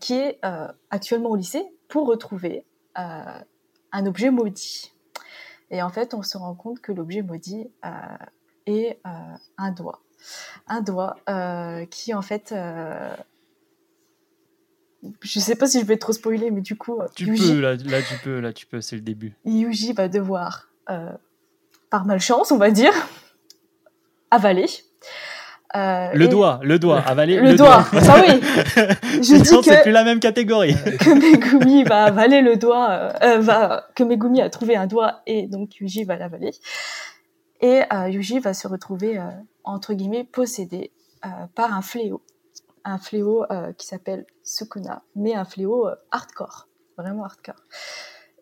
qui 0.00 0.14
est 0.14 0.40
actuellement 0.90 1.30
au 1.30 1.36
lycée 1.36 1.75
pour 1.88 2.06
retrouver 2.06 2.64
euh, 2.98 3.40
un 3.92 4.06
objet 4.06 4.30
maudit. 4.30 4.92
Et 5.70 5.82
en 5.82 5.90
fait, 5.90 6.14
on 6.14 6.22
se 6.22 6.38
rend 6.38 6.54
compte 6.54 6.80
que 6.80 6.92
l'objet 6.92 7.22
maudit 7.22 7.68
euh, 7.84 7.90
est 8.66 9.00
euh, 9.06 9.10
un 9.58 9.70
doigt. 9.72 10.00
Un 10.66 10.80
doigt 10.80 11.16
qui, 11.90 12.14
en 12.14 12.22
fait... 12.22 12.54
je 15.22 15.40
sais 15.40 15.56
pas 15.56 15.66
si 15.66 15.80
je 15.80 15.86
vais 15.86 15.98
trop 15.98 16.12
spoiler, 16.12 16.50
mais 16.50 16.62
du 16.62 16.76
coup, 16.76 16.98
Tu 17.14 17.26
Yuji, 17.26 17.52
peux, 17.52 17.60
là, 17.60 17.74
là 17.76 18.02
tu 18.02 18.18
peux, 18.22 18.40
là 18.40 18.52
tu 18.52 18.66
peux, 18.66 18.80
c'est 18.80 18.96
le 18.96 19.02
début. 19.02 19.36
Yuji 19.44 19.92
va 19.92 20.08
devoir, 20.08 20.68
euh, 20.90 21.12
par 21.90 22.06
malchance, 22.06 22.50
on 22.52 22.58
va 22.58 22.70
dire, 22.70 22.92
avaler. 24.30 24.66
Euh, 25.74 26.10
Le 26.14 26.26
et- 26.26 26.28
doigt, 26.28 26.60
le 26.62 26.78
doigt, 26.78 27.00
avaler 27.00 27.38
Le 27.40 27.54
doigt, 27.56 27.82
ça 28.00 28.22
oui. 28.26 28.40
Je 29.22 29.42
dis 29.42 29.52
Non, 29.52 29.62
c'est 29.62 29.78
que- 29.78 29.82
plus 29.82 29.90
la 29.92 30.04
même 30.04 30.20
catégorie. 30.20 30.74
que 31.00 31.10
Megumi 31.14 31.82
va 31.84 32.04
avaler 32.04 32.40
le 32.40 32.56
doigt, 32.56 32.90
euh, 32.90 33.12
euh, 33.22 33.38
va, 33.40 33.86
que 33.96 34.04
Megumi 34.04 34.40
a 34.40 34.48
trouvé 34.48 34.76
un 34.76 34.86
doigt 34.86 35.22
et 35.26 35.48
donc 35.48 35.76
Yuji 35.80 36.04
va 36.04 36.16
l'avaler. 36.16 36.52
Et 37.60 37.82
euh, 37.92 38.08
Yuji 38.08 38.38
va 38.38 38.54
se 38.54 38.68
retrouver, 38.68 39.18
euh, 39.18 39.22
entre 39.64 39.92
guillemets, 39.94 40.24
possédé 40.24 40.92
euh, 41.24 41.28
par 41.54 41.74
un 41.74 41.82
fléau. 41.82 42.22
Un 42.84 42.98
fléau 42.98 43.44
euh, 43.50 43.72
qui 43.72 43.86
s'appelle 43.86 44.24
Sukuna, 44.44 45.02
mais 45.16 45.34
un 45.34 45.44
fléau 45.44 45.88
euh, 45.88 45.94
hardcore, 46.12 46.68
vraiment 46.96 47.24
hardcore. 47.24 47.56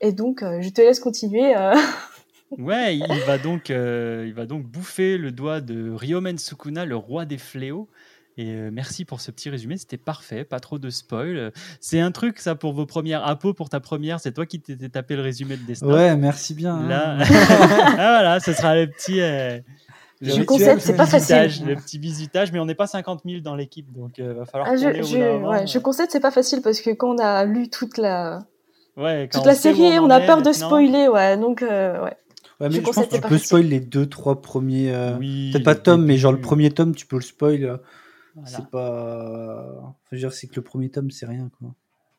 Et 0.02 0.12
donc, 0.12 0.42
euh, 0.42 0.60
je 0.60 0.68
te 0.68 0.82
laisse 0.82 1.00
continuer. 1.00 1.54
Ouais, 2.59 2.96
il 2.96 3.20
va 3.26 3.38
donc, 3.38 3.70
euh, 3.70 4.24
il 4.26 4.34
va 4.34 4.46
donc 4.46 4.64
bouffer 4.64 5.18
le 5.18 5.30
doigt 5.32 5.61
de 5.61 5.90
Ryomen 5.90 6.38
Sukuna, 6.38 6.84
le 6.84 6.96
roi 6.96 7.24
des 7.24 7.38
fléaux. 7.38 7.88
Et 8.36 8.48
euh, 8.48 8.70
merci 8.72 9.05
pour 9.05 9.20
ce 9.20 9.30
petit 9.30 9.48
résumé, 9.48 9.76
c'était 9.76 9.96
parfait, 9.96 10.42
pas 10.42 10.59
trop 10.59 10.78
de 10.78 10.90
spoil. 10.90 11.52
C'est 11.80 12.00
un 12.00 12.11
truc 12.11 12.40
ça 12.40 12.57
pour 12.57 12.72
vos 12.72 12.84
premières 12.84 13.24
Apo, 13.26 13.55
pour 13.55 13.68
ta 13.68 13.78
première, 13.78 14.18
c'est 14.18 14.32
toi 14.32 14.44
qui 14.44 14.61
t'étais 14.61 14.88
tapé 14.88 15.14
le 15.14 15.22
résumé 15.22 15.57
de 15.57 15.62
Death 15.62 15.82
Note. 15.82 15.94
Ouais, 15.94 16.16
merci 16.16 16.52
bien. 16.55 16.74
hein. 16.74 16.88
Là, 16.88 17.16
ah, 17.20 17.94
voilà, 17.94 18.40
ce 18.40 18.52
sera 18.52 18.74
le 18.74 18.88
petit. 18.88 19.20
euh, 19.20 19.61
le 20.20 20.78
c'est 20.78 20.96
pas 20.96 21.07
facile. 21.07 21.66
Le 21.66 21.76
petit 21.76 21.98
bisutage, 21.98 22.52
mais 22.52 22.59
on 22.59 22.64
n'est 22.66 22.74
pas 22.74 22.86
50 22.86 23.22
000 23.24 23.40
dans 23.40 23.55
l'équipe, 23.55 23.92
donc 23.92 24.18
euh, 24.18 24.34
va 24.34 24.44
falloir 24.46 24.70
Ah, 24.70 24.76
je, 24.76 25.02
je, 25.02 25.46
ouais, 25.46 25.66
je 25.66 25.78
euh, 25.78 25.80
concède, 25.80 26.11
c'est 26.11 26.20
pas 26.20 26.30
facile 26.30 26.62
parce 26.62 26.80
que 26.80 26.90
quand 26.90 27.14
on 27.14 27.18
a 27.18 27.44
lu 27.44 27.68
toute 27.68 27.98
la, 27.98 28.46
ouais, 28.96 29.28
quand 29.30 29.38
toute 29.38 29.46
on 29.46 29.48
la 29.48 29.55
série, 29.55 29.98
en 29.98 30.05
on 30.07 30.11
a 30.11 30.20
est 30.20 30.26
peur 30.26 30.42
de 30.42 30.52
spoiler, 30.52 31.09
ouais. 31.09 31.36
Donc, 31.36 31.62
euh, 31.62 32.02
ouais. 32.05 32.16
Ouais, 32.61 32.68
mais 32.68 32.76
Je 32.76 32.80
pense 32.82 32.96
que 32.96 33.14
tu 33.14 33.20
peux 33.20 33.38
spoil 33.38 33.66
les 33.66 33.80
deux, 33.80 34.09
trois 34.09 34.40
premiers. 34.40 34.92
euh, 34.92 35.18
Oui, 35.18 35.50
Peut-être 35.52 35.64
pas 35.64 35.74
tome, 35.74 36.05
mais 36.05 36.16
genre 36.16 36.32
le 36.32 36.40
premier 36.40 36.70
tome, 36.70 36.94
tu 36.94 37.07
peux 37.07 37.16
le 37.16 37.22
spoil. 37.22 37.64
euh, 37.64 37.76
Voilà. 38.34 38.48
C'est 38.59 38.70
pas. 38.70 39.76
Enfin, 39.80 39.96
je 40.11 40.16
veux 40.16 40.20
dire, 40.20 40.32
c'est 40.32 40.46
que 40.46 40.57
le 40.57 40.62
premier 40.62 40.90
tome, 40.90 41.11
c'est 41.11 41.26
rien, 41.26 41.50
quoi. 41.59 41.74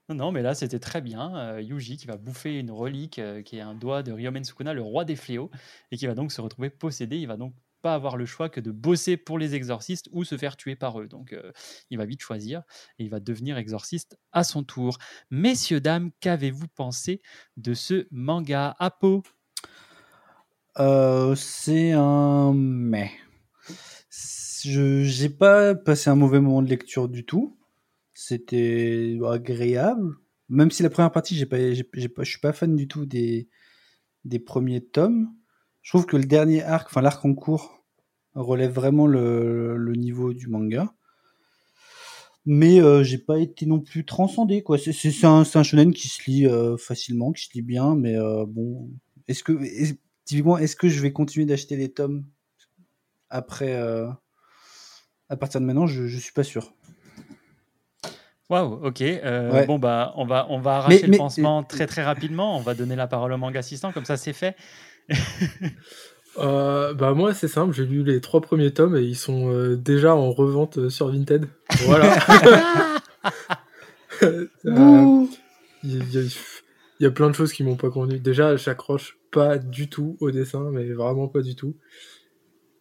Non, 0.09 0.15
non, 0.15 0.31
mais 0.31 0.41
là, 0.43 0.53
c'était 0.53 0.79
très 0.79 1.01
bien. 1.01 1.35
Euh, 1.35 1.61
Yuji 1.61 1.97
qui 1.97 2.05
va 2.05 2.17
bouffer 2.17 2.59
une 2.59 2.69
relique 2.69 3.17
euh, 3.17 3.41
qui 3.41 3.57
est 3.57 3.61
un 3.61 3.73
doigt 3.73 4.03
de 4.03 4.11
Ryomen 4.11 4.43
Sukuna, 4.43 4.73
le 4.73 4.81
roi 4.83 5.03
des 5.03 5.15
fléaux, 5.15 5.49
et 5.91 5.97
qui 5.97 6.05
va 6.05 6.13
donc 6.13 6.31
se 6.31 6.41
retrouver 6.41 6.69
possédé. 6.69 7.17
Il 7.17 7.27
va 7.27 7.37
donc 7.37 7.55
pas 7.81 7.95
avoir 7.95 8.15
le 8.17 8.25
choix 8.27 8.49
que 8.49 8.59
de 8.59 8.71
bosser 8.71 9.17
pour 9.17 9.39
les 9.39 9.55
exorcistes 9.55 10.07
ou 10.11 10.23
se 10.23 10.37
faire 10.37 10.57
tuer 10.57 10.75
par 10.75 10.99
eux. 10.99 11.07
Donc, 11.07 11.33
euh, 11.33 11.51
il 11.89 11.97
va 11.97 12.05
vite 12.05 12.21
choisir 12.21 12.61
et 12.99 13.03
il 13.03 13.09
va 13.09 13.19
devenir 13.19 13.57
exorciste 13.57 14.17
à 14.31 14.43
son 14.43 14.63
tour. 14.63 14.97
Messieurs, 15.31 15.79
dames, 15.81 16.11
qu'avez-vous 16.19 16.67
pensé 16.75 17.21
de 17.57 17.73
ce 17.73 18.07
manga? 18.11 18.75
Apo? 18.79 19.23
Euh, 20.79 21.35
c'est 21.35 21.91
un 21.93 22.53
mais. 22.53 23.11
Je 24.63 25.03
j'ai 25.03 25.29
pas 25.29 25.75
passé 25.75 26.09
un 26.09 26.15
mauvais 26.15 26.39
moment 26.39 26.61
de 26.61 26.69
lecture 26.69 27.07
du 27.07 27.25
tout. 27.25 27.57
C'était 28.13 29.17
agréable. 29.27 30.15
Même 30.49 30.71
si 30.71 30.83
la 30.83 30.89
première 30.89 31.11
partie, 31.11 31.35
j'ai 31.35 31.45
pas, 31.45 31.73
j'ai, 31.73 31.83
pas, 31.83 32.23
je 32.23 32.29
suis 32.31 32.39
pas 32.39 32.53
fan 32.53 32.75
du 32.75 32.87
tout 32.87 33.05
des, 33.05 33.49
des 34.25 34.39
premiers 34.39 34.81
tomes. 34.85 35.29
Je 35.83 35.91
trouve 35.91 36.05
que 36.07 36.17
le 36.17 36.25
dernier 36.25 36.63
arc, 36.63 36.87
enfin 36.89 37.01
l'arc 37.01 37.23
en 37.25 37.35
cours, 37.35 37.85
relève 38.35 38.71
vraiment 38.73 39.07
le, 39.07 39.77
le 39.77 39.93
niveau 39.95 40.33
du 40.33 40.47
manga. 40.47 40.93
Mais 42.45 42.79
euh, 42.81 43.03
j'ai 43.03 43.17
pas 43.17 43.39
été 43.39 43.65
non 43.65 43.79
plus 43.79 44.05
transcendé 44.05 44.61
quoi. 44.61 44.77
C'est, 44.77 45.25
un, 45.25 45.43
un 45.53 45.63
shonen 45.63 45.93
qui 45.93 46.07
se 46.07 46.29
lit 46.29 46.45
euh, 46.47 46.77
facilement, 46.77 47.31
qui 47.31 47.45
se 47.45 47.53
lit 47.53 47.63
bien, 47.63 47.95
mais 47.95 48.15
euh, 48.15 48.45
bon. 48.47 48.89
Est-ce 49.27 49.43
que 49.43 49.53
est- 49.63 49.99
typiquement, 50.25 50.57
est-ce 50.57 50.75
que 50.75 50.89
je 50.89 50.99
vais 51.01 51.11
continuer 51.13 51.45
d'acheter 51.45 51.75
les 51.77 51.89
tomes 51.91 52.25
après 53.29 53.73
euh, 53.75 54.07
à 55.29 55.35
partir 55.37 55.61
de 55.61 55.65
maintenant? 55.65 55.87
Je 55.87 56.07
je 56.07 56.17
suis 56.19 56.33
pas 56.33 56.43
sûr. 56.43 56.73
Waouh, 58.49 58.85
ok. 58.85 59.01
euh, 59.01 59.51
Ouais. 59.51 59.65
Bon, 59.65 59.79
bah, 59.79 60.13
on 60.17 60.25
va, 60.25 60.45
on 60.49 60.59
va 60.59 60.77
arracher 60.77 60.97
Mais- 60.97 61.05
le 61.07 61.11
mais- 61.11 61.17
pansement 61.17 61.63
très 61.63 61.87
très 61.87 62.03
rapidement. 62.03 62.57
On 62.57 62.61
va 62.61 62.75
donner 62.75 62.95
la 62.95 63.07
parole 63.07 63.31
au 63.33 63.37
manga 63.37 63.59
assistant, 63.59 63.91
comme 63.91 64.05
ça 64.05 64.17
c'est 64.17 64.33
fait. 64.33 64.55
Euh, 66.37 66.93
bah 66.93 67.13
moi 67.13 67.33
c'est 67.33 67.47
simple, 67.47 67.73
j'ai 67.73 67.85
lu 67.85 68.03
les 68.03 68.19
trois 68.19 68.41
premiers 68.41 68.73
tomes 68.73 68.97
et 68.97 69.01
ils 69.01 69.15
sont 69.15 69.49
euh, 69.53 69.77
déjà 69.77 70.13
en 70.17 70.33
revente 70.33 70.77
euh, 70.79 70.89
sur 70.89 71.07
Vinted. 71.07 71.47
Voilà. 71.85 72.13
Euh. 74.21 75.25
Il 75.83 76.03
y, 76.13 76.33
y 76.99 77.05
a 77.05 77.11
plein 77.11 77.29
de 77.29 77.35
choses 77.35 77.53
qui 77.53 77.63
m'ont 77.63 77.75
pas 77.77 77.89
convenu. 77.89 78.19
Déjà, 78.19 78.55
j'accroche 78.57 79.17
pas 79.35 79.57
du 79.57 79.89
tout 79.89 80.15
au 80.21 80.31
dessin, 80.31 80.71
mais 80.71 80.85
vraiment 80.93 81.27
pas 81.27 81.41
du 81.41 81.55
tout. 81.55 81.75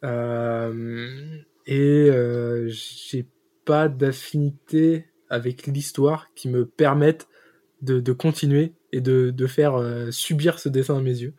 Euh, 0.05 1.39
et 1.67 2.09
euh, 2.11 2.69
j'ai 2.69 3.27
pas 3.65 3.89
d'affinité 3.89 5.07
avec 5.29 5.67
l'histoire 5.67 6.29
qui 6.35 6.49
me 6.49 6.67
permette 6.67 7.27
de, 7.83 8.01
de 8.01 8.13
continuer 8.13 8.75
et 8.93 9.01
de, 9.01 9.31
de 9.31 9.47
faire 9.47 9.75
euh, 9.75 10.11
subir 10.11 10.59
ce 10.59 10.69
dessin 10.69 10.97
à 10.99 11.01
mes 11.01 11.19
yeux. 11.23 11.35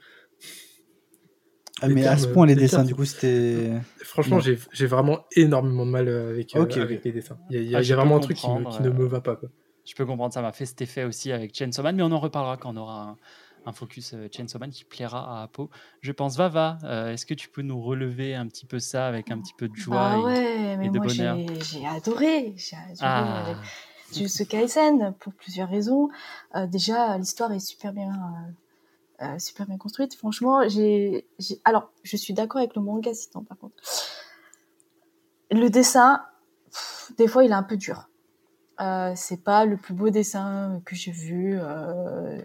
Ah, 1.81 1.87
mais 1.89 2.05
à 2.05 2.17
ce 2.17 2.27
point, 2.27 2.45
les 2.45 2.55
les 2.55 2.61
dessins, 2.61 2.77
termes- 2.77 2.87
du 2.87 2.95
coup, 2.95 3.05
c'était. 3.05 3.71
Franchement, 3.97 4.39
j'ai 4.39 4.57
j'ai 4.71 4.85
vraiment 4.87 5.25
énormément 5.35 5.85
de 5.85 5.91
mal 5.91 6.07
avec, 6.07 6.55
euh, 6.55 6.59
avec 6.81 7.03
les 7.03 7.11
dessins. 7.11 7.37
Il 7.49 7.55
y 7.55 7.59
a, 7.59 7.61
il 7.61 7.69
y 7.69 7.75
a- 7.75 7.79
Ah, 7.79 7.81
y 7.81 7.91
a 7.91 7.95
vraiment 7.95 8.15
un 8.17 8.19
truc 8.21 8.37
qui, 8.37 8.47
me- 8.49 8.63
qui 8.77 8.81
ne 8.83 8.89
me 8.89 9.05
va 9.05 9.21
pas. 9.21 9.35
Quoi. 9.35 9.49
Je 9.85 9.93
peux 9.93 10.05
comprendre, 10.05 10.33
ça 10.33 10.41
m'a 10.41 10.51
fait 10.53 10.65
cet 10.65 10.81
effet 10.81 11.03
aussi 11.03 11.31
avec 11.31 11.53
Chainsaw 11.55 11.83
Man, 11.83 11.95
mais 11.95 12.03
on 12.03 12.11
en 12.11 12.19
reparlera 12.19 12.57
quand 12.57 12.73
on 12.73 12.77
aura 12.77 13.01
un, 13.09 13.17
un 13.65 13.71
focus 13.73 14.13
euh, 14.13 14.27
Chainsaw 14.31 14.59
Man 14.59 14.69
qui 14.69 14.83
plaira 14.85 15.39
à 15.39 15.43
Apo. 15.43 15.69
Je 16.01 16.11
pense, 16.11 16.37
Vava, 16.37 16.77
euh, 16.83 17.11
est-ce 17.11 17.25
que 17.25 17.33
tu 17.33 17.49
peux 17.49 17.61
nous 17.61 17.81
relever 17.81 18.35
un 18.35 18.47
petit 18.47 18.65
peu 18.65 18.79
ça 18.79 19.07
avec 19.07 19.31
un 19.31 19.39
petit 19.39 19.53
peu 19.57 19.67
de 19.67 19.75
joie 19.75 19.95
Bah 19.95 20.17
et- 20.17 20.23
ouais, 20.23 20.77
mais 20.77 20.85
et 20.85 20.89
de 20.89 20.97
moi 20.99 21.07
bonheur 21.07 21.37
j'ai 21.63 21.85
adoré. 21.87 22.53
J'ai 22.57 22.75
adoré 22.77 22.95
Ah. 23.01 23.55
Jujutsu 24.13 24.45
Kaisen 24.45 25.13
pour 25.19 25.33
plusieurs 25.33 25.67
raisons. 25.69 26.09
Euh, 26.55 26.67
déjà, 26.67 27.17
l'histoire 27.17 27.51
est 27.51 27.59
super 27.59 27.91
bien, 27.91 28.13
euh, 29.21 29.39
super 29.39 29.65
bien 29.65 29.77
construite. 29.77 30.15
Franchement, 30.15 30.67
j'ai, 30.69 31.25
j'ai- 31.39 31.59
alors, 31.65 31.91
je 32.03 32.15
suis 32.15 32.33
d'accord 32.33 32.59
avec 32.59 32.75
le 32.75 32.81
manga 32.83 33.13
citant 33.13 33.43
par 33.43 33.57
contre. 33.57 33.75
Le 35.51 35.69
dessin, 35.69 36.21
pff, 36.71 37.11
des 37.17 37.27
fois, 37.27 37.43
il 37.43 37.51
est 37.51 37.55
un 37.55 37.63
peu 37.63 37.77
dur. 37.77 38.09
Euh, 38.81 39.13
c'est 39.15 39.41
pas 39.43 39.65
le 39.65 39.77
plus 39.77 39.93
beau 39.93 40.09
dessin 40.09 40.81
que 40.85 40.95
j'ai 40.95 41.11
vu, 41.11 41.57
euh, 41.59 42.41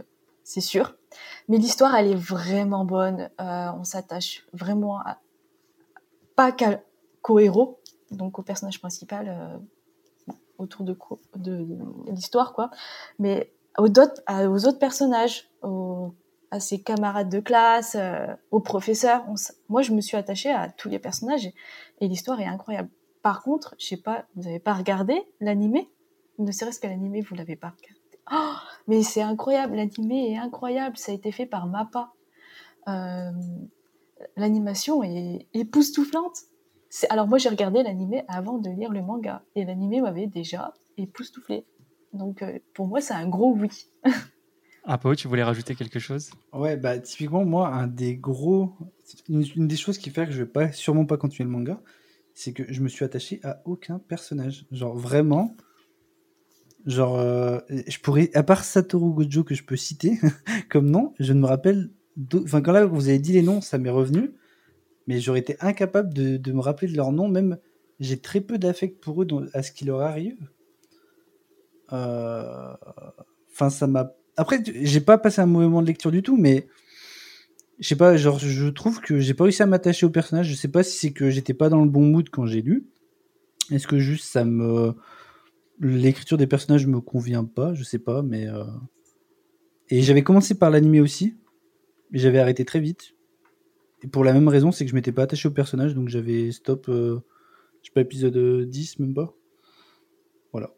c'est 0.51 0.61
sûr. 0.61 0.97
Mais 1.49 1.59
l'histoire, 1.59 1.95
elle 1.95 2.09
est 2.09 2.17
vraiment 2.17 2.85
bonne. 2.85 3.31
Euh, 3.41 3.69
on 3.79 3.85
s'attache 3.85 4.45
vraiment 4.53 5.01
pas 6.35 6.51
qu'au 7.23 7.39
héros, 7.39 7.79
donc 8.11 8.41
au 8.41 8.43
personnage 8.43 8.81
principal, 8.81 9.29
euh, 9.29 10.33
autour 10.59 10.85
de, 10.85 10.99
de, 11.37 11.63
de 11.63 12.11
l'histoire, 12.11 12.53
quoi. 12.53 12.71
Mais 13.21 13.53
aux 13.79 13.87
autres, 13.87 14.23
aux 14.29 14.79
personnages, 14.79 15.49
aux- 15.63 16.15
à 16.51 16.59
ses 16.59 16.83
camarades 16.83 17.29
de 17.29 17.39
classe, 17.39 17.95
euh, 17.95 18.27
aux 18.51 18.59
professeurs. 18.59 19.25
moi, 19.69 19.83
je 19.83 19.93
me 19.93 20.01
suis 20.01 20.17
attachée 20.17 20.51
à 20.51 20.69
tous 20.69 20.89
les 20.89 20.99
personnages 20.99 21.47
et, 22.01 22.09
l'histoire 22.09 22.41
est 22.41 22.47
incroyable. 22.47 22.91
Par 23.23 23.45
contre, 23.45 23.77
je 23.79 23.87
sais 23.87 23.97
pas, 23.97 24.25
vous 24.35 24.49
avez 24.49 24.59
pas 24.59 24.75
regardé 24.75 25.23
l'animé? 25.39 25.89
Ne 26.39 26.51
serait-ce 26.51 26.81
que 26.81 26.89
l'animé, 26.89 27.21
vous 27.21 27.37
l'avez 27.37 27.55
pas 27.55 27.69
regardé. 27.69 28.01
Oh, 28.33 28.57
mais 28.87 29.03
c'est 29.03 29.23
incroyable, 29.23 29.77
l'animé 29.77 30.33
est 30.33 30.39
incroyable. 30.39 30.97
Ça 30.97 31.13
a 31.13 31.15
été 31.15 31.33
fait 31.33 31.47
par 31.47 31.67
Mappa. 31.67 32.13
Euh, 32.89 33.31
L'animation 34.37 35.03
est 35.03 35.49
époustouflante. 35.55 36.37
C'est- 36.91 37.09
Alors 37.11 37.27
moi, 37.27 37.39
j'ai 37.39 37.49
regardé 37.49 37.83
l'animé 37.83 38.23
avant 38.29 38.59
de 38.59 38.69
lire 38.71 38.91
le 38.91 39.01
manga 39.03 39.43
et 39.55 39.65
l'animé 39.65 40.01
m'avait 40.03 40.27
déjà 40.27 40.75
époustouflé. 40.99 41.65
Donc 42.13 42.43
euh, 42.43 42.59
pour 42.75 42.87
moi, 42.87 43.01
c'est 43.01 43.15
un 43.15 43.29
gros 43.29 43.55
oui. 43.55 43.69
Apo, 44.85 45.15
tu 45.15 45.29
voulais 45.29 45.43
rajouter 45.43 45.75
quelque 45.75 45.99
chose? 45.99 46.31
Ouais, 46.53 46.77
bah 46.77 46.99
typiquement, 46.99 47.45
moi, 47.45 47.69
un 47.69 47.87
des 47.87 48.17
gros. 48.17 48.75
Une, 49.29 49.45
une 49.57 49.69
des 49.69 49.77
choses 49.77 49.99
qui 49.99 50.11
fait 50.11 50.27
que 50.27 50.33
je 50.33 50.43
vais 50.43 50.49
pas, 50.51 50.73
sûrement 50.73 51.05
pas 51.07 51.17
continuer 51.17 51.45
le 51.49 51.53
manga, 51.57 51.81
c'est 52.35 52.53
que 52.53 52.65
je 52.73 52.81
me 52.83 52.89
suis 52.89 53.05
attaché 53.05 53.41
à 53.45 53.61
aucun 53.67 53.99
personnage. 53.99 54.67
Genre 54.71 54.97
vraiment. 54.97 55.55
Genre, 56.87 57.19
euh, 57.19 57.59
je 57.87 57.99
pourrais, 57.99 58.31
à 58.35 58.43
part 58.43 58.65
Satoru 58.65 59.13
Gojo 59.13 59.45
que 59.45 59.55
je 59.55 59.65
peux 59.65 59.77
citer 59.77 60.19
comme 60.71 60.91
nom, 60.91 61.15
je 61.19 61.33
ne 61.33 61.41
me 61.41 61.47
rappelle. 61.47 61.91
Enfin, 62.35 62.61
quand 62.61 62.73
là 62.73 62.87
vous 62.87 63.09
avez 63.09 63.19
dit 63.19 63.33
les 63.33 63.43
noms, 63.43 63.61
ça 63.61 63.79
m'est 63.79 63.91
revenu, 63.91 64.33
mais 65.07 65.21
j'aurais 65.21 65.41
été 65.41 65.57
incapable 65.61 66.13
de, 66.13 66.37
de 66.37 66.53
me 66.53 66.61
rappeler 66.61 66.89
de 66.89 66.97
leur 66.97 67.13
nom. 67.13 67.29
Même, 67.29 67.59
j'ai 68.01 68.19
très 68.19 68.41
peu 68.41 68.59
d'affect 68.59 69.01
pour 69.01 69.23
eux 69.23 69.27
à 69.53 69.63
ce 69.63 69.73
qui 69.73 69.85
leur 69.85 70.01
arrive. 70.01 70.39
Euh, 71.93 72.75
Enfin, 73.53 73.71
ça 73.71 73.87
m'a. 73.87 74.15
Après, 74.37 74.63
j'ai 74.65 75.01
pas 75.01 75.19
passé 75.19 75.41
un 75.41 75.47
mauvais 75.47 75.67
moment 75.67 75.83
de 75.83 75.87
lecture 75.87 76.11
du 76.11 76.23
tout, 76.23 76.37
mais 76.37 76.67
je 77.79 77.89
sais 77.89 77.97
pas, 77.97 78.17
genre, 78.17 78.39
je 78.39 78.69
trouve 78.69 79.01
que 79.01 79.19
j'ai 79.19 79.35
pas 79.35 79.45
réussi 79.45 79.63
à 79.63 79.67
m'attacher 79.67 80.07
au 80.07 80.11
personnage. 80.11 80.49
Je 80.49 80.55
sais 80.55 80.69
pas 80.69 80.83
si 80.83 80.99
c'est 80.99 81.13
que 81.13 81.31
j'étais 81.31 81.55
pas 81.55 81.69
dans 81.69 81.83
le 81.83 81.91
bon 81.91 82.03
mood 82.03 82.29
quand 82.31 82.47
j'ai 82.47 82.63
lu. 82.63 82.87
Est-ce 83.71 83.87
que 83.87 83.99
juste 83.99 84.25
ça 84.25 84.45
me. 84.45 84.95
L'écriture 85.81 86.37
des 86.37 86.47
personnages 86.47 86.87
me 86.87 87.01
convient 87.01 87.45
pas, 87.45 87.75
je 87.75 87.83
sais 87.85 87.99
pas, 87.99 88.23
mais. 88.23 88.47
euh, 88.49 88.65
Et 89.89 90.03
j'avais 90.03 90.23
commencé 90.23 90.55
par 90.59 90.71
l'animé 90.71 91.01
aussi, 91.01 91.37
mais 92.11 92.19
j'avais 92.19 92.39
arrêté 92.39 92.65
très 92.65 92.81
vite. 92.81 93.15
Et 94.03 94.09
pour 94.09 94.25
la 94.25 94.33
même 94.33 94.49
raison, 94.49 94.73
c'est 94.73 94.85
que 94.85 94.91
je 94.91 94.95
m'étais 94.95 95.13
pas 95.13 95.23
attaché 95.23 95.49
au 95.49 95.51
personnage, 95.53 95.95
donc 95.95 96.09
j'avais 96.09 96.53
stop, 96.53 96.89
euh, 96.89 97.21
je 97.83 97.89
sais 97.89 97.93
pas, 97.95 98.01
épisode 98.03 98.37
euh, 98.37 98.67
10, 98.67 98.99
même 98.99 99.15
pas. 99.15 99.35
Voilà. 100.53 100.71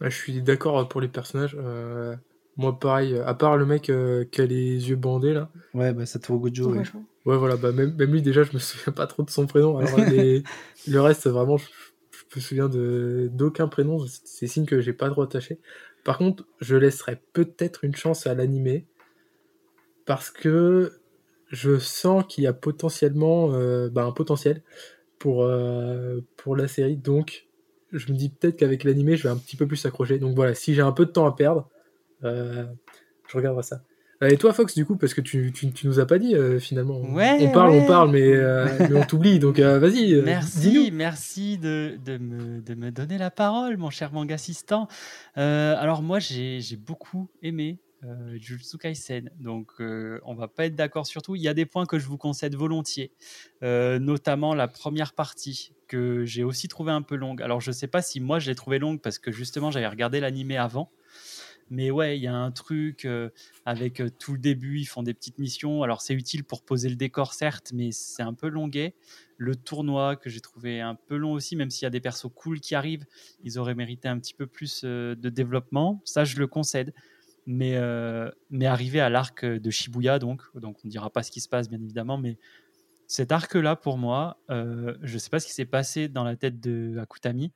Ouais, 0.00 0.10
je 0.10 0.16
suis 0.16 0.42
d'accord 0.42 0.86
pour 0.88 1.00
les 1.00 1.08
personnages. 1.08 1.56
euh, 1.58 2.14
moi, 2.56 2.78
pareil, 2.78 3.16
à 3.18 3.34
part 3.34 3.56
le 3.56 3.66
mec 3.66 3.90
euh, 3.90 4.24
qui 4.24 4.40
a 4.40 4.46
les 4.46 4.88
yeux 4.88 4.96
bandés 4.96 5.32
là. 5.34 5.50
Ouais, 5.72 5.92
bah 5.92 6.06
Satoru 6.06 6.38
Gojo, 6.50 6.70
ouais. 6.72 6.82
Ouais, 7.26 7.36
voilà, 7.38 7.56
bah 7.56 7.72
même, 7.72 7.94
même 7.96 8.12
lui, 8.12 8.20
déjà, 8.22 8.42
je 8.42 8.52
me 8.52 8.58
souviens 8.58 8.92
pas 8.92 9.06
trop 9.06 9.22
de 9.22 9.30
son 9.30 9.46
prénom. 9.46 9.76
Alors, 9.78 9.98
les- 10.10 10.42
le 10.86 11.00
reste, 11.00 11.26
vraiment, 11.28 11.56
je, 11.56 11.66
je 12.34 12.40
me 12.40 12.42
souviens 12.42 12.68
d'aucun 13.28 13.68
prénom. 13.68 14.04
C'est 14.24 14.46
signe 14.46 14.66
que 14.66 14.80
j'ai 14.80 14.92
pas 14.92 15.08
trop 15.10 15.22
attaché. 15.22 15.60
Par 16.04 16.18
contre, 16.18 16.46
je 16.60 16.76
laisserai 16.76 17.20
peut-être 17.32 17.84
une 17.84 17.94
chance 17.94 18.26
à 18.26 18.34
l'animé 18.34 18.86
parce 20.04 20.30
que 20.30 20.92
je 21.48 21.78
sens 21.78 22.24
qu'il 22.28 22.44
y 22.44 22.46
a 22.46 22.52
potentiellement 22.52 23.54
euh, 23.54 23.88
bah, 23.88 24.04
un 24.04 24.12
potentiel 24.12 24.62
pour, 25.18 25.44
euh, 25.44 26.20
pour 26.36 26.56
la 26.56 26.66
série. 26.68 26.96
Donc, 26.96 27.46
je 27.92 28.12
me 28.12 28.16
dis 28.16 28.28
peut-être 28.28 28.56
qu'avec 28.56 28.84
l'animé, 28.84 29.16
je 29.16 29.22
vais 29.22 29.28
un 29.28 29.36
petit 29.36 29.56
peu 29.56 29.66
plus 29.66 29.76
s'accrocher. 29.76 30.18
Donc 30.18 30.34
voilà, 30.34 30.54
si 30.54 30.74
j'ai 30.74 30.82
un 30.82 30.92
peu 30.92 31.06
de 31.06 31.10
temps 31.12 31.26
à 31.26 31.36
perdre, 31.36 31.70
euh, 32.24 32.64
je 33.28 33.36
regarderai 33.36 33.62
ça. 33.62 33.82
Euh, 34.24 34.28
Et 34.28 34.36
toi, 34.36 34.52
Fox, 34.52 34.74
du 34.74 34.84
coup, 34.84 34.96
parce 34.96 35.14
que 35.14 35.20
tu, 35.20 35.52
tu, 35.52 35.70
tu 35.72 35.86
nous 35.86 36.00
as 36.00 36.06
pas 36.06 36.18
dit 36.18 36.34
euh, 36.34 36.58
finalement. 36.58 37.00
Ouais, 37.00 37.38
on 37.40 37.50
parle, 37.50 37.70
ouais. 37.70 37.80
on 37.82 37.86
parle, 37.86 38.10
mais, 38.10 38.26
euh, 38.26 38.66
mais 38.90 38.94
on 38.94 39.04
t'oublie. 39.04 39.38
Donc 39.38 39.58
euh, 39.58 39.78
vas-y. 39.78 40.20
Merci, 40.22 40.90
merci 40.92 41.58
de, 41.58 41.98
de 42.04 42.18
me, 42.18 42.60
de 42.60 42.74
me 42.74 42.90
donner 42.90 43.18
la 43.18 43.30
parole, 43.30 43.76
mon 43.76 43.90
cher 43.90 44.12
manga 44.12 44.34
assistant. 44.34 44.88
Alors 45.36 46.02
moi, 46.02 46.18
j'ai 46.18 46.60
beaucoup 46.76 47.28
aimé 47.42 47.78
Jujutsu 48.36 48.78
Kaisen, 48.78 49.30
donc 49.40 49.68
euh, 49.80 50.20
on 50.24 50.34
va 50.34 50.48
pas 50.48 50.66
être 50.66 50.74
d'accord 50.74 51.06
sur 51.06 51.22
tout. 51.22 51.36
Il 51.36 51.42
y 51.42 51.48
a 51.48 51.54
des 51.54 51.66
points 51.66 51.86
que 51.86 51.98
je 51.98 52.06
vous 52.06 52.18
concède 52.18 52.54
volontiers, 52.54 53.12
euh, 53.62 53.98
notamment 53.98 54.54
la 54.54 54.68
première 54.68 55.12
partie 55.14 55.72
que 55.88 56.24
j'ai 56.24 56.44
aussi 56.44 56.68
trouvé 56.68 56.92
un 56.92 57.02
peu 57.02 57.16
longue. 57.16 57.42
Alors 57.42 57.60
je 57.60 57.72
sais 57.72 57.86
pas 57.86 58.02
si 58.02 58.20
moi 58.20 58.38
je 58.38 58.50
l'ai 58.50 58.54
trouvé 58.54 58.78
longue 58.78 59.00
parce 59.00 59.18
que 59.18 59.32
justement 59.32 59.70
j'avais 59.70 59.88
regardé 59.88 60.20
l'animé 60.20 60.56
avant. 60.56 60.90
Mais 61.70 61.90
ouais, 61.90 62.18
il 62.18 62.22
y 62.22 62.26
a 62.26 62.34
un 62.34 62.50
truc 62.50 63.04
euh, 63.04 63.30
avec 63.64 64.00
euh, 64.00 64.10
tout 64.10 64.32
le 64.32 64.38
début, 64.38 64.78
ils 64.78 64.84
font 64.84 65.02
des 65.02 65.14
petites 65.14 65.38
missions. 65.38 65.82
Alors 65.82 66.02
c'est 66.02 66.14
utile 66.14 66.44
pour 66.44 66.62
poser 66.62 66.88
le 66.88 66.96
décor, 66.96 67.32
certes, 67.32 67.72
mais 67.74 67.90
c'est 67.92 68.22
un 68.22 68.34
peu 68.34 68.48
longuet. 68.48 68.94
Le 69.36 69.56
tournoi 69.56 70.16
que 70.16 70.30
j'ai 70.30 70.40
trouvé 70.40 70.80
un 70.80 70.94
peu 70.94 71.16
long 71.16 71.32
aussi, 71.32 71.56
même 71.56 71.70
s'il 71.70 71.84
y 71.84 71.86
a 71.86 71.90
des 71.90 72.00
persos 72.00 72.30
cool 72.34 72.60
qui 72.60 72.74
arrivent, 72.74 73.06
ils 73.42 73.58
auraient 73.58 73.74
mérité 73.74 74.08
un 74.08 74.18
petit 74.18 74.34
peu 74.34 74.46
plus 74.46 74.82
euh, 74.84 75.14
de 75.14 75.28
développement. 75.30 76.00
Ça, 76.04 76.24
je 76.24 76.38
le 76.38 76.46
concède. 76.46 76.92
Mais, 77.46 77.78
mais 78.48 78.64
arrivé 78.64 79.00
à 79.00 79.10
l'arc 79.10 79.44
de 79.44 79.70
Shibuya, 79.70 80.18
donc, 80.18 80.40
donc 80.54 80.78
on 80.82 80.88
ne 80.88 80.90
dira 80.90 81.10
pas 81.10 81.22
ce 81.22 81.30
qui 81.30 81.42
se 81.42 81.48
passe, 81.50 81.68
bien 81.68 81.78
évidemment, 81.82 82.16
mais 82.16 82.38
cet 83.06 83.32
arc-là, 83.32 83.76
pour 83.76 83.98
moi, 83.98 84.38
je 84.48 85.12
ne 85.12 85.18
sais 85.18 85.28
pas 85.28 85.40
ce 85.40 85.46
qui 85.46 85.52
s'est 85.52 85.66
passé 85.66 86.08
dans 86.08 86.24
la 86.24 86.36
tête 86.36 86.58
de 86.58 86.96
Akutami, 86.98 87.52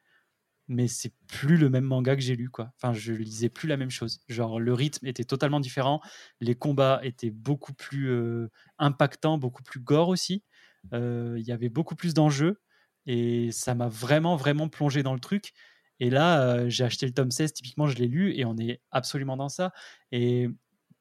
mais 0.69 0.87
c'est 0.89 1.13
plus 1.29 1.57
le 1.57 1.71
même 1.71 1.85
manga 1.85 2.15
que 2.15 2.23
j'ai 2.23 2.37
lu 2.37 2.51
quoi. 2.51 2.73
Enfin, 2.77 2.93
je 2.93 3.13
lisais 3.13 3.49
plus 3.49 3.69
la 3.69 3.77
même 3.77 3.91
chose. 3.91 4.21
Genre 4.29 4.61
le 4.61 4.75
rythme 4.75 5.07
était 5.07 5.25
totalement 5.25 5.61
différent, 5.61 6.01
les 6.41 6.55
combats 6.55 7.01
étaient 7.03 7.31
beaucoup 7.31 7.73
plus 7.75 8.11
euh, 8.11 8.51
impactants, 8.79 9.39
beaucoup 9.39 9.63
plus 9.63 9.81
gore 9.81 10.09
aussi. 10.09 10.45
Euh, 10.93 11.37
Il 11.39 11.47
y 11.47 11.53
avait 11.53 11.69
beaucoup 11.71 11.97
plus 11.97 12.15
d'enjeux 12.15 12.61
et 13.07 13.51
ça 13.53 13.75
m'a 13.75 13.89
vraiment 13.89 14.37
vraiment 14.37 14.69
plongé 14.69 15.03
dans 15.03 15.15
le 15.15 15.21
truc. 15.21 15.53
Et 16.01 16.11
là, 16.11 16.43
euh, 16.43 16.69
j'ai 16.69 16.85
acheté 16.85 17.07
le 17.07 17.13
tome 17.13 17.31
16, 17.31 17.53
typiquement, 17.55 17.89
je 17.89 17.97
l'ai 17.97 18.07
lu 18.09 18.35
et 18.37 18.45
on 18.45 18.57
est 18.59 18.81
absolument 18.91 19.37
dans 19.37 19.49
ça. 19.49 19.73
Et 20.13 20.49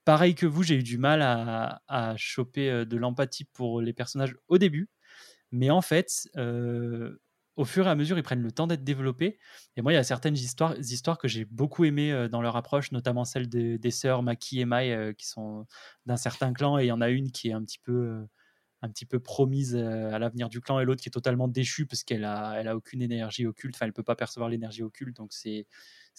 pareil 0.05 0.33
que 0.35 0.45
vous, 0.45 0.63
j'ai 0.63 0.75
eu 0.75 0.83
du 0.83 0.97
mal 0.97 1.21
à, 1.21 1.81
à 1.87 2.15
choper 2.17 2.85
de 2.85 2.97
l'empathie 2.97 3.45
pour 3.45 3.81
les 3.81 3.93
personnages 3.93 4.35
au 4.47 4.57
début. 4.57 4.89
Mais 5.51 5.69
en 5.69 5.81
fait, 5.81 6.29
au 7.57 7.65
fur 7.65 7.87
et 7.87 7.89
à 7.89 7.95
mesure, 7.95 8.17
ils 8.17 8.23
prennent 8.23 8.43
le 8.43 8.51
temps 8.51 8.67
d'être 8.67 8.83
développés. 8.83 9.39
Et 9.75 9.81
moi, 9.81 9.91
il 9.91 9.95
y 9.95 9.97
a 9.97 10.03
certaines 10.03 10.35
histoires, 10.35 11.17
que 11.17 11.27
j'ai 11.27 11.43
beaucoup 11.43 11.85
aimées 11.85 12.13
euh, 12.13 12.29
dans 12.29 12.41
leur 12.41 12.55
approche, 12.55 12.91
notamment 12.91 13.25
celle 13.25 13.49
des, 13.49 13.91
sœurs 13.91 14.21
Maki 14.21 14.61
et 14.61 14.65
Mai, 14.65 14.93
euh, 14.93 15.11
qui 15.11 15.27
sont 15.27 15.65
d'un 16.05 16.17
certain 16.17 16.53
clan. 16.53 16.77
Et 16.77 16.83
il 16.85 16.87
y 16.87 16.91
en 16.91 17.01
a 17.01 17.09
une 17.09 17.31
qui 17.31 17.49
est 17.49 17.53
un 17.53 17.63
petit 17.63 17.79
peu, 17.79 18.27
euh, 19.11 19.19
promise 19.19 19.75
à 19.75 20.19
l'avenir 20.19 20.49
du 20.49 20.61
clan, 20.61 20.79
et 20.79 20.85
l'autre 20.85 21.01
qui 21.01 21.09
est 21.09 21.11
totalement 21.11 21.47
déchue 21.47 21.87
parce 21.87 22.03
qu'elle 22.03 22.23
a, 22.23 22.75
aucune 22.75 23.01
énergie 23.01 23.47
occulte. 23.47 23.75
Enfin, 23.75 23.87
elle 23.87 23.93
peut 23.93 24.03
pas 24.03 24.15
percevoir 24.15 24.49
l'énergie 24.49 24.83
occulte. 24.83 25.17
Donc, 25.17 25.33
c'est, 25.33 25.65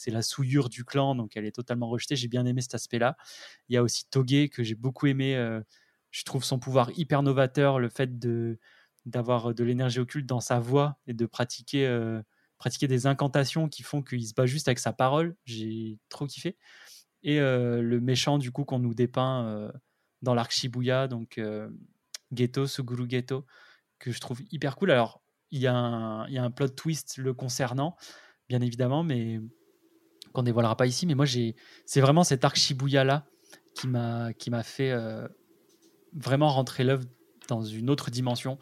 la 0.09 0.23
souillure 0.23 0.69
du 0.69 0.85
clan. 0.85 1.15
Donc, 1.15 1.37
elle 1.37 1.45
est 1.45 1.55
totalement 1.55 1.89
rejetée. 1.89 2.17
J'ai 2.17 2.29
bien 2.29 2.45
aimé 2.47 2.63
cet 2.63 2.75
aspect-là. 2.75 3.17
Il 3.69 3.75
y 3.75 3.77
a 3.77 3.83
aussi 3.85 4.07
Toge 4.11 4.49
que 4.51 4.65
j'ai 4.65 4.75
beaucoup 4.75 5.07
aimé. 5.07 5.35
je 6.11 6.25
trouve 6.25 6.43
son 6.43 6.59
pouvoir 6.59 6.91
hyper 6.99 7.23
novateur, 7.23 7.79
le 7.79 7.89
fait 7.89 8.19
de 8.19 8.59
d'avoir 9.09 9.55
de 9.55 9.65
l'énergie 9.65 9.99
occulte 9.99 10.27
dans 10.27 10.41
sa 10.41 10.59
voix 10.59 10.99
et 11.07 11.15
de 11.15 11.27
pratiquer, 11.27 11.87
euh, 11.87 12.23
pratiquer 12.59 12.89
des 12.89 13.07
incantations 13.07 13.69
qui 13.69 13.83
font 13.83 14.03
qu'il 14.03 14.27
se 14.27 14.35
bat 14.35 14.47
juste 14.47 14.69
avec 14.69 14.79
sa 14.79 14.93
parole. 14.93 15.37
J'ai 15.45 15.99
trop 16.09 16.27
kiffé. 16.27 16.57
Et 17.23 17.41
euh, 17.41 17.83
le 17.83 18.01
méchant, 18.01 18.39
du 18.39 18.53
coup, 18.53 18.65
qu'on 18.65 18.79
nous 18.79 18.95
dépeint 18.95 19.47
euh, 19.47 19.73
dans 20.23 20.35
l'arc 20.35 20.53
Shibuya, 20.53 21.09
donc 21.09 21.39
euh, 21.39 21.69
Ghetto, 22.33 22.67
Suguru 22.67 23.07
Ghetto, 23.07 23.45
que 23.99 24.13
je 24.13 24.21
trouve 24.21 24.43
hyper 24.53 24.77
cool. 24.77 24.91
Alors, 24.91 25.23
il 25.51 25.61
y, 25.61 25.67
a 25.67 25.75
un, 25.75 26.29
y 26.29 26.39
a 26.39 26.45
un 26.45 26.51
plot 26.51 26.69
twist 26.69 27.17
le 27.17 27.33
concernant, 27.35 27.97
bien 28.49 28.61
évidemment, 28.61 29.03
mais 29.03 29.41
qu'on 30.33 30.43
dévoilera 30.43 30.77
pas 30.77 30.87
ici. 30.87 31.07
Mais 31.07 31.15
moi, 31.15 31.25
j'ai, 31.25 31.57
c'est 31.87 32.01
vraiment 32.01 32.23
cet 32.23 32.45
arc 32.45 32.57
Shibuya 32.57 33.03
là 33.05 33.27
qui 33.75 33.89
m'a, 33.89 34.33
qui 34.35 34.51
m'a 34.51 34.63
fait 34.63 34.91
euh, 34.91 35.27
vraiment 36.13 36.49
rentrer 36.49 36.85
l'œuvre 36.85 37.05
dans 37.49 37.63
une 37.63 37.91
autre 37.91 38.11
dimension 38.11 38.59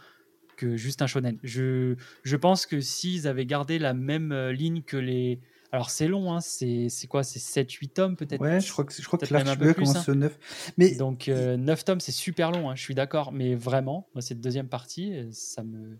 que 0.57 0.77
juste 0.77 1.03
un 1.03 1.07
shonen. 1.07 1.39
Je, 1.43 1.95
je 2.23 2.37
pense 2.37 2.67
que 2.67 2.81
s'ils 2.81 3.29
avaient 3.29 3.47
gardé 3.47 3.79
la 3.79 3.95
même 3.95 4.33
euh, 4.33 4.53
ligne 4.53 4.83
que 4.83 4.97
les. 4.97 5.41
Alors, 5.73 5.91
c'est 5.91 6.09
long, 6.09 6.33
hein, 6.33 6.41
c'est, 6.41 6.89
quoi 7.09 7.23
C'est 7.23 7.41
7-8 7.41 7.89
tomes 7.89 8.17
peut-être? 8.17 8.41
Ouais, 8.41 8.61
je 8.61 8.73
crois 8.73 8.85
que, 8.85 8.95
je 8.95 9.05
crois 9.05 9.19
que 9.19 9.33
l'arc 9.33 9.75
commence 9.75 9.97
hein. 9.97 10.13
au 10.13 10.15
9. 10.15 10.75
Mais 10.79 10.95
Donc, 10.95 11.29
9 11.29 11.85
tomes, 11.85 12.01
c'est 12.01 12.13
super 12.13 12.51
long, 12.51 12.71
hein, 12.71 12.77
je 12.77 12.83
suis 12.83 12.95
d'accord. 12.95 13.33
Mais 13.33 13.55
vraiment, 13.55 14.09
moi, 14.15 14.23
cette 14.23 14.41
deuxième 14.41 14.69
partie, 14.69 15.15
euh, 15.15 15.27
ça 15.33 15.63
me. 15.63 15.99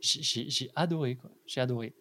J'ai, 0.00 0.70
adoré, 0.74 1.14
quoi. 1.14 1.30
J'ai 1.46 1.60
adoré. 1.60 1.94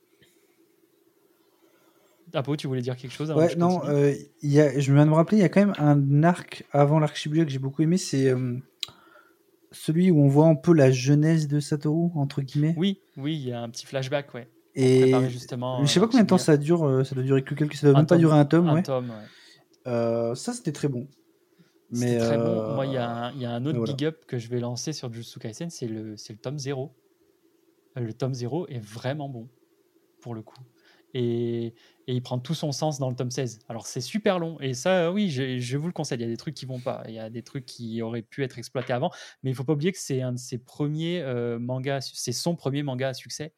Apo, 2.34 2.56
tu 2.56 2.68
voulais 2.68 2.82
dire 2.82 2.96
quelque 2.96 3.14
chose 3.14 3.30
Ouais, 3.32 3.56
non, 3.56 3.86
euh, 3.86 4.14
il 4.42 4.52
y 4.52 4.60
a, 4.60 4.80
je 4.80 4.94
viens 4.94 5.06
de 5.06 5.12
me 5.12 5.16
rappeler, 5.16 5.38
il 5.38 5.42
y 5.42 5.44
a 5.44 5.50
quand 5.50 5.60
même 5.60 5.76
un 5.78 6.24
arc 6.24 6.66
avant 6.72 7.00
l'arc 7.00 7.16
Shibuya 7.16 7.46
que 7.46 7.52
j'ai 7.52 7.60
beaucoup 7.60 7.82
aimé, 7.82 7.98
c'est 7.98 8.30
euh, 8.30 8.58
celui 9.72 10.12
où 10.12 10.20
on 10.22 10.28
voit 10.28 10.48
un 10.48 10.56
peu 10.56 10.74
la 10.74 10.92
jeunesse 10.92 11.48
de 11.48 11.60
Satoru, 11.60 12.10
entre 12.16 12.42
guillemets. 12.42 12.74
Oui, 12.78 13.00
oui, 13.18 13.36
il 13.36 13.48
y 13.48 13.52
a 13.54 13.62
un 13.62 13.70
petit 13.70 13.86
flashback, 13.86 14.34
ouais. 14.34 14.50
Et 14.76 15.14
justement. 15.30 15.84
je 15.84 15.92
sais 15.92 16.00
pas 16.00 16.06
euh, 16.06 16.10
combien 16.10 16.24
de 16.24 16.28
temps 16.30 16.38
ça 16.38 16.56
dure, 16.58 16.86
euh, 16.88 17.04
ça 17.04 17.14
doit 17.16 17.24
durer 17.26 17.44
que 17.44 17.54
quelques, 17.56 17.76
ça 17.76 17.88
doit 17.88 17.98
même 17.98 18.06
pas 18.08 18.18
durer 18.18 18.38
un 18.38 18.46
tome, 18.46 18.70
Un 18.70 18.76
ouais. 18.76 18.84
tome, 18.84 19.10
ouais. 19.10 19.16
Euh, 19.88 20.34
ça 20.36 20.54
c'était 20.54 20.72
très 20.72 20.88
bon. 20.88 21.08
Mais 21.90 22.18
très 22.18 22.38
euh, 22.38 22.68
bon. 22.70 22.76
Moi, 22.76 22.86
il 22.86 22.94
y, 22.94 22.98
a 22.98 23.10
un- 23.10 23.32
il 23.34 23.42
y 23.42 23.46
a 23.46 23.52
un 23.52 23.66
autre 23.66 23.80
voilà. 23.80 23.94
big 23.94 24.06
up 24.06 24.26
que 24.26 24.38
je 24.38 24.48
vais 24.48 24.62
lancer 24.62 24.94
sur 24.94 25.12
Jujutsu 25.12 25.40
Kaisen, 25.40 25.70
c'est 25.70 25.88
le, 25.88 26.12
le 26.16 26.36
tome 26.38 26.58
0. 26.58 26.94
Euh, 27.98 28.02
Le 28.02 28.14
tome 28.14 28.34
0 28.34 28.68
est 28.70 28.80
vraiment 28.80 29.28
bon, 29.28 29.50
pour 30.22 30.34
le 30.34 30.42
coup. 30.42 30.56
Et, 31.14 31.74
il 32.08 32.22
prend 32.22 32.40
tout 32.40 32.56
son 32.56 32.74
sens 32.74 33.00
dans 33.00 33.10
le 33.10 33.16
tome 33.16 33.32
16. 33.32 33.60
Alors, 33.70 33.88
c'est 33.88 34.02
super 34.02 34.38
long. 34.38 34.60
Et 34.60 34.74
ça, 34.74 35.12
oui, 35.12 35.30
je, 35.30 35.78
vous 35.78 35.88
le 35.88 35.94
conseille. 35.94 36.18
Il 36.18 36.22
y 36.22 36.26
a 36.26 36.28
des 36.28 36.38
trucs 36.38 36.56
qui 36.56 36.66
vont 36.66 36.80
pas. 36.80 37.04
Il 37.08 37.14
y 37.14 37.20
a 37.20 37.30
des 37.30 37.44
trucs 37.44 37.66
qui 37.66 38.02
auraient 38.02 38.22
pu 38.22 38.44
être 38.44 38.58
exploités 38.58 38.92
avant. 38.92 39.12
Mais 39.44 39.52
il 39.52 39.56
faut 39.56 39.64
pas 39.64 39.74
oublier 39.74 39.92
que 39.94 39.98
c'est 39.98 40.22
un 40.22 40.34
de 40.34 40.38
ses 40.38 40.58
premiers 40.58 41.22
euh, 41.22 41.58
mangas. 41.58 42.12
C'est 42.14 42.34
son 42.34 42.56
premier 42.56 42.84
manga 42.84 43.10
à 43.10 43.14
succès 43.14 43.54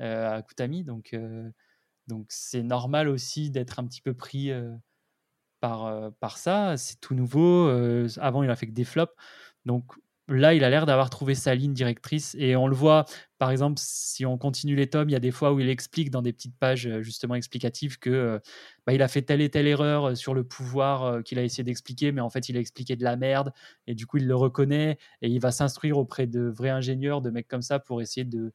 euh, 0.00 0.36
à 0.36 0.42
Kutami. 0.42 0.82
Donc, 0.82 1.12
euh, 1.12 1.50
donc 2.06 2.26
c'est 2.30 2.62
normal 2.62 3.08
aussi 3.08 3.50
d'être 3.50 3.78
un 3.78 3.86
petit 3.86 4.00
peu 4.00 4.14
pris 4.14 4.50
par, 5.60 6.12
par 6.20 6.38
ça. 6.38 6.76
C'est 6.78 7.00
tout 7.00 7.14
nouveau. 7.14 7.68
avant, 8.16 8.42
il 8.42 8.50
a 8.50 8.56
fait 8.56 8.66
que 8.66 8.72
des 8.72 8.84
flops. 8.84 9.12
Donc 9.66 9.92
là, 10.30 10.54
il 10.54 10.64
a 10.64 10.70
l'air 10.70 10.86
d'avoir 10.86 11.10
trouvé 11.10 11.34
sa 11.34 11.54
ligne 11.54 11.72
directrice. 11.72 12.34
Et 12.38 12.56
on 12.56 12.66
le 12.66 12.74
voit, 12.74 13.04
par 13.38 13.50
exemple, 13.50 13.76
si 13.78 14.24
on 14.24 14.38
continue 14.38 14.74
les 14.76 14.88
tomes, 14.88 15.08
il 15.08 15.12
y 15.12 15.16
a 15.16 15.20
des 15.20 15.30
fois 15.30 15.52
où 15.52 15.60
il 15.60 15.68
explique 15.68 16.10
dans 16.10 16.22
des 16.22 16.32
petites 16.32 16.56
pages 16.58 16.86
euh, 16.86 17.02
justement 17.02 17.34
explicatives 17.34 17.98
que 17.98 18.10
euh, 18.10 18.38
bah, 18.86 18.92
il 18.92 19.02
a 19.02 19.08
fait 19.08 19.22
telle 19.22 19.40
et 19.40 19.50
telle 19.50 19.66
erreur 19.66 20.10
euh, 20.10 20.14
sur 20.14 20.34
le 20.34 20.44
pouvoir 20.44 21.22
qu'il 21.24 21.38
a 21.38 21.42
essayé 21.42 21.64
d'expliquer, 21.64 22.12
mais 22.12 22.20
en 22.20 22.30
fait, 22.30 22.48
il 22.48 22.56
a 22.56 22.60
expliqué 22.60 22.96
de 22.96 23.04
la 23.04 23.16
merde. 23.16 23.52
Et 23.86 23.94
du 23.94 24.06
coup, 24.06 24.18
il 24.18 24.26
le 24.26 24.36
reconnaît 24.36 24.98
et 25.22 25.28
il 25.28 25.40
va 25.40 25.50
s'instruire 25.50 25.98
auprès 25.98 26.26
de 26.26 26.42
vrais 26.42 26.70
ingénieurs, 26.70 27.20
de 27.20 27.30
mecs 27.30 27.48
comme 27.48 27.62
ça, 27.62 27.78
pour 27.78 28.00
essayer 28.02 28.24
de, 28.24 28.52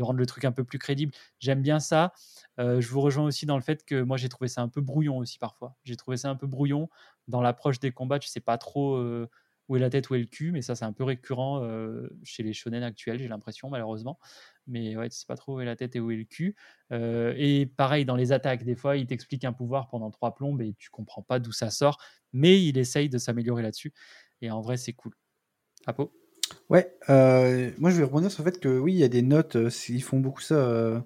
rendre 0.00 0.20
le 0.20 0.26
truc 0.26 0.44
un 0.44 0.52
peu 0.52 0.62
plus 0.62 0.78
crédible. 0.78 1.12
J'aime 1.40 1.60
bien 1.60 1.80
ça. 1.80 2.12
Je 2.58 2.86
vous 2.86 3.00
rejoins 3.00 3.24
aussi 3.24 3.46
dans 3.46 3.56
le 3.56 3.62
fait 3.62 3.84
que 3.84 4.00
moi 4.00 4.16
j'ai 4.16 4.28
trouvé 4.28 4.46
ça 4.46 4.62
un 4.62 4.68
peu 4.68 4.80
brouillon 4.80 5.16
aussi 5.18 5.38
parfois. 5.40 5.74
J'ai 5.82 5.96
trouvé 5.96 6.16
ça 6.16 6.30
un 6.30 6.36
peu 6.36 6.46
brouillon 6.46 6.88
dans 7.26 7.40
l'approche 7.40 7.80
des 7.80 7.90
combats. 7.90 8.20
Tu 8.20 8.28
sais 8.28 8.38
pas 8.38 8.58
trop 8.58 8.96
où 9.68 9.76
est 9.76 9.80
la 9.80 9.90
tête, 9.90 10.08
où 10.10 10.14
est 10.14 10.18
le 10.18 10.26
cul, 10.26 10.50
mais 10.50 10.62
ça 10.62 10.74
c'est 10.74 10.84
un 10.84 10.92
peu 10.92 11.04
récurrent 11.04 11.62
euh, 11.62 12.08
chez 12.24 12.42
les 12.42 12.52
shonen 12.52 12.82
actuels, 12.82 13.18
j'ai 13.18 13.28
l'impression 13.28 13.68
malheureusement. 13.68 14.18
Mais 14.66 14.96
ouais, 14.96 15.08
tu 15.08 15.16
sais 15.16 15.26
pas 15.26 15.36
trop 15.36 15.56
où 15.56 15.60
est 15.60 15.64
la 15.64 15.76
tête 15.76 15.96
et 15.96 16.00
où 16.00 16.10
est 16.10 16.16
le 16.16 16.24
cul. 16.24 16.56
Euh, 16.92 17.34
et 17.36 17.66
pareil 17.66 18.04
dans 18.04 18.16
les 18.16 18.32
attaques, 18.32 18.64
des 18.64 18.74
fois 18.74 18.96
il 18.96 19.06
t'explique 19.06 19.44
un 19.44 19.52
pouvoir 19.52 19.88
pendant 19.88 20.10
trois 20.10 20.34
plombes 20.34 20.62
et 20.62 20.74
tu 20.78 20.90
comprends 20.90 21.22
pas 21.22 21.38
d'où 21.38 21.52
ça 21.52 21.70
sort, 21.70 21.98
mais 22.32 22.62
il 22.62 22.78
essaye 22.78 23.08
de 23.08 23.18
s'améliorer 23.18 23.62
là-dessus. 23.62 23.92
Et 24.40 24.50
en 24.50 24.60
vrai 24.60 24.76
c'est 24.76 24.94
cool. 24.94 25.12
Apo? 25.86 26.12
Ouais, 26.70 26.96
euh, 27.10 27.70
moi 27.78 27.90
je 27.90 27.96
vais 27.96 28.04
rebondir 28.04 28.30
sur 28.30 28.42
le 28.42 28.50
fait 28.50 28.58
que 28.58 28.78
oui, 28.78 28.94
il 28.94 28.98
y 28.98 29.04
a 29.04 29.08
des 29.08 29.22
notes, 29.22 29.58
ils 29.88 30.02
font 30.02 30.18
beaucoup 30.18 30.40
ça 30.40 31.04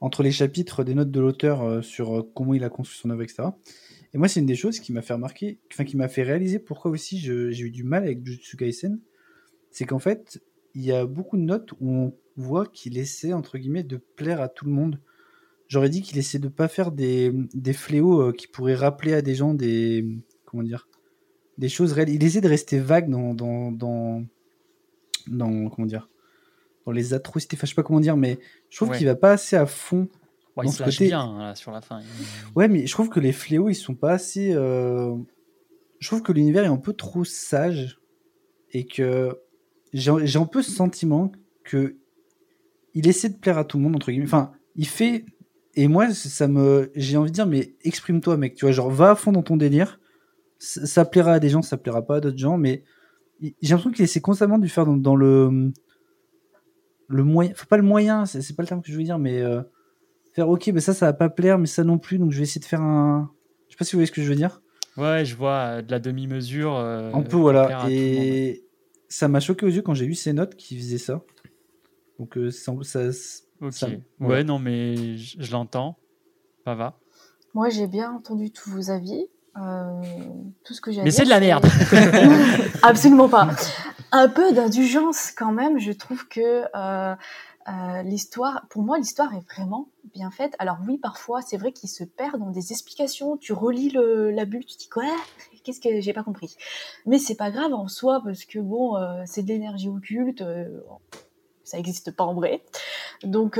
entre 0.00 0.22
les 0.24 0.32
chapitres, 0.32 0.82
des 0.82 0.94
notes 0.94 1.12
de 1.12 1.20
l'auteur 1.20 1.82
sur 1.84 2.26
comment 2.34 2.54
il 2.54 2.64
a 2.64 2.70
construit 2.70 2.98
son 2.98 3.10
œuvre, 3.10 3.22
etc. 3.22 3.44
Et 4.14 4.18
moi, 4.18 4.28
c'est 4.28 4.40
une 4.40 4.46
des 4.46 4.54
choses 4.54 4.78
qui 4.78 4.92
m'a 4.92 5.02
fait 5.02 5.12
remarquer, 5.14 5.58
enfin 5.72 5.84
qui 5.84 5.96
m'a 5.96 6.08
fait 6.08 6.22
réaliser 6.22 6.58
pourquoi 6.60 6.90
aussi 6.90 7.18
j'ai 7.18 7.60
eu 7.60 7.70
du 7.70 7.82
mal 7.82 8.04
avec 8.04 8.24
Jujutsu 8.24 8.56
Kaisen, 8.56 9.00
c'est 9.70 9.84
qu'en 9.84 9.98
fait, 9.98 10.40
il 10.74 10.82
y 10.84 10.92
a 10.92 11.04
beaucoup 11.04 11.36
de 11.36 11.42
notes 11.42 11.72
où 11.80 11.90
on 11.90 12.14
voit 12.36 12.66
qu'il 12.66 12.96
essaie 12.96 13.32
entre 13.32 13.58
guillemets 13.58 13.82
de 13.82 13.96
plaire 13.96 14.40
à 14.40 14.48
tout 14.48 14.64
le 14.66 14.70
monde. 14.70 15.00
J'aurais 15.66 15.88
dit 15.88 16.00
qu'il 16.02 16.16
essaie 16.18 16.38
de 16.38 16.48
pas 16.48 16.68
faire 16.68 16.92
des, 16.92 17.32
des 17.54 17.72
fléaux 17.72 18.20
euh, 18.20 18.32
qui 18.32 18.46
pourraient 18.46 18.74
rappeler 18.76 19.14
à 19.14 19.22
des 19.22 19.34
gens 19.34 19.52
des 19.54 20.06
comment 20.44 20.62
dire 20.62 20.88
des 21.58 21.68
choses 21.68 21.92
réelles. 21.92 22.10
Il 22.10 22.22
essaie 22.22 22.40
de 22.40 22.48
rester 22.48 22.78
vague 22.78 23.08
dans 23.08 23.34
dans, 23.34 23.72
dans 23.72 24.24
dans 25.26 25.68
comment 25.70 25.86
dire 25.86 26.08
dans 26.86 26.92
les 26.92 27.14
atrocités 27.14 27.56
enfin 27.56 27.66
je 27.66 27.70
sais 27.70 27.74
pas 27.76 27.82
comment 27.82 28.00
dire 28.00 28.16
mais 28.16 28.38
je 28.68 28.76
trouve 28.76 28.90
Ouais. 28.90 28.98
qu'il 28.98 29.06
va 29.06 29.14
pas 29.16 29.32
assez 29.32 29.56
à 29.56 29.66
fond 29.66 30.08
Ouais, 30.56 30.66
il 30.66 30.72
se 30.72 30.82
lâche 30.82 30.96
côté- 30.98 31.06
bien 31.08 31.20
hein, 31.20 31.38
là, 31.38 31.54
sur 31.54 31.72
la 31.72 31.80
fin. 31.80 32.00
Ouais 32.54 32.68
mais 32.68 32.86
je 32.86 32.92
trouve 32.92 33.08
que 33.08 33.20
les 33.20 33.32
fléaux 33.32 33.68
ils 33.68 33.74
sont 33.74 33.94
pas 33.94 34.12
assez 34.12 34.52
euh, 34.52 35.14
je 35.98 36.06
trouve 36.08 36.22
que 36.22 36.32
l'univers 36.32 36.64
est 36.64 36.68
un 36.68 36.76
peu 36.76 36.92
trop 36.92 37.24
sage 37.24 37.98
et 38.72 38.84
que 38.86 39.36
j'ai 39.92 40.10
un 40.38 40.46
peu 40.46 40.62
ce 40.62 40.70
sentiment 40.70 41.32
que 41.64 41.96
il 42.94 43.08
essaie 43.08 43.28
de 43.30 43.36
plaire 43.36 43.58
à 43.58 43.64
tout 43.64 43.78
le 43.78 43.82
monde 43.84 43.96
entre 43.96 44.10
guillemets 44.10 44.26
enfin 44.26 44.52
il 44.76 44.86
fait 44.86 45.24
et 45.74 45.88
moi 45.88 46.12
ça 46.12 46.46
me 46.46 46.92
j'ai 46.94 47.16
envie 47.16 47.30
de 47.30 47.34
dire 47.34 47.46
mais 47.46 47.74
exprime-toi 47.82 48.36
mec 48.36 48.54
tu 48.54 48.64
vois 48.64 48.72
genre 48.72 48.90
va 48.90 49.10
à 49.10 49.14
fond 49.16 49.32
dans 49.32 49.42
ton 49.42 49.56
délire 49.56 49.98
ça, 50.60 50.86
ça 50.86 51.04
plaira 51.04 51.32
à 51.34 51.40
des 51.40 51.48
gens 51.48 51.62
ça 51.62 51.76
plaira 51.76 52.02
pas 52.02 52.16
à 52.16 52.20
d'autres 52.20 52.38
gens 52.38 52.58
mais 52.58 52.84
j'ai 53.40 53.50
l'impression 53.70 53.90
qu'il 53.90 54.04
essaie 54.04 54.20
constamment 54.20 54.58
de 54.58 54.66
faire 54.68 54.86
dans, 54.86 54.96
dans 54.96 55.16
le 55.16 55.72
le 57.08 57.24
moyen 57.24 57.50
enfin 57.52 57.66
pas 57.68 57.76
le 57.76 57.82
moyen 57.82 58.24
c'est 58.24 58.40
c'est 58.40 58.54
pas 58.54 58.62
le 58.62 58.68
terme 58.68 58.82
que 58.82 58.90
je 58.92 58.96
veux 58.96 59.02
dire 59.02 59.18
mais 59.18 59.40
euh, 59.40 59.62
faire 60.34 60.48
ok 60.48 60.66
mais 60.74 60.80
ça 60.80 60.92
ça 60.94 61.06
va 61.06 61.12
pas 61.14 61.28
plaire 61.30 61.58
mais 61.58 61.66
ça 61.66 61.82
non 61.84 61.98
plus 61.98 62.18
donc 62.18 62.30
je 62.32 62.36
vais 62.38 62.42
essayer 62.44 62.60
de 62.60 62.64
faire 62.66 62.82
un 62.82 63.30
je 63.68 63.72
sais 63.74 63.78
pas 63.78 63.84
si 63.84 63.92
vous 63.92 63.98
voyez 63.98 64.06
ce 64.06 64.12
que 64.12 64.22
je 64.22 64.28
veux 64.28 64.34
dire 64.36 64.60
Ouais, 64.96 65.24
je 65.24 65.34
vois 65.34 65.50
euh, 65.78 65.82
de 65.82 65.90
la 65.90 65.98
demi-mesure. 65.98 66.76
euh, 66.76 67.12
un 67.12 67.22
peu 67.22 67.36
voilà 67.36 67.86
et 67.90 68.64
ça 69.08 69.26
m'a 69.28 69.40
choqué 69.40 69.64
aux 69.66 69.70
yeux 69.70 69.82
quand 69.82 69.94
j'ai 69.94 70.06
vu 70.06 70.14
ces 70.14 70.32
notes 70.32 70.54
qui 70.56 70.76
faisaient 70.78 70.98
ça 70.98 71.20
donc 72.18 72.36
euh, 72.38 72.50
ça, 72.50 72.72
ça- 72.82 73.08
Ok. 73.60 73.72
ça- 73.72 73.88
Ouais, 73.88 74.00
voilà. 74.20 74.44
non, 74.44 74.58
mais 74.60 75.16
je, 75.16 75.36
je 75.40 75.50
l'entends. 75.52 75.96
Ça 76.64 76.74
va. 76.76 76.98
Moi, 77.54 77.70
j'ai 77.70 77.86
bien 77.88 78.12
entendu 78.12 78.50
tous 78.52 78.70
vos 78.70 78.90
avis. 78.90 79.26
Euh, 79.56 80.00
tout 80.64 80.74
ce 80.74 80.80
que 80.80 80.92
j'ai 80.92 81.02
Mais 81.02 81.10
c'est 81.10 81.24
de 81.24 81.28
la 81.28 81.40
merde. 81.40 81.64
Absolument 82.82 83.28
pas. 83.28 83.48
Un 84.12 84.28
peu 84.28 84.52
d'indulgence 84.52 85.30
quand 85.36 85.52
même. 85.52 85.78
Je 85.78 85.92
trouve 85.92 86.26
que 86.28 86.64
euh, 86.74 87.14
euh, 87.68 88.02
l'histoire, 88.02 88.66
pour 88.68 88.82
moi, 88.82 88.98
l'histoire 88.98 89.34
est 89.34 89.44
vraiment 89.54 89.88
bien 90.12 90.30
faite. 90.30 90.54
Alors 90.58 90.78
oui, 90.86 90.98
parfois, 90.98 91.40
c'est 91.42 91.56
vrai 91.56 91.72
qu'il 91.72 91.88
se 91.88 92.04
perd 92.04 92.38
dans 92.38 92.50
des 92.50 92.72
explications. 92.72 93.36
Tu 93.36 93.52
relis 93.52 93.90
la 93.90 94.44
bulle, 94.44 94.64
tu 94.64 94.76
dis 94.76 94.88
quoi? 94.88 95.04
Qu'est-ce 95.64 95.80
que 95.80 96.00
j'ai 96.00 96.12
pas 96.12 96.22
compris 96.22 96.56
Mais 97.06 97.18
c'est 97.18 97.36
pas 97.36 97.50
grave 97.50 97.72
en 97.72 97.88
soi 97.88 98.20
parce 98.22 98.44
que 98.44 98.58
bon, 98.58 98.96
euh, 98.96 99.22
c'est 99.26 99.42
de 99.42 99.48
l'énergie 99.48 99.88
occulte. 99.88 100.42
euh, 100.42 100.80
ça 101.64 101.78
n'existe 101.78 102.14
pas 102.14 102.24
en 102.24 102.34
vrai. 102.34 102.62
Donc 103.22 103.58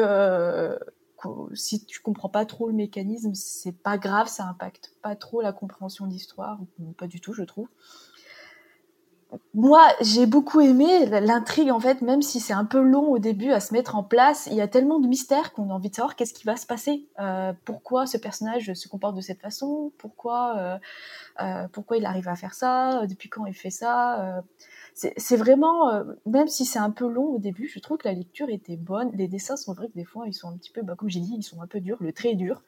si 1.55 1.85
tu 1.85 2.01
comprends 2.01 2.29
pas 2.29 2.45
trop 2.45 2.69
le 2.69 2.75
mécanisme, 2.75 3.33
c'est 3.35 3.73
pas 3.73 3.99
grave, 3.99 4.29
ça 4.29 4.45
impacte 4.47 4.93
pas 5.03 5.17
trop 5.17 5.41
la 5.41 5.53
compréhension 5.53 6.07
de 6.07 6.13
l'histoire, 6.13 6.59
pas 6.99 7.07
du 7.07 7.21
tout, 7.21 7.33
je 7.33 7.43
trouve. 7.43 7.69
Moi, 9.55 9.87
j'ai 10.01 10.27
beaucoup 10.27 10.61
aimé 10.61 11.07
l'intrigue 11.07 11.71
en 11.71 11.81
fait, 11.81 12.03
même 12.03 12.23
si 12.23 12.41
c'est 12.41 12.53
un 12.53 12.65
peu 12.65 12.81
long 12.81 13.09
au 13.09 13.19
début 13.19 13.51
à 13.53 13.61
se 13.61 13.73
mettre 13.73 13.97
en 13.97 14.03
place. 14.03 14.49
Il 14.51 14.55
y 14.55 14.61
a 14.61 14.69
tellement 14.69 14.99
de 14.99 15.07
mystères 15.07 15.53
qu'on 15.53 15.71
a 15.71 15.73
envie 15.73 15.91
de 15.91 15.95
savoir 15.95 16.17
qu'est-ce 16.17 16.35
qui 16.35 16.45
va 16.45 16.57
se 16.57 16.67
passer. 16.67 17.07
Euh, 17.21 17.53
pourquoi 17.65 18.07
ce 18.07 18.17
personnage 18.17 18.73
se 18.75 18.89
comporte 18.89 19.17
de 19.17 19.21
cette 19.21 19.41
façon? 19.41 19.93
Pourquoi, 19.99 20.57
euh, 20.59 20.79
euh, 21.41 21.69
pourquoi 21.73 21.97
il 21.97 22.07
arrive 22.07 22.29
à 22.29 22.37
faire 22.37 22.55
ça? 22.55 23.07
Depuis 23.07 23.29
quand 23.29 23.47
il 23.47 23.55
fait 23.55 23.71
ça? 23.71 24.43
C'est 24.95 25.37
vraiment, 25.37 25.91
même 26.25 26.47
si 26.47 26.65
c'est 26.65 26.79
un 26.79 26.91
peu 26.91 27.09
long 27.09 27.27
au 27.27 27.39
début, 27.39 27.67
je 27.67 27.81
trouve 27.81 27.99
que 27.99 28.07
la 28.07 28.15
lecture 28.15 28.49
était 28.49 28.77
bonne. 28.77 29.11
Les 29.15 29.27
dessins 29.27 29.57
sont 29.57 29.73
vrai 29.73 29.89
que 29.89 29.95
des 29.95 30.05
fois 30.05 30.27
ils 30.29 30.35
sont 30.35 30.49
un 30.49 30.57
petit 30.57 30.71
peu, 30.71 30.83
bah, 30.83 30.95
comme 30.97 31.09
j'ai 31.09 31.21
dit, 31.21 31.35
ils 31.37 31.43
sont 31.43 31.61
un 31.61 31.67
peu 31.67 31.81
durs, 31.81 31.97
le 32.01 32.13
trait 32.13 32.31
est 32.31 32.37
dur. 32.37 32.63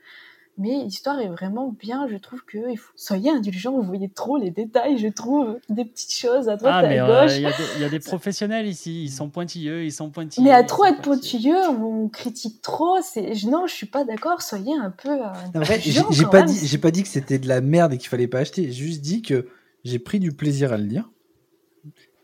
Mais 0.59 0.85
l'histoire 0.85 1.21
est 1.21 1.29
vraiment 1.29 1.69
bien. 1.69 2.07
Je 2.09 2.17
trouve 2.17 2.45
que 2.45 2.71
il 2.71 2.77
faut... 2.77 2.93
soyez 2.97 3.31
indulgents, 3.31 3.73
vous 3.73 3.83
voyez 3.83 4.09
trop 4.09 4.37
les 4.37 4.51
détails, 4.51 4.99
je 4.99 5.09
trouve, 5.09 5.59
des 5.69 5.85
petites 5.85 6.13
choses 6.15 6.49
à 6.49 6.57
droite 6.57 6.75
Ah, 6.75 6.79
à 6.79 6.89
mais 6.89 6.99
euh, 7.01 7.23
gauche. 7.23 7.33
il 7.37 7.43
y, 7.43 7.47
a 7.47 7.51
des- 7.51 7.65
il 7.77 7.83
y 7.83 7.85
a 7.85 7.89
des 7.89 7.99
professionnels 8.11 8.67
ici, 8.67 9.05
ils 9.05 9.11
sont 9.11 9.29
pointilleux, 9.29 9.85
ils 9.85 9.93
sont 9.93 10.11
pointilleux. 10.11 10.45
Mais 10.45 10.53
à 10.53 10.63
trop 10.65 10.85
être 10.85 11.03
pointilleux, 11.03 11.69
on 11.69 12.09
critique 12.09 12.63
trop. 12.63 12.97
C'est 13.03 13.35
je- 13.35 13.49
non, 13.49 13.67
je 13.67 13.75
suis 13.75 13.87
pas 13.87 14.05
d'accord. 14.05 14.43
Soyez 14.43 14.75
un 14.77 14.91
peu. 14.91 15.11
euh, 15.11 15.29
En 15.55 15.61
vrai, 15.61 15.79
j'ai 15.81 16.03
pas 16.27 16.41
même. 16.41 16.47
dit, 16.47 16.67
j'ai 16.67 16.79
pas 16.79 16.91
dit 16.91 17.03
que 17.03 17.09
c'était 17.09 17.39
de 17.39 17.49
la 17.49 17.61
merde 17.61 17.93
et 17.93 17.99
qu'il 17.99 18.09
fallait 18.09 18.29
pas 18.29 18.39
acheter. 18.41 18.65
J'ai 18.73 18.85
juste 18.87 19.03
dit 19.03 19.23
que 19.23 19.49
j'ai 19.85 19.99
pris 19.99 20.19
du 20.21 20.33
plaisir 20.33 20.73
à 20.73 20.79
le 20.79 20.85
lire. 20.85 21.11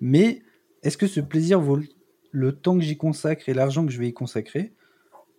Mais 0.00 0.42
est-ce 0.82 0.96
que 0.96 1.06
ce 1.06 1.20
plaisir 1.20 1.60
vaut 1.60 1.76
le- 1.76 1.86
le 2.30 2.52
temps 2.52 2.74
que 2.76 2.82
j'y 2.84 2.96
consacre 2.96 3.48
et 3.48 3.54
l'argent 3.54 3.84
que 3.86 3.92
je 3.92 3.98
vais 3.98 4.08
y 4.08 4.12
consacrer? 4.14 4.72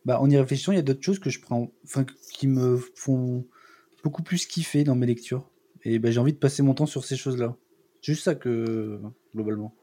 Bah, 0.06 0.20
En 0.22 0.30
y 0.30 0.38
réfléchissant, 0.38 0.72
il 0.72 0.76
y 0.76 0.80
a 0.80 0.84
d'autres 0.84 1.04
choses 1.04 1.20
que 1.20 1.30
je 1.30 1.39
prends, 1.41 1.72
enfin, 1.86 2.06
qui 2.34 2.47
me 2.47 2.78
font 2.95 3.45
beaucoup 4.04 4.24
plus 4.24 4.45
kiffer 4.45 4.84
dans 4.84 4.95
mes 4.95 5.06
lectures. 5.08 5.49
Et 5.84 5.99
bah, 5.99 6.12
j'ai 6.12 6.20
envie 6.20 6.34
de 6.34 6.38
passer 6.38 6.64
mon 6.64 6.74
temps 6.74 6.86
sur 6.86 7.04
ces 7.06 7.16
choses-là. 7.16 7.56
C'est 8.01 8.14
juste 8.14 8.24
ça 8.26 8.36
que, 8.36 8.99
globalement. 9.36 9.74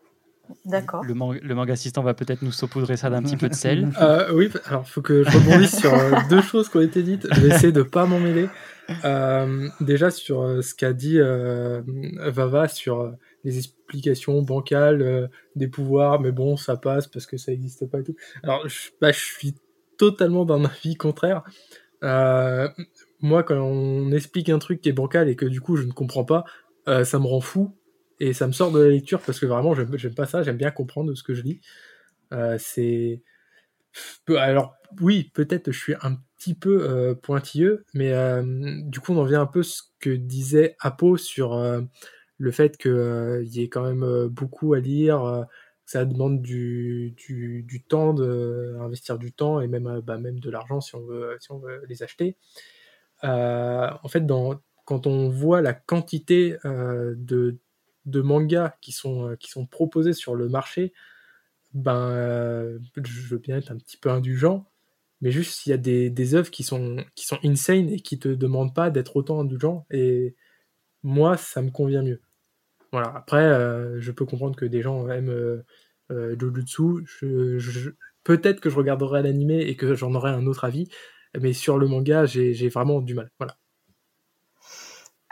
D'accord. 0.64 1.04
Le, 1.04 1.14
man- 1.14 1.38
le 1.40 1.54
manga 1.54 1.74
assistant 1.74 2.02
va 2.02 2.12
peut-être 2.12 2.42
nous 2.42 2.50
saupoudrer 2.50 2.96
ça 2.96 3.08
d'un 3.08 3.22
petit 3.22 3.36
peu 3.36 3.48
de 3.48 3.54
sel. 3.54 3.88
Euh, 4.00 4.32
oui, 4.34 4.50
alors 4.64 4.86
faut 4.88 5.00
que 5.00 5.22
je 5.22 5.30
rebondisse 5.38 5.78
sur 5.78 5.94
euh, 5.94 6.10
deux 6.28 6.42
choses 6.42 6.68
qui 6.68 6.76
ont 6.78 6.80
été 6.80 7.02
dites. 7.04 7.26
Je 7.32 7.40
vais 7.40 7.48
essayer 7.54 7.72
de 7.72 7.82
pas 7.82 8.04
m'en 8.06 8.18
mêler. 8.18 8.48
Euh, 9.04 9.68
déjà 9.80 10.10
sur 10.10 10.42
euh, 10.42 10.62
ce 10.62 10.74
qu'a 10.74 10.92
dit 10.92 11.18
euh, 11.20 11.80
Vava 12.18 12.66
sur 12.66 13.00
euh, 13.02 13.10
les 13.44 13.58
explications 13.58 14.42
bancales 14.42 15.02
euh, 15.02 15.28
des 15.54 15.68
pouvoirs, 15.68 16.20
mais 16.20 16.32
bon, 16.32 16.56
ça 16.56 16.76
passe 16.76 17.06
parce 17.06 17.26
que 17.26 17.36
ça 17.36 17.52
n'existe 17.52 17.86
pas 17.88 18.00
et 18.00 18.02
tout. 18.02 18.16
Alors, 18.42 18.68
je, 18.68 18.90
bah, 19.00 19.12
je 19.12 19.20
suis 19.20 19.54
totalement 20.00 20.46
d'un 20.46 20.64
avis 20.64 20.96
contraire. 20.96 21.42
Euh, 22.02 22.68
moi, 23.20 23.42
quand 23.42 23.56
on 23.56 24.10
explique 24.12 24.48
un 24.48 24.58
truc 24.58 24.80
qui 24.80 24.88
est 24.88 24.94
bancal 24.94 25.28
et 25.28 25.36
que 25.36 25.44
du 25.44 25.60
coup 25.60 25.76
je 25.76 25.84
ne 25.84 25.92
comprends 25.92 26.24
pas, 26.24 26.44
euh, 26.88 27.04
ça 27.04 27.18
me 27.18 27.26
rend 27.26 27.42
fou 27.42 27.76
et 28.18 28.32
ça 28.32 28.46
me 28.46 28.52
sort 28.52 28.72
de 28.72 28.80
la 28.80 28.88
lecture 28.88 29.20
parce 29.20 29.38
que 29.38 29.44
vraiment 29.44 29.74
j'aime 29.74 30.14
pas 30.14 30.24
ça, 30.24 30.42
j'aime 30.42 30.56
bien 30.56 30.70
comprendre 30.70 31.14
ce 31.14 31.22
que 31.22 31.34
je 31.34 31.42
lis. 31.42 31.60
Euh, 32.32 32.56
c'est 32.58 33.22
alors 34.28 34.74
oui, 35.02 35.30
peut-être 35.34 35.70
je 35.70 35.78
suis 35.78 35.94
un 36.00 36.16
petit 36.38 36.54
peu 36.54 37.14
pointilleux, 37.22 37.84
mais 37.92 38.14
du 38.84 39.00
coup 39.00 39.12
on 39.12 39.18
en 39.18 39.24
vient 39.24 39.42
un 39.42 39.46
peu 39.46 39.62
ce 39.62 39.82
que 39.98 40.10
disait 40.10 40.76
Apo 40.80 41.18
sur 41.18 41.60
le 42.38 42.50
fait 42.50 42.78
qu'il 42.78 43.42
y 43.44 43.62
ait 43.62 43.68
quand 43.68 43.82
même 43.82 44.28
beaucoup 44.28 44.72
à 44.72 44.80
lire, 44.80 45.44
ça 45.90 46.04
demande 46.04 46.40
du, 46.40 47.16
du, 47.16 47.82
temps, 47.82 48.14
de 48.14 48.76
investir 48.80 49.18
du 49.18 49.32
temps 49.32 49.60
et 49.60 49.66
même, 49.66 49.88
euh, 49.88 50.00
bah, 50.00 50.18
même 50.18 50.38
de 50.38 50.48
l'argent 50.48 50.80
si 50.80 50.94
on 50.94 51.00
veut, 51.00 51.36
si 51.40 51.50
on 51.50 51.58
veut 51.58 51.82
les 51.88 52.04
acheter. 52.04 52.36
Euh, 53.24 53.90
en 54.00 54.08
fait, 54.08 54.24
quand 54.84 55.08
on 55.08 55.28
voit 55.28 55.62
la 55.62 55.72
quantité 55.72 56.56
euh, 56.64 57.16
de, 57.16 57.58
de 58.06 58.20
mangas 58.20 58.76
qui 58.80 58.92
sont, 58.92 59.34
qui 59.40 59.50
sont 59.50 59.66
proposés 59.66 60.12
sur 60.12 60.36
le 60.36 60.48
marché, 60.48 60.92
ben, 61.74 62.78
je 63.04 63.26
veux 63.28 63.38
bien 63.38 63.56
être 63.56 63.72
un 63.72 63.76
petit 63.76 63.96
peu 63.96 64.10
indulgent, 64.10 64.70
mais 65.20 65.32
juste 65.32 65.54
s'il 65.58 65.70
y 65.70 65.74
a 65.74 65.76
des, 65.76 66.08
des 66.08 66.34
œuvres 66.36 66.52
qui 66.52 66.62
sont, 66.62 67.04
qui 67.16 67.26
sont 67.26 67.38
insane 67.42 67.88
et 67.88 67.98
qui 67.98 68.20
te 68.20 68.28
demandent 68.28 68.76
pas 68.76 68.90
d'être 68.90 69.16
autant 69.16 69.40
indulgent, 69.40 69.86
et 69.90 70.36
moi, 71.02 71.36
ça 71.36 71.62
me 71.62 71.70
convient 71.72 72.04
mieux. 72.04 72.20
Voilà. 72.92 73.12
Après, 73.16 73.42
je 73.98 74.12
peux 74.12 74.24
comprendre 74.24 74.54
que 74.54 74.66
des 74.66 74.82
gens 74.82 75.08
aiment 75.08 75.64
euh, 76.10 76.36
Jujutsu. 76.38 77.04
Je, 77.06 77.90
Peut-être 78.24 78.60
que 78.60 78.68
je 78.68 78.76
regarderai 78.76 79.22
l'animé 79.22 79.60
et 79.60 79.76
que 79.76 79.94
j'en 79.94 80.14
aurai 80.14 80.30
un 80.30 80.46
autre 80.46 80.64
avis, 80.64 80.88
mais 81.40 81.54
sur 81.54 81.78
le 81.78 81.88
manga, 81.88 82.26
j'ai 82.26 82.68
vraiment 82.68 83.00
du 83.00 83.14
mal. 83.14 83.30
Voilà. 83.38 83.56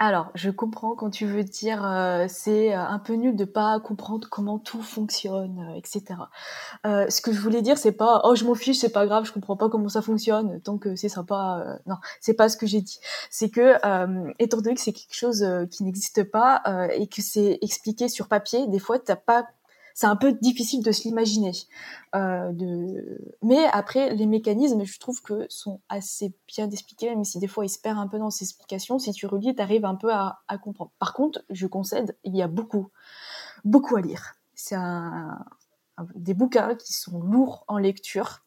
Alors, 0.01 0.31
je 0.37 0.51
comprends 0.51 0.95
quand 0.95 1.11
tu 1.11 1.27
veux 1.27 1.43
dire 1.43 1.85
euh, 1.85 2.27
c'est 2.29 2.73
euh, 2.73 2.79
un 2.79 3.01
peu 3.01 3.15
nul 3.15 3.35
de 3.35 3.45
pas 3.45 3.81
comprendre 3.81 4.29
comment 4.31 4.61
tout 4.61 4.81
fonctionne, 4.81 5.59
euh, 5.71 5.77
etc. 5.77 6.21
Ce 6.85 7.21
que 7.21 7.33
je 7.33 7.41
voulais 7.41 7.63
dire, 7.63 7.77
c'est 7.77 7.93
pas 7.93 8.21
oh 8.23 8.37
je 8.37 8.45
m'en 8.45 8.55
fiche, 8.55 8.79
c'est 8.79 8.93
pas 8.93 9.07
grave, 9.07 9.25
je 9.25 9.33
comprends 9.33 9.57
pas 9.57 9.69
comment 9.69 9.89
ça 9.89 10.01
fonctionne, 10.01 10.61
tant 10.61 10.79
que 10.79 10.95
c'est 10.95 11.09
sympa. 11.09 11.81
non, 11.87 11.97
c'est 12.21 12.35
pas 12.35 12.49
ce 12.49 12.57
que 12.57 12.67
j'ai 12.67 12.81
dit. 12.81 13.01
C'est 13.29 13.51
que 13.51 13.75
étant 14.39 14.59
donné 14.59 14.77
que 14.77 14.81
c'est 14.81 14.93
quelque 14.93 15.15
chose 15.15 15.45
qui 15.73 15.83
n'existe 15.83 16.23
pas 16.31 16.63
et 16.95 17.09
que 17.09 17.21
c'est 17.21 17.59
expliqué 17.61 18.09
sur 18.09 18.29
papier, 18.29 18.69
des 18.69 18.79
fois 18.79 19.01
t'as 19.01 19.17
pas 19.17 19.49
c'est 19.99 20.07
un 20.07 20.15
peu 20.15 20.33
difficile 20.33 20.85
de 20.85 20.93
se 20.93 21.03
l'imaginer. 21.09 21.51
Euh, 22.15 22.53
de... 22.53 23.19
Mais 23.43 23.67
après, 23.73 24.15
les 24.15 24.27
mécanismes, 24.27 24.85
je 24.85 25.01
trouve 25.01 25.21
que 25.23 25.45
sont 25.49 25.81
assez 25.89 26.33
bien 26.47 26.71
expliqués, 26.71 27.09
même 27.09 27.25
si 27.25 27.41
des 27.41 27.49
fois 27.49 27.65
ils 27.65 27.69
se 27.69 27.81
perdent 27.81 27.99
un 27.99 28.07
peu 28.07 28.17
dans 28.17 28.31
ces 28.31 28.45
explications. 28.45 29.01
Si 29.01 29.11
tu 29.11 29.27
relis, 29.27 29.57
tu 29.57 29.61
arrives 29.61 29.85
un 29.85 29.97
peu 29.97 30.13
à, 30.13 30.39
comprendre. 30.63 30.93
Par 31.01 31.15
contre, 31.15 31.43
je 31.51 31.67
concède, 31.67 32.17
il 32.23 32.37
y 32.37 32.43
a 32.43 32.47
beaucoup, 32.47 32.91
beaucoup 33.65 33.97
à 33.97 34.01
lire. 34.01 34.37
C'est 34.55 34.77
des 36.15 36.35
bouquins 36.35 36.77
qui 36.77 36.93
sont 36.93 37.19
lourds 37.21 37.65
en 37.67 37.79
lecture, 37.79 38.47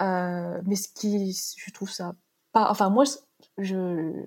euh, 0.00 0.62
mais 0.66 0.76
ce 0.76 0.86
qui, 0.86 1.36
je 1.56 1.70
trouve 1.72 1.90
ça 1.90 2.14
pas. 2.52 2.70
Enfin, 2.70 2.90
moi, 2.90 3.02
je 3.58 4.24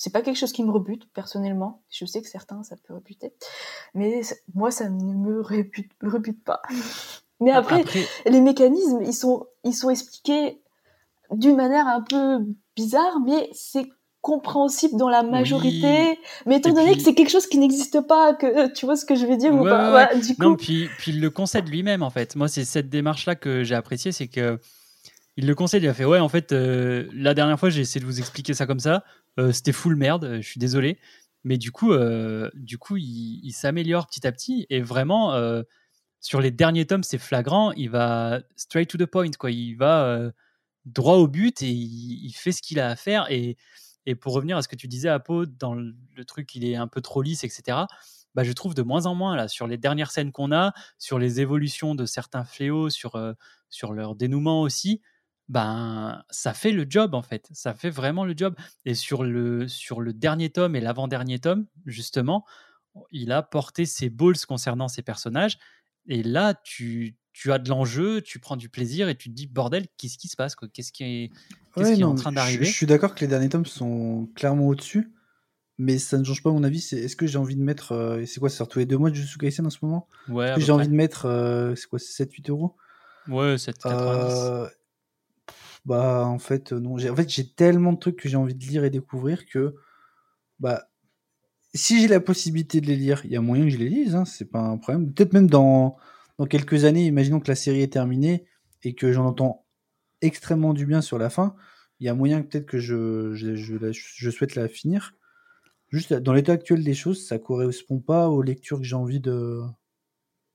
c'est 0.00 0.12
pas 0.12 0.22
quelque 0.22 0.36
chose 0.36 0.52
qui 0.52 0.62
me 0.64 0.70
rebute 0.70 1.12
personnellement. 1.12 1.82
Je 1.90 2.06
sais 2.06 2.22
que 2.22 2.28
certains 2.28 2.62
ça 2.62 2.76
peut 2.86 2.94
rebuter, 2.94 3.34
mais 3.94 4.22
moi 4.54 4.70
ça 4.70 4.88
ne 4.88 5.02
me 5.14 5.42
rebute, 5.42 5.90
me 6.02 6.08
rebute 6.10 6.42
pas. 6.42 6.62
Mais 7.40 7.52
après, 7.52 7.82
Après- 7.82 8.04
les 8.26 8.40
mécanismes 8.40 9.00
ils 9.02 9.12
sont 9.14 9.46
ils 9.62 9.72
sont 9.74 9.90
expliqués 9.90 10.60
d'une 11.30 11.54
manière 11.56 11.86
un 11.86 12.00
peu 12.00 12.44
bizarre, 12.74 13.20
mais 13.24 13.48
c'est 13.52 13.86
compréhensible 14.22 14.96
dans 14.98 15.08
la 15.08 15.22
majorité. 15.22 16.18
Mais 16.46 16.56
étant 16.56 16.72
donné 16.72 16.88
puis- 16.92 16.96
que 16.96 17.02
c'est 17.04 17.14
quelque 17.14 17.30
chose 17.30 17.46
qui 17.46 17.58
n'existe 17.58 18.00
pas, 18.00 18.34
que 18.34 18.66
tu 18.72 18.86
vois 18.86 18.96
ce 18.96 19.04
que 19.04 19.14
je 19.14 19.24
veux 19.24 19.36
dire 19.36 19.54
ou 19.54 19.62
pas, 19.62 19.84
ouais, 19.84 19.90
voilà, 19.90 20.14
ouais. 20.14 20.20
du 20.20 20.34
coup. 20.34 20.42
Non, 20.42 20.56
puis, 20.56 20.88
puis 20.98 21.12
il 21.12 21.20
le 21.20 21.30
concède 21.30 21.68
lui-même, 21.68 22.02
en 22.02 22.10
fait. 22.10 22.34
Moi, 22.34 22.48
c'est 22.48 22.64
cette 22.64 22.88
démarche-là 22.88 23.36
que 23.36 23.62
j'ai 23.62 23.76
appréciée, 23.76 24.10
c'est 24.10 24.26
que 24.26 24.58
il 25.36 25.46
le 25.46 25.54
concède, 25.54 25.84
il 25.84 25.88
a 25.88 25.94
fait 25.94 26.04
Ouais, 26.04 26.18
en 26.18 26.28
fait, 26.28 26.50
euh, 26.50 27.08
la 27.14 27.34
dernière 27.34 27.60
fois, 27.60 27.70
j'ai 27.70 27.82
essayé 27.82 28.00
de 28.00 28.06
vous 28.06 28.18
expliquer 28.18 28.52
ça 28.54 28.66
comme 28.66 28.80
ça. 28.80 29.04
Euh, 29.38 29.52
C'était 29.52 29.72
full 29.72 29.96
merde, 29.96 30.24
euh, 30.24 30.42
je 30.42 30.48
suis 30.48 30.58
désolé. 30.58 30.98
Mais 31.44 31.56
du 31.58 31.70
coup, 31.70 31.92
euh, 31.92 32.50
du 32.54 32.78
coup 32.78 32.96
il, 32.96 33.52
s'améliore 33.52 34.06
petit 34.06 34.26
à 34.26 34.32
petit. 34.32 34.66
Et 34.70 34.80
vraiment, 34.80 35.32
sur 36.20 36.40
les 36.40 36.50
derniers 36.50 36.86
tomes, 36.86 37.04
c'est 37.04 37.18
flagrant. 37.18 37.72
Il 37.72 37.90
va 37.90 38.40
straight 38.56 38.90
to 38.90 38.98
the 38.98 39.06
point, 39.06 39.30
quoi. 39.38 39.50
Il 39.50 39.74
va 39.76 40.32
droit 40.84 41.14
au 41.14 41.28
but 41.28 41.62
et 41.62 41.70
il, 41.70 42.32
fait 42.32 42.52
ce 42.52 42.60
qu'il 42.60 42.80
a 42.80 42.88
à 42.88 42.96
faire. 42.96 43.30
Et, 43.30 43.56
et 44.04 44.14
pour 44.14 44.34
revenir 44.34 44.56
à 44.56 44.62
ce 44.62 44.68
que 44.68 44.76
tu 44.76 44.88
disais, 44.88 45.08
Apo, 45.08 45.46
dans 45.46 45.74
le, 45.74 45.94
truc, 46.26 46.54
il 46.54 46.64
est 46.64 46.76
un 46.76 46.88
peu 46.88 47.00
trop 47.00 47.22
lisse, 47.22 47.44
etc. 47.44 47.78
Bah, 48.34 48.42
je 48.42 48.52
trouve 48.52 48.74
de 48.74 48.82
moins 48.82 49.06
en 49.06 49.14
moins 49.14 49.36
là 49.36 49.48
sur 49.48 49.66
les 49.66 49.78
dernières 49.78 50.10
scènes 50.10 50.32
qu'on 50.32 50.52
a, 50.52 50.74
sur 50.98 51.18
les 51.18 51.40
évolutions 51.40 51.94
de 51.94 52.04
certains 52.04 52.44
fléaux, 52.44 52.90
sur, 52.90 53.16
sur 53.70 53.92
leur 53.92 54.16
dénouement 54.16 54.60
aussi. 54.60 55.00
Ben, 55.48 56.22
ça 56.28 56.52
fait 56.52 56.72
le 56.72 56.84
job 56.88 57.14
en 57.14 57.22
fait, 57.22 57.48
ça 57.52 57.72
fait 57.72 57.90
vraiment 57.90 58.24
le 58.24 58.34
job. 58.36 58.54
Et 58.84 58.94
sur 58.94 59.24
le, 59.24 59.66
sur 59.66 60.00
le 60.00 60.12
dernier 60.12 60.50
tome 60.50 60.76
et 60.76 60.80
l'avant-dernier 60.80 61.38
tome, 61.38 61.66
justement, 61.86 62.44
il 63.10 63.32
a 63.32 63.42
porté 63.42 63.86
ses 63.86 64.10
balls 64.10 64.38
concernant 64.46 64.88
ses 64.88 65.02
personnages. 65.02 65.58
Et 66.06 66.22
là, 66.22 66.54
tu, 66.54 67.16
tu 67.32 67.52
as 67.52 67.58
de 67.58 67.68
l'enjeu, 67.68 68.20
tu 68.20 68.38
prends 68.40 68.56
du 68.56 68.68
plaisir 68.68 69.08
et 69.08 69.14
tu 69.14 69.30
te 69.30 69.34
dis 69.34 69.46
bordel, 69.46 69.86
qu'est-ce 69.96 70.18
qui 70.18 70.28
se 70.28 70.36
passe 70.36 70.54
Qu'est-ce 70.56 70.92
qui 70.92 71.04
est, 71.04 71.30
qu'est-ce 71.74 71.90
Ouais, 71.90 71.94
qui 71.94 72.00
est 72.00 72.04
en 72.04 72.14
train 72.14 72.32
d'arriver? 72.32 72.64
Je, 72.64 72.72
suis 72.72 72.86
d'accord 72.86 73.14
que 73.14 73.20
les 73.20 73.26
derniers 73.28 73.48
tomes 73.48 73.66
sont 73.66 74.28
clairement 74.34 74.66
au-dessus, 74.66 75.12
mais 75.78 75.98
ça 75.98 76.18
ne 76.18 76.24
change 76.24 76.42
pas 76.42 76.50
mon 76.50 76.64
avis. 76.64 76.80
C'est 76.80 76.98
est-ce 76.98 77.16
que 77.16 77.26
j'ai 77.26 77.38
envie 77.38 77.56
de 77.56 77.62
mettre. 77.62 77.92
euh, 77.92 78.24
c'est 78.26 78.40
quoi, 78.40 78.50
c'est 78.50 78.66
tous 78.66 78.80
les 78.80 78.86
deux 78.86 78.98
mois 78.98 79.10
de 79.10 79.14
Jujutsu 79.14 79.38
Kaisen 79.38 79.66
en 79.66 79.70
ce 79.70 79.78
moment? 79.82 80.08
Ouais, 80.28 80.54
j'ai 80.58 80.72
envie 80.72 80.88
de 80.88 80.94
mettre. 80.94 81.26
euh, 81.26 81.74
c'est 81.74 81.86
quoi, 81.88 81.98
7-8 81.98 82.50
euros? 82.50 82.76
Ouais, 83.28 83.56
7,90. 83.56 83.86
Euh, 83.86 84.68
Bah, 85.88 86.26
en 86.26 86.38
fait, 86.38 86.74
euh, 86.74 86.80
non. 86.80 86.96
En 86.96 87.16
fait, 87.16 87.30
j'ai 87.30 87.48
tellement 87.48 87.94
de 87.94 87.98
trucs 87.98 88.16
que 88.16 88.28
j'ai 88.28 88.36
envie 88.36 88.54
de 88.54 88.62
lire 88.64 88.84
et 88.84 88.90
découvrir 88.90 89.46
que. 89.46 89.74
Bah. 90.60 90.84
Si 91.74 92.00
j'ai 92.00 92.08
la 92.08 92.20
possibilité 92.20 92.80
de 92.80 92.86
les 92.86 92.96
lire, 92.96 93.22
il 93.24 93.30
y 93.32 93.36
a 93.36 93.40
moyen 93.40 93.64
que 93.64 93.70
je 93.70 93.78
les 93.78 93.88
lise, 93.88 94.14
hein, 94.14 94.24
c'est 94.24 94.46
pas 94.46 94.60
un 94.60 94.78
problème. 94.78 95.12
Peut-être 95.12 95.32
même 95.34 95.48
dans, 95.48 95.96
quelques 96.50 96.84
années, 96.84 97.06
imaginons 97.06 97.40
que 97.40 97.48
la 97.48 97.54
série 97.54 97.82
est 97.82 97.92
terminée 97.92 98.46
et 98.82 98.94
que 98.94 99.12
j'en 99.12 99.26
entends 99.26 99.66
extrêmement 100.22 100.74
du 100.74 100.86
bien 100.86 101.02
sur 101.02 101.18
la 101.18 101.30
fin, 101.30 101.56
il 102.00 102.06
y 102.06 102.08
a 102.08 102.14
moyen 102.14 102.42
peut-être 102.42 102.66
que 102.66 102.78
je, 102.78 103.34
je 103.34 104.30
souhaite 104.30 104.54
la 104.56 104.68
finir. 104.68 105.14
Juste 105.90 106.12
dans 106.14 106.32
l'état 106.32 106.52
actuel 106.52 106.84
des 106.84 106.94
choses, 106.94 107.26
ça 107.26 107.38
correspond 107.38 108.00
pas 108.00 108.28
aux 108.28 108.42
lectures 108.42 108.78
que 108.78 108.84
j'ai 108.84 108.96
envie 108.96 109.20
de, 109.20 109.60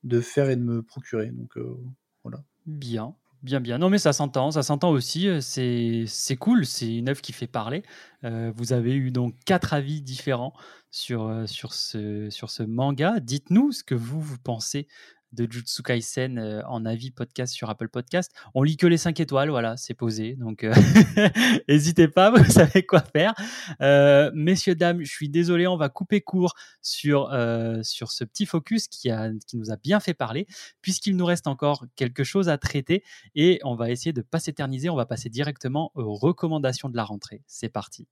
de 0.03 0.21
faire 0.21 0.49
et 0.49 0.55
de 0.55 0.63
me 0.63 0.84
procurer. 0.84 1.27
Donc 1.27 1.57
euh, 1.57 1.77
voilà. 2.23 2.43
Bien, 2.65 3.15
bien, 3.43 3.59
bien. 3.61 3.77
Non, 3.77 3.89
mais 3.89 3.97
ça 3.97 4.13
s'entend, 4.13 4.51
ça 4.51 4.63
s'entend 4.63 4.89
aussi. 4.89 5.27
euh, 5.27 5.39
C'est, 5.41 6.36
cool, 6.37 6.65
c'est 6.65 6.95
une 6.95 7.09
œuvre 7.09 7.21
qui 7.21 7.33
fait 7.33 7.47
parler. 7.47 7.83
Euh, 8.24 8.51
vous 8.55 8.74
avez 8.74 8.93
eu 8.95 9.11
donc 9.11 9.36
quatre 9.45 9.74
avis 9.74 10.01
différents 10.01 10.53
sur, 10.91 11.24
euh, 11.28 11.45
sur, 11.45 11.74
ce, 11.74 12.29
sur 12.29 12.49
ce 12.49 12.63
manga. 12.63 13.20
Dites-nous 13.20 13.71
ce 13.71 13.83
que 13.83 13.95
vous, 13.95 14.21
vous 14.21 14.37
pensez 14.39 14.87
de 15.34 15.51
Jutsu 15.51 15.84
Kaisen 15.84 16.38
euh, 16.38 16.62
en 16.68 16.86
avis 16.86 17.12
podcast 17.12 17.54
sur 17.54 17.70
Apple 17.70 17.89
Podcast. 17.89 18.32
On 18.54 18.64
lit 18.64 18.78
que 18.78 18.88
les 18.88 18.97
5 18.97 19.20
étoiles, 19.20 19.50
voilà, 19.50 19.76
c'est 19.78 19.93
posé. 19.93 20.36
Donc, 20.36 20.64
euh, 20.64 20.74
n'hésitez 21.68 22.08
pas, 22.08 22.32
vous 22.36 22.51
savez 22.51 22.86
quoi 22.86 23.01
faire. 23.01 23.34
Euh, 23.82 24.32
messieurs, 24.34 24.76
dames, 24.76 25.01
je 25.01 25.12
suis 25.12 25.30
désolé, 25.30 25.68
on 25.68 25.78
va 25.78 25.89
couper 25.89 26.22
court 26.22 26.54
sur, 26.82 27.30
sur 27.82 28.12
ce 28.12 28.24
petit 28.24 28.46
focus 28.46 28.88
qui, 28.88 29.10
a, 29.10 29.30
qui 29.47 29.58
nous 29.58 29.72
a 29.72 29.76
bien 29.76 30.00
fait 30.00 30.14
parler, 30.14 30.47
puisqu'il 30.82 31.16
nous 31.16 31.26
reste 31.26 31.47
encore 31.47 31.86
quelque 31.96 32.24
chose 32.24 32.50
à 32.50 32.58
traiter 32.58 33.04
et 33.36 33.60
on 33.64 33.76
va 33.76 33.89
essayer 33.92 34.14
de 34.14 34.22
ne 34.22 34.24
pas 34.24 34.39
s'éterniser. 34.39 34.89
On 34.89 34.96
va 34.96 35.05
passer 35.05 35.30
directement 35.30 35.92
aux 35.96 36.14
recommandations 36.14 36.89
de 36.89 36.96
la 36.96 37.04
rentrée. 37.04 37.42
C'est 37.47 37.70
parti. 37.70 38.08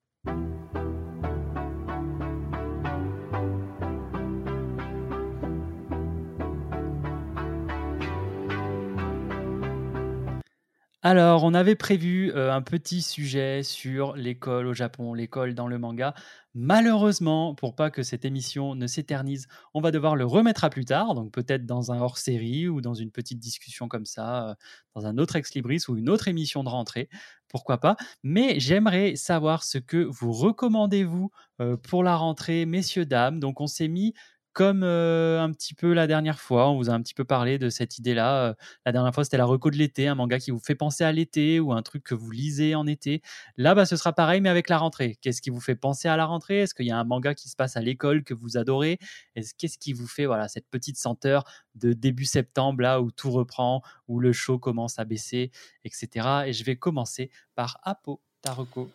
Alors, 11.03 11.43
on 11.43 11.55
avait 11.55 11.75
prévu 11.75 12.31
euh, 12.35 12.53
un 12.53 12.61
petit 12.61 13.01
sujet 13.01 13.63
sur 13.63 14.15
l'école 14.15 14.67
au 14.67 14.73
Japon, 14.75 15.15
l'école 15.15 15.55
dans 15.55 15.67
le 15.67 15.79
manga. 15.79 16.13
Malheureusement, 16.53 17.55
pour 17.55 17.75
pas 17.75 17.89
que 17.89 18.03
cette 18.03 18.23
émission 18.23 18.75
ne 18.75 18.85
s'éternise, 18.85 19.47
on 19.73 19.81
va 19.81 19.89
devoir 19.89 20.15
le 20.15 20.25
remettre 20.25 20.63
à 20.63 20.69
plus 20.69 20.85
tard, 20.85 21.15
donc 21.15 21.31
peut-être 21.31 21.65
dans 21.65 21.91
un 21.91 21.99
hors-série 21.99 22.67
ou 22.67 22.81
dans 22.81 22.93
une 22.93 23.09
petite 23.09 23.39
discussion 23.39 23.87
comme 23.87 24.05
ça, 24.05 24.49
euh, 24.51 24.55
dans 24.95 25.07
un 25.07 25.17
autre 25.17 25.35
Ex 25.37 25.55
Libris 25.55 25.81
ou 25.87 25.97
une 25.97 26.07
autre 26.09 26.27
émission 26.27 26.63
de 26.63 26.69
rentrée, 26.69 27.09
pourquoi 27.47 27.79
pas? 27.79 27.95
Mais 28.21 28.59
j'aimerais 28.59 29.15
savoir 29.15 29.63
ce 29.63 29.79
que 29.79 29.97
vous 30.03 30.31
recommandez, 30.33 31.03
vous, 31.03 31.31
euh, 31.61 31.77
pour 31.77 32.03
la 32.03 32.15
rentrée, 32.15 32.65
messieurs, 32.67 33.05
dames. 33.07 33.39
Donc, 33.39 33.59
on 33.59 33.67
s'est 33.67 33.87
mis 33.87 34.13
comme 34.53 34.83
un 34.83 35.51
petit 35.51 35.73
peu 35.73 35.93
la 35.93 36.07
dernière 36.07 36.39
fois, 36.39 36.69
on 36.69 36.75
vous 36.75 36.89
a 36.89 36.93
un 36.93 37.01
petit 37.01 37.13
peu 37.13 37.23
parlé 37.23 37.57
de 37.57 37.69
cette 37.69 37.97
idée-là. 37.97 38.55
la 38.85 38.91
dernière 38.91 39.13
fois, 39.13 39.23
c'était 39.23 39.37
la 39.37 39.45
reco 39.45 39.71
de 39.71 39.77
l'été, 39.77 40.07
un 40.07 40.15
manga 40.15 40.39
qui 40.39 40.51
vous 40.51 40.59
fait 40.59 40.75
penser 40.75 41.03
à 41.03 41.11
l'été 41.11 41.59
ou 41.59 41.73
un 41.73 41.81
truc 41.81 42.03
que 42.03 42.15
vous 42.15 42.31
lisez 42.31 42.75
en 42.75 42.87
été. 42.87 43.21
Là, 43.57 43.75
bah, 43.75 43.85
ce 43.85 43.95
sera 43.95 44.13
pareil, 44.13 44.41
mais 44.41 44.49
avec 44.49 44.69
la 44.69 44.77
rentrée. 44.77 45.17
Qu'est-ce 45.21 45.41
qui 45.41 45.49
vous 45.49 45.61
fait 45.61 45.75
penser 45.75 46.07
à 46.07 46.17
la 46.17 46.25
rentrée? 46.25 46.59
Est-ce 46.59 46.73
qu'il 46.73 46.85
y 46.85 46.91
a 46.91 46.97
un 46.97 47.03
manga 47.03 47.33
qui 47.33 47.49
se 47.49 47.55
passe 47.55 47.77
à 47.77 47.81
l'école 47.81 48.23
que 48.23 48.33
vous 48.33 48.57
adorez? 48.57 48.99
Est-ce 49.35 49.53
Qu'est-ce 49.57 49.77
qui 49.77 49.93
vous 49.93 50.07
fait 50.07 50.25
voilà, 50.25 50.47
cette 50.47 50.67
petite 50.69 50.97
senteur 50.97 51.43
de 51.75 51.93
début 51.93 52.25
septembre, 52.25 52.81
là 52.81 53.01
où 53.01 53.11
tout 53.11 53.31
reprend, 53.31 53.81
où 54.07 54.19
le 54.19 54.33
chaud 54.33 54.59
commence 54.59 54.99
à 54.99 55.05
baisser, 55.05 55.51
etc. 55.83 56.27
Et 56.47 56.53
je 56.53 56.63
vais 56.63 56.75
commencer 56.75 57.29
par 57.55 57.79
Apo, 57.83 58.21
ta 58.41 58.53
reco. 58.53 58.89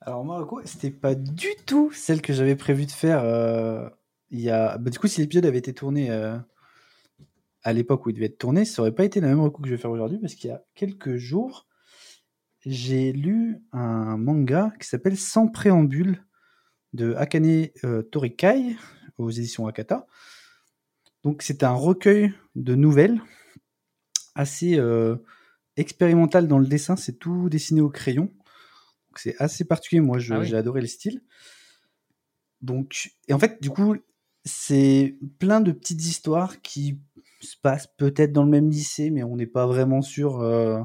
Alors 0.00 0.24
Marocco, 0.24 0.60
c'était 0.64 0.90
pas 0.90 1.14
du 1.14 1.48
tout 1.64 1.90
celle 1.92 2.20
que 2.20 2.32
j'avais 2.32 2.56
prévu 2.56 2.86
de 2.86 2.90
faire. 2.90 3.22
Il 4.30 4.40
y 4.40 4.50
a... 4.50 4.78
bah, 4.78 4.90
du 4.90 4.98
coup, 4.98 5.06
si 5.08 5.20
l'épisode 5.20 5.46
avait 5.46 5.58
été 5.58 5.72
tourné 5.72 6.10
euh, 6.10 6.36
à 7.62 7.72
l'époque 7.72 8.06
où 8.06 8.10
il 8.10 8.14
devait 8.14 8.26
être 8.26 8.38
tourné, 8.38 8.64
ça 8.64 8.82
aurait 8.82 8.94
pas 8.94 9.04
été 9.04 9.20
la 9.20 9.28
même 9.28 9.40
reco 9.40 9.62
que 9.62 9.68
je 9.68 9.74
vais 9.74 9.80
faire 9.80 9.90
aujourd'hui 9.90 10.18
parce 10.18 10.34
qu'il 10.34 10.50
y 10.50 10.52
a 10.52 10.62
quelques 10.74 11.16
jours, 11.16 11.66
j'ai 12.64 13.12
lu 13.12 13.62
un 13.72 14.16
manga 14.16 14.72
qui 14.80 14.88
s'appelle 14.88 15.16
Sans 15.16 15.48
préambule 15.48 16.24
de 16.92 17.14
Akane 17.14 17.68
euh, 17.84 18.02
Torikai 18.02 18.76
aux 19.18 19.30
éditions 19.30 19.66
Akata. 19.66 20.06
Donc 21.24 21.42
c'est 21.42 21.62
un 21.62 21.72
recueil 21.72 22.32
de 22.54 22.74
nouvelles 22.74 23.20
assez 24.34 24.78
euh, 24.78 25.16
expérimental 25.76 26.46
dans 26.46 26.58
le 26.58 26.66
dessin, 26.66 26.96
c'est 26.96 27.18
tout 27.18 27.48
dessiné 27.48 27.80
au 27.80 27.90
crayon. 27.90 28.32
C'est 29.16 29.34
assez 29.40 29.64
particulier, 29.64 30.00
moi 30.00 30.18
Ah 30.30 30.38
oui. 30.40 30.46
j'ai 30.46 30.56
adoré 30.56 30.80
le 30.82 30.86
style. 30.86 31.22
Donc, 32.60 33.10
et 33.28 33.32
en 33.32 33.38
fait, 33.38 33.62
du 33.62 33.70
coup, 33.70 33.96
c'est 34.46 35.18
plein 35.40 35.62
de 35.62 35.72
petites 35.72 36.06
histoires 36.06 36.62
qui 36.62 37.00
se 37.42 37.56
passent 37.62 37.88
peut-être 37.98 38.32
dans 38.32 38.44
le 38.44 38.50
même 38.50 38.70
lycée, 38.70 39.10
mais 39.10 39.24
on 39.24 39.36
n'est 39.36 39.46
pas 39.46 39.66
vraiment 39.66 40.02
sûr. 40.02 40.40
euh, 40.42 40.80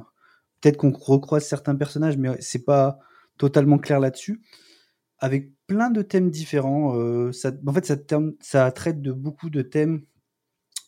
peut-être 0.62 0.78
qu'on 0.78 0.92
recroise 0.94 1.46
certains 1.46 1.76
personnages, 1.76 2.18
mais 2.18 2.30
c'est 2.42 2.66
pas 2.66 3.00
totalement 3.40 3.80
clair 3.80 4.00
là-dessus. 4.02 4.42
Avec 5.20 5.52
plein 5.68 5.92
de 5.92 6.02
thèmes 6.04 6.32
différents. 6.32 6.98
euh, 6.98 7.32
ça, 7.34 7.52
en 7.68 7.74
fait, 7.74 7.86
ça, 7.88 7.98
terme- 7.98 8.34
ça 8.42 8.72
traite 8.72 9.02
de 9.04 9.12
beaucoup 9.14 9.50
de 9.52 9.62
thèmes 9.64 10.04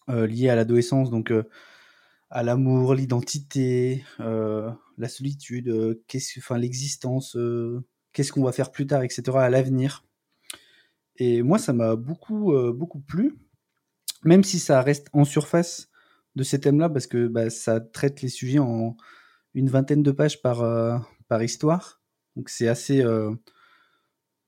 euh, 0.10 0.28
liés 0.28 0.50
à 0.50 0.56
l'adolescence, 0.56 1.12
donc 1.12 1.34
à 2.30 2.44
l'amour, 2.44 2.96
l'identité, 2.96 4.04
la 4.20 5.08
solitude, 5.10 6.02
qu'est-ce, 6.08 6.40
enfin 6.40 6.58
l'existence, 6.58 7.38
qu'est-ce 8.14 8.32
qu'on 8.34 8.44
va 8.44 8.52
faire 8.52 8.72
plus 8.72 8.88
tard, 8.88 9.04
etc. 9.04 9.44
à 9.44 9.50
l'avenir. 9.50 10.04
Et 11.18 11.42
moi, 11.44 11.60
ça 11.60 11.74
m'a 11.74 11.96
beaucoup, 11.96 12.54
euh, 12.54 12.74
beaucoup 12.74 13.00
plu, 13.00 13.36
même 14.24 14.44
si 14.44 14.60
ça 14.60 14.82
reste 14.82 15.08
en 15.14 15.26
surface 15.26 15.90
de 16.36 16.44
ces 16.44 16.60
thèmes-là, 16.60 16.90
parce 16.90 17.08
que 17.08 17.28
bah, 17.28 17.50
ça 17.50 17.80
traite 17.80 18.22
les 18.22 18.30
sujets 18.30 18.60
en 18.60 18.98
une 19.54 19.70
vingtaine 19.70 20.02
de 20.02 20.12
pages 20.12 20.42
par, 20.42 20.62
euh, 20.64 20.98
par 21.28 21.44
histoire. 21.44 22.02
Donc 22.36 22.50
c'est 22.50 22.68
assez, 22.68 23.04
euh, 23.04 23.32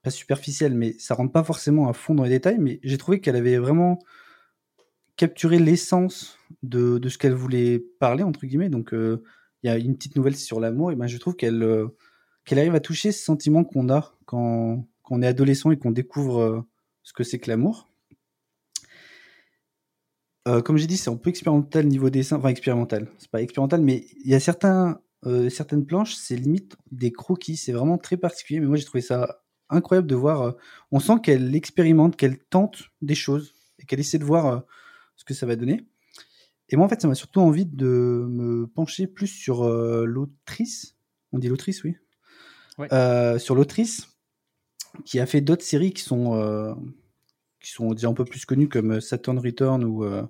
pas 0.01 0.09
superficiel, 0.09 0.73
mais 0.73 0.95
ça 0.97 1.13
rentre 1.13 1.31
pas 1.31 1.43
forcément 1.43 1.87
à 1.87 1.93
fond 1.93 2.15
dans 2.15 2.23
les 2.23 2.31
détails, 2.31 2.57
mais 2.59 2.79
j'ai 2.83 2.97
trouvé 2.97 3.21
qu'elle 3.21 3.35
avait 3.35 3.57
vraiment 3.57 3.99
capturé 5.17 5.59
l'essence 5.59 6.37
de, 6.63 6.97
de 6.97 7.09
ce 7.09 7.17
qu'elle 7.17 7.33
voulait 7.33 7.79
parler, 7.99 8.23
entre 8.23 8.45
guillemets. 8.45 8.69
Donc 8.69 8.89
il 8.93 9.19
y 9.63 9.69
a 9.69 9.77
une 9.77 9.95
petite 9.95 10.15
nouvelle 10.15 10.35
sur 10.35 10.59
l'amour, 10.59 10.91
et 10.91 10.95
ben 10.95 11.07
je 11.07 11.17
trouve 11.17 11.35
qu'elle 11.35 11.87
qu'elle 12.45 12.59
arrive 12.59 12.75
à 12.75 12.79
toucher 12.79 13.11
ce 13.11 13.23
sentiment 13.23 13.63
qu'on 13.63 13.89
a 13.89 14.15
quand, 14.25 14.87
quand 15.05 15.15
on 15.15 15.21
est 15.21 15.27
adolescent 15.27 15.71
et 15.71 15.77
qu'on 15.77 15.91
découvre 15.91 16.41
euh, 16.41 16.61
ce 17.03 17.13
que 17.13 17.23
c'est 17.23 17.39
que 17.39 17.49
l'amour. 17.49 17.89
Euh, 20.47 20.61
comme 20.61 20.77
j'ai 20.77 20.87
dit, 20.87 20.97
c'est 20.97 21.09
un 21.09 21.15
peu 21.15 21.29
expérimental 21.29 21.87
niveau 21.87 22.09
dessin, 22.09 22.37
enfin 22.37 22.49
expérimental, 22.49 23.09
c'est 23.17 23.31
pas 23.31 23.41
expérimental, 23.41 23.81
mais 23.81 24.05
il 24.23 24.29
y 24.29 24.35
a 24.35 24.39
certains, 24.39 25.01
euh, 25.25 25.49
certaines 25.49 25.85
planches, 25.85 26.15
c'est 26.15 26.35
limite 26.35 26.75
des 26.91 27.11
croquis, 27.11 27.57
c'est 27.57 27.71
vraiment 27.71 27.97
très 27.97 28.15
particulier, 28.17 28.59
mais 28.59 28.67
moi 28.67 28.77
j'ai 28.77 28.85
trouvé 28.85 29.01
ça 29.01 29.41
incroyable 29.69 30.07
de 30.07 30.13
voir, 30.13 30.41
euh, 30.41 30.51
on 30.91 30.99
sent 30.99 31.15
qu'elle 31.23 31.55
expérimente, 31.55 32.15
qu'elle 32.15 32.37
tente 32.37 32.83
des 33.01 33.15
choses, 33.15 33.55
et 33.79 33.85
qu'elle 33.85 33.99
essaie 33.99 34.19
de 34.19 34.23
voir 34.23 34.63
ce 35.15 35.25
que 35.25 35.33
ça 35.33 35.47
va 35.47 35.55
donner. 35.55 35.83
Et 36.69 36.75
moi 36.75 36.85
en 36.85 36.89
fait, 36.89 37.01
ça 37.01 37.07
m'a 37.07 37.15
surtout 37.15 37.41
envie 37.41 37.65
de 37.65 38.27
me 38.29 38.67
pencher 38.67 39.07
plus 39.07 39.27
sur 39.27 39.67
l'autrice, 39.67 40.95
on 41.31 41.39
dit 41.39 41.47
l'autrice, 41.47 41.83
oui, 41.83 41.95
Ouais. 42.77 42.89
Sur 43.39 43.55
l'autrice, 43.55 44.14
qui 45.03 45.19
a 45.19 45.25
fait 45.25 45.41
d'autres 45.41 45.63
séries 45.63 45.93
qui 45.93 46.03
sont, 46.03 46.35
euh, 46.35 46.73
qui 47.59 47.71
sont 47.71 47.93
déjà 47.93 48.07
un 48.07 48.13
peu 48.13 48.25
plus 48.25 48.45
connues 48.45 48.69
comme 48.69 49.01
Saturn 49.01 49.39
Return 49.39 49.83
ou 49.83 50.03
euh, 50.03 50.23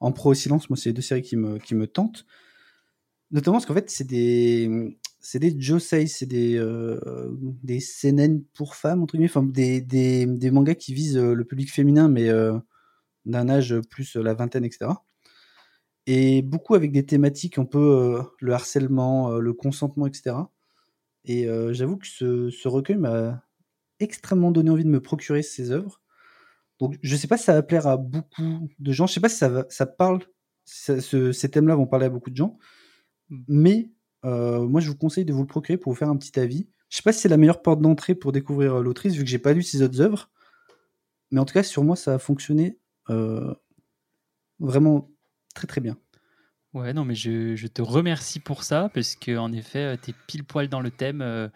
En 0.00 0.12
Pro 0.12 0.30
au 0.30 0.34
silence. 0.34 0.70
Moi, 0.70 0.76
c'est 0.76 0.90
les 0.90 0.94
deux 0.94 1.02
séries 1.02 1.22
qui 1.22 1.36
me, 1.36 1.58
qui 1.58 1.74
me 1.74 1.86
tentent. 1.86 2.26
Notamment 3.30 3.56
parce 3.56 3.66
qu'en 3.66 3.74
fait, 3.74 3.90
c'est 3.90 4.06
des, 4.06 4.98
c'est 5.20 5.38
des 5.38 5.58
josei, 5.58 6.06
c'est 6.06 6.26
des, 6.26 6.56
euh, 6.56 7.30
des 7.62 7.80
seinen 7.80 8.42
pour 8.54 8.74
femmes, 8.74 9.02
entre 9.02 9.12
guillemets, 9.14 9.30
enfin, 9.30 9.42
des, 9.42 9.80
des, 9.80 10.26
des 10.26 10.50
mangas 10.50 10.74
qui 10.74 10.92
visent 10.92 11.16
euh, 11.16 11.32
le 11.32 11.44
public 11.44 11.72
féminin, 11.72 12.08
mais 12.08 12.28
euh, 12.28 12.58
d'un 13.24 13.48
âge 13.48 13.80
plus 13.88 14.16
euh, 14.16 14.22
la 14.22 14.34
vingtaine, 14.34 14.64
etc. 14.64 14.90
Et 16.06 16.42
beaucoup 16.42 16.74
avec 16.74 16.92
des 16.92 17.06
thématiques 17.06 17.58
un 17.58 17.64
peu 17.64 17.78
euh, 17.78 18.22
le 18.40 18.52
harcèlement, 18.52 19.32
euh, 19.32 19.38
le 19.38 19.52
consentement, 19.52 20.06
etc. 20.06 20.36
Et 21.24 21.48
euh, 21.48 21.72
j'avoue 21.72 21.96
que 21.96 22.06
ce, 22.06 22.50
ce 22.50 22.68
recueil 22.68 22.96
m'a 22.96 23.44
extrêmement 24.02 24.50
donné 24.50 24.70
envie 24.70 24.84
de 24.84 24.88
me 24.90 25.00
procurer 25.00 25.42
ces 25.42 25.70
œuvres. 25.70 26.00
Donc 26.78 26.98
je 27.02 27.16
sais 27.16 27.28
pas 27.28 27.36
si 27.38 27.44
ça 27.44 27.52
va 27.54 27.62
plaire 27.62 27.86
à 27.86 27.96
beaucoup 27.96 28.68
de 28.78 28.92
gens, 28.92 29.06
je 29.06 29.14
sais 29.14 29.20
pas 29.20 29.28
si 29.28 29.36
ça, 29.36 29.48
va, 29.48 29.66
ça 29.68 29.86
parle, 29.86 30.20
si 30.64 30.82
ça- 30.84 31.00
ce- 31.00 31.32
ces 31.32 31.50
thèmes-là 31.50 31.76
vont 31.76 31.86
parler 31.86 32.06
à 32.06 32.10
beaucoup 32.10 32.30
de 32.30 32.36
gens, 32.36 32.58
mais 33.48 33.90
euh, 34.24 34.66
moi 34.66 34.80
je 34.80 34.88
vous 34.88 34.96
conseille 34.96 35.24
de 35.24 35.32
vous 35.32 35.42
le 35.42 35.46
procurer 35.46 35.76
pour 35.78 35.92
vous 35.92 35.98
faire 35.98 36.08
un 36.08 36.16
petit 36.16 36.38
avis. 36.40 36.68
Je 36.88 36.96
sais 36.96 37.02
pas 37.02 37.12
si 37.12 37.20
c'est 37.20 37.28
la 37.28 37.36
meilleure 37.36 37.62
porte 37.62 37.80
d'entrée 37.80 38.14
pour 38.14 38.32
découvrir 38.32 38.74
euh, 38.76 38.82
l'autrice, 38.82 39.14
vu 39.14 39.22
que 39.24 39.30
j'ai 39.30 39.38
pas 39.38 39.52
lu 39.52 39.62
ses 39.62 39.82
autres 39.82 40.00
œuvres, 40.00 40.30
mais 41.30 41.40
en 41.40 41.44
tout 41.44 41.54
cas 41.54 41.62
sur 41.62 41.84
moi 41.84 41.96
ça 41.96 42.14
a 42.14 42.18
fonctionné 42.18 42.78
euh, 43.10 43.54
vraiment 44.58 45.10
très 45.54 45.66
très 45.66 45.80
bien. 45.80 45.96
Ouais, 46.74 46.94
non, 46.94 47.04
mais 47.04 47.14
je, 47.14 47.54
je 47.54 47.66
te 47.66 47.82
remercie 47.82 48.40
pour 48.40 48.62
ça, 48.64 48.90
parce 48.94 49.14
que 49.14 49.36
en 49.36 49.52
effet, 49.52 49.98
tu 49.98 50.10
es 50.10 50.14
pile 50.26 50.42
poil 50.42 50.68
dans 50.68 50.80
le 50.80 50.90
thème. 50.90 51.20
euh, 51.20 51.48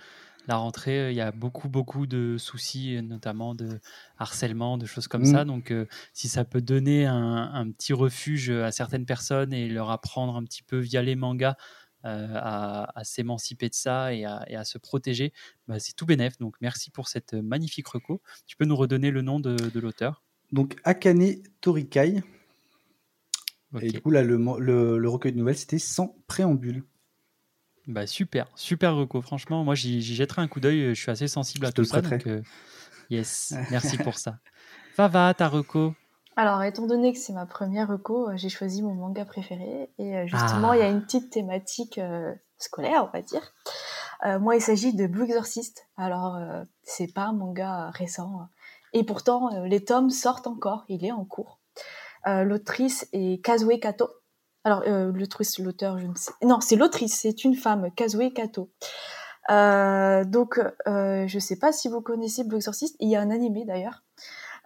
la 0.46 0.56
rentrée, 0.56 0.98
euh, 1.00 1.10
il 1.10 1.16
y 1.16 1.20
a 1.20 1.32
beaucoup, 1.32 1.68
beaucoup 1.68 2.06
de 2.06 2.36
soucis, 2.38 2.96
euh, 2.96 3.02
notamment 3.02 3.54
de 3.54 3.80
harcèlement, 4.18 4.78
de 4.78 4.86
choses 4.86 5.08
comme 5.08 5.22
Mm. 5.22 5.32
ça. 5.32 5.44
Donc, 5.44 5.70
euh, 5.70 5.86
si 6.12 6.28
ça 6.28 6.44
peut 6.44 6.60
donner 6.60 7.06
un, 7.06 7.50
un 7.52 7.70
petit 7.70 7.92
refuge 7.92 8.50
à 8.50 8.70
certaines 8.72 9.06
personnes 9.06 9.52
et 9.52 9.68
leur 9.68 9.90
apprendre 9.90 10.36
un 10.36 10.44
petit 10.44 10.62
peu 10.62 10.78
via 10.78 11.02
les 11.02 11.16
mangas 11.16 11.56
euh, 12.04 12.28
à, 12.34 12.98
à 12.98 13.04
s'émanciper 13.04 13.68
de 13.68 13.74
ça 13.74 14.14
et 14.14 14.24
à, 14.24 14.44
et 14.48 14.54
à 14.54 14.64
se 14.64 14.78
protéger, 14.78 15.32
bah, 15.66 15.80
c'est 15.80 15.94
tout 15.94 16.06
bénef. 16.06 16.38
Donc, 16.38 16.54
merci 16.60 16.90
pour 16.90 17.08
cette 17.08 17.34
magnifique 17.34 17.88
reco. 17.88 18.22
Tu 18.46 18.56
peux 18.56 18.64
nous 18.64 18.76
redonner 18.76 19.10
le 19.10 19.22
nom 19.22 19.40
de, 19.40 19.56
de 19.56 19.80
l'auteur? 19.80 20.22
Donc 20.52 20.76
Akane 20.84 21.42
Torikai, 21.60 22.22
et 23.82 23.90
du 23.90 24.00
coup 24.00 24.10
là 24.10 24.22
le, 24.22 24.38
mo- 24.38 24.60
le, 24.60 24.96
le 24.96 25.08
recueil 25.08 25.32
de 25.32 25.38
nouvelles 25.38 25.56
c'était 25.58 25.80
sans 25.80 26.16
préambule. 26.28 26.84
Bah 27.86 28.06
super, 28.06 28.48
super 28.56 28.96
reco. 28.96 29.22
Franchement, 29.22 29.62
moi 29.64 29.74
j'y 29.74 30.02
jetterai 30.02 30.42
un 30.42 30.48
coup 30.48 30.60
d'œil. 30.60 30.94
Je 30.94 31.00
suis 31.00 31.10
assez 31.10 31.28
sensible 31.28 31.66
à 31.66 31.68
Je 31.70 31.74
tout 31.74 31.84
ça. 31.84 32.00
Donc, 32.00 32.26
euh, 32.26 32.42
yes, 33.10 33.54
merci 33.70 33.96
pour 33.98 34.18
ça. 34.18 34.38
Fava, 34.94 35.32
ta 35.34 35.48
reco? 35.48 35.94
Alors, 36.38 36.62
étant 36.64 36.86
donné 36.86 37.12
que 37.12 37.18
c'est 37.18 37.32
ma 37.32 37.46
première 37.46 37.88
reco, 37.88 38.28
euh, 38.28 38.36
j'ai 38.36 38.48
choisi 38.50 38.82
mon 38.82 38.94
manga 38.94 39.24
préféré. 39.24 39.88
Et 39.98 40.16
euh, 40.16 40.26
justement, 40.26 40.72
il 40.74 40.80
y 40.80 40.82
a 40.82 40.88
une 40.88 41.02
petite 41.02 41.30
thématique 41.30 41.96
euh, 41.98 42.34
scolaire, 42.58 43.04
on 43.08 43.16
va 43.16 43.22
dire. 43.22 43.54
Euh, 44.26 44.38
moi, 44.38 44.54
il 44.56 44.60
s'agit 44.60 44.92
de 44.94 45.06
Blue 45.06 45.24
Exorcist. 45.24 45.86
Alors, 45.96 46.36
euh, 46.36 46.62
c'est 46.82 47.12
pas 47.12 47.22
un 47.26 47.32
manga 47.32 47.90
récent. 47.90 48.38
hein. 48.40 48.48
Et 48.92 49.04
pourtant, 49.04 49.50
euh, 49.54 49.66
les 49.66 49.84
tomes 49.84 50.10
sortent 50.10 50.46
encore. 50.46 50.84
Il 50.88 51.04
est 51.06 51.12
en 51.12 51.24
cours. 51.24 51.60
Euh, 52.26 52.42
l'autrice 52.42 53.08
est 53.12 53.42
Kazue 53.42 53.78
Kato. 53.80 54.10
Alors, 54.66 54.82
euh, 54.88 55.12
l'autrice, 55.12 55.60
l'auteur, 55.60 55.96
je 55.96 56.08
ne 56.08 56.14
sais. 56.16 56.32
Non, 56.42 56.60
c'est 56.60 56.74
l'autrice. 56.74 57.20
C'est 57.20 57.44
une 57.44 57.54
femme, 57.54 57.88
Kazue 57.94 58.32
Kato. 58.32 58.68
Euh, 59.48 60.24
donc, 60.24 60.60
euh, 60.88 61.24
je 61.28 61.38
sais 61.38 61.56
pas 61.56 61.70
si 61.70 61.88
vous 61.88 62.00
connaissez 62.00 62.42
Blue 62.42 62.56
Exorcist. 62.56 62.96
Il 62.98 63.08
y 63.08 63.14
a 63.14 63.20
un 63.20 63.30
animé 63.30 63.64
d'ailleurs. 63.64 64.02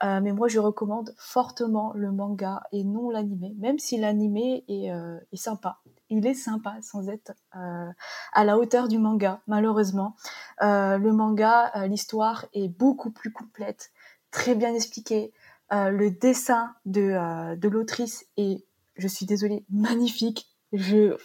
Mais 0.03 0.33
moi, 0.33 0.49
je 0.49 0.59
recommande 0.59 1.15
fortement 1.19 1.93
le 1.95 2.11
manga 2.11 2.63
et 2.73 2.85
non 2.85 3.11
l'animé, 3.11 3.55
même 3.59 3.79
si 3.79 3.99
l'animé 3.99 4.65
est, 4.67 4.91
sympa. 5.37 5.81
Il 6.09 6.27
est 6.27 6.33
sympa 6.33 6.77
sans 6.81 7.11
être 7.11 7.33
à 7.53 8.45
la 8.47 8.57
hauteur 8.57 8.89
du 8.89 8.97
manga, 8.97 9.43
malheureusement. 9.47 10.17
Le 10.63 11.11
manga, 11.11 11.71
l'histoire 11.87 12.47
est 12.55 12.69
beaucoup 12.69 13.11
plus 13.11 13.31
complète, 13.31 13.91
très 14.31 14.55
bien 14.55 14.73
expliquée. 14.73 15.35
Le 15.71 16.09
dessin 16.09 16.75
de, 16.87 17.55
de 17.57 17.69
l'autrice 17.69 18.25
est, 18.39 18.65
je 19.01 19.09
suis 19.09 19.27
désolée, 19.27 19.65
magnifique. 19.71 20.47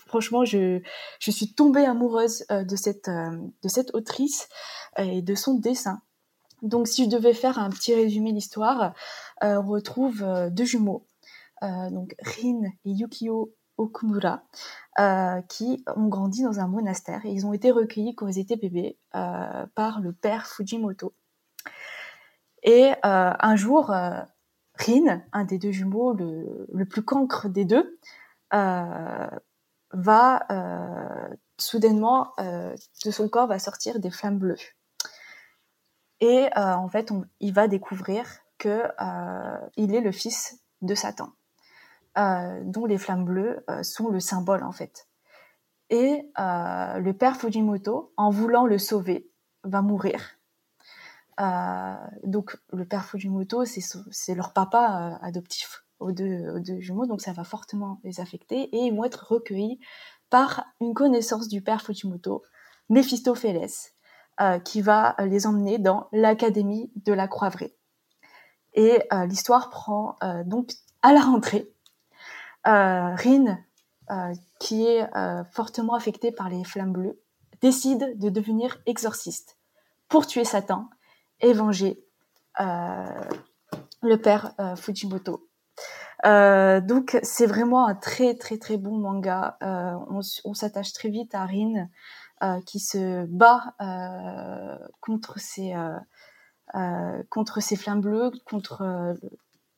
Franchement, 0.07 0.43
je, 0.43 0.81
je 1.19 1.31
suis 1.31 1.53
tombée 1.53 1.85
amoureuse 1.85 2.45
euh, 2.51 2.63
de 2.63 2.75
cette, 2.75 3.09
euh, 3.09 3.37
de 3.61 3.67
cette 3.69 3.93
autrice 3.93 4.49
et 4.97 5.21
de 5.21 5.35
son 5.35 5.53
dessin. 5.53 6.01
Donc, 6.63 6.87
si 6.87 7.05
je 7.05 7.09
devais 7.09 7.33
faire 7.33 7.59
un 7.59 7.69
petit 7.69 7.93
résumé 7.93 8.31
de 8.31 8.35
l'histoire, 8.37 8.93
euh, 9.43 9.61
on 9.61 9.67
retrouve 9.67 10.23
euh, 10.23 10.49
deux 10.49 10.65
jumeaux, 10.65 11.05
euh, 11.61 11.89
donc 11.91 12.15
Rin 12.21 12.63
et 12.85 12.91
Yukio 12.91 13.53
Okumura, 13.77 14.41
euh, 14.99 15.41
qui 15.43 15.83
ont 15.95 16.07
grandi 16.07 16.43
dans 16.43 16.59
un 16.59 16.67
monastère 16.67 17.25
et 17.25 17.29
ils 17.29 17.45
ont 17.45 17.53
été 17.53 17.71
recueillis 17.71 18.15
quand 18.15 18.27
ils 18.27 18.39
étaient 18.39 18.55
bébés 18.55 18.97
euh, 19.13 19.65
par 19.75 19.99
le 19.99 20.13
père 20.13 20.47
Fujimoto. 20.47 21.13
Et 22.63 22.93
euh, 22.93 22.93
un 23.03 23.55
jour, 23.55 23.91
euh, 23.91 24.21
Rin, 24.77 25.21
un 25.31 25.45
des 25.45 25.57
deux 25.57 25.71
jumeaux, 25.71 26.13
le, 26.13 26.85
plus 26.85 27.03
cancre 27.03 27.49
des 27.49 27.65
deux, 27.65 27.97
euh, 28.53 29.29
va 29.91 30.45
euh, 30.51 31.35
soudainement 31.57 32.33
euh, 32.39 32.75
de 33.05 33.11
son 33.11 33.29
corps 33.29 33.47
va 33.47 33.59
sortir 33.59 33.99
des 33.99 34.11
flammes 34.11 34.37
bleues. 34.37 34.57
Et 36.21 36.47
en 36.55 36.87
fait, 36.87 37.11
on, 37.11 37.25
il 37.41 37.53
va 37.53 37.67
découvrir 37.67 38.25
que 38.57 38.83
il 39.75 39.93
est 39.93 39.99
le 39.99 40.13
fils 40.13 40.59
de 40.81 40.95
Satan, 40.95 41.29
dont 42.15 42.85
les 42.85 42.97
flammes 42.97 43.25
bleues 43.25 43.65
sont 43.83 44.09
le 44.09 44.21
symbole 44.21 44.63
en 44.63 44.71
fait. 44.71 45.09
Et 45.89 46.31
le 46.37 47.11
père 47.11 47.35
Fujimoto, 47.35 48.13
en 48.15 48.29
voulant 48.29 48.65
le 48.65 48.77
sauver, 48.77 49.29
va 49.65 49.81
mourir. 49.81 50.37
Euh, 51.39 51.95
donc 52.23 52.57
le 52.71 52.85
père 52.85 53.05
Fujimoto, 53.05 53.65
c'est 53.65 54.35
leur 54.35 54.53
papa 54.53 55.17
euh, 55.21 55.25
adoptif 55.25 55.83
aux 55.99 56.11
deux, 56.11 56.49
aux 56.55 56.59
deux 56.59 56.79
jumeaux, 56.79 57.05
donc 57.05 57.21
ça 57.21 57.33
va 57.33 57.43
fortement 57.43 57.99
les 58.03 58.19
affecter 58.19 58.63
et 58.75 58.85
ils 58.85 58.95
vont 58.95 59.03
être 59.03 59.31
recueillis 59.31 59.79
par 60.29 60.65
une 60.79 60.93
connaissance 60.93 61.47
du 61.47 61.61
père 61.61 61.81
Fujimoto, 61.81 62.43
Méphistophélès, 62.89 63.93
euh, 64.41 64.59
qui 64.59 64.81
va 64.81 65.15
les 65.19 65.45
emmener 65.45 65.77
dans 65.77 66.07
l'académie 66.11 66.91
de 66.95 67.13
la 67.13 67.27
Croix-Vraie. 67.27 67.75
Et 68.73 69.07
l'histoire 69.29 69.69
prend 69.69 70.17
donc 70.45 70.73
à 71.01 71.13
la 71.13 71.21
rentrée. 71.21 71.71
Rin, 72.65 73.57
qui 74.59 74.85
est 74.85 75.09
fortement 75.49 75.93
affecté 75.93 76.33
par 76.33 76.49
les 76.49 76.61
flammes 76.65 76.91
bleues, 76.91 77.21
décide 77.61 78.19
de 78.19 78.27
devenir 78.27 78.77
exorciste 78.85 79.57
pour 80.09 80.27
tuer 80.27 80.43
Satan 80.43 80.89
et 81.41 81.53
venger 81.53 82.03
euh, 82.59 83.05
le 84.01 84.17
père 84.17 84.53
euh, 84.59 84.75
Fujimoto. 84.75 85.47
Euh, 86.25 86.81
donc 86.81 87.19
c'est 87.23 87.45
vraiment 87.45 87.85
un 87.87 87.95
très 87.95 88.35
très 88.35 88.57
très 88.57 88.77
bon 88.77 88.97
manga. 88.97 89.57
On, 89.61 90.53
s'attache 90.53 90.93
très 90.93 91.09
vite 91.09 91.35
à 91.35 91.45
Rin 91.45 91.87
qui 92.65 92.79
se 92.79 93.25
bat 93.25 93.75
contre 95.01 95.39
ses 95.39 95.73
euh, 96.73 97.23
contre 97.29 97.61
ses 97.61 97.75
flammes 97.75 98.01
bleues, 98.01 98.31
contre 98.43 98.81
euh, 98.81 99.13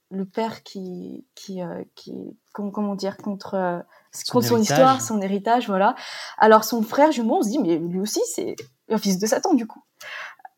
le 0.10 0.26
père 0.26 0.64
qui 0.64 1.28
qui 1.36 1.62
euh, 1.62 1.84
qui 1.96 2.14
comment, 2.54 2.72
comment 2.72 2.96
dire 2.96 3.18
contre 3.18 3.84
Son 4.12 4.32
contre 4.32 4.48
son 4.48 4.58
histoire, 4.58 5.02
son 5.02 5.22
héritage, 5.22 5.68
voilà. 5.68 5.96
Alors 6.38 6.64
son 6.64 6.82
frère 6.82 7.12
jumeau, 7.12 7.40
on 7.40 7.42
se 7.44 7.50
dit 7.50 7.60
mais 7.60 7.78
lui 7.78 8.00
aussi 8.00 8.22
c'est 8.34 8.56
un 8.90 8.98
fils 8.98 9.20
de 9.20 9.28
Satan 9.28 9.54
du 9.54 9.68
coup. 9.68 9.84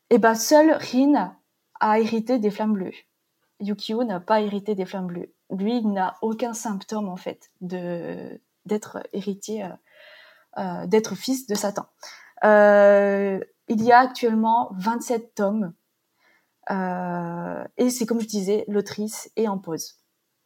Et 0.09 0.17
ben 0.17 0.35
seul 0.35 0.71
Rin 0.71 1.35
a 1.79 1.99
hérité 1.99 2.39
des 2.39 2.51
flammes 2.51 2.73
bleues. 2.73 2.93
Yukio 3.59 4.03
n'a 4.03 4.19
pas 4.19 4.41
hérité 4.41 4.75
des 4.75 4.85
flammes 4.85 5.07
bleues. 5.07 5.33
Lui, 5.51 5.77
il 5.77 5.91
n'a 5.91 6.17
aucun 6.21 6.53
symptôme 6.53 7.09
en 7.09 7.17
fait 7.17 7.51
de 7.61 8.39
d'être 8.65 8.99
héritier, 9.13 9.63
euh, 9.63 9.69
euh, 10.57 10.85
d'être 10.85 11.15
fils 11.15 11.47
de 11.47 11.55
Satan. 11.55 11.87
Euh, 12.43 13.39
il 13.67 13.83
y 13.83 13.91
a 13.91 13.99
actuellement 13.99 14.71
27 14.77 15.35
tomes 15.35 15.73
et 17.77 17.89
c'est 17.89 18.05
comme 18.05 18.21
je 18.21 18.27
disais, 18.27 18.63
l'autrice 18.67 19.31
est 19.35 19.47
en 19.47 19.57
pause. 19.57 19.97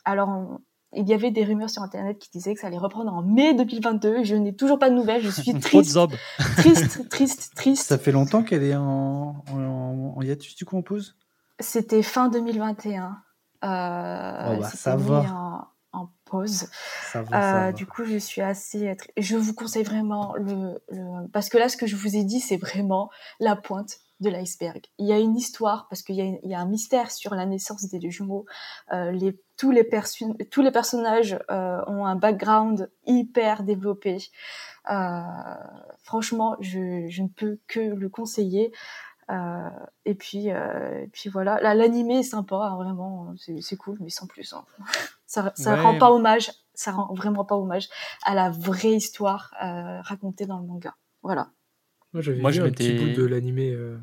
Alors 0.05 0.59
il 0.95 1.07
y 1.07 1.13
avait 1.13 1.31
des 1.31 1.43
rumeurs 1.43 1.69
sur 1.69 1.81
internet 1.81 2.17
qui 2.19 2.29
disaient 2.31 2.53
que 2.53 2.59
ça 2.61 2.67
allait 2.67 2.77
reprendre 2.77 3.13
en 3.13 3.21
mai 3.21 3.53
2022. 3.53 4.23
Je 4.23 4.35
n'ai 4.35 4.55
toujours 4.55 4.79
pas 4.79 4.89
de 4.89 4.95
nouvelles. 4.95 5.21
Je 5.23 5.29
suis 5.29 5.53
Trop 5.59 5.81
de 5.81 5.85
triste, 5.85 5.97
triste, 6.57 7.09
triste, 7.09 7.51
triste. 7.55 7.87
Ça 7.87 7.97
fait 7.97 8.11
longtemps 8.11 8.43
qu'elle 8.43 8.63
est 8.63 8.75
en, 8.75 9.43
en, 9.51 10.13
en 10.17 10.21
hiatus, 10.21 10.55
du 10.55 10.65
coup, 10.65 10.77
on 10.77 10.81
pose 10.83 11.15
C'était 11.59 12.03
fin 12.03 12.29
2021. 12.29 13.17
Euh, 13.63 14.55
Oh 14.55 14.59
bah, 14.61 14.69
ça 14.73 14.95
va. 14.95 15.19
En, 15.93 15.99
en 16.01 16.09
pause. 16.25 16.67
Ça 17.11 17.21
va, 17.21 17.29
ça 17.29 17.37
Euh, 17.37 17.59
va. 17.65 17.71
du 17.71 17.85
coup, 17.85 18.03
je 18.03 18.17
suis 18.17 18.41
assez. 18.41 18.95
Je 19.17 19.37
vous 19.37 19.53
conseille 19.53 19.83
vraiment 19.83 20.33
le, 20.35 20.81
le- 20.89 21.27
parce 21.31 21.49
que 21.49 21.57
là, 21.57 21.69
ce 21.69 21.77
que 21.77 21.87
je 21.87 21.95
vous 21.95 22.15
ai 22.15 22.23
dit, 22.23 22.39
c'est 22.39 22.57
vraiment 22.57 23.09
la 23.39 23.55
pointe 23.55 23.99
de 24.23 24.29
l'iceberg. 24.29 24.81
Il 24.97 25.05
y 25.07 25.13
a 25.13 25.19
une 25.19 25.35
histoire 25.37 25.87
parce 25.89 26.01
qu'il 26.01 26.15
y, 26.15 26.21
a 26.21 26.39
y 26.43 26.55
un 26.55 26.65
mystère 26.65 27.11
sur 27.11 27.35
la 27.35 27.45
naissance 27.45 27.85
des 27.89 27.99
deux 27.99 28.09
jumeaux. 28.09 28.45
Euh, 28.91 29.11
les, 29.11 29.39
tous 29.57 29.69
les 29.71 29.83
perso- 29.83 30.35
tous 30.49 30.61
les 30.63 30.71
personnages 30.71 31.37
euh, 31.51 31.81
ont 31.87 32.05
un 32.05 32.15
background 32.15 32.89
hyper 33.05 33.63
développé. 33.63 34.17
Euh, 34.89 35.21
franchement, 36.01 36.55
je, 36.59 37.07
je 37.09 37.21
ne 37.21 37.27
peux 37.27 37.59
que 37.67 37.79
le 37.79 38.09
conseiller. 38.09 38.71
Et 40.05 40.13
puis, 40.15 40.47
et 40.47 41.07
puis 41.11 41.29
voilà. 41.29 41.59
Là, 41.61 41.73
L'animé 41.73 42.19
est 42.19 42.23
sympa, 42.23 42.55
hein, 42.57 42.75
vraiment, 42.75 43.33
c'est 43.37 43.77
cool, 43.77 43.97
mais 43.99 44.09
sans 44.09 44.27
plus. 44.27 44.53
hein. 44.53 44.63
Ça, 45.25 45.51
ça 45.55 45.73
Ouais. 45.73 45.81
rend 45.81 45.97
pas 45.97 46.11
hommage, 46.11 46.51
ça 46.75 46.91
rend 46.91 47.11
vraiment 47.15 47.43
pas 47.45 47.55
hommage 47.55 47.89
à 48.23 48.35
la 48.35 48.51
vraie 48.51 48.91
histoire 48.95 49.51
racontée 50.01 50.45
dans 50.45 50.59
le 50.59 50.67
manga. 50.67 50.93
Voilà. 51.23 51.47
Moi, 52.13 52.21
j'avais 52.21 52.39
Moi, 52.39 52.51
vu 52.51 52.57
je 52.57 52.61
un 52.61 52.69
petit 52.71 52.93
bout 52.93 53.19
de 53.21 53.25
l'animé. 53.25 53.71
euh, 53.71 53.97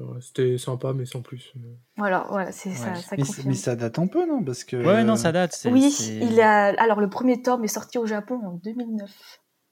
euh, 0.00 0.04
C'était 0.20 0.56
sympa, 0.58 0.92
mais 0.94 1.04
sans 1.04 1.20
plus. 1.20 1.52
Voilà, 1.96 2.26
voilà, 2.30 2.50
c'est 2.52 2.70
ça, 2.70 2.90
Ouais. 2.90 2.94
ça 2.96 3.16
mais, 3.16 3.24
confirme. 3.24 3.48
mais 3.48 3.54
ça 3.54 3.76
date 3.76 3.98
un 3.98 4.06
peu, 4.06 4.26
non? 4.26 4.42
Parce 4.42 4.64
que. 4.64 4.76
Ouais, 4.76 5.04
non, 5.04 5.16
ça 5.16 5.32
date. 5.32 5.66
Oui, 5.70 5.94
il 6.22 6.40
a. 6.40 6.68
Alors 6.80 7.00
le 7.00 7.08
premier 7.10 7.42
tome 7.42 7.64
est 7.64 7.68
sorti 7.68 7.98
au 7.98 8.06
Japon 8.06 8.40
en 8.44 8.52
2009. 8.64 9.10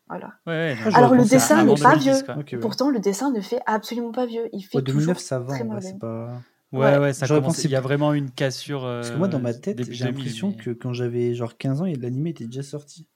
Voilà. 0.08 0.32
Ouais, 0.46 0.76
ouais, 0.84 0.94
Alors, 0.94 1.14
le 1.14 1.24
dessin 1.24 1.64
n'est 1.64 1.74
pas 1.76 1.94
2010, 1.96 2.24
vieux. 2.48 2.58
Pourtant, 2.58 2.90
le 2.90 2.98
dessin 2.98 3.30
ne 3.30 3.40
fait 3.40 3.60
absolument 3.66 4.10
pas 4.10 4.26
vieux. 4.26 4.48
Il 4.52 4.62
fait 4.62 4.78
Ouais, 4.78 4.82
2009, 4.82 5.06
toujours 5.06 5.20
ça 5.20 5.38
va, 5.38 5.56
c'est 5.80 5.98
pas. 6.00 6.32
Ouais, 6.72 6.78
Ouais. 6.80 6.98
ouais, 6.98 7.12
ça 7.12 7.26
commence. 7.28 7.44
pensé 7.56 7.68
Il 7.68 7.70
y 7.70 7.76
a 7.76 7.80
vraiment 7.80 8.12
une 8.12 8.30
cassure. 8.30 8.82
Parce 8.82 9.10
que 9.12 9.16
moi, 9.16 9.28
dans 9.28 9.38
ma 9.38 9.50
euh, 9.50 9.54
tête, 9.54 9.78
j'ai 9.78 9.84
2000, 9.84 10.04
l'impression 10.04 10.48
mais- 10.56 10.62
que 10.64 10.70
quand 10.70 10.92
j'avais 10.92 11.34
genre 11.34 11.56
15 11.56 11.80
ans, 11.82 11.84
l'animé 11.86 12.30
était 12.30 12.44
déjà 12.46 12.62
sorti. 12.64 13.06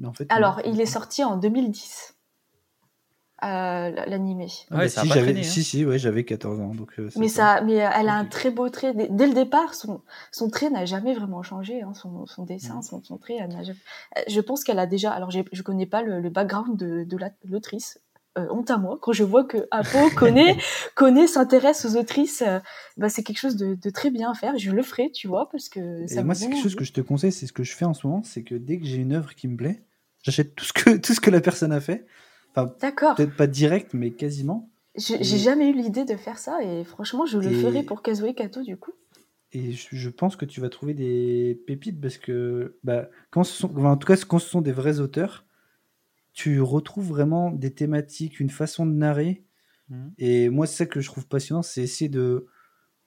Mais 0.00 0.06
en 0.08 0.12
fait. 0.12 0.24
non. 0.30 0.36
Alors, 0.36 0.60
il 0.66 0.80
est 0.80 0.86
sorti 0.86 1.22
en 1.24 1.36
2010. 1.36 2.14
Euh, 3.44 3.90
l'animé. 4.06 4.46
Ah 4.70 4.76
Ouais, 4.78 4.88
si, 4.88 5.08
j'avais, 5.08 5.36
hein. 5.38 5.42
si, 5.42 5.64
si, 5.64 5.84
ouais, 5.84 5.98
j'avais 5.98 6.24
14 6.24 6.60
ans. 6.60 6.74
Donc, 6.74 6.90
euh, 6.98 7.08
Mais 7.16 7.28
ça, 7.28 7.60
mais 7.62 7.74
elle 7.74 8.08
a 8.08 8.14
un 8.14 8.24
très 8.24 8.50
beau 8.50 8.68
trait. 8.68 8.94
Dès, 8.94 9.08
dès 9.08 9.26
le 9.26 9.34
départ, 9.34 9.74
son, 9.74 10.00
son 10.30 10.48
trait 10.48 10.70
n'a 10.70 10.84
jamais 10.84 11.12
vraiment 11.14 11.42
changé. 11.42 11.82
Hein, 11.82 11.92
son, 11.94 12.24
son 12.26 12.44
dessin, 12.44 12.76
Mhm. 12.76 12.82
son, 12.82 13.02
son 13.02 13.18
trait, 13.18 13.34
elle 13.40 13.48
n'a 13.50 13.64
jamais- 13.64 13.78
Je 14.28 14.40
pense 14.40 14.62
qu'elle 14.62 14.78
a 14.78 14.86
déjà. 14.86 15.10
Alors, 15.12 15.30
je 15.30 15.62
connais 15.62 15.86
pas 15.86 16.02
le, 16.02 16.20
le 16.20 16.30
background 16.30 16.76
de, 16.78 17.04
de 17.04 17.16
la- 17.16 17.32
l'autrice. 17.44 17.98
Euh, 18.38 18.46
honte 18.50 18.70
à 18.70 18.78
moi 18.78 18.96
quand 19.02 19.12
je 19.12 19.24
vois 19.24 19.44
que 19.44 19.68
Apo 19.70 19.98
connaît, 20.16 20.56
connaît, 20.94 21.26
s'intéresse 21.26 21.84
aux 21.84 21.96
autrices. 21.98 22.42
euh, 22.46 22.60
bah, 22.96 23.10
c'est 23.10 23.22
quelque 23.22 23.38
chose 23.40 23.56
de, 23.56 23.74
de 23.74 23.90
très 23.90 24.10
bien 24.10 24.30
à 24.30 24.34
faire. 24.34 24.56
Je 24.56 24.70
le 24.70 24.82
ferai, 24.82 25.10
tu 25.10 25.28
vois, 25.28 25.50
parce 25.50 25.68
que 25.68 26.06
ça 26.06 26.14
Et 26.14 26.18
me 26.20 26.26
moi, 26.26 26.34
c'est 26.34 26.46
quelque 26.48 26.62
chose 26.62 26.74
que 26.76 26.84
je 26.84 26.92
te 26.94 27.02
conseille, 27.02 27.32
c'est 27.32 27.46
ce 27.46 27.52
que 27.52 27.62
je 27.62 27.74
fais 27.74 27.84
en 27.84 27.92
ce 27.92 28.06
moment, 28.06 28.22
c'est 28.22 28.42
que 28.42 28.54
dès 28.54 28.78
que 28.78 28.86
j'ai 28.86 28.96
une 28.96 29.12
œuvre 29.12 29.34
qui 29.34 29.48
me 29.48 29.56
plaît, 29.58 29.82
j'achète 30.22 30.54
tout 30.54 30.64
ce 30.64 30.72
que 30.72 30.96
tout 30.96 31.12
ce 31.12 31.20
que 31.20 31.28
la 31.30 31.40
personne 31.42 31.72
a 31.72 31.80
fait. 31.80 32.06
Enfin, 32.54 32.74
D'accord. 32.80 33.14
peut-être 33.14 33.36
pas 33.36 33.46
direct, 33.46 33.94
mais 33.94 34.10
quasiment. 34.12 34.70
J'ai 34.94 35.38
jamais 35.38 35.70
eu 35.70 35.72
l'idée 35.74 36.04
de 36.04 36.16
faire 36.16 36.38
ça 36.38 36.62
et 36.62 36.84
franchement, 36.84 37.24
je 37.24 37.38
le 37.38 37.50
Et- 37.50 37.54
ferai 37.54 37.82
pour 37.82 38.02
Kazue 38.02 38.34
Kato 38.34 38.62
du 38.62 38.76
coup. 38.76 38.92
Et 39.52 39.72
je, 39.72 39.88
je 39.92 40.08
pense 40.08 40.36
que 40.36 40.44
tu 40.46 40.60
vas 40.60 40.68
trouver 40.70 40.94
des 40.94 41.60
pépites 41.66 42.00
parce 42.00 42.16
que, 42.18 42.78
bah, 42.84 43.08
quand 43.30 43.44
ce 43.44 43.52
sont, 43.54 43.70
enfin, 43.76 43.92
en 43.92 43.96
tout 43.96 44.06
cas, 44.06 44.16
quand 44.16 44.38
ce 44.38 44.48
sont 44.48 44.60
des 44.62 44.72
vrais 44.72 45.00
auteurs, 45.00 45.44
tu 46.32 46.60
retrouves 46.62 47.08
vraiment 47.08 47.50
des 47.50 47.72
thématiques, 47.72 48.40
une 48.40 48.48
façon 48.50 48.86
de 48.86 48.92
narrer. 48.92 49.44
Mhm. 49.90 50.12
Et 50.18 50.48
moi, 50.48 50.66
c'est 50.66 50.76
ça 50.76 50.86
que 50.86 51.00
je 51.00 51.06
trouve 51.08 51.26
passionnant, 51.26 51.60
c'est 51.62 51.82
essayer 51.82 52.08
de, 52.08 52.46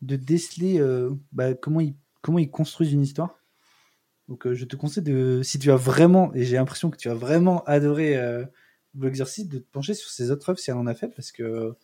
de 0.02 0.16
déceler 0.16 0.80
euh, 0.80 1.12
bah, 1.32 1.56
comment, 1.56 1.82
ils, 1.82 1.96
comment 2.22 2.38
ils 2.40 2.52
construisent 2.52 2.94
une 2.94 3.02
histoire. 3.02 3.40
Donc, 4.28 4.46
euh, 4.46 4.54
je 4.54 4.66
te 4.66 4.76
conseille 4.76 5.04
de, 5.04 5.42
si 5.44 5.58
tu 5.58 5.72
as 5.72 5.76
vraiment, 5.76 6.32
et 6.36 6.44
j'ai 6.46 6.58
l'impression 6.58 6.92
que 6.92 6.98
tu 6.98 7.10
as 7.10 7.16
vraiment 7.16 7.64
adoré 7.66 8.18
euh, 8.18 8.46
Blue 8.96 9.08
Exorcist, 9.10 9.50
de 9.52 9.60
te 9.60 9.72
pencher 9.72 9.94
sur 9.94 10.10
ses 10.10 10.32
autres 10.32 10.50
œuvres 10.50 10.60
si 10.60 10.72
elle 10.72 10.78
en 10.78 10.88
a 10.88 10.96
fait, 10.96 11.10
parce 11.10 11.32
que 11.32 11.76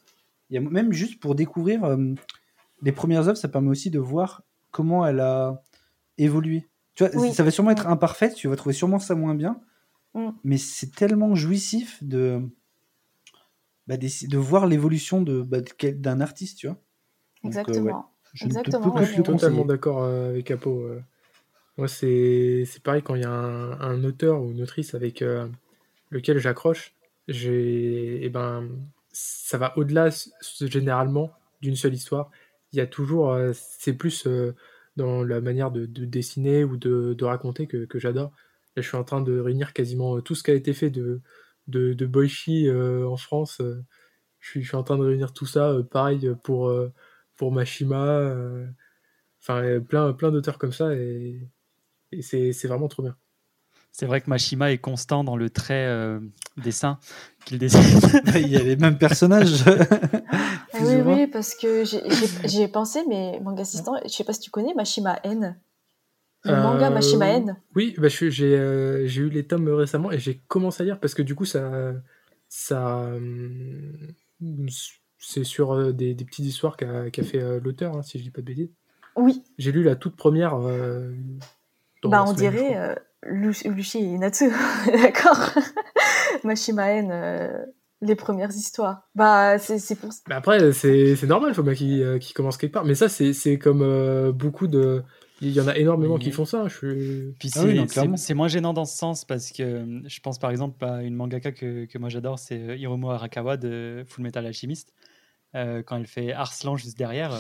il 0.50 0.56
y 0.56 0.58
a 0.58 0.62
même 0.62 0.92
juste 0.92 1.20
pour 1.20 1.36
découvrir 1.36 1.84
euh, 1.84 1.98
les 2.82 2.92
premières 2.92 3.28
œuvres, 3.28 3.38
ça 3.38 3.48
permet 3.48 3.70
aussi 3.70 3.90
de 3.90 4.00
voir 4.00 4.44
comment 4.72 5.06
elle 5.06 5.20
a 5.20 5.62
évolué. 6.18 6.68
Tu 6.96 7.06
vois, 7.06 7.16
Oui. 7.16 7.34
ça 7.34 7.44
va 7.44 7.52
sûrement 7.52 7.72
être 7.72 7.88
imparfait, 7.88 8.34
tu 8.34 8.48
vas 8.48 8.56
trouver 8.56 8.74
sûrement 8.74 9.00
ça 9.00 9.16
moins 9.16 9.36
bien, 9.36 9.62
Mm. 10.14 10.30
mais 10.44 10.58
c'est 10.58 10.94
tellement 10.94 11.36
jouissif 11.36 12.04
de, 12.04 12.42
bah, 13.88 13.98
d'essayer- 13.98 14.28
de 14.28 14.38
voir 14.38 14.68
l'évolution 14.68 15.22
de, 15.22 15.42
bah, 15.42 15.60
d'un 15.96 16.20
artiste, 16.22 16.58
tu 16.60 16.68
vois. 16.68 16.76
Donc, 17.44 17.54
euh, 17.54 17.60
Exactement. 17.60 17.86
ouais, 17.98 18.04
je 18.34 18.46
Exactement, 18.46 18.92
peux 18.92 19.04
Je 19.04 19.12
suis 19.14 19.24
totalement 19.24 19.66
d'accord 19.66 20.04
euh, 20.04 20.30
avec 20.30 20.52
Apo. 20.52 20.88
Moi, 21.78 21.88
c'est 21.88 22.64
c'est 22.68 22.84
pareil 22.84 23.02
quand 23.02 23.16
il 23.16 23.22
y 23.22 23.26
a 23.26 23.32
un, 23.32 23.80
un 23.80 24.04
auteur 24.04 24.42
ou 24.44 24.52
une 24.52 24.62
autrice 24.62 24.94
avec 24.94 25.22
euh, 25.22 25.48
lequel 26.10 26.38
j'accroche, 26.38 26.94
j'ai, 27.27 28.23
eh 28.23 28.30
ben, 28.30 28.69
ça 29.11 29.57
va 29.57 29.77
au-delà 29.77 30.10
généralement 30.61 31.31
d'une 31.61 31.76
seule 31.76 31.93
histoire. 31.93 32.31
Il 32.73 32.77
y 32.77 32.81
a 32.81 32.88
toujours, 32.88 33.31
euh, 33.31 33.52
c'est 33.53 33.93
plus 33.93 34.27
euh, 34.27 34.56
dans 34.95 35.23
la 35.23 35.41
manière 35.41 35.72
de, 35.72 35.85
de 35.85 36.06
dessiner 36.06 36.64
ou 36.64 36.77
de, 36.77 37.23
raconter 37.23 37.68
que, 37.68 37.88
j'adore. 37.99 38.31
Là, 38.76 38.81
je 38.81 38.88
suis 38.88 38.98
en 38.98 39.03
train 39.03 39.22
de 39.22 39.39
réunir 39.39 39.73
quasiment 39.73 40.22
tout 40.22 40.35
ce 40.35 40.43
qui 40.43 40.52
a 40.52 40.53
été 40.56 40.73
fait 40.73 40.89
de, 40.89 41.22
de, 41.68 41.93
de 41.93 42.10
euh, 42.69 43.06
en 43.07 43.18
France. 43.18 43.61
je, 44.39 44.61
suis, 44.61 44.76
en 44.76 44.84
train 44.84 44.98
de 44.98 45.03
réunir 45.03 45.34
tout 45.34 45.45
ça, 45.45 45.76
pareil 45.91 46.31
pour, 46.43 46.73
pour 47.38 47.52
Mashima. 47.52 48.34
Enfin, 49.41 49.80
plein, 49.81 50.14
plein 50.14 50.31
d'auteurs 50.31 50.57
comme 50.57 50.72
ça 50.72 50.93
et, 50.95 51.48
et 52.11 52.22
c'est 52.22 52.68
vraiment 52.68 52.88
trop 52.88 53.03
bien. 53.03 53.15
C'est 53.91 54.05
vrai 54.05 54.22
que 54.22 54.30
Mashima 54.30 54.72
est 54.72 54.77
constant 54.77 55.23
dans 55.23 55.35
le 55.35 55.49
trait 55.49 55.85
euh, 55.85 56.19
dessin 56.57 56.97
qu'il 57.45 57.59
dessine. 57.59 57.81
Il 58.35 58.47
y 58.47 58.55
a 58.57 58.63
les 58.63 58.76
mêmes 58.76 58.97
personnages. 58.97 59.63
Ah 60.73 60.77
oui, 60.84 61.01
oui, 61.01 61.27
parce 61.27 61.53
que 61.53 61.84
j'ai- 61.84 62.68
pensé, 62.69 63.01
mais 63.07 63.39
manga 63.41 63.61
assistant, 63.63 63.93
je 64.03 64.09
sais 64.09 64.23
pas 64.23 64.31
si 64.34 64.39
tu 64.39 64.49
connais 64.49 64.73
Mashima 64.73 65.19
N. 65.23 65.59
Le 66.45 66.55
manga 66.55 66.88
Euh, 66.88 66.89
Mashima 66.91 67.27
N. 67.27 67.57
Oui, 67.76 67.93
bah, 67.97 68.07
je- 68.07 68.30
j'ai 68.30 68.57
euh, 68.57 69.05
j'ai 69.05 69.22
eu 69.23 69.30
les 69.30 69.45
tomes 69.45 69.68
récemment 69.69 70.11
et 70.11 70.18
j'ai 70.19 70.38
commencé 70.47 70.81
à 70.81 70.85
lire 70.85 70.99
parce 70.99 71.13
que 71.13 71.22
du 71.22 71.35
coup, 71.35 71.45
ça. 71.45 71.93
ça 72.47 73.11
c'est 75.18 75.43
sur 75.43 75.73
euh, 75.73 75.91
des, 75.91 76.13
des 76.15 76.26
petites 76.26 76.45
histoires 76.45 76.77
qu'a 76.77 77.11
qu'a 77.11 77.23
fait 77.23 77.41
euh, 77.41 77.59
l'auteur, 77.61 77.95
hein, 77.97 78.01
si 78.01 78.18
je 78.18 78.23
dis 78.23 78.31
pas 78.31 78.41
de 78.41 78.47
bêtises. 78.47 78.72
Oui, 79.18 79.43
J'ai 79.57 79.72
lu 79.73 79.84
la 79.84 79.95
toute 79.97 80.15
première. 80.15 80.55
Bah 82.10 82.23
on 82.28 82.36
semaine, 82.36 82.52
dirait 82.53 82.78
euh, 82.78 82.95
Lu- 83.23 83.53
Luchi 83.65 83.99
et 83.99 84.18
Natsu, 84.18 84.49
d'accord 85.02 85.52
Mashima 86.44 86.91
N, 86.91 87.10
euh, 87.11 87.65
les 88.02 88.15
premières 88.15 88.49
histoires. 88.52 89.07
Bah 89.15 89.60
c'est 89.60 89.80
c'est 89.80 89.95
pour 89.95 90.10
Mais 90.28 90.36
après, 90.36 90.72
c'est 90.73 91.15
c'est 91.15 91.28
normal, 91.28 91.52
il 91.52 91.56
faut 91.56 91.64
bien 91.64 91.76
qu'il 91.76 92.02
euh, 92.02 92.19
commence 92.34 92.57
quelque 92.57 92.73
part. 92.73 92.86
Mais 92.86 92.95
ça, 92.95 93.10
c'est 93.10 93.34
c'est 93.34 93.57
comme 93.57 93.82
euh, 93.84 94.32
beaucoup 94.32 94.68
de. 94.68 95.03
Il 95.44 95.49
y 95.49 95.60
en 95.60 95.68
a 95.68 95.76
énormément 95.76 96.15
Oui. 96.15 96.19
qui 96.22 96.32
font 96.32 96.45
ça. 96.45 96.61
hein, 96.61 96.68
Je 96.68 96.78
suis... 96.78 97.34
Puis 97.40 97.49
Ah 97.56 97.61
c'est 98.15 98.34
oui, 98.34 98.36
moins 98.36 98.48
gênant 98.48 98.73
dans 98.73 98.86
ce 98.86 98.95
sens 98.95 99.26
parce 99.26 99.52
que 99.52 99.64
euh, 99.64 99.99
je 100.06 100.19
pense 100.19 100.38
par 100.38 100.52
exemple 100.52 100.86
à 100.86 101.02
une 101.02 101.15
mangaka 101.15 101.52
que, 101.52 101.86
que 101.86 101.98
moi 101.98 102.10
j'adore, 102.10 102.38
c'est 102.38 102.60
euh, 102.60 102.76
Hiromo 102.76 103.10
Arakawa 103.10 103.57
de 103.57 104.03
Full 104.07 104.23
Metal 104.23 104.45
Alchemist. 104.45 104.94
Euh, 105.53 105.84
quand 105.84 105.98
elle 105.98 106.07
fait 106.07 106.32
Arslan 106.32 106.78
juste 106.78 106.98
derrière, 106.98 107.34
euh, 107.34 107.40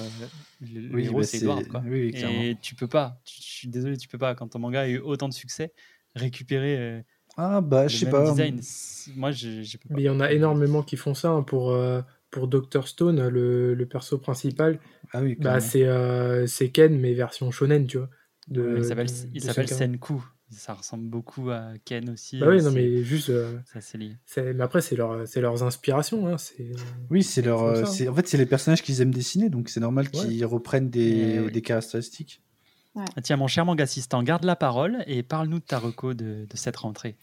le, 0.61 0.93
Oui, 0.95 1.05
héros 1.05 1.19
bah, 1.19 1.25
c'est 1.25 1.37
Edward. 1.37 1.67
Quoi. 1.67 1.81
oui, 1.85 2.01
oui, 2.05 2.11
clairement. 2.11 2.41
Et 2.41 2.55
tu 2.61 2.75
peux 2.75 2.87
pas, 2.87 3.21
je 3.25 3.41
suis 3.41 3.67
désolé, 3.69 3.97
tu 3.97 4.07
peux 4.07 4.17
pas, 4.17 4.35
quand 4.35 4.49
ton 4.49 4.59
manga 4.59 4.81
a 4.81 4.87
eu 4.87 4.99
autant 4.99 5.29
de 5.29 5.33
succès, 5.33 5.71
récupérer 6.15 6.77
euh, 6.77 7.01
Ah, 7.37 7.61
bah, 7.61 7.83
le 7.83 7.89
je 7.89 7.97
sais 7.97 8.09
pas. 8.09 8.29
design. 8.29 8.59
C'est- 8.61 9.15
Moi, 9.15 9.31
je, 9.31 9.63
je 9.63 9.77
peux 9.77 9.89
pas. 9.89 9.95
Mais 9.95 10.01
il 10.01 10.05
y 10.05 10.09
en 10.09 10.19
a 10.19 10.31
énormément 10.31 10.83
qui 10.83 10.97
font 10.97 11.13
ça. 11.13 11.29
hein, 11.29 11.43
pour, 11.43 11.71
euh, 11.71 12.01
pour 12.29 12.47
Dr. 12.47 12.87
Stone, 12.87 13.27
le, 13.27 13.73
le 13.73 13.85
perso 13.85 14.17
principal, 14.17 14.79
Ah 15.13 15.21
oui, 15.21 15.35
bah, 15.35 15.59
c'est 15.59 15.85
euh, 15.85 16.45
c'est 16.47 16.69
Ken, 16.69 16.97
mais 16.99 17.13
version 17.13 17.49
shonen, 17.51 17.87
tu 17.87 17.97
vois. 17.97 18.09
De, 18.47 18.77
il 18.77 18.85
s'appelle, 18.85 19.07
de- 19.07 19.11
il 19.33 19.39
de 19.39 19.45
s'appelle 19.45 19.67
Senkaku. 19.67 20.15
Senku. 20.15 20.23
Ça 20.51 20.73
ressemble 20.73 21.05
beaucoup 21.07 21.49
à 21.49 21.71
Ken 21.85 22.09
aussi. 22.09 22.39
Bah 22.39 22.47
euh, 22.47 22.57
oui, 22.57 22.63
non, 22.63 22.71
mais 22.71 23.03
juste. 23.03 23.29
euh, 23.29 23.57
Ça, 23.73 23.79
c'est 23.81 23.97
lié. 23.97 24.17
mais 24.37 24.61
après, 24.61 24.81
c'est 24.81 24.95
leur, 24.95 25.27
c'est 25.27 25.41
leurs 25.41 25.63
inspirations. 25.63 26.27
Hein. 26.27 26.35
Oui, 27.09 27.23
c'est 27.23 27.41
leur. 27.41 27.63
euh, 27.63 27.81
hein. 27.83 27.85
c'est- 27.85 28.07
En 28.07 28.13
fait, 28.15 28.27
c'est 28.27 28.37
les 28.37 28.45
personnages 28.45 28.81
qu'ils 28.83 29.01
aiment 29.01 29.13
dessiner, 29.13 29.49
donc 29.49 29.69
c'est 29.69 29.79
normal 29.79 30.09
qu'ils 30.09 30.45
reprennent 30.45 30.89
des, 30.89 31.35
Eh 31.35 31.39
oui. 31.39 31.51
des 31.51 31.61
caractéristiques. 31.61 32.41
Ah, 32.95 33.05
Tiens, 33.23 33.37
mon 33.37 33.47
cher 33.47 33.65
manga 33.65 33.83
assistant, 33.85 34.21
garde 34.23 34.43
la 34.43 34.57
parole 34.57 35.03
et 35.07 35.23
parle-nous 35.23 35.59
de 35.59 35.63
ta 35.65 35.79
reco 35.79 36.13
de, 36.13 36.45
de 36.49 36.57
cette 36.57 36.75
rentrée. 36.75 37.15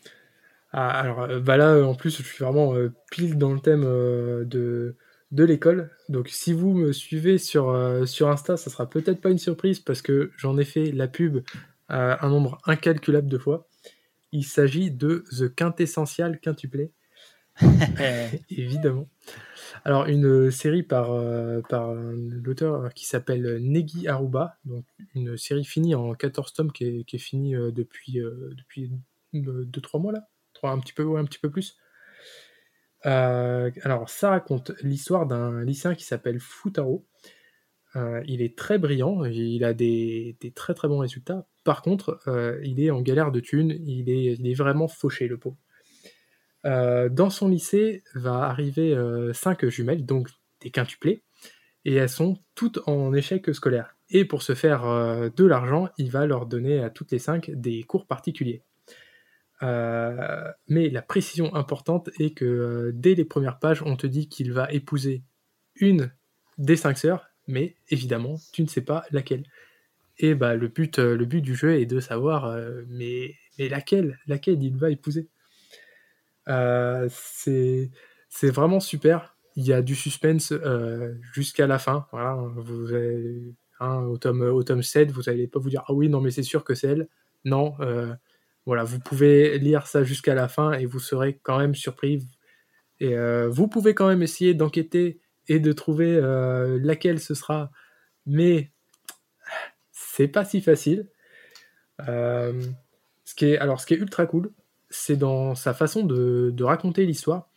Ah, 0.72 0.88
alors 0.90 1.20
euh, 1.22 1.40
bah 1.40 1.56
là, 1.58 1.70
euh, 1.74 1.84
en 1.84 1.94
plus, 1.94 2.16
je 2.16 2.22
suis 2.22 2.44
vraiment 2.44 2.74
euh, 2.74 2.92
pile 3.10 3.36
dans 3.36 3.52
le 3.52 3.60
thème 3.60 3.84
euh, 3.84 4.44
de, 4.44 4.96
de 5.32 5.44
l'école. 5.44 5.90
Donc, 6.08 6.28
si 6.28 6.52
vous 6.54 6.72
me 6.72 6.92
suivez 6.92 7.36
sur, 7.38 7.68
euh, 7.70 8.06
sur 8.06 8.28
Insta, 8.30 8.56
ça 8.56 8.70
sera 8.70 8.88
peut-être 8.88 9.20
pas 9.20 9.30
une 9.30 9.38
surprise 9.38 9.78
parce 9.80 10.00
que 10.02 10.30
j'en 10.38 10.56
ai 10.58 10.64
fait 10.64 10.90
la 10.92 11.08
pub 11.08 11.40
euh, 11.90 12.16
un 12.20 12.28
nombre 12.28 12.58
incalculable 12.66 13.28
de 13.28 13.38
fois. 13.38 13.68
Il 14.32 14.44
s'agit 14.44 14.90
de 14.90 15.24
The 15.30 15.54
Quintessential 15.54 16.38
Quintuplé, 16.40 16.92
évidemment. 18.50 19.08
Alors, 19.84 20.06
une 20.06 20.50
série 20.50 20.82
par, 20.82 21.12
euh, 21.12 21.60
par 21.68 21.90
un- 21.90 22.14
l'auteur 22.42 22.92
qui 22.94 23.06
s'appelle 23.06 23.58
Negi 23.60 24.08
Aruba, 24.08 24.58
donc 24.64 24.84
une 25.14 25.36
série 25.36 25.64
finie 25.64 25.94
en 25.94 26.14
14 26.14 26.52
tomes 26.52 26.72
qui 26.72 26.84
est, 26.84 27.04
qui 27.04 27.16
est 27.16 27.20
finie 27.20 27.54
euh, 27.56 27.70
depuis, 27.72 28.20
euh, 28.20 28.54
depuis 28.56 28.90
2-3 29.32 30.00
mois 30.00 30.12
là, 30.12 30.28
Trois, 30.54 30.70
un, 30.72 30.80
petit 30.80 30.92
peu, 30.92 31.04
ouais, 31.04 31.20
un 31.20 31.24
petit 31.24 31.38
peu 31.38 31.50
plus. 31.50 31.76
Euh, 33.06 33.70
alors, 33.82 34.08
ça 34.10 34.30
raconte 34.30 34.72
l'histoire 34.82 35.26
d'un 35.26 35.62
lycéen 35.62 35.94
qui 35.94 36.04
s'appelle 36.04 36.40
Futaro. 36.40 37.06
Euh, 37.96 38.22
il 38.26 38.42
est 38.42 38.56
très 38.56 38.78
brillant, 38.78 39.24
il 39.24 39.64
a 39.64 39.72
des, 39.72 40.36
très 40.54 40.74
très 40.74 40.88
bons 40.88 40.98
résultats. 40.98 41.46
Par 41.64 41.82
contre, 41.82 42.20
euh, 42.28 42.60
il 42.64 42.80
est 42.80 42.90
en 42.90 43.00
galère 43.00 43.32
de 43.32 43.40
thunes, 43.40 43.76
il 43.86 44.10
est, 44.10 44.54
vraiment 44.54 44.88
fauché, 44.88 45.26
le 45.26 45.38
pauvre. 45.38 45.56
Euh, 46.64 47.08
dans 47.08 47.30
son 47.30 47.48
lycée 47.48 48.02
va 48.14 48.44
arriver 48.44 48.94
euh, 48.94 49.32
cinq 49.32 49.66
jumelles, 49.68 50.04
donc 50.04 50.28
des 50.60 50.70
quintuplés, 50.70 51.22
et 51.84 51.94
elles 51.94 52.08
sont 52.08 52.38
toutes 52.54 52.80
en 52.86 53.14
échec 53.14 53.54
scolaire. 53.54 53.96
Et 54.10 54.24
pour 54.24 54.42
se 54.42 54.54
faire 54.54 54.84
de 55.30 55.44
l'argent, 55.44 55.90
il 55.98 56.10
va 56.10 56.24
leur 56.24 56.46
donner 56.46 56.80
à 56.80 56.88
toutes 56.88 57.12
les 57.12 57.18
cinq 57.18 57.50
des 57.50 57.82
cours 57.82 58.06
particuliers. 58.06 58.62
Mais 59.60 60.88
la 60.90 61.02
précision 61.02 61.54
importante 61.54 62.08
est 62.18 62.30
que 62.30 62.90
dès 62.94 63.14
les 63.14 63.26
premières 63.26 63.58
pages, 63.58 63.82
on 63.82 63.96
te 63.96 64.06
dit 64.06 64.30
qu'il 64.30 64.52
va 64.54 64.72
épouser 64.72 65.22
une 65.76 66.10
des 66.56 66.76
cinq 66.76 66.96
sœurs, 66.96 67.27
mais 67.48 67.74
évidemment, 67.88 68.36
tu 68.52 68.62
ne 68.62 68.68
sais 68.68 68.82
pas 68.82 69.04
laquelle. 69.10 69.42
Et 70.18 70.34
bah, 70.34 70.54
le, 70.54 70.68
but, 70.68 70.98
euh, 70.98 71.16
le 71.16 71.24
but 71.24 71.40
du 71.40 71.54
jeu 71.54 71.80
est 71.80 71.86
de 71.86 72.00
savoir, 72.00 72.46
euh, 72.46 72.82
mais, 72.88 73.34
mais 73.58 73.68
laquelle, 73.68 74.18
laquelle 74.26 74.62
il 74.62 74.76
va 74.76 74.90
épouser. 74.90 75.28
Euh, 76.48 77.08
c'est 77.10 78.50
vraiment 78.50 78.80
super. 78.80 79.36
Il 79.56 79.66
y 79.66 79.72
a 79.72 79.82
du 79.82 79.94
suspense 79.94 80.52
euh, 80.52 81.14
jusqu'à 81.32 81.66
la 81.66 81.78
fin. 81.78 82.06
Voilà, 82.12 82.34
vous 82.34 82.88
hein, 83.80 84.02
au, 84.02 84.18
tome, 84.18 84.42
au 84.42 84.62
tome 84.62 84.82
7, 84.82 85.10
vous 85.10 85.22
n'allez 85.22 85.46
pas 85.46 85.58
vous 85.58 85.70
dire 85.70 85.84
Ah 85.88 85.92
oui, 85.92 86.08
non, 86.08 86.20
mais 86.20 86.30
c'est 86.30 86.42
sûr 86.42 86.64
que 86.64 86.74
c'est 86.74 86.88
elle. 86.88 87.08
Non, 87.44 87.74
voilà, 88.66 88.84
vous 88.84 88.98
pouvez 88.98 89.58
lire 89.58 89.86
ça 89.86 90.02
jusqu'à 90.02 90.34
la 90.34 90.48
fin 90.48 90.72
et 90.72 90.84
vous 90.84 90.98
serez 90.98 91.38
quand 91.42 91.58
même 91.58 91.74
surpris. 91.74 92.26
Et 93.00 93.14
vous 93.48 93.68
pouvez 93.68 93.94
quand 93.94 94.08
même 94.08 94.22
essayer 94.22 94.54
d'enquêter 94.54 95.20
et 95.48 95.60
de 95.60 95.72
trouver 95.72 96.16
euh, 96.16 96.78
laquelle 96.82 97.20
ce 97.20 97.34
sera, 97.34 97.70
mais 98.26 98.70
c'est 99.90 100.28
pas 100.28 100.44
si 100.44 100.60
facile. 100.60 101.08
Euh, 102.06 102.62
ce 103.24 103.34
qui 103.34 103.46
est, 103.46 103.58
alors, 103.58 103.80
ce 103.80 103.86
qui 103.86 103.94
est 103.94 103.98
ultra 103.98 104.26
cool, 104.26 104.52
c'est 104.90 105.16
dans 105.16 105.54
sa 105.54 105.74
façon 105.74 106.04
de, 106.04 106.62
raconter 106.62 107.06
l'histoire. 107.06 107.50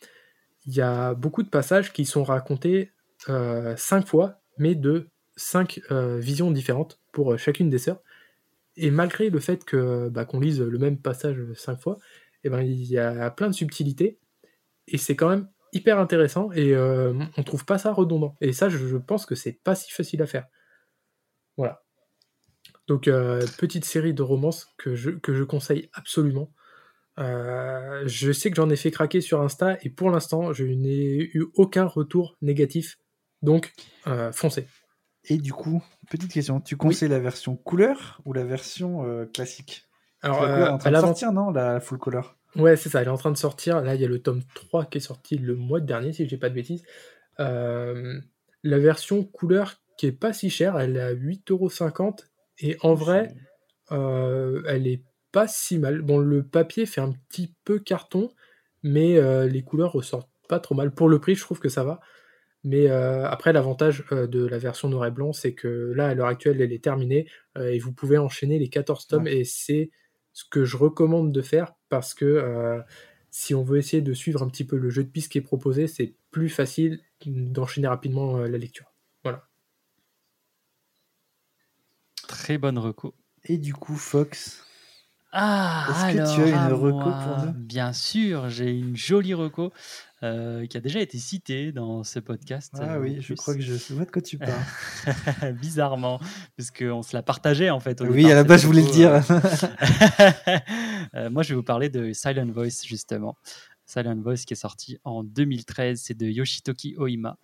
Il 0.66 0.76
y 0.76 0.82
a 0.82 1.14
beaucoup 1.14 1.44
de 1.44 1.50
passages 1.50 1.92
qui 1.92 2.06
sont 2.06 2.24
racontés 2.24 2.92
euh, 3.30 3.76
cinq 3.78 4.08
fois, 4.08 4.42
mais 4.58 4.76
de 4.76 5.08
cinq 5.36 5.82
visions 5.90 6.52
différentes 6.52 7.00
pour 7.12 7.38
chacune 7.38 7.70
des 7.70 7.80
sœurs. 7.80 8.02
Et 8.78 8.92
malgré 8.92 9.30
le 9.30 9.40
fait 9.40 9.66
que 9.66 10.10
bah, 10.10 10.26
qu'on 10.26 10.40
lise 10.40 10.62
le 10.62 10.78
même 10.78 10.98
passage 10.98 11.42
cinq 11.56 11.80
fois, 11.80 11.98
eh 12.44 12.50
ben, 12.50 12.62
il 12.62 12.86
y 12.86 12.98
a 12.98 13.32
plein 13.32 13.48
de 13.48 13.56
subtilités. 13.56 14.20
Et 14.88 14.98
c'est 14.98 15.16
quand 15.16 15.30
même 15.30 15.48
hyper 15.74 16.00
intéressant 16.00 16.52
et 16.52 16.74
euh, 16.74 17.14
on 17.38 17.44
trouve 17.44 17.66
pas 17.66 17.78
ça 17.78 17.94
redondant. 17.94 18.36
Et 18.42 18.54
ça, 18.54 18.70
je, 18.70 18.98
pense 18.98 19.26
que 19.26 19.36
c'est 19.36 19.54
pas 19.54 19.76
si 19.76 19.92
facile 19.92 20.22
à 20.22 20.26
faire. 20.26 20.48
Voilà. 21.58 21.84
Donc, 22.88 23.08
euh, 23.08 23.46
petite 23.58 23.86
série 23.86 24.14
de 24.14 24.22
romances 24.22 24.68
que 24.78 24.96
je, 24.96 25.12
que 25.12 25.34
je 25.34 25.44
conseille 25.44 25.90
absolument. 25.94 26.52
Euh, 27.20 28.04
je 28.06 28.32
sais 28.32 28.50
que 28.50 28.56
j'en 28.56 28.70
ai 28.70 28.76
fait 28.76 28.92
craquer 28.92 29.22
sur 29.22 29.42
Insta 29.42 29.78
et 29.82 29.90
pour 29.90 30.10
l'instant, 30.10 30.54
je 30.54 30.66
n'ai 30.66 31.30
eu 31.34 31.46
aucun 31.56 31.86
retour 31.86 32.38
négatif. 32.42 32.98
Donc, 33.42 33.74
foncez. 34.34 34.68
Et 35.26 35.38
du 35.38 35.54
coup, 35.54 35.84
petite 36.10 36.32
question, 36.32 36.62
tu 36.62 36.78
conseilles 36.78 37.10
la 37.10 37.20
version 37.20 37.56
couleur 37.56 38.22
ou 38.26 38.34
la 38.34 38.44
version 38.44 39.28
classique? 39.34 39.88
Alors, 40.22 40.42
La 40.42 40.48
couleur 40.54 40.68
est 40.68 40.72
en 40.72 40.78
train 40.78 40.92
de 40.92 40.96
sortir, 40.98 41.32
non? 41.32 41.52
La 41.52 41.80
full 41.80 41.98
color. 41.98 42.38
Ouais, 42.56 42.76
c'est 42.76 42.90
ça, 42.90 43.02
elle 43.02 43.08
est 43.08 43.12
en 43.12 43.18
train 43.18 43.32
de 43.32 43.38
sortir. 43.38 43.82
Là, 43.82 43.96
il 43.96 44.02
y 44.02 44.06
a 44.06 44.08
le 44.08 44.22
tome 44.22 44.42
3 44.56 44.86
qui 44.86 44.98
est 44.98 45.02
sorti 45.02 45.38
le 45.38 45.56
mois 45.56 45.80
dernier, 45.80 46.12
si 46.14 46.26
je 46.26 46.30
dis 46.30 46.38
pas 46.38 46.50
de 46.50 46.56
bêtises. 46.56 46.84
Euh, 47.40 48.20
la 48.64 48.80
version 48.80 49.24
couleur 49.24 49.76
qui 49.98 50.08
est 50.08 50.12
pas 50.12 50.34
si 50.34 50.50
chère, 50.50 50.78
elle 50.78 50.98
est 50.98 51.02
à 51.02 51.14
8,50€. 51.14 52.26
Et 52.60 52.78
en 52.82 52.94
vrai, 52.94 53.34
euh, 53.92 54.62
elle 54.68 54.88
est 54.88 55.04
pas 55.32 55.48
si 55.48 55.78
mal. 55.78 56.02
Bon, 56.02 56.20
le 56.20 56.44
papier 56.44 56.86
fait 56.86 57.02
un 57.02 57.14
petit 57.30 57.56
peu 57.64 57.80
carton, 57.80 58.32
mais 58.84 59.18
euh, 59.18 59.48
les 59.48 59.64
couleurs 59.64 59.94
ressortent 59.94 60.30
pas 60.50 60.60
trop 60.60 60.76
mal. 60.76 60.92
Pour 60.92 61.08
le 61.08 61.20
prix, 61.20 61.36
je 61.36 61.42
trouve 61.42 61.60
que 61.60 61.70
ça 61.70 61.84
va. 61.84 62.02
Mais 62.64 62.90
euh, 62.90 63.28
après, 63.28 63.54
l'avantage 63.54 64.04
euh, 64.12 64.28
de 64.28 64.46
la 64.46 64.58
version 64.58 64.88
noir 64.90 65.06
et 65.08 65.12
blanc, 65.12 65.34
c'est 65.34 65.54
que 65.54 65.94
là, 65.96 66.08
à 66.08 66.14
l'heure 66.14 66.28
actuelle, 66.28 66.62
elle 66.62 66.74
est 66.74 66.84
terminée 66.84 67.28
euh, 67.58 67.72
et 67.72 67.80
vous 67.80 67.92
pouvez 67.92 68.18
enchaîner 68.18 68.60
les 68.60 68.70
14 68.70 69.08
tomes. 69.08 69.28
Et 69.28 69.44
c'est 69.44 69.90
ce 70.34 70.46
que 70.50 70.66
je 70.66 70.78
recommande 70.78 71.32
de 71.32 71.42
faire 71.42 71.74
parce 71.90 72.14
que 72.14 72.26
euh, 72.26 72.82
si 73.32 73.56
on 73.56 73.64
veut 73.64 73.78
essayer 73.78 74.02
de 74.02 74.14
suivre 74.14 74.44
un 74.44 74.50
petit 74.50 74.66
peu 74.66 74.78
le 74.78 74.90
jeu 74.90 75.04
de 75.04 75.10
piste 75.10 75.32
qui 75.32 75.38
est 75.38 75.42
proposé, 75.42 75.88
c'est 75.88 76.16
plus 76.32 76.50
facile 76.50 77.02
d'enchaîner 77.26 77.88
rapidement 77.88 78.38
euh, 78.38 78.48
la 78.48 78.58
lecture. 78.58 78.94
Voilà. 79.24 79.48
Très 82.28 82.58
bonne 82.58 82.78
reco. 82.78 83.14
Et 83.46 83.58
du 83.58 83.74
coup, 83.74 83.96
Fox? 83.96 84.66
Ah, 85.34 85.88
Est-ce 85.90 86.18
que 86.18 86.36
tu 86.36 86.54
as 86.54 86.68
une 86.68 86.74
reco 86.74 87.00
moi, 87.00 87.20
pour 87.24 87.46
nous? 87.46 87.52
Bien 87.54 87.94
sûr, 87.94 88.50
j'ai 88.50 88.72
une 88.72 88.98
jolie 88.98 89.34
reco 89.34 89.72
euh, 90.24 90.66
qui 90.68 90.76
a 90.76 90.82
déjà 90.82 91.00
été 91.00 91.18
citée 91.18 91.72
dans 91.72 92.04
ce 92.04 92.20
podcast. 92.20 92.74
Ah 92.80 92.96
euh, 92.96 93.00
oui, 93.00 93.18
je 93.22 93.28
plus. 93.28 93.36
crois 93.36 93.56
que 93.56 93.62
je 93.62 93.74
vois 93.94 94.06
de 94.06 94.12
quoi 94.12 94.22
tu 94.22 94.38
parles. 94.38 95.54
Bizarrement, 95.54 96.20
parce 96.58 96.70
qu'on 96.70 97.02
se 97.02 97.16
l'a 97.16 97.24
partagé 97.24 97.70
en 97.70 97.80
fait. 97.80 98.02
au 98.02 98.06
Oui, 98.06 98.18
départ, 98.24 98.32
à 98.32 98.36
la 98.36 98.44
base, 98.44 98.62
je 98.62 98.68
voulais 98.68 98.84
le 98.84 98.92
dire. 98.92 99.14
euh. 101.16 101.30
Moi, 101.30 101.44
je 101.44 101.50
vais 101.50 101.56
vous 101.56 101.64
parler 101.64 101.90
de 101.90 102.12
Silent 102.14 102.52
Voice 102.52 102.84
justement. 102.86 103.36
Silent 103.86 104.18
Voice 104.22 104.44
qui 104.46 104.54
est 104.54 104.58
sorti 104.58 104.98
en 105.06 105.24
2013, 105.24 106.02
c'est 106.04 106.18
de 106.18 106.28
Yoshitoki 106.28 106.96
Oima. 106.98 107.38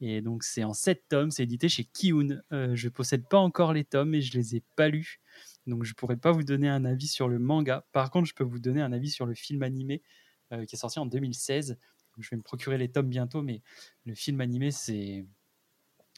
Et 0.00 0.20
donc, 0.20 0.42
c'est 0.42 0.64
en 0.64 0.74
7 0.74 1.02
tomes, 1.08 1.30
c'est 1.30 1.44
édité 1.44 1.68
chez 1.68 1.84
Kiun. 1.84 2.40
Je 2.50 2.88
possède 2.88 3.26
pas 3.28 3.38
encore 3.38 3.72
les 3.72 3.84
tomes 3.84 4.14
et 4.14 4.20
je 4.20 4.36
les 4.36 4.56
ai 4.56 4.62
pas 4.76 4.88
lus. 4.88 5.20
Donc, 5.66 5.84
je 5.84 5.94
pourrais 5.94 6.16
pas 6.16 6.32
vous 6.32 6.42
donner 6.44 6.68
un 6.68 6.84
avis 6.84 7.08
sur 7.08 7.28
le 7.28 7.38
manga. 7.38 7.86
Par 7.92 8.10
contre, 8.10 8.28
je 8.28 8.34
peux 8.34 8.44
vous 8.44 8.58
donner 8.58 8.82
un 8.82 8.92
avis 8.92 9.10
sur 9.10 9.26
le 9.26 9.34
film 9.34 9.62
animé 9.62 10.02
euh, 10.52 10.64
qui 10.64 10.76
est 10.76 10.78
sorti 10.78 10.98
en 10.98 11.06
2016. 11.06 11.70
Donc, 11.70 12.24
je 12.24 12.30
vais 12.30 12.36
me 12.36 12.42
procurer 12.42 12.78
les 12.78 12.90
tomes 12.90 13.08
bientôt, 13.08 13.42
mais 13.42 13.62
le 14.04 14.14
film 14.14 14.40
animé, 14.40 14.70
c'est 14.70 15.24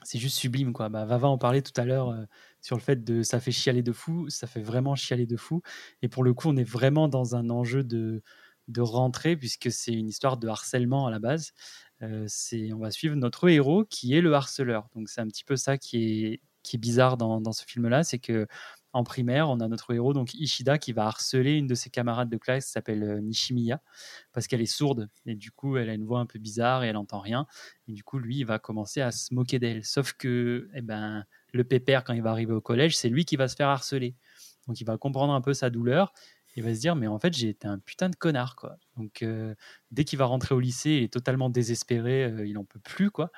c'est 0.02 0.18
juste 0.18 0.36
sublime 0.38 0.72
quoi. 0.72 0.88
Bah, 0.88 1.04
Vava 1.04 1.28
en 1.28 1.38
parlait 1.38 1.62
tout 1.62 1.78
à 1.80 1.84
l'heure 1.84 2.10
euh, 2.10 2.24
sur 2.60 2.76
le 2.76 2.82
fait 2.82 3.04
de 3.04 3.22
ça 3.22 3.40
fait 3.40 3.52
chialer 3.52 3.82
de 3.82 3.92
fou, 3.92 4.28
ça 4.28 4.46
fait 4.46 4.60
vraiment 4.62 4.94
chialer 4.94 5.26
de 5.26 5.36
fou. 5.36 5.62
Et 6.02 6.08
pour 6.08 6.24
le 6.24 6.34
coup, 6.34 6.48
on 6.48 6.56
est 6.56 6.68
vraiment 6.68 7.08
dans 7.08 7.36
un 7.36 7.50
enjeu 7.50 7.84
de 7.84 8.22
de 8.68 8.80
rentrée 8.80 9.36
puisque 9.36 9.70
c'est 9.70 9.92
une 9.92 10.08
histoire 10.08 10.38
de 10.38 10.48
harcèlement 10.48 11.06
à 11.06 11.10
la 11.10 11.18
base. 11.18 11.52
Euh, 12.02 12.24
c'est 12.28 12.72
on 12.72 12.78
va 12.80 12.90
suivre 12.90 13.14
notre 13.16 13.48
héros 13.48 13.84
qui 13.84 14.14
est 14.16 14.20
le 14.20 14.34
harceleur. 14.34 14.88
Donc 14.94 15.08
c'est 15.08 15.20
un 15.20 15.28
petit 15.28 15.44
peu 15.44 15.56
ça 15.56 15.78
qui 15.78 16.24
est 16.26 16.40
qui 16.62 16.76
est 16.76 16.78
bizarre 16.78 17.18
dans, 17.18 17.42
dans 17.42 17.52
ce 17.52 17.62
film-là, 17.64 18.04
c'est 18.04 18.18
que 18.18 18.46
en 18.94 19.02
primaire, 19.02 19.50
on 19.50 19.58
a 19.58 19.66
notre 19.66 19.92
héros, 19.92 20.14
donc 20.14 20.34
Ishida, 20.34 20.78
qui 20.78 20.92
va 20.92 21.06
harceler 21.06 21.54
une 21.54 21.66
de 21.66 21.74
ses 21.74 21.90
camarades 21.90 22.30
de 22.30 22.36
classe 22.36 22.66
qui 22.66 22.70
s'appelle 22.70 23.02
euh, 23.02 23.20
Nishimiya, 23.20 23.82
parce 24.32 24.46
qu'elle 24.46 24.62
est 24.62 24.66
sourde. 24.66 25.10
Et 25.26 25.34
du 25.34 25.50
coup, 25.50 25.76
elle 25.76 25.90
a 25.90 25.94
une 25.94 26.04
voix 26.04 26.20
un 26.20 26.26
peu 26.26 26.38
bizarre 26.38 26.84
et 26.84 26.88
elle 26.88 26.94
n'entend 26.94 27.18
rien. 27.18 27.46
Et 27.88 27.92
du 27.92 28.04
coup, 28.04 28.20
lui, 28.20 28.38
il 28.38 28.44
va 28.44 28.60
commencer 28.60 29.00
à 29.00 29.10
se 29.10 29.34
moquer 29.34 29.58
d'elle. 29.58 29.84
Sauf 29.84 30.12
que 30.12 30.68
eh 30.74 30.80
ben, 30.80 31.24
le 31.52 31.64
pépère, 31.64 32.04
quand 32.04 32.12
il 32.12 32.22
va 32.22 32.30
arriver 32.30 32.52
au 32.52 32.60
collège, 32.60 32.96
c'est 32.96 33.08
lui 33.08 33.24
qui 33.24 33.34
va 33.34 33.48
se 33.48 33.56
faire 33.56 33.68
harceler. 33.68 34.14
Donc 34.68 34.80
il 34.80 34.84
va 34.84 34.96
comprendre 34.96 35.32
un 35.32 35.40
peu 35.40 35.54
sa 35.54 35.70
douleur. 35.70 36.12
Il 36.54 36.62
va 36.62 36.72
se 36.72 36.78
dire, 36.78 36.94
mais 36.94 37.08
en 37.08 37.18
fait, 37.18 37.34
j'ai 37.34 37.48
été 37.48 37.66
un 37.66 37.80
putain 37.80 38.08
de 38.10 38.16
connard. 38.16 38.54
quoi. 38.54 38.76
Donc 38.96 39.24
euh, 39.24 39.56
dès 39.90 40.04
qu'il 40.04 40.20
va 40.20 40.26
rentrer 40.26 40.54
au 40.54 40.60
lycée, 40.60 40.90
il 40.90 41.02
est 41.02 41.12
totalement 41.12 41.50
désespéré, 41.50 42.24
euh, 42.26 42.46
il 42.46 42.52
n'en 42.54 42.64
peut 42.64 42.78
plus. 42.78 43.10
quoi. 43.10 43.32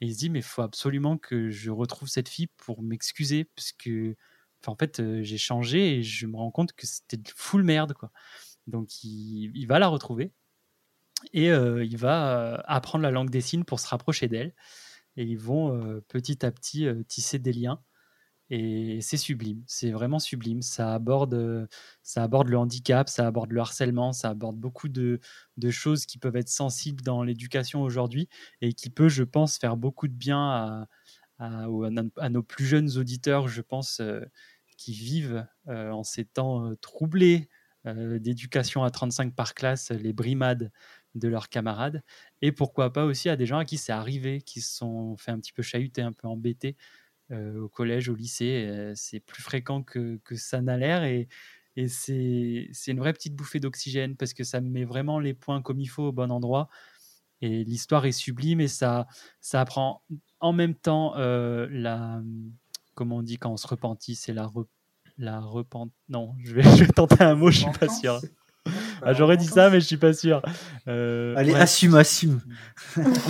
Et 0.00 0.06
il 0.06 0.14
se 0.14 0.18
dit, 0.18 0.30
mais 0.30 0.38
il 0.38 0.44
faut 0.44 0.62
absolument 0.62 1.18
que 1.18 1.50
je 1.50 1.70
retrouve 1.70 2.08
cette 2.08 2.30
fille 2.30 2.48
pour 2.56 2.82
m'excuser, 2.82 3.44
parce 3.44 3.72
que 3.72 4.16
En 4.68 4.76
fait, 4.76 5.00
euh, 5.00 5.22
j'ai 5.22 5.38
changé 5.38 5.96
et 5.98 6.02
je 6.02 6.26
me 6.26 6.36
rends 6.36 6.50
compte 6.50 6.72
que 6.72 6.86
c'était 6.86 7.16
de 7.16 7.28
full 7.34 7.62
merde, 7.62 7.94
quoi. 7.94 8.10
Donc, 8.66 9.04
il, 9.04 9.66
va 9.66 9.78
la 9.78 9.88
retrouver 9.88 10.32
et 11.32 11.50
euh, 11.50 11.84
il 11.84 11.96
va 11.96 12.38
euh, 12.38 12.58
apprendre 12.64 13.02
la 13.02 13.10
langue 13.10 13.30
des 13.30 13.40
signes 13.42 13.64
pour 13.64 13.80
se 13.80 13.88
rapprocher 13.88 14.28
d'elle. 14.28 14.54
Et 15.16 15.24
ils 15.24 15.38
vont 15.38 16.02
petit 16.08 16.44
à 16.44 16.50
petit 16.50 16.88
tisser 17.08 17.38
des 17.38 17.52
liens. 17.52 17.80
Et 18.50 19.00
c'est 19.00 19.16
sublime, 19.16 19.62
c'est 19.66 19.90
vraiment 19.90 20.18
sublime. 20.18 20.60
Ça 20.60 20.94
aborde, 20.94 21.68
ça 22.02 22.24
aborde 22.24 22.48
le 22.48 22.58
handicap, 22.58 23.08
ça 23.08 23.26
aborde 23.26 23.52
le 23.52 23.60
harcèlement, 23.60 24.12
ça 24.12 24.30
aborde 24.30 24.56
beaucoup 24.56 24.88
de, 24.88 25.20
choses 25.70 26.04
qui 26.06 26.18
peuvent 26.18 26.36
être 26.36 26.48
sensibles 26.48 27.02
dans 27.02 27.22
l'éducation 27.22 27.82
aujourd'hui 27.82 28.28
et 28.60 28.72
qui 28.74 28.90
peut, 28.90 29.08
je 29.08 29.22
pense, 29.22 29.56
faire 29.56 29.76
beaucoup 29.76 30.08
de 30.08 30.14
bien 30.14 30.86
à, 31.38 32.28
nos 32.28 32.42
plus 32.42 32.66
jeunes 32.66 32.96
auditeurs, 32.98 33.48
je 33.48 33.62
pense, 33.62 34.00
qui 34.76 34.92
vivent 34.92 35.46
euh, 35.68 35.90
en 35.90 36.02
ces 36.02 36.24
temps 36.24 36.66
euh, 36.70 36.76
troublés 36.76 37.48
euh, 37.86 38.18
d'éducation 38.18 38.82
à 38.82 38.90
35 38.90 39.34
par 39.34 39.54
classe, 39.54 39.90
les 39.90 40.14
brimades 40.14 40.72
de 41.14 41.28
leurs 41.28 41.50
camarades. 41.50 42.02
Et 42.40 42.50
pourquoi 42.50 42.92
pas 42.92 43.04
aussi 43.04 43.28
à 43.28 43.36
des 43.36 43.44
gens 43.44 43.58
à 43.58 43.66
qui 43.66 43.76
c'est 43.76 43.92
arrivé, 43.92 44.40
qui 44.40 44.62
se 44.62 44.74
sont 44.76 45.16
fait 45.18 45.30
un 45.32 45.38
petit 45.38 45.52
peu 45.52 45.62
chahuter, 45.62 46.00
un 46.00 46.12
peu 46.12 46.26
embêtés 46.26 46.76
euh, 47.30 47.60
au 47.60 47.68
collège, 47.68 48.08
au 48.08 48.14
lycée. 48.14 48.92
C'est 48.94 49.20
plus 49.20 49.42
fréquent 49.42 49.82
que, 49.82 50.18
que 50.24 50.34
ça 50.34 50.62
n'a 50.62 50.78
l'air 50.78 51.04
et, 51.04 51.28
et 51.76 51.88
c'est 51.88 52.70
une 52.86 53.00
vraie 53.00 53.12
petite 53.12 53.34
bouffée 53.36 53.60
d'oxygène 53.60 54.16
parce 54.16 54.32
que 54.32 54.44
ça 54.44 54.60
met 54.62 54.84
vraiment 54.84 55.18
les 55.20 55.34
points 55.34 55.60
comme 55.60 55.80
il 55.80 55.88
faut 55.88 56.04
au 56.04 56.12
bon 56.12 56.30
endroit. 56.32 56.68
Et 57.42 57.64
l'histoire 57.64 58.06
est 58.06 58.12
sublime 58.12 58.60
et 58.62 58.68
ça, 58.68 59.06
ça 59.40 59.60
apprend 59.60 60.02
en 60.40 60.54
même 60.54 60.74
temps 60.74 61.14
la. 61.16 62.22
Comment 62.94 63.16
on 63.18 63.22
dit 63.22 63.38
quand 63.38 63.50
on 63.52 63.56
se 63.56 63.66
repentit 63.66 64.14
C'est 64.14 64.32
la, 64.32 64.44
re- 64.46 64.66
la 65.18 65.40
repent. 65.40 65.90
Non, 66.08 66.34
je 66.44 66.54
vais, 66.54 66.62
je 66.76 66.84
vais 66.84 66.92
tenter 66.92 67.22
un 67.22 67.34
mot, 67.34 67.50
je 67.50 67.60
suis 67.60 67.78
pas 67.78 67.88
sûr. 67.88 68.20
Ah, 69.02 69.12
J'aurais 69.12 69.36
dit 69.36 69.46
ça, 69.46 69.68
mais 69.68 69.80
je 69.80 69.86
suis 69.86 69.96
pas 69.98 70.14
sûr. 70.14 70.40
Euh, 70.88 71.34
Allez, 71.36 71.52
ouais. 71.52 71.60
assume, 71.60 71.94
assume. 71.96 72.40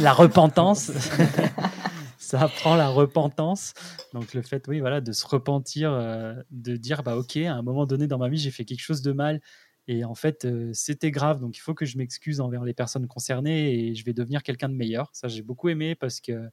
la 0.01 0.12
repentance. 0.12 0.93
ça 2.19 2.41
apprend 2.43 2.77
la 2.77 2.89
repentance. 2.89 3.74
Donc 4.12 4.35
le 4.35 4.43
fait, 4.43 4.66
oui, 4.69 4.81
voilà, 4.81 5.01
de 5.01 5.12
se 5.12 5.27
repentir, 5.27 5.93
euh, 5.93 6.35
de 6.51 6.77
dire, 6.77 7.03
bah 7.03 7.16
ok, 7.16 7.36
à 7.39 7.55
un 7.55 7.62
moment 7.62 7.86
donné 7.86 8.07
dans 8.07 8.19
ma 8.19 8.28
vie, 8.28 8.39
j'ai 8.39 8.51
fait 8.53 8.65
quelque 8.65 8.82
chose 8.82 9.03
de 9.03 9.12
mal. 9.12 9.41
Et 9.86 10.05
en 10.05 10.15
fait, 10.15 10.45
euh, 10.45 10.70
c'était 10.73 11.11
grave. 11.11 11.41
Donc 11.41 11.57
il 11.57 11.61
faut 11.61 11.74
que 11.74 11.85
je 11.85 11.99
m'excuse 11.99 12.41
envers 12.41 12.65
les 12.65 12.73
personnes 12.74 13.07
concernées 13.07 13.74
et 13.89 13.95
je 13.95 14.05
vais 14.05 14.12
devenir 14.15 14.43
quelqu'un 14.43 14.69
de 14.69 14.74
meilleur. 14.74 15.11
Ça, 15.12 15.28
j'ai 15.28 15.43
beaucoup 15.43 15.69
aimé 15.69 15.95
parce 15.95 16.20
que 16.20 16.49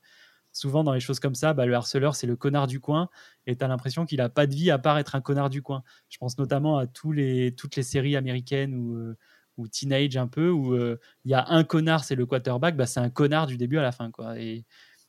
souvent 0.51 0.83
dans 0.83 0.93
les 0.93 0.99
choses 0.99 1.19
comme 1.19 1.35
ça, 1.35 1.53
bah, 1.53 1.65
le 1.65 1.73
harceleur, 1.73 2.15
c'est 2.15 2.27
le 2.27 2.35
connard 2.35 2.67
du 2.67 2.79
coin 2.79 3.09
et 3.45 3.55
tu 3.55 3.63
as 3.63 3.67
l'impression 3.67 4.05
qu'il 4.05 4.17
n'a 4.17 4.29
pas 4.29 4.47
de 4.47 4.53
vie 4.53 4.71
à 4.71 4.79
part 4.79 4.97
être 4.97 5.15
un 5.15 5.21
connard 5.21 5.49
du 5.49 5.61
coin. 5.61 5.83
Je 6.09 6.17
pense 6.17 6.37
notamment 6.37 6.77
à 6.77 6.87
tous 6.87 7.11
les, 7.11 7.55
toutes 7.55 7.75
les 7.75 7.83
séries 7.83 8.15
américaines 8.15 8.75
ou, 8.75 8.95
euh, 8.97 9.17
ou 9.57 9.67
teenage 9.67 10.17
un 10.17 10.27
peu 10.27 10.49
où 10.49 10.73
euh, 10.73 10.99
il 11.25 11.31
y 11.31 11.33
a 11.33 11.45
un 11.49 11.63
connard, 11.63 12.03
c'est 12.03 12.15
le 12.15 12.25
quarterback, 12.25 12.75
bah, 12.75 12.85
c'est 12.85 12.99
un 12.99 13.09
connard 13.09 13.47
du 13.47 13.57
début 13.57 13.77
à 13.77 13.81
la 13.81 13.91
fin. 13.91 14.11
Quoi. 14.11 14.39
Et, 14.39 14.65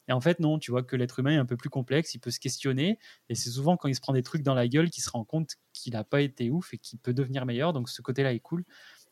et 0.08 0.12
en 0.12 0.20
fait, 0.20 0.40
non, 0.40 0.58
tu 0.58 0.70
vois 0.70 0.82
que 0.82 0.96
l'être 0.96 1.18
humain 1.20 1.32
est 1.32 1.36
un 1.36 1.46
peu 1.46 1.56
plus 1.56 1.70
complexe, 1.70 2.14
il 2.14 2.18
peut 2.18 2.30
se 2.30 2.40
questionner 2.40 2.98
et 3.28 3.34
c'est 3.34 3.50
souvent 3.50 3.76
quand 3.76 3.88
il 3.88 3.94
se 3.94 4.00
prend 4.00 4.12
des 4.12 4.22
trucs 4.22 4.42
dans 4.42 4.54
la 4.54 4.68
gueule 4.68 4.90
qu'il 4.90 5.02
se 5.02 5.10
rend 5.10 5.24
compte 5.24 5.52
qu'il 5.72 5.92
n'a 5.92 6.04
pas 6.04 6.20
été 6.20 6.50
ouf 6.50 6.74
et 6.74 6.78
qu'il 6.78 6.98
peut 6.98 7.14
devenir 7.14 7.46
meilleur. 7.46 7.72
Donc 7.72 7.88
ce 7.88 8.02
côté-là 8.02 8.32
est 8.32 8.40
cool. 8.40 8.64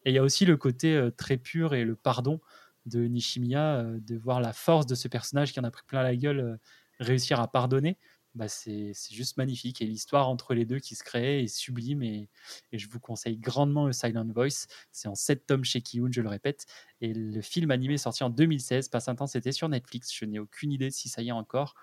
Et 0.05 0.11
il 0.11 0.15
y 0.15 0.19
a 0.19 0.23
aussi 0.23 0.47
le 0.47 0.57
côté 0.57 0.94
euh, 0.97 1.11
très 1.11 1.36
pur 1.36 1.74
et 1.74 1.85
le 1.85 1.94
pardon 1.94 2.40
de 2.86 3.07
Nishimiya, 3.07 3.77
euh, 3.81 3.98
de 4.01 4.16
voir 4.16 4.40
la 4.40 4.52
force 4.52 4.86
de 4.86 4.94
ce 4.94 5.09
personnage 5.09 5.52
qui 5.52 5.61
en 5.61 5.65
a 5.65 5.70
pris 5.70 5.82
plein 5.86 6.02
la 6.02 6.16
gueule, 6.16 6.40
euh, 6.40 6.57
réussir 6.98 7.40
à 7.40 7.48
pardonner, 7.51 7.97
bah 8.35 8.47
c'est 8.47 8.93
juste 9.11 9.36
magnifique. 9.39 9.82
Et 9.82 9.86
l'histoire 9.86 10.28
entre 10.28 10.55
les 10.55 10.65
deux 10.65 10.78
qui 10.78 10.94
se 10.94 11.02
crée 11.02 11.43
est 11.43 11.47
sublime. 11.48 12.02
Et, 12.02 12.28
et 12.73 12.78
je 12.78 12.89
vous 12.89 13.01
conseille 13.01 13.36
grandement 13.39 13.86
le 13.86 13.93
Silent 13.93 14.27
Voice. 14.32 14.66
C'est 14.93 15.09
en 15.09 15.15
7 15.16 15.47
tomes 15.47 15.65
chez 15.65 15.81
Kiun, 15.81 16.11
je 16.12 16.20
le 16.23 16.28
répète. 16.28 16.66
Et 17.01 17.12
le 17.12 17.40
film 17.40 17.70
animé 17.73 17.98
sorti 17.98 18.23
en 18.23 18.31
2016. 18.31 18.89
Passe 18.89 19.09
un 19.09 19.16
temps, 19.16 19.27
c'était 19.27 19.51
sur 19.52 19.69
Netflix. 19.69 20.15
Je 20.15 20.24
n'ai 20.27 20.39
aucune 20.39 20.70
idée 20.73 20.90
si 20.90 21.09
ça 21.09 21.23
y 21.23 21.28
est 21.28 21.32
encore. 21.32 21.74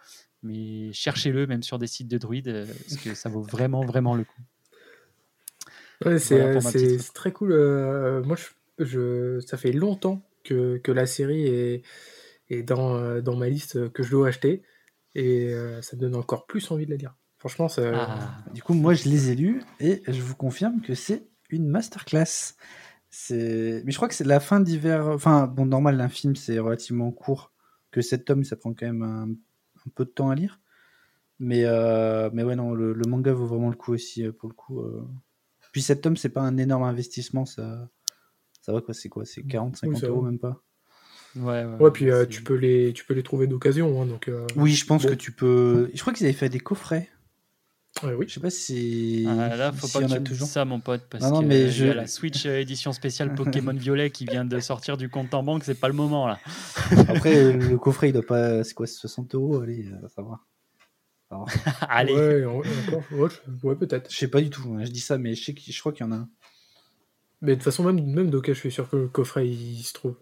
Mais 0.44 0.94
cherchez-le, 0.94 1.48
même 1.48 1.64
sur 1.64 1.80
des 1.80 1.88
sites 1.88 2.08
de 2.08 2.18
druides, 2.18 2.48
euh, 2.48 2.66
parce 2.88 3.02
que 3.02 3.14
ça 3.14 3.28
vaut 3.28 3.42
vraiment, 3.42 3.82
vraiment 3.84 4.16
le 4.16 4.24
coup. 4.24 4.42
Ouais, 6.06 6.20
c'est 6.20 6.36
Voilà 6.40 6.62
très 7.14 7.32
cool. 7.32 7.52
euh, 7.52 8.24
moi, 8.24 8.38
je, 8.38 8.86
je- 8.86 9.40
ça 9.42 9.58
fait 9.58 9.72
longtemps 9.72 10.22
que, 10.48 10.78
que 10.78 10.92
la 10.92 11.06
série 11.06 11.46
est, 11.48 11.84
est 12.50 12.64
dans, 12.64 12.96
euh, 12.96 13.22
dans 13.22 13.36
ma 13.36 13.50
liste 13.50 13.90
que 13.92 14.04
je 14.04 14.12
dois 14.12 14.30
acheter. 14.30 14.64
Et 15.16 15.54
euh, 15.54 15.82
ça 15.82 15.96
me 15.96 16.02
donne 16.02 16.16
encore 16.16 16.46
plus 16.46 16.70
envie 16.72 16.86
de 16.86 16.92
la 16.92 16.98
lire. 16.98 17.16
Franchement. 17.38 17.68
Ah, 17.78 18.44
Du 18.54 18.62
coup, 18.64 18.74
moi, 18.74 18.94
je 18.94 19.10
les 19.10 19.30
ai 19.32 19.36
lus 19.36 19.62
et 19.80 20.02
je 20.08 20.22
vous 20.22 20.36
confirme 20.36 20.82
que 20.82 20.94
c'est 20.96 21.28
une 21.50 21.68
masterclass. 21.68 22.56
Mais 23.32 23.84
je 23.92 23.96
crois 23.96 24.08
que 24.08 24.14
c'est 24.16 24.24
la 24.26 24.40
fin 24.40 24.60
d'hiver. 24.60 25.08
Enfin, 25.08 25.48
bon, 25.48 25.66
normal, 25.66 26.00
un 26.02 26.10
film 26.10 26.36
c'est 26.36 26.60
relativement 26.60 27.12
court. 27.12 27.52
Que 27.92 28.02
cet 28.02 28.26
tome, 28.26 28.44
ça 28.44 28.56
prend 28.58 28.74
quand 28.74 28.86
même 28.86 29.02
un, 29.04 29.30
un 29.30 29.90
peu 29.96 30.06
de 30.06 30.10
temps 30.10 30.30
à 30.30 30.36
lire. 30.36 30.60
Mais, 31.40 31.64
euh, 31.66 32.30
mais 32.34 32.44
ouais, 32.44 32.56
non, 32.56 32.74
le, 32.74 32.94
le 32.94 33.08
manga 33.08 33.32
vaut 33.34 33.46
vraiment 33.48 33.70
le 33.70 33.76
coup 33.76 33.94
aussi 33.94 34.28
pour 34.32 34.50
le 34.50 34.56
coup. 34.56 34.82
euh. 34.82 35.08
Puis 35.72 35.82
cet 35.82 36.02
tome, 36.02 36.18
c'est 36.18 36.30
pas 36.30 36.42
un 36.42 36.58
énorme 36.58 36.84
investissement, 36.84 37.46
ça, 37.46 37.90
ça 38.68 38.74
va 38.74 38.82
quoi, 38.82 38.94
c'est 38.94 39.08
quoi, 39.08 39.24
c'est 39.26 39.44
40, 39.44 39.78
50 39.78 39.94
Oui, 39.96 40.00
ça 40.02 40.08
euros 40.08 40.22
même 40.22 40.40
pas. 40.40 40.62
ouais, 41.38 41.64
ouais, 41.64 41.78
Ouais, 41.80 41.92
puis 41.92 42.12
euh, 42.12 42.26
tu 42.26 42.44
peux 42.44 42.56
les, 42.56 42.92
tu 42.94 43.06
peux 43.06 43.14
les 43.14 43.24
trouver 43.24 43.48
d'occasion, 43.48 44.02
hein, 44.02 44.06
donc. 44.06 44.28
euh, 44.28 44.46
Oui, 44.58 44.74
je 44.74 44.86
pense 44.86 45.04
bon. 45.04 45.10
que 45.10 45.16
tu 45.16 45.32
peux. 45.32 45.90
Je 45.94 46.02
crois 46.02 46.12
qu'ils 46.14 46.26
avaient 46.26 46.34
fait 46.36 46.50
des 46.50 46.60
coffrets. 46.60 47.10
ouais, 48.04 48.14
oui. 48.14 48.26
Je 48.28 48.34
sais 48.34 48.40
pas 48.42 48.50
si. 48.50 49.26
Ah, 49.26 49.56
là, 49.56 49.72
faut 49.72 49.88
s'il 49.88 49.94
pas 49.94 50.02
y 50.02 50.06
que 50.06 50.08
en 50.10 50.12
a 50.12 50.16
tu 50.16 50.20
me 50.22 50.26
dises 50.26 50.38
toujours. 50.40 50.48
ça, 50.50 50.66
mon 50.66 50.82
pote, 50.82 51.04
parce 51.10 51.24
Non, 51.24 51.32
non, 51.36 51.42
que 51.44 51.46
mais 51.46 51.62
euh, 51.64 51.70
je- 51.72 51.84
il 51.86 51.88
y 51.88 51.92
a 51.92 51.94
la 51.94 52.08
Switch 52.08 52.46
édition 52.46 52.92
spéciale 52.92 53.34
Pokémon 53.36 53.74
Violet 53.74 54.12
qui 54.12 54.26
vient 54.26 54.44
de 54.44 54.60
sortir 54.60 54.98
du 54.98 55.08
compte 55.08 55.34
en 55.34 55.44
banque, 55.44 55.64
c'est 55.64 55.80
pas 55.80 55.88
le 55.88 55.94
moment 55.94 56.28
là. 56.28 56.40
Après, 57.08 57.54
le 57.54 57.78
coffret, 57.78 58.10
il 58.10 58.14
doit 58.14 58.26
pas. 58.26 58.66
C'est 58.66 58.74
quoi, 58.74 58.86
60 58.86 59.34
euros 59.36 59.62
Allez, 59.62 59.86
ça 60.14 60.22
va. 60.22 60.42
Allez, 61.90 62.14
Ouais, 62.14 62.46
encore. 62.46 63.04
Ouais, 63.12 63.30
je- 63.30 63.68
ouais, 63.68 63.76
peut-être. 63.76 64.12
Je 64.12 64.16
sais 64.18 64.30
pas 64.30 64.42
du 64.42 64.50
tout, 64.50 64.74
hein, 64.74 64.84
je 64.86 64.92
dis 64.92 65.00
ça, 65.02 65.18
mais 65.18 65.36
je, 65.36 65.44
sais 65.44 65.54
que, 65.54 65.62
je 65.66 65.80
crois 65.80 65.92
qu'il 65.94 66.06
y 66.06 66.10
en 66.10 66.12
a 66.12 66.16
un. 66.18 66.30
Mais 67.42 67.52
de 67.52 67.56
toute 67.56 67.64
façon, 67.64 67.84
même, 67.84 68.04
même 68.06 68.30
Doka, 68.30 68.54
je 68.54 68.60
suis 68.60 68.72
sûr 68.72 68.90
que 68.90 68.96
le 68.96 69.08
coffret, 69.08 69.48
il 69.48 69.84
se 69.84 69.94
trouve. 69.94 70.18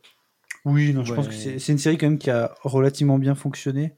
Oui, 0.65 0.93
non, 0.93 1.03
je 1.03 1.13
pense 1.13 1.27
que 1.27 1.33
c'est 1.33 1.71
une 1.71 1.77
série 1.77 1.97
quand 1.97 2.07
même 2.07 2.17
qui 2.17 2.29
a 2.29 2.55
relativement 2.61 3.19
bien 3.19 3.35
fonctionné. 3.35 3.97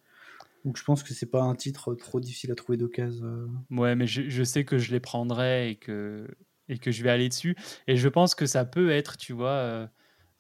Donc 0.66 0.78
je 0.78 0.84
pense 0.84 1.02
que 1.02 1.14
c'est 1.14 1.28
pas 1.32 1.42
un 1.42 1.56
titre 1.56 1.96
trop 1.96 2.20
difficile 2.20 2.52
à 2.52 2.56
trouver 2.56 2.78
d'occasion. 2.78 3.26
euh. 3.26 3.48
ouais, 3.72 3.96
mais 3.96 4.06
je, 4.06 4.24
je 4.28 4.44
sais 4.44 4.66
que 4.66 4.78
je 4.78 4.92
les 4.92 5.00
prendrai 5.00 5.70
et 5.70 5.76
que, 5.78 6.28
et 6.68 6.78
que 6.78 6.92
je 6.92 7.04
vais 7.04 7.10
aller 7.10 7.30
dessus. 7.30 7.56
Et 7.88 7.96
je 7.96 8.10
pense 8.10 8.36
que 8.36 8.46
ça 8.46 8.66
peut 8.66 8.90
être, 8.92 9.16
tu 9.16 9.32
vois, 9.32 9.52
euh, 9.52 9.88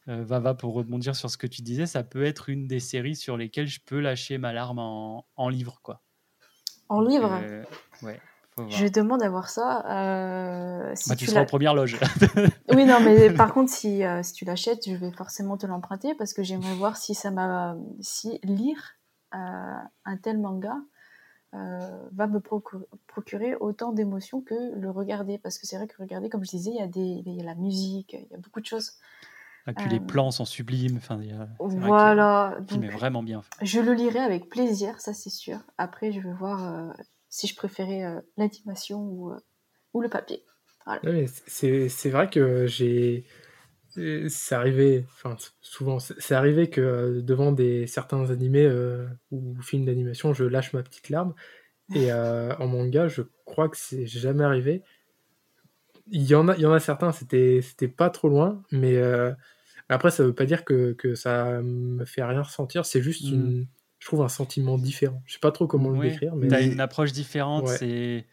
euh, 0.09 0.23
Vava, 0.25 0.53
pour 0.53 0.73
rebondir 0.73 1.15
sur 1.15 1.29
ce 1.29 1.37
que 1.37 1.47
tu 1.47 1.61
disais, 1.61 1.85
ça 1.85 2.03
peut 2.03 2.23
être 2.23 2.49
une 2.49 2.67
des 2.67 2.81
séries 2.81 3.15
sur 3.15 3.37
lesquelles 3.37 3.67
je 3.67 3.79
peux 3.85 4.01
lâcher 4.01 4.37
ma 4.37 4.51
larme 4.51 4.79
en, 4.79 5.25
en 5.37 5.47
livre, 5.47 5.79
quoi. 5.81 6.03
En 6.89 6.99
livre, 7.01 7.31
euh, 7.41 7.63
ouais. 8.01 8.19
Je 8.69 8.87
demande 8.87 9.21
à 9.23 9.29
voir 9.29 9.49
ça. 9.49 9.85
euh, 9.87 10.91
si 10.95 11.09
Bah, 11.09 11.15
tu 11.15 11.25
tu 11.25 11.31
seras 11.31 11.41
en 11.41 11.45
première 11.45 11.73
loge. 11.73 11.97
Oui, 12.69 12.85
non, 12.85 12.99
mais 12.99 13.29
par 13.37 13.53
contre, 13.53 13.71
si, 13.71 14.03
euh, 14.03 14.21
si 14.23 14.33
tu 14.33 14.43
l'achètes, 14.43 14.89
je 14.89 14.95
vais 14.95 15.11
forcément 15.11 15.57
te 15.57 15.65
l'emprunter 15.65 16.15
parce 16.15 16.33
que 16.33 16.43
j'aimerais 16.43 16.75
voir 16.75 16.97
si 16.97 17.15
ça 17.15 17.31
m'a, 17.31 17.77
si 18.01 18.39
lire 18.43 18.95
euh, 19.33 19.37
un 20.05 20.17
tel 20.17 20.37
manga 20.37 20.75
va 21.53 22.27
me 22.27 22.39
procu- 22.39 22.85
procurer 23.07 23.55
autant 23.55 23.91
d'émotions 23.91 24.41
que 24.41 24.53
le 24.75 24.91
regarder. 24.91 25.37
Parce 25.37 25.57
que 25.57 25.65
c'est 25.65 25.77
vrai 25.77 25.87
que 25.87 25.95
regarder, 25.99 26.29
comme 26.29 26.43
je 26.43 26.49
disais, 26.51 26.71
il 26.71 26.77
y 26.77 26.81
a 26.81 26.87
des, 26.87 27.23
il 27.25 27.33
y 27.35 27.41
a 27.41 27.43
la 27.45 27.55
musique, 27.55 28.13
il 28.13 28.27
y 28.31 28.35
a 28.35 28.37
beaucoup 28.37 28.59
de 28.59 28.65
choses. 28.65 28.93
Et 29.67 29.73
puis 29.73 29.89
les 29.89 29.99
plans 29.99 30.31
sont 30.31 30.45
sublimes. 30.45 30.97
Enfin, 30.97 31.19
il 31.21 31.33
vrai 31.33 31.47
Voilà. 31.59 32.57
Est 32.59 32.73
Donc, 32.73 32.91
vraiment 32.91 33.23
bien 33.23 33.41
je 33.61 33.79
le 33.79 33.93
lirai 33.93 34.19
avec 34.19 34.49
plaisir, 34.49 34.99
ça 35.01 35.13
c'est 35.13 35.29
sûr. 35.31 35.59
Après, 35.77 36.11
je 36.11 36.19
vais 36.19 36.33
voir 36.33 36.93
si 37.37 37.47
je 37.47 37.55
préférais 37.55 38.03
euh, 38.03 38.19
l'animation 38.37 38.99
ou, 39.01 39.31
euh, 39.31 39.39
ou 39.93 40.01
le 40.01 40.09
papier. 40.09 40.43
Mais 41.03 41.27
c'est 41.47 41.89
c'est 41.89 42.09
vrai 42.09 42.29
que 42.29 42.65
j'ai. 42.67 43.25
euh, 43.97 44.27
C'est 44.29 44.55
arrivé, 44.55 45.05
enfin 45.13 45.35
souvent, 45.61 45.99
c'est 45.99 46.35
arrivé 46.35 46.69
que 46.69 47.21
devant 47.21 47.51
des 47.51 47.87
certains 47.87 48.31
animés 48.31 48.65
euh, 48.65 49.07
ou 49.31 49.55
films 49.61 49.85
d'animation, 49.85 50.33
je 50.33 50.45
lâche 50.45 50.73
ma 50.73 50.83
petite 50.83 51.09
larme. 51.09 51.35
Et 51.93 52.11
euh, 52.13 52.55
en 52.57 52.67
manga, 52.67 53.07
je 53.07 53.23
crois 53.45 53.69
que 53.69 53.77
c'est 53.77 54.07
jamais 54.07 54.43
arrivé. 54.45 54.83
Il 56.09 56.23
y 56.23 56.35
en 56.35 56.47
a, 56.47 56.55
il 56.55 56.61
y 56.61 56.65
en 56.65 56.71
a 56.73 56.79
certains, 56.79 57.11
c'était 57.11 57.61
c'était 57.61 57.87
pas 57.89 58.09
trop 58.09 58.29
loin, 58.29 58.63
mais 58.71 58.95
euh, 58.97 59.33
après, 59.89 60.11
ça 60.11 60.23
veut 60.25 60.35
pas 60.35 60.45
dire 60.45 60.65
que, 60.65 60.93
que 60.93 61.15
ça 61.15 61.61
me 61.63 62.05
fait 62.05 62.23
rien 62.23 62.43
ressentir. 62.43 62.85
C'est 62.85 63.01
juste 63.01 63.31
Mm. 63.31 63.33
une, 63.33 63.67
trouve 64.07 64.21
un 64.23 64.29
sentiment 64.29 64.77
différent. 64.77 65.21
Je 65.25 65.33
sais 65.33 65.39
pas 65.39 65.51
trop 65.51 65.67
comment 65.67 65.89
le 65.89 65.99
Oui, 65.99 66.09
décrire, 66.09 66.35
mais 66.35 66.47
T'as 66.47 66.61
une 66.63 66.79
approche 66.79 67.11
différente. 67.11 67.65
Ouais. 67.67 67.77
C'est 67.77 68.25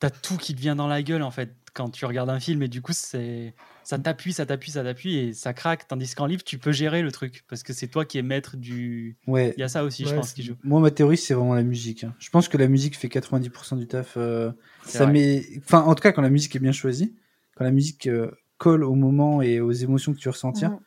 t'as 0.00 0.10
tout 0.10 0.36
qui 0.38 0.54
te 0.54 0.60
vient 0.60 0.76
dans 0.76 0.88
la 0.88 1.02
gueule 1.02 1.22
en 1.22 1.30
fait 1.30 1.50
quand 1.74 1.90
tu 1.90 2.04
regardes 2.06 2.30
un 2.30 2.40
film 2.40 2.62
et 2.62 2.68
du 2.68 2.80
coup 2.82 2.92
c'est 2.94 3.54
ça 3.84 3.98
t'appuie, 3.98 4.32
ça 4.32 4.46
t'appuie, 4.46 4.70
ça 4.72 4.82
t'appuie 4.82 5.16
et 5.18 5.32
ça 5.34 5.52
craque. 5.52 5.86
Tandis 5.88 6.14
qu'en 6.14 6.24
livre 6.26 6.42
tu 6.42 6.56
peux 6.58 6.72
gérer 6.72 7.02
le 7.02 7.12
truc 7.12 7.44
parce 7.48 7.62
que 7.62 7.72
c'est 7.74 7.86
toi 7.88 8.04
qui 8.06 8.16
es 8.18 8.22
maître 8.22 8.56
du. 8.56 9.16
Ouais. 9.26 9.52
Il 9.56 9.60
y 9.60 9.62
a 9.62 9.68
ça 9.68 9.84
aussi, 9.84 10.04
je 10.04 10.10
Ouais, 10.10 10.16
pense, 10.16 10.32
qui 10.32 10.42
joue. 10.42 10.54
Moi, 10.64 10.80
ma 10.80 10.90
théorie, 10.90 11.16
c'est 11.18 11.34
vraiment 11.34 11.54
la 11.54 11.62
musique. 11.62 12.04
hein. 12.04 12.14
Je 12.18 12.30
pense 12.30 12.48
que 12.48 12.56
la 12.56 12.66
musique 12.68 12.96
fait 12.96 13.08
90% 13.08 13.76
du 13.76 13.86
taf. 13.86 14.14
euh, 14.16 14.50
ça 14.86 15.04
vrai. 15.04 15.12
met... 15.12 15.44
enfin, 15.58 15.80
en 15.82 15.94
tout 15.94 16.02
cas, 16.02 16.12
quand 16.12 16.22
la 16.22 16.30
musique 16.30 16.56
est 16.56 16.60
bien 16.60 16.72
choisie, 16.72 17.14
quand 17.56 17.64
la 17.64 17.70
musique 17.72 18.06
euh, 18.06 18.30
colle 18.56 18.82
au 18.84 18.94
moment 18.94 19.42
et 19.42 19.60
aux 19.60 19.72
émotions 19.72 20.12
que 20.14 20.18
tu 20.18 20.28
ressentir, 20.30 20.70
Mhm. 20.70 20.78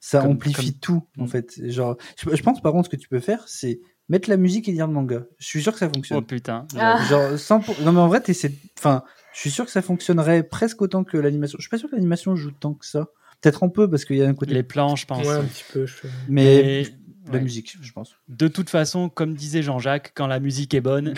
Ça 0.00 0.22
Comme- 0.22 0.32
amplifie 0.32 0.74
tout, 0.78 1.02
en 1.18 1.24
Mm. 1.24 1.28
fait. 1.28 1.70
Genre, 1.70 1.96
je, 2.16 2.34
je 2.34 2.42
pense 2.42 2.60
par 2.60 2.72
contre, 2.72 2.86
ce 2.90 2.96
que 2.96 3.00
tu 3.00 3.08
peux 3.08 3.20
faire, 3.20 3.44
c'est 3.46 3.80
mettre 4.08 4.28
la 4.28 4.36
musique 4.36 4.68
et 4.68 4.72
lire 4.72 4.86
le 4.88 4.92
manga. 4.92 5.24
Je 5.38 5.46
suis 5.46 5.62
sûr 5.62 5.72
que 5.72 5.78
ça 5.78 5.88
fonctionne. 5.88 6.18
Oh 6.18 6.22
putain. 6.22 6.66
Ah. 6.76 7.00
Genre, 7.08 7.36
100%... 7.38 7.82
Non, 7.84 7.92
mais 7.92 8.00
en 8.00 8.08
vrai, 8.08 8.20
t'essaies- 8.20 8.52
Enfin, 8.78 9.04
je 9.34 9.38
suis 9.40 9.50
sûr 9.50 9.64
que 9.64 9.70
ça 9.70 9.82
fonctionnerait 9.82 10.42
presque 10.42 10.82
autant 10.82 11.04
que 11.04 11.16
l'animation. 11.16 11.56
Je 11.58 11.62
suis 11.62 11.70
pas 11.70 11.78
sûr 11.78 11.88
que 11.88 11.94
l'animation 11.94 12.34
joue 12.34 12.50
tant 12.50 12.74
que 12.74 12.86
ça. 12.86 13.08
Peut-être 13.40 13.62
un 13.62 13.68
peu, 13.68 13.88
parce 13.88 14.04
qu'il 14.04 14.16
y 14.16 14.22
a 14.22 14.28
un 14.28 14.34
côté... 14.34 14.52
Les 14.52 14.62
plans, 14.62 14.96
je 14.96 15.06
pense. 15.06 15.26
ouais, 15.26 15.32
un 15.34 15.44
petit 15.44 15.64
peu. 15.72 15.86
je- 15.86 15.94
Mais 16.28 16.82
Mais- 16.82 16.84
la 17.26 17.32
ouais. 17.32 17.40
musique, 17.40 17.76
je 17.80 17.92
pense. 17.92 18.16
De 18.28 18.48
toute 18.48 18.70
façon, 18.70 19.08
comme 19.08 19.34
disait 19.34 19.62
Jean-Jacques, 19.62 20.12
quand 20.14 20.26
la 20.26 20.40
musique 20.40 20.72
est 20.74 20.80
bonne, 20.80 21.14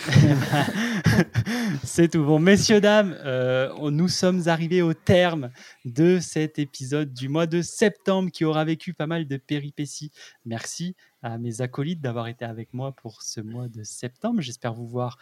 c'est 1.85 2.11
tout 2.11 2.25
bon. 2.25 2.39
Messieurs, 2.39 2.81
dames, 2.81 3.17
euh, 3.25 3.91
nous 3.91 4.09
sommes 4.09 4.49
arrivés 4.49 4.83
au 4.83 4.95
terme 4.95 5.51
de 5.85 6.19
cet 6.21 6.59
épisode 6.59 7.13
du 7.13 7.29
mois 7.29 7.47
de 7.47 7.63
septembre 7.63 8.31
qui 8.31 8.45
aura 8.45 8.65
vécu 8.65 8.95
pas 8.95 9.07
mal 9.07 9.27
de 9.27 9.37
péripéties. 9.37 10.11
Merci 10.45 10.97
à 11.23 11.39
mes 11.39 11.61
acolytes 11.61 12.01
d'avoir 12.01 12.27
été 12.27 12.45
avec 12.45 12.75
moi 12.75 12.93
pour 12.93 13.23
ce 13.23 13.41
mois 13.41 13.69
de 13.69 13.85
septembre. 13.85 14.41
J'espère 14.41 14.75
vous 14.75 14.89
voir 14.89 15.19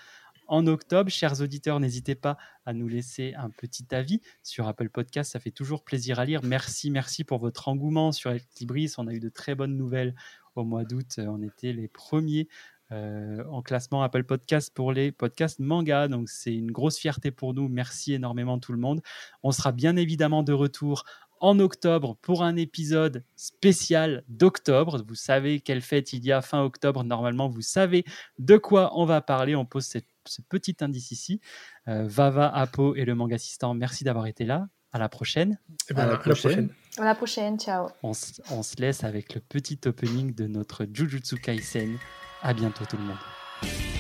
en 0.51 0.67
octobre. 0.67 1.11
Chers 1.11 1.41
auditeurs, 1.41 1.81
n'hésitez 1.81 2.17
pas 2.17 2.37
à 2.67 2.73
nous 2.73 2.89
laisser 2.89 3.35
un 3.37 3.51
petit 3.51 3.87
avis 3.95 4.21
sur 4.43 4.67
Apple 4.67 4.91
Podcast. 4.91 5.33
Ça 5.33 5.41
fait 5.41 5.53
toujours 5.53 5.85
plaisir 5.85 6.19
à 6.19 6.25
lire. 6.25 6.41
Merci, 6.43 6.91
merci 6.91 7.25
pour 7.25 7.39
votre 7.39 7.69
engouement 7.69 8.13
sur 8.13 8.35
Libris. 8.59 8.93
On 8.99 9.07
a 9.07 9.13
eu 9.13 9.21
de 9.21 9.29
très 9.29 9.55
bonnes 9.55 9.77
nouvelles 9.77 10.15
au 10.57 10.65
mois 10.65 10.85
d'août. 10.85 11.07
Euh, 11.19 11.27
On 11.27 11.43
était 11.43 11.73
les 11.73 11.89
premiers 11.89 12.49
euh, 12.93 13.45
en 13.51 13.63
classement 13.63 14.03
Apple 14.03 14.25
Podcast 14.25 14.73
pour 14.75 14.93
les 14.93 15.13
podcasts 15.13 15.61
manga. 15.61 16.09
Donc 16.09 16.29
c'est 16.29 16.55
une 16.55 16.71
grosse 16.73 16.99
fierté 16.99 17.31
pour 17.31 17.55
nous. 17.55 17.69
Merci 17.69 18.15
énormément 18.15 18.59
tout 18.59 18.73
le 18.73 18.79
monde. 18.79 19.01
On 19.43 19.53
sera 19.53 19.71
bien 19.73 19.97
évidemment 19.97 20.43
de 20.43 20.53
retour 20.53 21.05
en 21.43 21.59
octobre 21.59 22.17
pour 22.21 22.43
un 22.43 22.57
épisode 22.57 23.25
spécial 23.37 24.25
d'octobre. 24.29 25.03
Vous 25.07 25.15
savez 25.15 25.61
quelle 25.61 25.81
fête 25.81 26.13
il 26.13 26.23
y 26.25 26.33
a 26.33 26.43
fin 26.43 26.63
octobre. 26.63 27.03
Normalement, 27.05 27.49
vous 27.49 27.63
savez 27.63 28.05
de 28.39 28.57
quoi 28.59 28.91
on 28.99 29.05
va 29.07 29.21
parler. 29.23 29.55
On 29.57 29.65
pose 29.65 29.85
cette- 29.87 30.07
ce 30.27 30.43
petit 30.43 30.77
indice 30.81 31.13
ici. 31.13 31.41
Euh, 31.89 32.07
Vava, 32.07 32.49
Apo 32.49 32.95
et 32.95 33.05
le 33.07 33.15
manga 33.15 33.37
assistant, 33.37 33.73
merci 33.73 34.05
d'avoir 34.05 34.27
été 34.27 34.45
là. 34.45 34.69
À 34.93 34.99
la 34.99 35.09
prochaine. 35.09 35.59
Ben, 35.91 35.97
À 35.99 36.01
la 36.01 36.03
à 36.03 36.13
la 36.13 36.19
prochaine. 36.19 36.35
prochaine. 36.69 36.69
À 36.99 37.05
la 37.05 37.15
prochaine, 37.15 37.59
ciao. 37.59 37.89
On, 38.03 38.13
se 38.13 38.77
laisse 38.79 39.05
avec 39.05 39.35
le 39.35 39.41
petit 39.41 39.79
opening 39.87 40.35
de 40.35 40.47
notre 40.47 40.87
Jujutsu 40.93 41.37
Kaisen. 41.37 41.99
À 42.43 42.53
bientôt 42.53 42.85
tout 42.85 42.97
le 42.97 43.05
monde. 43.05 44.00